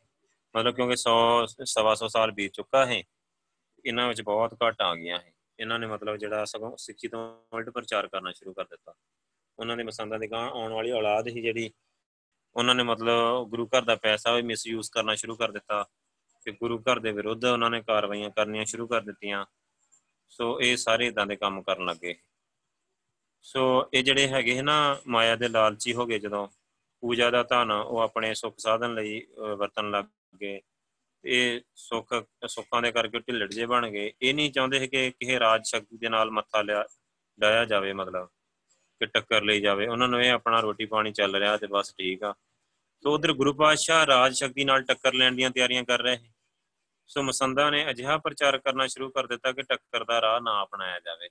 ਮਤਲਬ 0.55 0.75
ਕਿਉਂਕਿ 0.75 0.95
100 0.95 1.65
ਸਵਾ 1.65 1.95
100 1.95 2.07
ਸਾਲ 2.07 2.31
ਬੀਤ 2.31 2.53
ਚੁੱਕਾ 2.53 2.85
ਹੈ, 2.85 3.03
ਇਹਨਾਂ 3.85 4.07
ਵਿੱਚ 4.07 4.21
ਬਹੁਤ 4.21 4.53
ਘਟ 4.63 4.81
ਆ 4.81 4.93
ਗਈਆਂ 4.95 5.19
ਹੈ। 5.19 5.33
ਇਹਨਾਂ 5.59 5.79
ਨੇ 5.79 5.87
ਮਤਲਬ 5.87 6.15
ਜਿਹੜਾ 6.17 6.45
ਸਗੋਂ 6.45 6.75
ਸਿੱਖੀ 6.77 7.07
ਤੋਂ 7.07 7.21
ਉਲਟ 7.53 7.69
ਪ੍ਰਚਾਰ 7.69 8.07
ਕਰਨਾ 8.07 8.31
ਸ਼ੁਰੂ 8.31 8.53
ਕਰ 8.53 8.65
ਦਿੱਤਾ। 8.65 8.93
ਉਹਨਾਂ 9.59 9.77
ਦੇ 9.77 9.83
ਮਸੰਦਾਂ 9.83 10.19
ਦੇ 10.19 10.27
ਗਾਂ 10.27 10.49
ਆਉਣ 10.49 10.73
ਵਾਲੀ 10.73 10.91
ਔਲਾਦ 10.91 11.27
ਹੀ 11.27 11.41
ਜਿਹੜੀ, 11.41 11.71
ਉਹਨਾਂ 12.55 12.75
ਨੇ 12.75 12.83
ਮਤਲਬ 12.83 13.47
ਗੁਰੂ 13.49 13.67
ਘਰ 13.67 13.81
ਦਾ 13.81 13.95
ਪੈਸਾ 13.95 14.33
ਵੀ 14.35 14.41
ਮਿਸਯੂਜ਼ 14.41 14.91
ਕਰਨਾ 14.91 15.15
ਸ਼ੁਰੂ 15.15 15.35
ਕਰ 15.35 15.51
ਦਿੱਤਾ। 15.51 15.85
ਤੇ 16.45 16.51
ਗੁਰੂ 16.51 16.77
ਘਰ 16.79 16.99
ਦੇ 16.99 17.11
ਵਿਰੁੱਧ 17.11 17.45
ਉਹਨਾਂ 17.45 17.69
ਨੇ 17.69 17.81
ਕਾਰਵਾਈਆਂ 17.81 18.29
ਕਰਨੀਆਂ 18.29 18.65
ਸ਼ੁਰੂ 18.65 18.87
ਕਰ 18.87 19.01
ਦਿੱਤੀਆਂ। 19.01 19.45
ਸੋ 20.29 20.59
ਇਹ 20.61 20.75
ਸਾਰੇ 20.77 21.07
ਇਦਾਂ 21.07 21.25
ਦੇ 21.25 21.35
ਕੰਮ 21.35 21.61
ਕਰਨ 21.61 21.85
ਲੱਗੇ 21.85 22.15
ਸੋ 23.45 23.89
ਇਹ 23.93 24.03
ਜਿਹੜੇ 24.03 24.27
ਹੈਗੇ 24.27 24.61
ਨਾ 24.61 24.75
ਮਾਇਆ 25.07 25.35
ਦੇ 25.35 25.47
ਲਾਲਚੀ 25.47 25.93
ਹੋ 25.93 26.05
ਗਏ 26.05 26.19
ਜਦੋਂ। 26.19 26.47
ਪੂਜਾ 27.03 27.29
ਦਾ 27.29 27.43
ਧਨ 27.43 27.71
ਉਹ 27.71 27.99
ਆਪਣੇ 27.99 28.33
ਸੁੱਖ 28.33 28.55
ਸਾਧਨ 28.59 28.93
ਲਈ 28.93 29.21
ਵਰਤਣ 29.57 29.91
ਲੱਗੇ 29.91 30.17
ਇਹ 31.25 31.61
ਸੁੱਖ, 31.75 32.25
ਸੁੱਖਾਂ 32.47 32.81
ਦੇ 32.81 32.91
ਕਰਕੇ 32.91 33.19
ਢਿੱਲੜ 33.19 33.49
ਜੇ 33.51 33.65
ਬਣ 33.65 33.89
ਗਏ। 33.89 34.13
ਇਹ 34.21 34.33
ਨਹੀਂ 34.33 34.51
ਚਾਹੁੰਦੇ 34.51 34.87
ਕਿ 34.87 35.11
ਕਿਸੇ 35.11 35.39
ਰਾਜ 35.39 35.61
ਸ਼ਕਤੀ 35.65 35.97
ਦੇ 35.97 36.09
ਨਾਲ 36.09 36.31
ਮੱਥਾ 36.31 36.61
ਲਿਆ 36.61 36.85
ਡਾਇਆ 37.39 37.65
ਜਾਵੇ 37.65 37.93
ਮਤਲਬ, 37.93 38.27
ਕਿ 38.99 39.05
ਟੱਕਰ 39.05 39.43
ਲਈ 39.43 39.61
ਜਾਵੇ। 39.61 39.87
ਉਹਨਾਂ 39.87 40.07
ਨੂੰ 40.07 40.21
ਇਹ 40.21 40.31
ਆਪਣਾ 40.31 40.59
ਰੋਟੀ 40.59 40.85
ਪਾਣੀ 40.85 41.11
ਚੱਲ 41.11 41.35
ਰਿਹਾ 41.35 41.57
ਤੇ 41.57 41.67
ਬਸ 41.67 41.91
ਠੀਕ 41.91 42.23
ਆ। 42.23 42.33
ਸੋ 43.03 43.13
ਉਧਰ 43.13 43.33
ਗੁਰੂ 43.33 43.53
ਪਾਤਸ਼ਾਹ 43.53 44.05
ਰਾਜ 44.05 44.33
ਸ਼ਕਤੀ 44.33 44.63
ਨਾਲ 44.63 44.81
ਟੱਕਰ 44.81 45.13
ਲੈਣ 45.13 45.35
ਦੀਆਂ 45.35 45.51
ਤਿਆਰੀਆਂ 45.51 45.83
ਕਰ 45.83 46.01
ਰਹੇ 46.01 46.17
ਸੋ। 47.07 47.23
ਮਸੰਦਾ 47.23 47.69
ਨੇ 47.69 47.89
ਅਜਿਹਾ 47.89 48.17
ਪ੍ਰਚਾਰ 48.17 48.57
ਕਰਨਾ 48.57 48.87
ਸ਼ੁਰੂ 48.87 49.09
ਕਰ 49.09 49.27
ਦਿੱਤਾ 49.27 49.51
ਕਿ 49.51 49.61
ਟੱਕਰ 49.61 50.03
ਦਾ 50.03 50.21
ਰਾਹ 50.21 50.41
ਨਾ 50.41 50.63
ਅਪਣਾਇਆ 50.63 50.99
ਜਾਵੇ। 50.99 51.29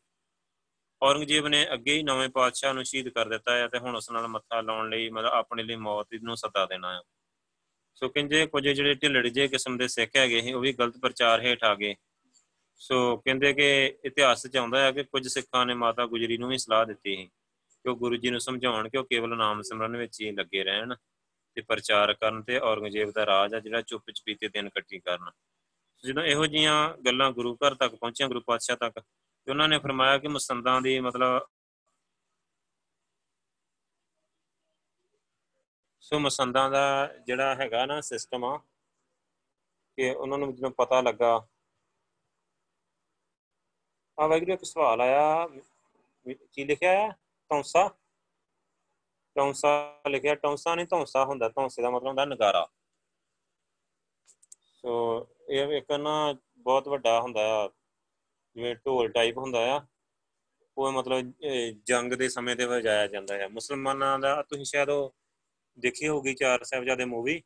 ਔਰੰਗਜ਼ੇਬ 1.03 1.47
ਨੇ 1.47 1.67
ਅੱਗੇ 1.73 1.95
ਹੀ 1.95 2.03
ਨਵੇਂ 2.03 2.29
ਪਾਤਸ਼ਾਹ 2.29 2.75
ਨੂੰ 2.75 2.85
ਸ਼ਹੀਦ 2.85 3.09
ਕਰ 3.09 3.29
ਦਿੱਤਾ 3.29 3.57
ਹੈ 3.57 3.69
ਤੇ 3.69 3.79
ਹੁਣ 3.79 3.97
ਉਸ 3.97 4.11
ਨਾਲ 4.11 4.29
ਮੱਥਾ 4.29 4.61
ਲਾਉਣ 4.61 4.91
ਲਈ 4.91 5.11
ਮਤਲਬ 5.11 5.33
ਆਪਣੇ 5.33 5.63
ਲਈ 5.63 5.77
ਮੌਤ 5.77 6.07
ਨੂੰ 6.23 6.37
ਸੱਦਾ 6.37 6.67
ਦੇਣਾ 6.67 6.95
ਹੈ 6.97 7.01
ਸੋ 8.01 8.09
ਕਹਿੰਦੇ 8.09 8.47
ਕੁਝ 8.47 8.69
ਜਿਹੜੇ 8.69 8.95
ਢਿੱਲੜ 8.95 9.27
ਜੇ 9.27 9.49
ਕਿਸਮ 9.49 9.77
ਦੇ 9.77 9.89
ਸਿੱਖ 9.89 10.17
ਹੈਗੇ 10.17 10.41
ਸੀ 10.41 10.53
ਉਹ 10.53 10.61
ਵੀ 10.61 10.73
ਗਲਤ 10.73 10.99
ਪ੍ਰਚਾਰ 10.99 11.41
ਹੇਠ 11.41 11.65
ਆ 11.65 11.75
ਗਏ। 11.75 11.95
ਸੋ 12.75 13.17
ਕਹਿੰਦੇ 13.17 13.53
ਕਿ 13.53 13.97
ਇਤਿਹਾਸ 14.05 14.47
ਚ 14.47 14.57
ਆਉਂਦਾ 14.57 14.81
ਹੈ 14.81 14.93
ਕਿ 14.93 15.03
ਕੁਝ 15.03 15.29
ਸਿੱਖਾਂ 15.29 15.67
ਨੇ 15.67 15.75
ਮਾਤਾ 15.75 16.07
ਗੁਜਰੀ 16.07 16.39
ਨੂੰ 16.39 16.49
ਵੀ 16.49 16.59
ਸਲਾਹ 16.59 16.87
ਦਿੱਤੀ 16.87 17.17
ਸੀ 17.17 17.25
ਕਿ 17.71 17.89
ਉਹ 17.89 17.97
ਗੁਰੂ 17.97 18.17
ਜੀ 18.17 18.31
ਨੂੰ 18.31 18.41
ਸਮਝਾਉਣ 18.41 18.89
ਕਿ 18.89 18.99
ਉਹ 18.99 19.05
ਕੇਵਲ 19.05 19.37
ਨਾਮ 19.37 19.63
ਸਿਮਰਨ 19.63 19.97
ਵਿੱਚ 19.97 20.21
ਹੀ 20.21 20.31
ਲੱਗੇ 20.31 20.65
ਰਹਿਣ 20.65 20.95
ਤੇ 21.55 21.61
ਪ੍ਰਚਾਰ 21.61 22.15
ਕਰਨ 22.15 22.43
ਤੇ 22.43 22.59
ਔਰੰਗਜ਼ੇਬ 22.59 23.11
ਦਾ 23.11 23.27
ਰਾਜ 23.27 23.55
ਆ 23.55 23.61
ਜਿਹੜਾ 23.61 23.81
ਚੁੱਪ 23.81 24.11
ਚਪੀਤੇ 24.11 24.49
ਦਿਨ 24.49 24.69
ਕੱਟੀ 24.69 24.99
ਕਰਨ। 24.99 25.31
ਜਦੋਂ 26.05 26.23
ਇਹੋ 26.23 26.47
ਜੀਆਂ 26.47 27.03
ਗੱਲਾਂ 27.07 27.33
ਗੁਰੂ 27.33 27.55
ਘਰ 27.55 27.75
ਤੱਕ 27.75 27.95
ਪਹੁੰਚੀਆਂ, 27.95 28.29
ਗੁਰੂ 28.29 28.41
ਪਾਤਸ਼ਾਹ 28.41 28.77
ਤੱਕ, 28.77 29.01
ਤੇ 29.45 29.51
ਉਹਨਾਂ 29.51 29.69
ਨੇ 29.69 29.79
ਫਰਮਾਇਆ 29.79 30.19
ਕਿ 30.19 30.29
ਮਸੰਦਾਂ 30.29 30.83
ਦੀ 30.83 31.01
ਮਤਲਬ 31.01 31.47
ਸੋ 36.11 36.19
ਮਸੰਦਾਂ 36.19 36.71
ਦਾ 36.71 36.83
ਜਿਹੜਾ 37.27 37.55
ਹੈਗਾ 37.55 37.85
ਨਾ 37.87 38.01
ਸਿਸਟਮ 38.01 38.45
ਆ, 38.45 38.57
ਕਿ 39.99 40.11
ਉਹਨਾਂ 40.11 40.39
ਨੂੰ 40.39 40.55
ਜਦੋਂ 40.55 40.71
ਪਤਾ 40.71 41.01
ਲੱਗਾ 41.01 41.35
ਆ 44.19 44.27
ਵੈਗਰੂ 44.27 44.53
ਇੱਕ 44.53 44.65
ਸਵਾਲ 44.65 45.01
ਆਇਆ 45.01 45.49
ਕੀ 46.53 46.65
ਲਿਖਿਆ 46.65 46.93
ਹੈ 46.93 47.11
ਤੌਂਸਾ 47.51 47.89
ਤੌਂਸਾ 49.37 49.71
ਲਿਖਿਆ 50.11 50.35
ਤੌਂਸਾ 50.35 50.75
ਨਹੀਂ 50.75 50.87
ਤੌਂਸਾ 50.87 51.25
ਹੁੰਦਾ 51.25 51.49
ਤੌਂਸੇ 51.49 51.83
ਦਾ 51.83 51.91
ਮਤਲਬ 51.91 52.07
ਹੁੰਦਾ 52.09 52.25
ਨਗਾਰਾ। 52.25 52.67
ਸੋ 54.75 54.95
ਇਹ 55.51 55.73
ਇੱਕ 55.79 55.93
ਨਾ 55.93 56.33
ਬਹੁਤ 56.59 56.89
ਵੱਡਾ 56.89 57.21
ਹੁੰਦਾ 57.21 57.41
ਆ, 57.55 57.69
ਜਿਵੇਂ 58.57 58.75
ਢੋਲ 58.77 59.11
ਟਾਈਪ 59.13 59.39
ਹੁੰਦਾ 59.39 59.61
ਆ, 59.75 59.81
ਉਹ 60.77 60.93
ਮਤਲਬ 60.93 61.33
ਜੰਗ 61.87 62.13
ਦੇ 62.15 62.29
ਸਮੇਂ 62.29 62.57
ਤੇ 62.57 62.65
ਵਜਾਇਆ 62.67 63.07
ਜਾਂਦਾ 63.07 63.37
ਹੈ 63.39 63.49
ਮੁਸਲਮਾਨਾਂ 63.49 64.19
ਦਾ, 64.19 64.43
ਤੁਸੀਂ 64.43 64.65
ਸ਼ਾਇਦ 64.65 64.89
ਉਹ 64.91 65.15
ਦੇਖੀ 65.79 66.09
ਹੋਗੀ 66.09 66.35
ਚਾਰ 66.35 66.65
ਸਾਹਿਬਜ਼ਾਦੇ 66.65 67.05
ਮੂਵੀ। 67.05 67.43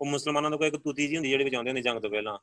ਉਹ 0.00 0.06
ਮੁਸਲਮਾਨਾਂ 0.06 0.50
ਦਾ 0.50 0.56
ਕੋਈ 0.56 0.68
ਇੱਕ 0.68 0.76
ਤੂਤੀ 0.76 1.08
ਜੀ 1.08 1.16
ਹੁੰਦੀ 1.16 1.30
ਜਿਹੜੀ 1.30 1.44
ਵਜਾਉਂਦੇ 1.44 1.70
ਹੁੰਦੇ 1.70 1.82
ਜੰਗ 1.82 2.00
ਤੋਂ 2.00 2.10
ਪਹਿਲਾਂ। 2.10 2.38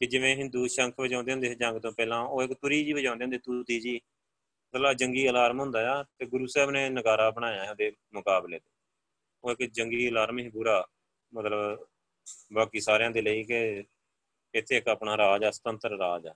ਕਿ 0.00 0.06
ਜਿਵੇਂ 0.06 0.36
ਹਿੰਦੂ 0.36 0.66
ਸ਼ੰਖ 0.66 1.00
ਵਜਾਉਂਦੇ 1.00 1.32
ਹੁੰਦੇ 1.32 1.48
ਸੀ 1.48 1.54
ਜੰਗ 1.54 1.78
ਤੋਂ 1.78 1.92
ਪਹਿਲਾਂ, 1.92 2.22
ਉਹ 2.22 2.42
ਇੱਕ 2.42 2.52
ਤੁਰੀ 2.52 2.84
ਜੀ 2.84 2.92
ਵਜਾਉਂਦੇ 2.92 3.24
ਹੁੰਦੇ 3.24 3.38
ਤੂਤੀ 3.38 3.80
ਜੀ 3.80 4.00
ਮਤਲਬ 4.74 4.92
ਜੰਗੀ 4.92 5.28
ਅਲਾਰਮ 5.28 5.60
ਹੁੰਦਾ 5.60 6.00
ਆ 6.00 6.02
ਤੇ 6.02 6.26
ਗੁਰੂ 6.26 6.46
ਸਾਹਿਬ 6.46 6.70
ਨੇ 6.70 6.88
ਨਗਾਰਾ 6.88 7.30
ਬਣਾਇਆ 7.30 7.70
ਉਹਦੇ 7.70 7.92
ਮੁਕਾਬਲੇ 8.14 8.58
ਤੇ। 8.58 8.70
ਉਹ 9.44 9.50
ਇੱਕ 9.50 9.72
ਜੰਗੀ 9.72 10.08
ਅਲਾਰਮ 10.08 10.38
ਹੀ 10.38 10.48
ਪੂਰਾ, 10.48 10.86
ਮਤਲਬ 11.34 11.86
ਬਾਕੀ 12.52 12.80
ਸਾਰਿਆਂ 12.80 13.10
ਦੇ 13.10 13.22
ਲਈ 13.22 13.44
ਕਿ 13.44 13.84
ਇੱਥੇ 14.54 14.76
ਇੱਕ 14.76 14.88
ਆਪਣਾ 14.88 15.16
ਰਾਜ 15.16 15.44
ਆ, 15.44 15.50
ਸੁਤੰਤਰ 15.50 15.90
ਰਾਜ 15.90 16.26
ਆ। 16.26 16.34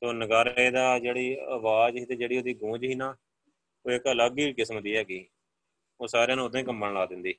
ਤੋਂ 0.00 0.14
ਨਗਾਰੇ 0.14 0.70
ਦਾ 0.70 0.98
ਜਿਹੜੀ 0.98 1.36
ਆਵਾਜ਼ 1.38 1.98
ਸੀ 1.98 2.04
ਤੇ 2.04 2.16
ਜਿਹੜੀ 2.16 2.38
ਉਹਦੀ 2.38 2.54
ਗੂੰਜ 2.54 2.86
ਸੀ 2.86 2.94
ਨਾ, 2.94 3.16
ਉਹ 3.86 3.90
ਇੱਕ 3.90 4.04
ਅਲੱਗ 4.12 4.38
ਹੀ 4.38 4.52
ਕਿਸਮ 4.52 4.82
ਦੀ 4.82 4.96
ਹੈਗੀ। 4.96 5.28
ਉਹ 6.00 6.08
ਸਾਰਿਆਂ 6.08 6.36
ਨੂੰ 6.36 6.44
ਉਦੋਂ 6.46 6.60
ਹੀ 6.60 6.64
ਕੰਬਣ 6.64 6.92
ਲਾ 6.94 7.04
ਦਿੰਦੀ। 7.06 7.34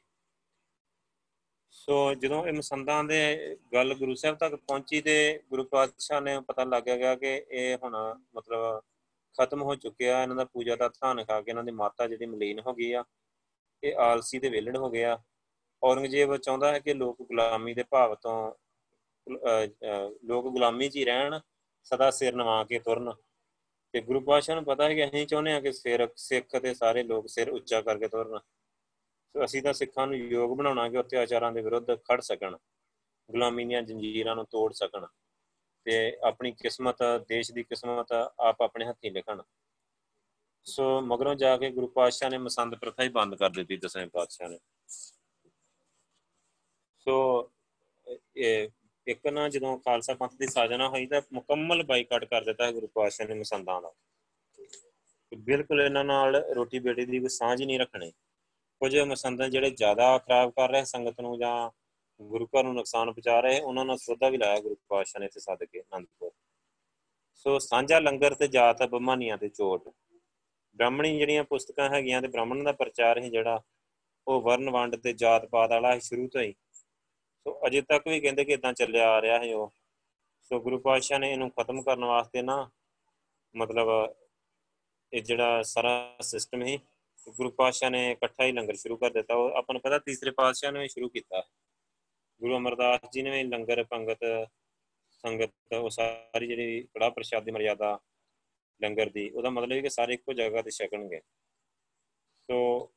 ਸੋ 1.73 2.13
ਜਦੋਂ 2.15 2.45
ਇਹ 2.47 2.53
ਮਸੰਦਾਂ 2.53 3.03
ਦੇ 3.03 3.57
ਗੱਲ 3.73 3.93
ਗੁਰੂ 3.95 4.13
ਸਾਹਿਬ 4.15 4.37
ਤੱਕ 4.37 4.55
ਪਹੁੰਚੀ 4.57 5.01
ਤੇ 5.01 5.39
ਗੁਰੂ 5.49 5.63
ਪਾਤਸ਼ਾਹ 5.63 6.21
ਨੇ 6.21 6.39
ਪਤਾ 6.41 6.63
ਲੱਗ 6.63 6.83
ਗਿਆ 6.83 7.15
ਕਿ 7.15 7.35
ਇਹ 7.51 7.77
ਹੁਣ 7.83 7.95
ਮਤਲਬ 8.35 8.81
ਖਤਮ 9.35 9.61
ਹੋ 9.61 9.75
ਚੁੱਕਿਆ, 9.75 10.21
ਇਹਨਾਂ 10.21 10.35
ਦਾ 10.35 10.45
ਪੂਜਾ 10.45 10.75
ਦਾ 10.75 10.89
ਥਾਨ 10.89 11.23
ਖਾ 11.25 11.39
ਕੇ 11.41 11.51
ਇਹਨਾਂ 11.51 11.63
ਦੀ 11.63 11.71
ਮਾਤਾ 11.71 12.07
ਜਿਹੜੀ 12.07 12.25
ਮਲੀਨ 12.25 12.59
ਹੋ 12.59 12.73
ਗਈ 12.73 12.91
ਆ, 12.93 13.03
ਇਹ 13.83 13.95
ਆਲਸੀ 13.99 14.39
ਤੇ 14.39 14.49
ਵਿਲੜ 14.49 14.77
ਹੋ 14.77 14.89
ਗਿਆ। 14.89 15.17
ਔਰੰਗਜ਼ੇਬ 15.81 16.35
ਚਾਹੁੰਦਾ 16.37 16.71
ਹੈ 16.73 16.79
ਕਿ 16.79 16.93
ਲੋਕ 16.93 17.21
ਗੁਲਾਮੀ 17.21 17.73
ਦੇ 17.73 17.83
ਭਾਵ 17.83 18.15
ਤੋਂ 18.15 18.53
ਲੋਕ 20.25 20.47
ਗੁਲਾਮੀ 20.47 20.89
'ਚ 20.89 20.95
ਹੀ 20.95 21.05
ਰਹਿਣ, 21.05 21.39
ਸਦਾ 21.83 22.09
ਸਿਰ 22.11 22.35
ਨਵਾ 22.35 22.63
ਕੇ 22.63 22.79
ਤੁਰਨ। 22.79 23.11
ਤੇ 23.95 23.99
ਗੁਰੂ 24.01 24.19
ਪਾਤਸ਼ਾਹ 24.21 24.55
ਨੂੰ 24.55 24.63
ਪਤਾ 24.65 24.83
ਹੈ 24.83 24.93
ਕਿ 24.93 25.05
ਅਸੀਂ 25.05 25.27
ਚਾਹੁੰਦੇ 25.27 25.51
ਹਾਂ 25.51 25.61
ਕਿ 25.61 25.71
ਸਿਰ, 25.71 26.07
ਸਿੱਖ 26.15 26.55
ਤੇ 26.55 26.73
ਸਾਰੇ 26.73 27.03
ਲੋਕ 27.03 27.27
ਸਿਰ 27.29 27.49
ਉੱਚਾ 27.49 27.81
ਕਰਕੇ 27.81 28.07
ਤੁਰਨ। 28.07 28.39
ਸੋ 28.39 29.43
ਅਸੀਂ 29.45 29.61
ਤਾਂ 29.63 29.73
ਸਿੱਖਾਂ 29.73 30.07
ਨੂੰ 30.07 30.17
ਯੋਗ 30.17 30.57
ਬਣਾਉਣਾ 30.57 30.87
ਕਿ 30.89 30.99
ਅਤਿਆਚਾਰਾਂ 30.99 31.51
ਦੇ 31.51 31.61
ਵਿਰੁੱਧ 31.61 31.91
ਖੜ 31.95 32.19
ਸਕਣ, 32.21 32.57
ਗੁਲਾਮੀ 33.29 33.65
ਦੀਆਂ 33.65 33.81
ਜੰਜੀਰਾਂ 33.81 34.35
ਨੂੰ 34.35 34.45
ਤੋੜ 34.45 34.73
ਸਕਣ 34.73 35.05
ਤੇ 35.85 35.95
ਆਪਣੀ 36.23 36.51
ਕਿਸਮਤ, 36.51 37.03
ਦੇਸ਼ 37.27 37.51
ਦੀ 37.51 37.63
ਕਿਸਮਤ 37.63 38.11
ਆਪ 38.39 38.61
ਆਪਣੇ 38.61 38.85
ਹੱਥੀਂ 38.85 39.11
ਲਿਖਣ। 39.11 39.41
ਸੋ 40.65 41.01
ਮਗਰੋਂ 41.01 41.35
ਜਾ 41.35 41.57
ਕੇ 41.57 41.69
ਗੁਰੂ 41.69 41.87
ਪਾਤਸ਼ਾਹ 41.87 42.29
ਨੇ 42.29 42.37
ਮਸੰਦ 42.37 42.75
ਪ੍ਰਥਾ 42.75 43.03
ਹੀ 43.03 43.09
ਬੰਦ 43.09 43.35
ਕਰ 43.35 43.49
ਦਿੱਤੀ 43.49 43.77
ਦਸਵੇਂ 43.77 44.07
ਪਾਤਸ਼ਾਹ 44.07 44.49
ਨੇ। 44.49 44.59
ਸੋ 46.99 47.51
ਇਹ 48.35 48.69
ਇੱਕ 49.07 49.27
ਨਾ 49.27 49.47
ਜਦੋਂ 49.49 49.77
ਖਾਲਸਾ 49.77 50.13
ਪੰਥ 50.13 50.33
ਦੀ 50.35 50.47
ਸਾਜਨਾ 50.47 50.87
ਹੋਈ 50.89 51.05
ਤਾਂ 51.07 51.21
ਮੁਕੰਮਲ 51.33 51.83
ਬਾਈਕਾਟ 51.83 52.25
ਕਰ 52.25 52.43
ਦਿੱਤਾ 52.43 52.71
ਗੁਰੂ 52.71 52.87
ਪਾਤਸ਼ਾਹ 52.87 53.27
ਨੇ 53.27 53.33
ਮਸੰਦਾਂ 53.33 53.81
ਦਾ। 53.81 53.93
ਬਿਲਕੁਲ 55.31 55.81
ਇਹਨਾਂ 55.81 56.03
ਨਾਲ 56.03 56.35
ਰੋਟੀ 56.55 56.79
ਬੇਟੀ 56.79 57.05
ਦੀ 57.05 57.19
ਕੋਈ 57.19 57.29
ਸਾਂਝ 57.29 57.59
ਹੀ 57.61 57.65
ਨਹੀਂ 57.65 57.79
ਰੱਖਣੀ। 57.79 58.11
ਕੁਝ 58.81 58.97
ਮਸੰਦਾਂ 58.99 59.49
ਜਿਹੜੇ 59.49 59.69
ਜ਼ਿਆਦਾ 59.69 60.17
ਖਰਾਬ 60.17 60.51
ਕਰ 60.51 60.69
ਰਹੇ 60.69 60.85
ਸੰਗਤ 60.85 61.21
ਨੂੰ 61.21 61.37
ਜਾਂ 61.39 61.69
ਗੁਰੂ 62.19 62.45
ਘਰ 62.47 62.63
ਨੂੰ 62.63 62.73
ਨੁਕਸਾਨ 62.75 63.11
ਪਹੁੰਚਾ 63.11 63.39
ਰਹੇ, 63.39 63.59
ਉਹਨਾਂ 63.59 63.85
ਨਾਲ 63.85 63.97
ਸੋਧਾ 63.97 64.29
ਵੀ 64.29 64.37
ਲਾਇਆ 64.37 64.59
ਗੁਰੂ 64.59 64.75
ਪਾਤਸ਼ਾਹ 64.89 65.19
ਨੇ 65.19 65.25
ਇੱਥੇ 65.25 65.39
ਸੱਦ 65.39 65.63
ਕੇ 65.63 65.81
ਅਨੰਦਪੁਰ। 65.81 66.31
ਸੋ 67.35 67.57
ਸਾਂਝਾ 67.59 67.99
ਲੰਗਰ 67.99 68.33
ਤੇ 68.33 68.47
ਜਾਤ 68.47 68.83
ਬਮਾਨੀਆਂ 68.83 69.37
ਤੇ 69.37 69.49
ਚੋਟ। 69.49 69.89
ਬ੍ਰਾਹਮਣੀ 70.75 71.17
ਜਿਹੜੀਆਂ 71.17 71.43
ਪੁਸਤਕਾਂ 71.43 71.89
ਹੈਗੀਆਂ 71.89 72.21
ਤੇ 72.21 72.27
ਬ੍ਰਾਹਮਣ 72.27 72.63
ਦਾ 72.63 72.71
ਪ੍ਰਚਾਰ 72.71 73.19
ਹੀ 73.19 73.29
ਜਿਹੜਾ 73.29 73.61
ਉਹ 74.27 74.41
ਵਰਨ 74.41 74.69
ਵੰਡ 74.69 74.95
ਤੇ 74.95 75.13
ਜਾਤ 75.13 75.45
ਪਾਤ 75.45 75.69
ਵਾਲਾ 75.69 75.97
ਸ਼ੁਰੂ 75.99 76.27
ਤੋਂ 76.27 76.41
ਹੀ 76.41 76.53
ਸੋ 77.47 77.67
ਅਜੇ 77.67 77.81
ਤੱਕ 77.81 78.07
ਵੀ 78.07 78.19
ਕਹਿੰਦੇ 78.19 78.45
ਕਿ 78.45 78.51
ਇਦਾਂ 78.51 78.73
ਚੱਲਿਆ 78.73 79.09
ਆ 79.09 79.21
ਰਿਹਾ 79.21 79.39
ਹੈ 79.39 79.55
ਉਹ। 79.55 79.73
ਸੋ 80.41 80.59
ਗੁਰੂ 80.59 80.79
ਪਾਤਸ਼ਾਹ 80.79 81.19
ਨੇ 81.19 81.31
ਇਹਨੂੰ 81.31 81.49
ਖਤਮ 81.49 81.81
ਕਰਨ 81.81 82.05
ਵਾਸਤੇ 82.05 82.41
ਨਾ 82.41 82.69
ਮਤਲਬ 83.55 84.15
ਇਹ 85.13 85.21
ਜਿਹੜਾ 85.21 85.61
ਸਾਰਾ 85.63 86.17
ਸਿਸਟਮ 86.21 86.63
ਹੀ 86.63 86.79
ਗੁਰੂ 87.29 87.51
ਪਾਤਸ਼ਾਹ 87.51 87.89
ਨੇ 87.89 88.11
ਇਕੱਠਾ 88.11 88.45
ਹੀ 88.45 88.51
ਲੰਗਰ 88.51 88.75
ਸ਼ੁਰੂ 88.75 88.97
ਕਰ 88.97 89.09
ਦਿੱਤਾ। 89.09 89.35
ਉਹ 89.35 89.49
ਆਪਾਂ 89.49 89.73
ਨੂੰ 89.73 89.81
ਪਤਾ 89.81 89.99
ਤੀਸਰੇ 89.99 90.31
ਪਾਤਸ਼ਾਹ 90.31 90.71
ਨੇ 90.71 90.87
ਸ਼ੁਰੂ 90.87 91.09
ਕੀਤਾ। 91.09 91.43
ਗੁਰੂ 92.41 92.57
ਅਮਰਦਾਸ 92.57 92.99
ਜੀ 93.13 93.21
ਨੇ 93.21 93.43
ਲੰਗਰ, 93.43 93.83
ਪੰਗਤ, 93.83 94.49
ਸੰਗਤ, 95.09 95.73
ਉਹ 95.73 95.89
ਸਾਰੀ 95.89 96.47
ਜਿਹੜੀ 96.47 96.81
ਕੜਾ 96.83 97.09
ਪ੍ਰਸ਼ਾਦ 97.09 97.43
ਦੀ 97.43 97.51
ਮਰਿਆਦਾ 97.51 97.99
ਲੰਗਰ 98.81 99.09
ਦੀ, 99.09 99.29
ਉਹਦਾ 99.29 99.49
ਮਤਲਬ 99.49 99.71
ਹੈ 99.71 99.81
ਕਿ 99.81 99.89
ਸਾਰੇ 99.89 100.13
ਇੱਕੋ 100.13 100.33
ਜਗ੍ਹਾ 100.33 100.61
ਤੇ 100.61 100.71
ਛਕਣਗੇ। 100.71 101.21
ਸੋ 102.51 102.55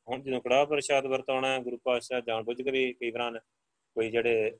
ਹੁਣ 0.09 0.21
ਜਦੋਂ 0.21 0.41
ਕੜਾ 0.41 0.65
ਪ੍ਰਸ਼ਾਦ 0.65 1.05
ਵਰਤਾਉਣਾ 1.05 1.53
ਹੈ, 1.53 1.59
ਗੁਰੂ 1.59 1.77
ਪਾਤਸ਼ਾਹ 1.77 2.21
ਜਾਣਬੁੱਝ 2.21 2.61
ਕੇ 2.61 2.71
ਵੀ 2.71 2.93
ਕਈ 2.93 3.11
ਵਾਰਾਂ 3.11 3.31
ਕੋਈ 3.95 4.09
ਜਿਹੜੇ 4.11 4.51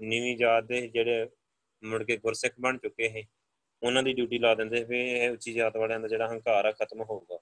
ਨੀਵੀਂ 0.00 0.36
ਜਾਤ 0.36 0.64
ਦੇ 0.64 0.86
ਜਿਹੜੇ 0.88 1.28
ਮੁੜ 1.82 2.02
ਕੇ 2.02 2.16
ਗੁਰਸਿੱਖ 2.16 2.54
ਬਣ 2.60 2.78
ਚੁੱਕੇ 2.78 3.08
ਹੈ 3.10 3.22
ਉਹਨਾਂ 3.82 4.02
ਦੀ 4.02 4.12
ਡਿਊਟੀ 4.12 4.38
ਲਾ 4.38 4.54
ਦਿੰਦੇ 4.54 4.82
ਵੀ 4.84 5.00
ਇਹ 5.10 5.30
ਉੱਚੀ 5.30 5.52
ਜਾਤ 5.52 5.76
ਵਾਲਿਆਂ 5.76 6.00
ਦਾ 6.00 6.08
ਜਿਹੜਾ 6.08 6.28
ਹੰਕਾਰ 6.28 6.64
ਆ, 6.64 6.72
ਖਤਮ 6.72 7.02
ਹੋਊਗਾ। 7.02 7.38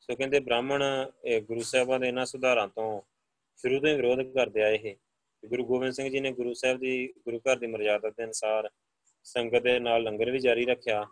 ਸੋ 0.00 0.14
ਕਹਿੰਦੇ 0.16 0.40
ਬ੍ਰਾਹਮਣ 0.40 0.82
ਗੁਰੂ 1.46 1.62
ਸਾਹਿਬਾਂ 1.62 1.98
ਦੇ 2.00 2.08
ਇਹਨਾਂ 2.08 2.26
ਸੁਧਾਰਾਂ 2.26 2.66
ਤੋਂ 2.68 3.00
ਸ਼ੁਰੂ 3.58 3.80
ਤੋਂ 3.80 3.88
ਹੀ 3.88 3.94
ਵਿਰੋਧ 3.96 4.22
ਕਰਦੇ 4.34 4.62
ਆਏ 4.62 4.78
ਇਹ। 4.84 4.96
ਗੁਰੂ 5.42 5.64
ਗੋਬਿੰਦ 5.66 5.92
ਸਿੰਘ 5.92 6.08
ਜੀ 6.10 6.20
ਨੇ 6.20 6.32
ਗੁਰੂ 6.32 6.52
ਸਾਹਿਬ 6.54 6.78
ਦੀ, 6.80 7.12
ਗੁਰੂ 7.24 7.38
ਘਰ 7.38 7.58
ਦੀ 7.58 7.66
ਮਰਜ਼ਾਦਾ 7.66 8.10
ਦੇ 8.10 8.24
ਅਨਸਾਰ 8.24 8.70
ਸੰਗਤ 9.24 9.62
ਦੇ 9.62 9.78
ਨਾਲ 9.78 10.02
ਲੰਗਰ 10.02 10.30
ਵੀ 10.30 10.38
ਜਾਰੀ 10.38 10.64
ਰੱਖਿਆ। 10.66 11.04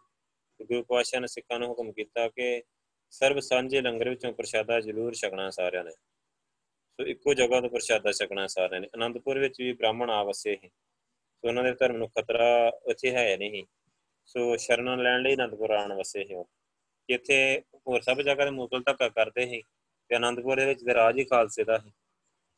ਗੁਰੂ 0.60 0.82
ਪਾਤਸ਼ਾਹ 0.84 1.20
ਨੇ 1.20 1.26
ਸਿੱਖਾਂ 1.26 1.58
ਨੂੰ 1.58 1.68
ਹੁਕਮ 1.68 1.92
ਕੀਤਾ 1.92 2.28
ਕਿ 2.28 2.62
ਸਰਬ 3.12 3.38
ਸਾਂਝੇ 3.40 3.80
ਲੰਗਰ 3.80 4.08
ਵਿੱਚੋਂ 4.08 4.32
ਪ੍ਰਸ਼ਾਦਾ 4.32 4.80
ਜ਼ਰੂਰ 4.80 5.14
ਛਕਣਾ 5.14 5.50
ਸਾਰਿਆਂ 5.50 5.84
ਨੇ। 5.84 5.92
ਸੋ 6.98 7.04
ਇੱਕੋ 7.06 7.34
ਜਗ੍ਹਾ 7.34 7.60
ਤੋਂ 7.60 7.68
ਪ੍ਰਸ਼ਾਦਾ 7.70 8.12
ਛਕਣਾ 8.12 8.46
ਸਾਰਿਆਂ 8.46 8.80
ਨੇ। 8.80 8.88
ਅਨੰਦਪੁਰ 8.94 9.38
ਵਿੱਚ 9.38 9.60
ਵੀ 9.60 9.72
ਬ੍ਰਾਹਮਣ 9.72 10.10
ਆਵਸੇ 10.10 10.56
ਸੀ 10.62 10.68
ਸੋ 10.68 11.48
ਉਹਨਾਂ 11.48 11.64
ਦੇ 11.64 11.72
ਧਰਮ 11.72 11.96
ਨੂੰ 11.96 12.08
ਖਤਰਾ 12.08 12.46
ਉੱਥੇ 12.84 13.10
ਹੈ 13.10 13.36
ਨਹੀਂ 13.36 13.64
ਸੋ। 14.26 14.56
ਸ਼ਰਨ 14.56 15.02
ਲੈਣ 15.02 15.22
ਲਈ 15.22 15.34
ਅਨੰਦਪੁਰ 15.34 15.70
ਆਣ 15.70 15.92
ਵਸੇ 15.92 16.24
ਸੀ 16.24 16.34
ਉਹ। 16.34 16.48
ਇੱਥੇ 17.08 17.62
ਹੋਰ 17.86 18.00
ਸਭ 18.00 18.20
ਜਗ੍ਹਾ 18.20 18.44
ਤੇ 18.44 18.50
ਮੁਗਲ 18.50 18.82
ਧੱਕਾ 18.82 19.08
ਕਰਦੇ 19.08 19.46
ਸੀ 19.46 19.62
ਤੇ 20.08 20.16
ਅਨੰਦਪੁਰ 20.16 20.56
ਦੇ 20.56 20.66
ਵਿੱਚ 20.66 20.84
ਤੇ 20.84 20.94
ਰਾਜ 20.94 21.18
ਹੀ 21.18 21.24
ਖਾਲਸੇ 21.24 21.64
ਦਾ 21.64 21.78
ਸੀ। 21.78 21.90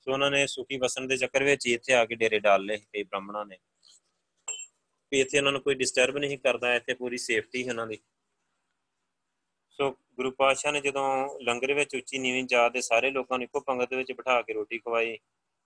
ਸੋ 0.02 0.12
ਉਹਨਾਂ 0.12 0.30
ਨੇ 0.30 0.46
ਸੁਖੀ 0.46 0.76
ਵਸਣ 0.78 1.06
ਦੇ 1.06 1.16
ਚੱਕਰ 1.16 1.44
ਵਿੱਚ 1.44 1.66
ਇੱਥੇ 1.66 1.94
ਆ 1.94 2.04
ਕੇ 2.04 2.14
ਡੇਰੇ 2.14 2.38
ਡਾਲ 2.38 2.64
ਲਏ 2.64 2.76
ਕਈ 2.76 3.02
ਬ੍ਰਾਹਮਣਾਂ 3.02 3.44
ਨੇ। 3.46 3.58
ਵੀ 5.12 5.20
ਇੱਥੇ 5.20 5.38
ਉਹਨਾਂ 5.38 5.52
ਨੂੰ 5.52 5.60
ਕੋਈ 5.60 5.74
ਡਿਸਟਰਬ 5.74 6.18
ਨਹੀਂ 6.18 6.38
ਕਰਦਾ, 6.38 6.74
ਇੱਥੇ 6.74 6.94
ਪੂਰੀ 6.94 7.18
ਸੇਫਟੀ 7.18 7.66
ਹੈ 7.66 7.70
ਉਹਨਾਂ 7.70 7.86
ਦੀ। 7.86 7.96
ਸੋ 7.96 8.17
ਗੁਰੂ 10.18 10.30
ਪਾਤਸ਼ਾਹ 10.30 10.72
ਨੇ 10.72 10.80
ਜਦੋਂ 10.80 11.38
ਲੰਗਰ 11.42 11.72
ਵਿੱਚ 11.74 11.96
ਉੱਚੀ 11.96 12.18
ਨੀਵੀਂ 12.18 12.44
ਜਾਤ 12.44 12.72
ਦੇ 12.72 12.80
ਸਾਰੇ 12.80 13.10
ਲੋਕਾਂ 13.10 13.38
ਨੂੰ 13.38 13.44
ਇੱਕੋ 13.44 13.60
ਪੰਗਤ 13.60 13.94
ਵਿੱਚ 13.94 14.12
ਬਿਠਾ 14.12 14.42
ਕੇ 14.42 14.52
ਰੋਟੀ 14.52 14.78
ਖਵਾਈ 14.78 15.18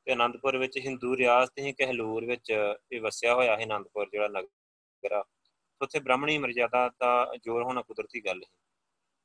ਤੇ 0.04 0.12
ਆਨੰਦਪੁਰ 0.12 0.56
ਵਿੱਚ 0.56 0.78
ਹਿੰਦੂ 0.78 1.16
ਰਿਆਸਤ 1.16 1.58
ਹੀ 1.58 1.72
ਕਹਿਲੂਰ 1.72 2.24
ਵਿੱਚ 2.24 2.50
ਇਹ 2.92 3.00
ਵਸਿਆ 3.00 3.34
ਹੋਇਆ 3.34 3.56
ਹੈ 3.56 3.62
ਆਨੰਦਪੁਰ 3.62 4.08
ਜਿਹੜਾ 4.10 4.28
ਨਗਰ 4.28 5.12
ਆ 5.12 5.24
ਉੱਥੇ 5.80 6.00
ਬ੍ਰਾਹਮਣੀ 6.00 6.38
ਮਰਜ਼ਾਦਾ 6.38 6.90
ਦਾ 7.00 7.36
ਜੋਰ 7.44 7.62
ਹੋਣਾ 7.62 7.82
ਕੁਦਰਤੀ 7.82 8.20
ਗੱਲ 8.26 8.42
ਹੈ 8.42 8.50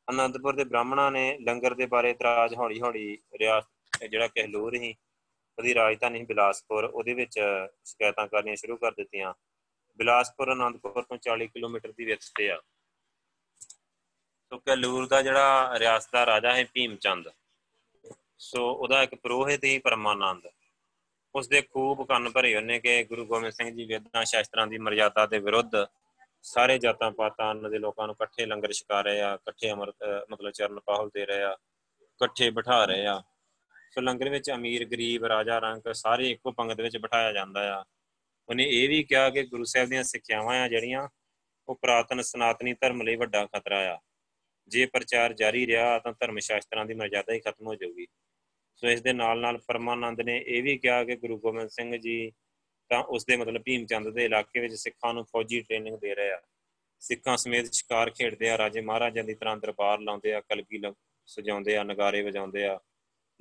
ਆਨੰਦਪੁਰ 0.10 0.56
ਦੇ 0.56 0.64
ਬ੍ਰਾਹਮਣਾਂ 0.64 1.12
ਨੇ 1.12 1.38
ਲੰਗਰ 1.42 1.74
ਦੇ 1.74 1.86
ਬਾਰੇ 1.86 2.10
ਇਤਰਾਜ਼ 2.10 2.56
ਹੌਲੀ 2.56 2.82
ਹੌਲੀ 2.82 3.18
ਰਿਆਸਤ 3.40 4.06
ਜਿਹੜਾ 4.06 4.28
ਕਹਿਲੂਰ 4.28 4.76
ਹੀ 4.76 4.96
ਉਹਦੀ 5.58 5.74
ਰਾਜਧਾਨੀ 5.74 6.24
ਬਿਲਾਸਪੁਰ, 6.24 6.84
ਉਹਦੇ 6.84 7.14
ਵਿੱਚ 7.14 7.40
ਸ਼ਿਕਾਇਤਾਂ 7.84 8.28
ਕਰਨੀਆਂ 8.28 8.56
ਸ਼ੁਰੂ 8.56 8.78
ਕਰ 8.78 8.92
ਦਿੱਤੀਆਂ। 8.92 9.34
ਬਿਲਾਸਪੁਰ 9.98 10.50
ਆਨੰਦਪੁਰ 10.50 11.04
ਤੋਂ 11.04 11.18
40 11.18 11.48
ਕਿਲੋਮੀਟਰ 11.48 11.92
ਦੀ 11.92 12.06
ਵਿੱਥ 12.06 12.22
ਤੇ 12.38 12.52
ਆ। 12.52 12.62
ਸੋ 14.52 14.58
ਕਹਿਲੂਰ 14.58 15.08
ਦਾ 15.08 15.22
ਜਿਹੜਾ 15.22 15.80
ਰਿਆਸਤ 15.80 16.12
ਦਾ 16.14 16.26
ਰਾਜਾ 16.26 16.54
ਹੈ 16.54 16.64
ਭੀਮ 16.74 16.96
ਚੰਦ, 16.96 17.30
ਸੋ 18.40 18.70
ਉਹਦਾ 18.72 19.02
ਇੱਕ 19.04 19.16
ਪ੍ਰੋਹਿਤ 19.16 19.64
ਹੀ 19.64 19.78
ਪਰਮਾਨੰਦ। 19.80 20.48
ਉਸ 21.36 21.48
ਦੇ 21.48 21.62
ਖੂਬ 21.64 22.06
ਕੰਨ 22.08 22.30
ਭਰੇ 22.30 22.56
ਉਹਨੇ 22.56 22.80
ਕਿ 22.80 23.04
ਗੁਰੂ 23.04 23.26
ਗੋਬਿੰਦ 23.26 23.54
ਸਿੰਘ 23.54 23.70
ਜੀ 23.72 23.86
ਵੇਦਾਂ 23.86 24.24
ਸ਼ਾਸਤਰਾਂ 24.26 24.68
ਦੀ 24.68 24.78
ਮਰਜ਼ਾਦਾ 24.78 25.26
ਦੇ 25.26 25.40
ਵਿਰੁੱਧ 25.40 25.76
ਸਾਰੇ 26.46 26.78
ਜਾਤਾਂ 26.80 27.12
ਪਾਤਾਂ 27.12 27.54
ਦੇ 27.56 27.80
ਲੋਕਾਂ 27.80 28.08
ਨੂੰ 28.08 28.16
ਇਕੱਠੇ 28.16 28.46
ਲੰਗਰ 28.46 28.72
ਛਕਾ 28.72 29.02
ਰਹੇ 29.02 29.22
ਆ, 29.22 29.34
ਇਕੱਠੇ 29.34 29.72
ਅਮਰਤ 29.72 30.28
ਮਤਲਬ 30.32 30.52
ਚਰਨ 30.52 30.80
ਪਾਹੁਲ 30.80 31.10
ਦੇ 31.14 31.26
ਰਹੇ 31.26 31.44
ਆ, 31.44 31.52
ਇਕੱਠੇ 32.02 32.50
ਬਿਠਾ 32.52 32.84
ਰਹੇ 32.86 33.06
ਆ। 33.06 33.22
ਸੋ 33.92 34.02
ਲੰਗਰ 34.02 34.30
ਵਿੱਚ 34.30 34.52
ਅਮੀਰ, 34.52 34.86
ਗਰੀਬ, 34.86 35.26
ਰਾਜਾ 35.26 35.60
ਰੰਕ 35.60 35.94
ਸਾਰੇ 35.96 36.30
ਇੱਕੋ 36.32 36.52
ਪੰਗਤ 36.52 36.82
ਵਿੱਚ 36.82 36.98
ਬਿਠਾਇਆ 36.98 37.32
ਜਾਂਦਾ 37.34 37.70
ਆ। 37.76 37.84
ਉਹਨੇ 38.50 38.64
ਇਹ 38.64 38.90
ਵੀ 38.90 39.04
ਕਿਹਾ 39.04 39.30
ਕਿ 39.30 39.44
ਗੁਰੂ 39.46 39.64
ਸਾਹਿਬ 39.66 39.90
ਦੀਆਂ 39.90 40.04
ਸਿੱਖਿਆਵਾਂ 40.06 40.62
ਆ 40.64 40.68
ਜਿਹੜੀਆਂ, 40.68 41.08
ਉਹ 41.70 41.76
ਪ੍ਰਾਤਨ 41.76 42.22
ਸਨਾਤਨੀ 42.24 42.74
ਧਰਮ 42.74 43.02
ਲਈ 43.02 43.16
ਵੱਡਾ 43.16 43.46
ਖਤਰਾ 43.46 43.80
ਆ। 43.94 43.98
ਜੇ 44.68 44.86
ਪ੍ਰਚਾਰ 44.86 45.34
ਜਾਰੀ 45.34 45.68
ਰਿਹਾ 45.68 46.00
ਤਾਂ 46.00 46.14
ਧਰਮ 46.20 46.40
ਸ਼ਾਸਤਰਾਂ 46.40 46.86
ਦੀ 46.86 46.94
ਮਰਜ਼ਾਦਾ 46.94 47.34
ਹੀ 47.34 47.40
ਖਤਮ 47.40 47.68
ਹੋ 47.68 47.76
ਜਾਊਗੀ। 47.76 48.08
ਸੋ 48.76 48.88
ਇਸ 48.88 49.02
ਦੇ 49.02 49.14
ਨਾਲ 49.14 49.40
ਨਾਲ 49.40 49.58
ਪਰਮਾਨੰਦ 49.58 50.22
ਨੇ 50.22 50.44
ਇਹ 50.48 50.64
ਵੀ 50.64 50.78
ਕਿਹਾ 50.78 51.04
ਕਿ 51.04 51.16
ਗੁਰੂ 51.16 51.40
ਗੋਬਿੰਦ 51.40 51.70
ਸਿੰਘ 51.70 51.98
ਜੀ 51.98 52.32
ਤਾਂ 52.90 53.04
ਉਸ 53.04 53.26
ਦੇ 53.26 53.38
ਮਤਲਬ 53.38 53.62
ਭੀਮ 53.62 53.86
ਚੰਦ 53.86 54.10
ਦੇ 54.10 54.26
ਇਲਾਕੇ 54.26 54.60
ਵਿੱਚ 54.60 54.74
ਸਿੱਖਾਂ 54.74 55.14
ਨੂੰ 55.14 55.26
ਫੌਜੀ 55.26 55.62
ਟ੍ਰੇਨਿੰਗ 55.62 55.98
ਦੇ 55.98 56.16
ਰਹੇ 56.16 56.32
ਆ। 56.32 56.42
ਸਿੱਖਾਂ 57.00 57.38
ਸਮੇਤ 57.38 57.74
ਸ਼ਿਕਾਰ 57.74 58.10
ਖੇਡਦੇ 58.10 58.50
ਆ, 58.50 58.58
ਰਾਜੇ 58.58 58.82
ਮਹਾਰਾਜਾਂ 58.82 59.24
ਦੀ 59.24 59.34
ਤਰ੍ਹਾਂ 59.34 59.58
ਦਰਬਾਰ 59.58 60.00
ਲਾਉਂਦੇ 60.00 60.34
ਆ, 60.34 60.42
ਕਲਗੀ 60.42 60.82
ਸਜਾਉਂਦੇ 61.26 61.78
ਆ, 61.78 61.84
ਨਗਾਰੇ 61.84 62.22
ਵਜਾਉਂਦੇ 62.22 62.66
ਆ। 62.66 62.80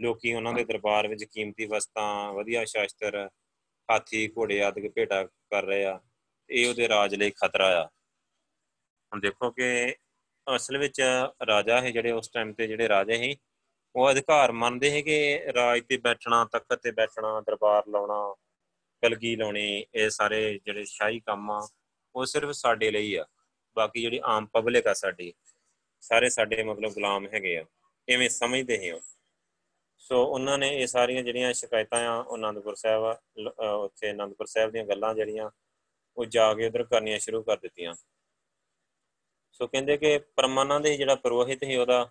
ਲੋਕੀ 0.01 0.35
ਉਹਨਾਂ 0.35 0.53
ਦੇ 0.53 0.64
ਦਰਬਾਰ 0.64 1.09
ਵਿੱਚ 1.09 1.24
ਕੀਮਤੀ 1.24 1.64
ਵਸਤਾਂ, 1.64 2.33
ਵਧੀਆ 2.33 2.64
ਸ਼ਾਸਤਰ, 2.64 3.31
ਹਾਥੀ, 3.91 4.29
ਘੋੜੇ 4.29 4.62
ਆਦਿ 4.62 4.89
ਭੇਟਾ 4.89 5.24
ਕਰ 5.24 5.64
ਰਹੇ 5.64 5.85
ਆ। 5.85 6.01
ਇਹ 6.51 6.68
ਉਹਦੇ 6.68 6.89
ਰਾਜ 6.89 7.14
ਲਈ 7.14 7.31
ਖਤਰਾ 7.31 7.83
ਆ। 7.83 7.87
ਹੁਣ 9.12 9.20
ਦੇਖੋ 9.20 9.51
ਕਿ 9.51 9.95
ਅਸਲ 10.47 10.79
ਵਿੱਚ 10.79 11.01
ਰਾਜਾ 11.47 11.81
ਹੈ 11.81 11.91
ਜਿਹੜੇ 11.91 12.11
ਉਸ 12.13 12.29
ਟਾਈਮ 12.29 12.53
ਤੇ 12.53 12.67
ਜਿਹੜੇ 12.67 12.89
ਰਾਜੇ 12.89 13.17
ਸੀ, 13.17 13.37
ਉਹ 13.95 14.11
ਅਧਿਕਾਰ 14.11 14.53
ਮੰਨਦੇ 14.53 14.91
ਹੈ 14.91 15.01
ਕਿ 15.01 15.53
ਰਾਜ 15.55 15.83
ਤੇ 15.89 15.97
ਬੈਠਣਾ, 15.97 16.45
ਤਖਤ 16.45 16.75
ਤੇ 16.75 16.91
ਬੈਠਣਾ, 16.91 17.41
ਦਰਬਾਰ 17.41 17.89
ਲਾਉਣਾ, 17.89 18.35
ਕਲਗੀ 19.03 19.35
ਲਾਉਣੀ, 19.37 19.85
ਇਹ 19.95 20.11
ਸਾਰੇ 20.11 20.59
ਜਿਹੜੇ 20.67 20.85
ਸ਼ਾਹੀ 20.85 21.21
ਕੰਮ 21.21 21.51
ਆ, 21.51 21.67
ਉਹ 22.15 22.27
ਸਿਰਫ 22.27 22.51
ਸਾਡੇ 22.51 22.91
ਲਈ 22.91 23.15
ਆ। 23.15 23.25
ਬਾਕੀ 23.77 24.01
ਜਿਹੜੀ 24.01 24.21
ਆਮ 24.25 24.47
ਪਬਲਿਕ 24.47 24.87
ਆ 24.87 24.93
ਸਾਡੀ, 24.95 25.33
ਸਾਰੇ 26.03 26.29
ਸਾਡੇ 26.29 26.63
ਮਤਲਬ 26.63 26.93
ਗੁਲਾਮ 26.93 27.27
ਹੈਗੇ 27.35 27.57
ਆ। 27.59 27.65
ਐਵੇਂ 28.09 28.29
ਸਮਝਦੇ 28.29 28.79
ਹੈ 28.87 28.99
ਸੋ 29.99 30.23
ਉਹਨਾਂ 30.25 30.57
ਨੇ 30.59 30.69
ਇਹ 30.77 30.87
ਸਾਰੀਆਂ 30.87 31.23
ਜਿਹੜੀਆਂ 31.23 31.53
ਸ਼ਿਕਾਇਤਾਂ 31.53 31.99
ਆ 32.09 32.17
ਉਹ 32.17 32.35
ਆਨੰਦਪੁਰ 32.35 32.75
ਸਾਹਿਬ 32.75 33.03
ਉੱਥੇ 33.61 34.09
ਆਨੰਦਪੁਰ 34.11 34.47
ਸਾਹਿਬ 34.47 34.71
ਦੀਆਂ 34.71 34.85
ਗੱਲਾਂ 34.85 35.15
ਜਿਹੜੀਆਂ, 35.15 35.51
ਉਹ 36.17 36.25
ਜਾ 36.27 36.53
ਕੇ 36.55 36.67
ਉਧਰ 36.67 36.85
ਕਰਨੀਆਂ 36.85 37.19
ਸ਼ੁਰੂ 37.19 37.43
ਕਰ 37.43 37.57
ਦਿੱਤੀਆਂ। 37.57 37.95
ਸੋ 39.59 39.67
ਕਹਿੰਦੇ 39.67 39.97
ਕਿ 39.97 40.19
ਪਰਮਾਨੰਦ 40.19 40.87
ਹੀ 40.87 40.97
ਜਿਹੜਾ 40.97 41.15
ਪ੍ਰੋਹਿਤ 41.15 41.65
ਸੀ 41.65 41.77
ਉਹਦਾ, 41.77 42.11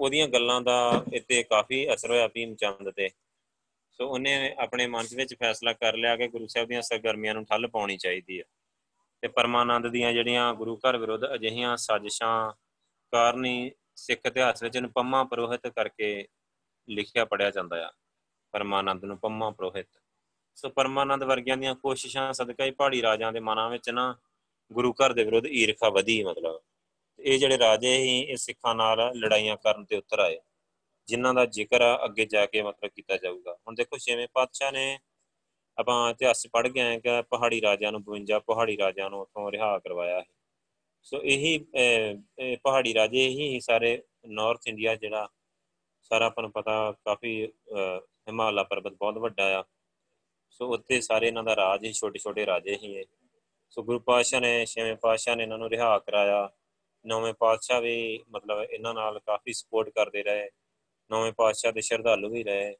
ਉਹਦੀਆਂ 0.00 0.28
ਗੱਲਾਂ 0.28 0.60
ਦਾ 0.60 1.04
ਇੱਥੇ 1.12 1.42
ਕਾਫੀ 1.42 1.94
ਅਸਰ 1.94 2.10
ਹੋਇਆ 2.10 2.28
ਭੀਮ 2.28 2.54
ਚੰਦ 2.54 2.90
ਤੇ। 2.90 3.10
ਸੋ 3.90 4.08
ਉਹਨੇ 4.08 4.54
ਆਪਣੇ 4.58 4.86
ਮਨ 4.86 5.06
ਵਿੱਚ 5.14 5.34
ਫੈਸਲਾ 5.34 5.72
ਕਰ 5.72 5.96
ਲਿਆ 5.96 6.16
ਕਿ 6.16 6.28
ਗੁਰੂ 6.28 6.46
ਸਾਹਿਬ 6.46 6.68
ਦੀਆਂ 6.68 6.82
ਸਰਗਰਮੀਆਂ 6.82 7.34
ਨੂੰ 7.34 7.44
ਠੱਲ 7.44 7.68
ਪਾਉਣੀ 7.68 7.96
ਚਾਹੀਦੀ 7.96 8.38
ਹੈ 8.38 8.44
ਤੇ 9.20 9.28
ਪਰਮਾਨੰਦ 9.28 9.86
ਦੀਆਂ 9.86 10.12
ਜਿਹੜੀਆਂ 10.12 10.54
ਗੁਰੂ 10.54 10.76
ਘਰ 10.76 10.96
ਵਿਰੁੱਧ 10.96 11.34
ਅਜਿਹੀਆਂ 11.34 11.76
ਸਾਜ਼ਿਸ਼ਾਂ 11.76 12.52
ਕਾਰਨੀ 13.10 13.72
ਸਿੱਖ 13.96 14.20
ਇਤਿਹਾਸ 14.26 14.62
ਵਿੱਚ 14.62 14.78
ਪੰਮਾ 14.78 15.24
ਪ੍ਰੋਹਿਤ 15.24 15.66
ਕਰਕੇ 15.66 16.28
ਲਿਖਿਆ 16.88 17.24
ਪੜਿਆ 17.24 17.50
ਜਾਂਦਾ 17.50 17.88
ਆ। 17.88 17.92
ਪਰਮਾਨੰਦ 18.52 19.04
ਨੂੰ 19.04 19.18
ਪੰਮਾ 19.18 19.50
ਪ੍ਰੋਹਿਤ 19.50 19.88
ਸੋ 20.54 20.68
ਪਰਮਾਨੰਦ 20.68 21.22
ਵਰਗਿਆਂ 21.24 21.56
ਦੀਆਂ 21.56 21.74
ਕੋਸ਼ਿਸ਼ਾਂ 21.74 22.32
ਸਦਕਾ 22.32 22.64
ਹੀ 22.64 22.70
ਪਹਾੜੀ 22.70 23.02
ਰਾਜਾਂ 23.02 23.32
ਦੇ 23.32 23.40
ਮਨਾਂ 23.40 23.70
ਵਿੱਚ 23.70 23.90
ਨਾ 23.90 24.16
ਗੁਰੂ 24.72 24.92
ਘਰ 24.92 25.12
ਦੇ 25.12 25.24
ਵਿਰੁੱਧ 25.24 25.46
ਈਰਖਾ 25.46 25.88
ਵਧੀ 25.88 26.24
ਮਤਲਬ। 26.24 26.60
ਇਹ 27.18 27.38
ਜਿਹੜੇ 27.38 27.58
ਰਾਜੇ 27.58 27.96
ਸੀ, 27.96 28.18
ਇਹ 28.20 28.36
ਸਿੱਖਾਂ 28.36 28.74
ਨਾਲ 28.74 29.10
ਲੜਾਈਆਂ 29.16 29.56
ਕਰਨ 29.56 29.84
ਤੇ 29.84 29.96
ਉਤਰ 29.96 30.18
ਆਏ। 30.18 30.38
ਜਿਨ੍ਹਾਂ 31.08 31.32
ਦਾ 31.34 31.44
ਜ਼ਿਕਰ 31.46 31.82
ਅੱਗੇ 32.04 32.24
ਜਾ 32.26 32.44
ਕੇ 32.46 32.62
ਮਤਲਬ 32.62 32.90
ਕੀਤਾ 32.90 33.16
ਜਾਊਗਾ। 33.16 33.52
ਹੁਣ 33.52 33.74
ਦੇਖੋ 33.74 33.98
ਛੇਵੇਂ 33.98 34.26
ਪਾਤਸ਼ਾਹ 34.34 34.72
ਨੇ 34.72 34.98
ਆਪਾਂ 35.78 36.10
ਇਤਿਹਾਸ 36.10 36.46
ਪੜ੍ਹ 36.52 36.68
ਗਏ 36.68 36.94
ਆ 36.94 36.98
ਕਿ 36.98 37.22
ਪਹਾੜੀ 37.30 37.60
ਰਾਜਿਆਂ 37.60 37.92
ਨੂੰ 37.92 38.02
52 38.04 38.40
ਪਹਾੜੀ 38.40 38.76
ਰਾਜਿਆਂ 38.78 39.08
ਨੂੰ 39.10 39.20
ਉਥੋਂ 39.20 39.50
ਰਿਹਾ 39.52 39.78
ਕਰਵਾਇਆ 39.78 40.18
ਹੈ 40.20 40.24
ਸੋ 41.06 41.20
ਇਹੀ 41.24 41.58
ਪਹਾੜੀ 42.64 42.94
ਰਾਜੇ 42.94 43.26
ਹੀ 43.28 43.60
ਸਾਰੇ 43.60 44.02
ਨਾਰਥ 44.28 44.66
ਇੰਡੀਆ 44.68 44.94
ਜਿਹੜਾ, 44.94 45.28
ਸਾਰਾ 46.02 46.26
ਆਪਾਂ 46.26 46.42
ਨੂੰ 46.42 46.50
ਪਤਾ 46.52 46.92
ਕਾਫੀ 47.04 47.32
ਹਿਮਾਲਾ 48.28 48.62
ਪਰਬਤ 48.62 48.92
ਬਹੁਤ 48.92 49.18
ਵੱਡਾ 49.18 49.46
ਆ। 49.58 49.64
ਸੋ 50.50 50.72
ਉੱਥੇ 50.74 51.00
ਸਾਰੇ 51.00 51.26
ਇਹਨਾਂ 51.26 51.42
ਦਾ 51.44 51.56
ਰਾਜ 51.56 51.84
ਹੀ 51.84 51.92
ਛੋਟੇ 51.92 52.18
ਛੋਟੇ 52.18 52.46
ਰਾਜੇ 52.46 52.76
ਹੀ 52.82 52.96
ਹੈ 52.96 53.02
ਸੋ 53.70 53.82
ਗੁਰੂ 53.82 53.98
ਪਾਤਸ਼ਾਹ 54.00 54.40
ਨੇ, 54.40 54.64
ਛੇਵੇਂ 54.66 54.96
ਪਾਤਸ਼ਾਹ 54.96 55.36
ਨੇ 55.36 55.42
ਇਹਨਾਂ 55.42 55.58
ਨੂੰ 55.58 55.68
ਰਿਹਾ 55.70 55.98
ਕਰਾਇਆ। 55.98 56.48
ਨੌਵੇਂ 57.04 57.32
ਪਾਤਸ਼ਾਹ 57.34 57.80
ਵੀ 57.82 58.22
ਮਤਲਬ 58.30 58.62
ਇਹਨਾਂ 58.62 58.94
ਨਾਲ 58.94 59.18
ਕਾਫੀ 59.18 59.52
ਸਪੋਰਟ 59.52 59.88
ਕਰਦੇ 59.88 60.22
ਰਹੇ, 60.22 60.50
ਨੌਵੇਂ 61.10 61.32
ਪਾਤਸ਼ਾਹ 61.32 61.72
ਦੇ 61.72 61.80
ਸ਼ਰਧਾਲੂ 61.80 62.30
ਵੀ 62.30 62.42
ਰਹੇ, 62.44 62.74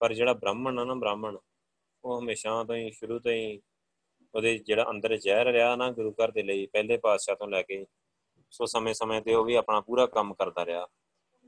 ਪਰ 0.00 0.12
ਜਿਹੜਾ 0.14 0.32
ਬ੍ਰਾਹਮਣ 0.32 0.78
ਆ 0.78 0.84
ਨਾ 0.84 0.94
ਬ੍ਰਾਹਮਣ, 0.94 1.36
ਉਹ 2.04 2.20
ਹਮੇਸ਼ਾ 2.20 2.62
ਤੋਂ 2.64 2.76
ਹੀ 2.76 2.90
ਸ਼ੁਰੂ 2.90 3.18
ਤੋਂ 3.18 3.32
ਹੀ 3.32 3.60
ਉਹਦੇ 4.34 4.56
ਜਿਹੜਾ 4.58 4.90
ਅੰਦਰ 4.90 5.16
ਜ਼ਹਿਰ 5.16 5.46
ਰਿਹਾ 5.46 5.74
ਨਾ 5.76 5.90
ਗੁਰੂ 5.90 6.12
ਘਰ 6.12 6.30
ਦੇ 6.30 6.42
ਲਈ 6.42 6.66
ਪਹਿਲੇ 6.66 6.96
ਪਾਤਸ਼ਾਹ 6.96 7.36
ਤੋਂ 7.36 7.48
ਲੈ 7.48 7.62
ਕੇ, 7.62 7.84
ਸੋ 8.52 8.66
ਸਮੇਂ-ਸਮੇਂ 8.66 9.20
ਤੇ 9.22 9.34
ਉਹ 9.34 9.44
ਵੀ 9.44 9.54
ਆਪਣਾ 9.54 9.80
ਪੂਰਾ 9.80 10.06
ਕੰਮ 10.06 10.34
ਕਰਦਾ 10.34 10.64
ਰਿਹਾ। 10.66 10.86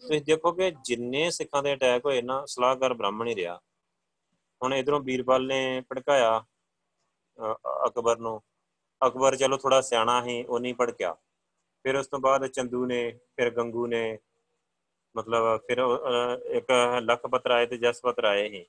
ਤੁਸੀਂ 0.03 0.21
ਦੇਖੋ 0.23 0.53
ਕਿ 0.53 0.71
ਜਿੰਨੇ 0.85 1.31
ਸਿੱਖਾਂ 1.31 1.63
ਦੇ 1.63 1.75
ਅਟੈਕ 1.75 2.05
ਹੋਏ 2.07 2.23
ਨਾ, 2.23 2.45
ਸਲਾਹਕਾਰ 2.47 2.95
ਬ੍ਰਾਹਮਣ 2.95 3.29
ਹੀ 3.29 3.35
ਰਿਹਾ। 3.35 3.59
ਹੁਣ 4.61 4.75
ਇਧਰੋਂ 4.75 5.01
ਬੀਰਬਲ 5.01 5.47
ਨੇ 5.47 5.81
ਭੜਕਾਇਆ 5.81 6.45
ਅਕਬਰ 7.87 8.19
ਨੂੰ, 8.19 8.41
ਅਕਬਰ 9.03 9.37
ਚਲੋ 9.37 9.57
ਥੋੜਾ 9.57 9.81
ਸਿਆਣਾ 9.81 10.21
ਸੀ, 10.23 10.43
ਉਹ 10.45 10.61
ਨਹੀਂ 10.61 10.75
ਭੜਕਿਆ। 10.75 11.15
ਫਿਰ 11.85 11.97
ਉਸ 11.97 12.07
ਤੋਂ 12.07 12.19
ਬਾਅਦ 12.21 12.47
ਚੰਦੂ 12.47 12.85
ਨੇ, 12.87 13.19
ਫਿਰ 13.37 13.51
ਗੰਗੂ 13.51 13.87
ਨੇ, 13.87 14.19
ਮਤਲਬ 15.15 15.57
ਫਿਰ 15.67 15.79
ਇੱਕ 16.57 16.71
ਲਖਪਤ 17.03 17.47
ਰਾਏ 17.47 17.67
ਤੇ 17.67 17.77
ਜਸਪਤ 17.79 18.21
ਰਾਏ 18.21 18.49
ਹੀ 18.49 18.65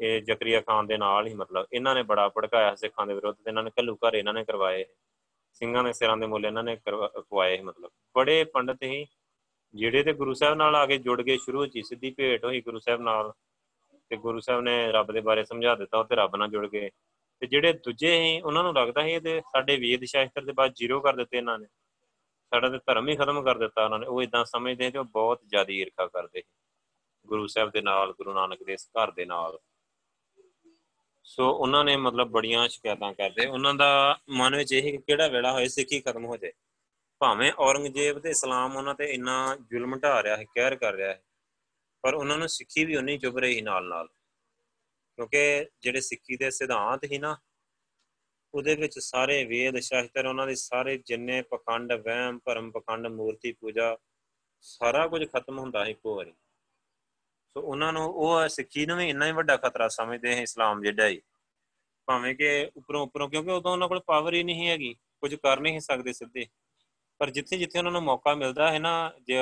ਇਹ 0.00 0.20
ਜ਼ਕਰੀਆ 0.22 0.60
ਖਾਨ 0.60 0.86
ਦੇ 0.86 0.96
ਨਾਲ 0.96 1.26
ਹੀ 1.26 1.34
ਮਤਲਬ 1.34 1.66
ਇਹਨਾਂ 1.72 1.94
ਨੇ 1.94 2.02
ਬੜਾ 2.02 2.28
ਭੜਕਾਇਆ 2.28 2.74
ਸਿੱਖਾਂ 2.74 3.06
ਦੇ 3.06 3.14
ਵਿਰੁੱਧ 3.14 3.36
ਤੇ 3.36 3.50
ਇਹਨਾਂ 3.50 3.62
ਨੇ 3.62 3.70
ਕੱਲੂ 3.76 3.96
ਘਰ 3.96 4.14
ਇਹਨਾਂ 4.14 4.34
ਨੇ 4.34 4.44
ਕਰਵਾਏ। 4.44 4.84
ਸਿੰਘਾਂ 5.52 5.82
ਦੇ 5.84 5.92
ਸਿਰਾਂ 5.92 6.16
ਦੇ 6.16 6.26
ਮੁੱਲ 6.26 6.46
ਇਹਨਾਂ 6.46 6.62
ਨੇ 6.64 6.76
ਕਰਵਾਏ 6.76 7.60
ਮਤਲਬ। 7.62 7.90
ਬੜੇ 8.16 8.44
ਪੰਡਤ 8.44 8.82
ਹੀ 8.82 9.06
ਜਿਹੜੇ 9.74 10.02
ਤੇ 10.02 10.12
ਗੁਰੂ 10.12 10.34
ਸਾਹਿਬ 10.34 10.56
ਨਾਲ 10.56 10.76
ਆ 10.76 10.84
ਕੇ 10.86 10.98
ਜੁੜ 10.98 11.20
ਗਏ 11.22 11.36
ਸ਼ੁਰੂ 11.38 11.60
ਵਿੱਚ 11.60 11.78
ਸਿੱਧੀ 11.88 12.10
ਭੇਟ 12.10 12.44
ਹੋਈ 12.44 12.60
ਗੁਰੂ 12.60 12.78
ਸਾਹਿਬ 12.78 13.00
ਨਾਲ। 13.00 13.32
ਤੇ 14.10 14.16
ਗੁਰੂ 14.16 14.40
ਸਾਹਿਬ 14.40 14.60
ਨੇ 14.62 14.92
ਰੱਬ 14.92 15.12
ਦੇ 15.12 15.20
ਬਾਰੇ 15.20 15.44
ਸਮਝਾ 15.44 15.74
ਦਿੱਤਾ, 15.74 15.98
ਉਹ 15.98 16.04
ਤੇ 16.04 16.16
ਰੱਬ 16.16 16.36
ਨਾਲ 16.36 16.48
ਜੁੜ 16.48 16.66
ਗਏ। 16.66 16.90
ਤੇ 17.40 17.46
ਜਿਹੜੇ 17.46 17.72
ਦੂਜੇ 17.72 18.16
ਸੀ, 18.18 18.40
ਉਹਨਾਂ 18.40 18.62
ਨੂੰ 18.62 18.74
ਲੱਗਦਾ 18.74 19.02
ਸੀ 19.02 19.12
ਇਹਦੇ 19.12 19.40
ਸਾਡੇ 19.52 19.76
ਵੇਦ 19.76 20.04
ਸ਼ਾਸਤਰ 20.04 20.44
ਦੇ 20.44 20.52
ਬਾਅਦ 20.52 20.72
ਜ਼ੀਰੋ 20.76 21.00
ਕਰ 21.00 21.16
ਦਿੱਤੇ 21.16 21.36
ਇਹਨਾਂ 21.36 21.58
ਨੇ। 21.58 21.66
ਸਾਡਾ 22.54 22.68
ਤੇ 22.68 22.78
ਧਰਮ 22.78 23.08
ਹੀ 23.08 23.16
ਖਤਮ 23.16 23.42
ਕਰ 23.42 23.58
ਦਿੱਤਾ 23.58 23.84
ਉਹਨਾਂ 23.84 23.98
ਨੇ। 23.98 24.06
ਉਹ 24.06 24.22
ਇਦਾਂ 24.22 24.44
ਸਮਝਦੇ 24.44 24.90
ਤੇ 24.90 24.98
ਉਹ 24.98 25.04
ਬਹੁਤ 25.04 25.40
ਜ਼ਿਆਦਾ 25.46 25.72
ਈਰਖਾ 25.72 26.06
ਕਰਦੇ 26.06 26.42
ਗੁਰੂ 27.26 27.46
ਸਾਹਿਬ 27.46 27.70
ਦੇ 27.70 27.80
ਨਾਲ, 27.80 28.12
ਗੁਰੂ 28.12 28.34
ਨਾਨਕ 28.34 28.62
ਦੇ 28.62 28.76
ਘਰ 28.76 29.10
ਦੇ 29.10 29.24
ਨਾਲ। 29.24 29.58
ਸੋ 31.24 31.50
ਉਹਨਾਂ 31.50 31.84
ਨੇ 31.84 31.96
ਮਤਲਬ 31.96 32.28
ਬੜੀਆਂ 32.28 32.68
ਸ਼ਿਕਾਇਤਾਂ 32.68 33.12
ਕਰਦੇ। 33.12 33.46
ਉਹਨਾਂ 33.46 33.74
ਦਾ 33.74 34.18
ਮਨ 34.30 34.56
ਵਿੱਚ 34.56 34.72
ਇਹ 34.72 34.82
ਕਿ 34.82 34.98
ਕਿਹੜਾ 34.98 35.28
ਵੇਲਾ 35.28 35.52
ਹੋਏ, 35.52 35.68
ਸਿੱਖੀ 35.68 36.00
ਖਤਮ 36.00 36.24
ਹੋ 36.24 36.36
ਜਾਏ। 36.36 36.52
ਭਾਵੇਂ 37.18 37.52
ਔਰੰਗਜ਼ੇਬ 37.58 38.18
ਤੇ 38.18 38.30
ਇਸਲਾਮ 38.30 38.76
ਉਹਨਾਂ 38.76 38.94
ਤੇ 38.94 39.04
ਇੰਨਾ 39.04 39.56
ਜ਼ੁਲਮ 39.56 39.98
ਢਾ 39.98 40.22
ਰਿਹਾ 40.22 40.36
ਹੈ 40.36 40.44
ਕਹਿਰ 40.44 40.76
ਕਰ 40.76 40.92
ਰਿਹਾ 40.92 41.08
ਹੈ 41.08 41.22
ਪਰ 42.02 42.14
ਉਹਨਾਂ 42.14 42.38
ਨੂੰ 42.38 42.48
ਸਿੱਖੀ 42.48 42.84
ਵੀ 42.84 42.96
ਉਨੀ 42.96 43.18
ਚੁਭ 43.18 43.38
ਰਹੀ 43.38 43.60
ਨਾਲ 43.60 43.84
ਨਾਲ 43.84 44.06
ਕਿਉਂਕਿ 45.16 45.66
ਜਿਹੜੇ 45.82 46.00
ਸਿੱਖੀ 46.00 46.36
ਦੇ 46.36 46.50
ਸਿਧਾਂਤ 46.50 47.04
ਹੀ 47.04 47.18
ਨਾ 47.18 47.36
ਉਹਦੇ 48.54 48.74
ਵਿੱਚ 48.74 48.98
ਸਾਰੇ 48.98 49.44
ਵੇਦ 49.44 49.78
ਸ਼ਾਸਤਰ, 49.78 50.26
ਉਹਨਾਂ 50.26 50.46
ਦੇ 50.46 50.54
ਸਾਰੇ 50.54 50.96
ਜਿੰਨੇ 51.06 51.40
ਪਖੰਡ, 51.50 51.92
ਵਹਿਮ, 51.92 52.38
ਭਰਮ 52.44 52.70
ਪਖੰਡ, 52.70 53.06
ਮੂਰਤੀ 53.06 53.52
ਪੂਜਾ, 53.52 53.96
ਸਾਰਾ 54.64 55.06
ਕੁਝ 55.08 55.24
ਖਤਮ 55.28 55.58
ਹੁੰਦਾ 55.58 55.84
ਹੈ 55.84 55.90
ਇੱਕੋ 55.90 56.14
ਵਾਰੀ। 56.16 56.32
ਸੋ 57.56 57.60
ਉਹਨਾਂ 57.60 57.92
ਨੂੰ 57.92 58.04
ਉਹ 58.04 58.48
ਸਿੱਖੀ 58.48 58.86
ਨੂੰ 58.86 58.96
ਵੀ 58.96 59.08
ਇੰਨਾ 59.10 59.26
ਹੀ 59.26 59.32
ਵੱਡਾ 59.32 59.56
ਖਤਰਾ 59.56 59.88
ਸਮਝਦੇ 59.88 60.34
ਹੈ 60.34 60.42
ਇਸਲਾਮ 60.42 60.82
ਜਿਹੜਾ 60.82 61.08
ਹੀ 61.08 61.20
ਭਾਵੇਂ 62.08 62.34
ਕਿ 62.34 62.70
ਉੱਪਰੋਂ 62.76 63.02
ਉੱਪਰੋਂ, 63.02 63.28
ਕਿਉਂਕਿ 63.28 63.50
ਉਦੋਂ 63.50 63.72
ਉਹਨਾਂ 63.72 63.88
ਕੋਲ 63.88 64.00
ਪਾਵਰ 64.06 64.34
ਹੀ 64.34 64.42
ਨਹੀਂ 64.42 64.68
ਹੈਗੀ, 64.68 64.94
ਕੁਝ 65.20 65.34
ਕਰ 65.34 65.60
ਨਹੀਂ 65.60 65.80
ਸਕਦੇ 65.80 66.12
ਸਿੱਧੇ। 66.12 66.46
ਪਰ 67.20 67.30
ਜਿੱਥੇ 67.30 67.56
ਜਿੱਥੇ 67.58 67.78
ਉਹਨਾਂ 67.78 67.92
ਨੂੰ 67.92 68.02
ਮੌਕਾ 68.02 68.34
ਮਿਲਦਾ 68.34 68.70
ਹੈ 68.72 68.78
ਨਾ, 68.78 69.12
ਜੇ 69.26 69.38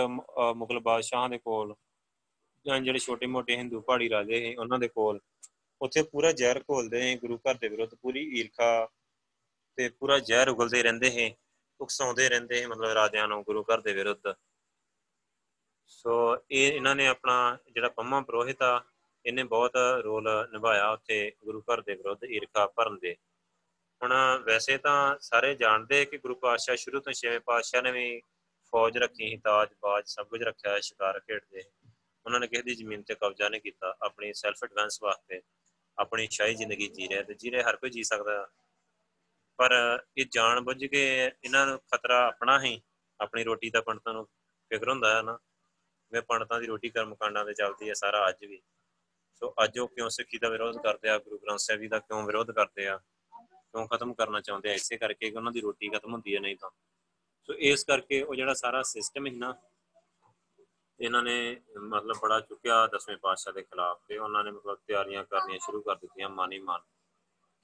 ਮੁਗਲ 0.56 0.78
ਬਾਦਸ਼ਾਹਾਂ 0.80 1.28
ਦੇ 1.28 1.38
ਕੋਲ, 1.38 1.74
ਜਾਂ 2.66 2.78
ਜਿਹੜੇ 2.80 2.98
ਛੋਟੇ-ਮੋਟੇ 2.98 3.56
ਹਿੰਦੂ 3.56 3.80
ਪਹਾੜੀ 3.80 4.08
ਰਾਜੇ 4.10 4.44
ਹੈ 4.46 4.54
ਉਹਨਾਂ 4.58 4.78
ਦੇ 4.78 4.88
ਕੋਲ, 4.88 5.20
ਉੱਥੇ 5.80 6.02
ਪੂਰਾ 6.02 6.32
ਜ਼ਹਿਰ 6.32 6.62
ਘੋਲਦੇ 6.70 7.00
ਨੇ 7.00 7.16
ਗੁਰੂ 7.16 7.36
ਘਰ 7.38 7.54
ਦੇ 7.54 7.68
ਵਿਰੁੱਧ 7.68 7.94
ਪੂਰੀ 7.94 8.20
ਈਰਖਾ 8.38 8.88
ਤੇ 9.78 9.88
ਪੂਰਾ 9.88 10.18
ਜ਼ਹਿਰ 10.18 10.48
ਉਗਲਦੇ 10.48 10.82
ਰਹਿੰਦੇ 10.82 11.10
ਹੈ 11.10 11.30
ਉਕਸਾਉਂਦੇ 11.80 12.28
ਰਹਿੰਦੇ 12.28 12.60
ਹੈ 12.62 12.68
ਮਤਲਬ 12.68 12.92
ਰਾਜਿਆਂ 12.92 13.26
ਨੂੰ, 13.28 13.42
ਗੁਰੂ 13.42 13.62
ਘਰ 13.62 13.80
ਦੇ 13.80 13.92
ਵਿਰੁੱਧ। 13.92 14.34
ਸੋ 15.86 16.36
ਇਹ 16.50 16.72
ਇਹਨਾਂ 16.72 16.94
ਨੇ 16.96 17.06
ਆਪਣਾ 17.06 17.58
ਜਿਹੜਾ 17.70 17.88
ਪੰਮਾ 17.88 18.20
ਪ੍ਰੋਹਿਤ 18.20 18.62
ਆ, 18.62 18.84
ਇਹਨੇ 19.26 19.42
ਬਹੁਤ 19.42 19.76
ਰੋਲ 20.04 20.28
ਨਿਭਾਇਆ 20.52 20.88
ਉੱਥੇ 20.90 21.32
ਗੁਰੂ 21.44 21.62
ਘਰ 21.62 21.80
ਦੇ 21.80 21.94
ਵਿਰੁੱਧ 21.94 22.24
ਈਰਖਾ 22.24 22.66
ਭਰਨ 22.66 22.98
ਦੇ। 22.98 23.16
ਹੁਣ 24.02 24.14
ਵੈਸੇ 24.44 24.78
ਤਾਂ 24.78 25.16
ਸਾਰੇ 25.20 25.54
ਜਾਣਦੇ 25.54 26.04
ਕਿ 26.04 26.18
ਗੁਰੂ 26.18 26.34
ਪਾਤਸ਼ਾਹ 26.34 26.76
ਸ਼ੁਰੂ 26.76 27.00
ਤੋਂ 27.00 27.12
ਛੇਵੇਂ 27.12 27.40
ਪਾਤਸ਼ਾਹ 27.40 27.82
ਨੇ 27.82 27.92
ਵੀ 27.92 28.20
ਫੌਜ 28.72 28.98
ਰੱਖੀ 28.98 29.28
ਸੀ 29.30 29.36
ਤਾਜ 29.36 29.68
ਬਾਜ 29.82 30.04
ਸਭ 30.06 30.26
ਕੁਝ 30.26 30.42
ਰੱਖਿਆ 30.42 30.72
ਹੈ 30.72 30.80
ਸ਼ਿਕਾਰ 30.80 31.20
ਖੇਡਦੇ 31.20 31.62
ਉਹਨਾਂ 32.26 32.40
ਨੇ 32.40 32.46
ਕਿਸੇ 32.46 32.62
ਦੀ 32.62 32.74
ਜ਼ਮੀਨ 32.74 33.02
ਤੇ 33.02 33.14
ਕਬਜ਼ਾ 33.14 33.48
ਨਹੀਂ 33.48 33.60
ਕੀਤਾ, 33.60 33.96
ਆਪਣੀ 34.02 34.32
ਸੈਲਫ 34.32 34.64
ਡਿਫੈਂਸ 34.64 35.02
ਵਾਸਤੇ, 35.02 35.40
ਆਪਣੀ 35.98 36.28
ਸ਼ਾਹੀ 36.30 36.54
ਜ਼ਿੰਦਗੀ 36.54 36.88
ਜੀ 36.88 37.08
ਰਹੇ 37.08 37.22
ਤੇ 37.22 37.34
ਜੀ 37.34 37.50
ਰਹੇ, 37.50 37.62
ਹਰ 37.62 37.76
ਕੋਈ 37.76 37.90
ਜੀ 37.90 38.02
ਸਕਦਾ। 38.02 38.48
ਪਰ 39.58 39.72
ਇਹ 40.18 40.26
ਜਾਣ 40.30 40.60
ਬੁੱਝ 40.60 40.84
ਕੇ 40.84 41.02
ਇਹਨਾਂ 41.44 41.66
ਨੂੰ 41.66 41.78
ਖਤਰਾ 41.92 42.26
ਆਪਣਾ 42.26 42.58
ਹੀ, 42.60 42.80
ਆਪਣੀ 43.20 43.44
ਰੋਟੀ 43.44 43.70
ਦਾ 43.70 43.80
ਪੰਡਤਾਂ 43.80 44.12
ਨੂੰ 44.14 44.24
ਫਿਕਰ 44.70 44.88
ਹੁੰਦਾ 44.88 45.14
ਹੈ 45.16 45.22
ਨਾ, 45.22 45.38
ਵੇ 46.12 46.20
ਪੰਡਤਾਂ 46.20 46.60
ਦੀ 46.60 46.66
ਰੋਟੀ 46.66 46.88
ਕਰਮ 46.88 47.14
ਕਾਂਡਾਂ 47.14 47.44
ਤੇ 47.44 47.54
ਚੱਲਦੀ 47.54 47.88
ਹੈ 47.88 47.94
ਸਾਰਾ 47.94 48.28
ਅੱਜ 48.28 48.44
ਵੀ। 48.44 48.60
ਸੋ 49.42 49.54
ਅੱਜ 49.64 49.78
ਉਹ 49.78 49.88
ਕਿਉਂ 49.88 50.08
ਸਿੱਖੀ 50.10 50.38
ਦਾ 50.38 50.48
ਵਿਰੋਧ 50.48 50.76
ਕਰਦੇ 50.82 51.08
ਆ, 51.08 51.18
ਗੁਰੂ 51.18 51.38
ਗ੍ਰੰਥ 51.38 51.58
ਸਾਹਿਬ 51.58 51.80
ਜੀ 51.80 51.88
ਦਾ 51.88 51.98
ਕਿਉਂ 51.98 52.22
ਵਿਰੋਧ 52.26 52.50
ਕਰਦੇ 52.50 52.86
ਆ, 52.86 52.96
ਕਿਉਂ 53.32 53.86
ਖਤਮ 53.88 54.14
ਕਰਨਾ 54.14 54.40
ਚਾਹੁੰਦੇ 54.40 54.70
ਆ, 54.70 54.72
ਇਸੇ 54.72 54.96
ਕਰਕੇ 54.96 55.30
ਕਿ 55.30 55.36
ਉਹਨਾਂ 55.36 55.52
ਦੀ 55.52 55.60
ਰੋਟੀ 55.60 55.88
ਖਤਮ 55.88 56.12
ਹੁੰਦੀ 56.12 56.34
ਹੈ 56.34 56.40
ਨਹੀਂ 56.40 56.56
ਤਾਂ। 56.56 56.70
ਸੋ 57.48 57.54
ਇਸ 57.54 57.84
ਕਰਕੇ 57.84 58.22
ਉਹ 58.22 58.34
ਜਿਹੜਾ 58.34 58.54
ਸਾਰਾ 58.54 58.82
ਸਿਸਟਮ 58.82 59.26
ਹੈ 59.26 59.32
ਨਾ, 59.32 59.54
ਇਹਨਾਂ 61.00 61.22
ਨੇ 61.22 61.60
ਮਤਲਬ 61.78 62.16
ਬੜਾ 62.22 62.40
ਚੁੱਕਿਆ 62.40 62.86
ਦਸਵੇਂ 62.86 63.16
ਪਾਤਸ਼ਾਹ 63.16 63.52
ਦੇ 63.52 63.62
ਖਿਲਾਫ 63.62 64.00
ਤੇ 64.08 64.18
ਉਹਨਾਂ 64.18 64.44
ਨੇ 64.44 64.50
ਮਤਲਬ 64.50 64.78
ਤਿਆਰੀਆਂ 64.86 65.24
ਕਰਨੀਆਂ 65.24 65.58
ਸ਼ੁਰੂ 65.58 65.82
ਕਰ 65.82 65.96
ਦਿੱਤੀਆਂ 65.96 66.28
ਮਾਨੀ 66.28 66.58
ਮਾਨ। 66.58 66.80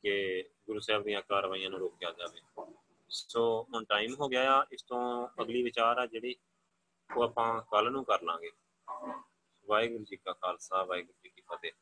ਕਿ 0.04 0.44
ਗੁਰੂ 0.66 0.80
ਸਾਹਿਬ 0.80 1.02
ਦੀਆਂ 1.02 1.22
ਕਾਰਵਾਈਆਂ 1.22 1.70
ਨੂੰ 1.70 1.78
ਰੋਕਿਆ 1.78 2.10
ਜਾਵੇ। 2.10 2.40
ਸੋ 3.08 3.66
ਹੁਣ 3.74 3.84
ਟਾਈਮ 3.84 4.14
ਹੋ 4.20 4.28
ਗਿਆ 4.28 4.52
ਆ, 4.54 4.66
ਇਸ 4.72 4.82
ਤੋਂ 4.82 5.28
ਅਗਲੀ 5.42 5.62
ਵਿਚਾਰ 5.62 5.98
ਆ 5.98 6.06
ਜਿਹੜੀ 6.06 6.34
ਉਹ 7.16 7.22
ਆਪਾਂ 7.22 7.62
ਕੱਲ 7.62 7.90
ਨੂੰ 7.92 8.04
ਕਰ 8.04 8.22
ਲਾਂਗੇ। 8.22 8.50
ਵਾਹਿਗੁਰੂ 9.68 10.04
ਜੀ 10.04 10.16
ਕਾ 10.16 10.32
ਖਾਲਸਾ, 10.32 10.82
ਵਾਹਿਗੁਰੂ 10.84 11.18
ਜੀ 11.22 11.28
ਕੀ 11.28 11.42
ਫਤਿਹ। 11.52 11.72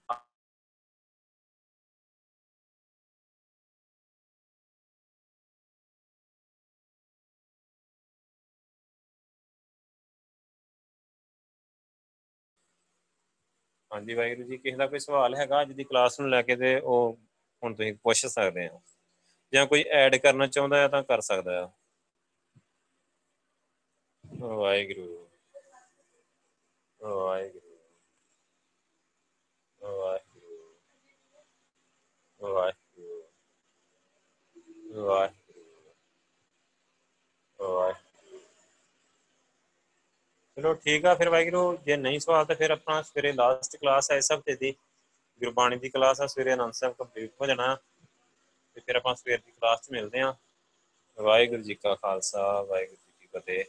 ਹਾਂਜੀ, 13.91 14.15
ਵਾਹਿਗੁਰੂ 14.15 14.49
ਜੀ, 14.49 14.57
ਕਿਸੇ 14.59 14.77
ਦਾ 14.77 14.87
ਕੋਈ 14.87 14.99
ਸਵਾਲ 14.99 15.35
ਹੈਗਾ 15.35 15.61
ਅੱਜ 15.63 15.73
ਦੀ 15.73 15.85
ਕਲਾਸ 15.85 16.21
ਨੂੰ 16.21 16.31
ਲੈ 16.31 16.43
ਕੇ 16.43 16.57
ਤੇ 16.57 16.81
ਉਹ 16.81 17.19
ਹੁਣ 17.63 17.75
ਤੁਸੀਂ 17.75 17.95
ਪੁੱਛ 17.95 18.27
ਸਕਦੇ 18.27 18.67
ਆ 18.67 18.81
ਜਾਂ 19.53 19.67
ਕੋਈ 19.67 19.85
ਐਡ 19.91 20.17
ਕਰਨਾ 20.17 20.47
ਚਾਹੁੰਦਾ 20.47 20.85
ਆ 20.85 20.89
ਤਾਂ 20.89 21.03
ਕਰ 21.03 21.21
ਸਕਦਾ 21.21 21.63
ਆ 21.65 21.71
ਵਾਹਿਗੁਰੂ। 24.41 25.29
ਵਾਹਿਗੁਰੂ। 27.01 27.79
ਵਾਹਿਗੁਰੂ। 29.81 30.75
ਵਾਹਿਗੁਰੂ। 32.41 33.23
ਵਾਹਿਗੁਰੂ। 35.07 35.95
ਵਾਹਿਗੁਰੂ। 37.59 38.41
ਚਲੋ 40.57 40.75
ਠੀਕ 40.75 41.05
ਆ 41.07 41.15
ਫਿਰ 41.15 41.29
ਵਾਹਿਗੁਰੂ। 41.29 41.77
ਜੇ 41.77 41.97
ਨਹੀਂ 41.97 42.21
ਸਵਾਲ 42.21 42.45
ਤਾਂ 42.45 42.57
ਫਿਰ 42.57 42.71
ਆਪਣਾ 42.71 43.03
ਸਵੇਰੇ 43.03 43.33
ਲਾਸਟ 43.33 43.77
ਕਲਾਸ 43.77 44.11
ਹੈ 44.11 44.17
ਇਸ 44.17 44.33
ਹਫ਼ਤੇ 44.33 44.57
ਦੀ। 44.57 44.75
ਗੁਰਬਾਣੀ 45.45 45.77
ਦੀ 45.77 45.89
ਕਲਾਸ 45.89 46.21
ਆ, 46.21 46.27
ਸਵੇਰੇ 46.27 46.55
ਅਨੰਦ 46.55 46.73
ਸਾਹਿਬ 46.73 46.95
ਕੰਪਲੀਟ 46.95 47.33
ਹੋ 47.41 47.47
ਜਾਣਾ। 47.47 47.79
ਤੇ 48.75 48.81
ਫਿਰ 48.81 48.97
ਆਪਾਂ 48.97 49.15
ਸਵੇਰ 49.15 49.39
ਦੀ 49.39 49.53
ਕਲਾਸ 49.53 49.83
'ਚ 49.83 49.91
ਮਿਲਦੇ 49.91 50.21
ਹਾਂ। 50.21 50.35
ਵਾਹਿਗੁਰੂ 51.23 51.63
ਜੀ 51.63 51.75
ਕਾ 51.75 51.95
ਖਾਲਸਾ, 51.95 52.63
ਵਾਹਿਗੁਰੂ 52.63 52.97
ਜੀ 52.97 53.13
ਕੀ 53.21 53.39
ਫਤਿਹ। 53.39 53.65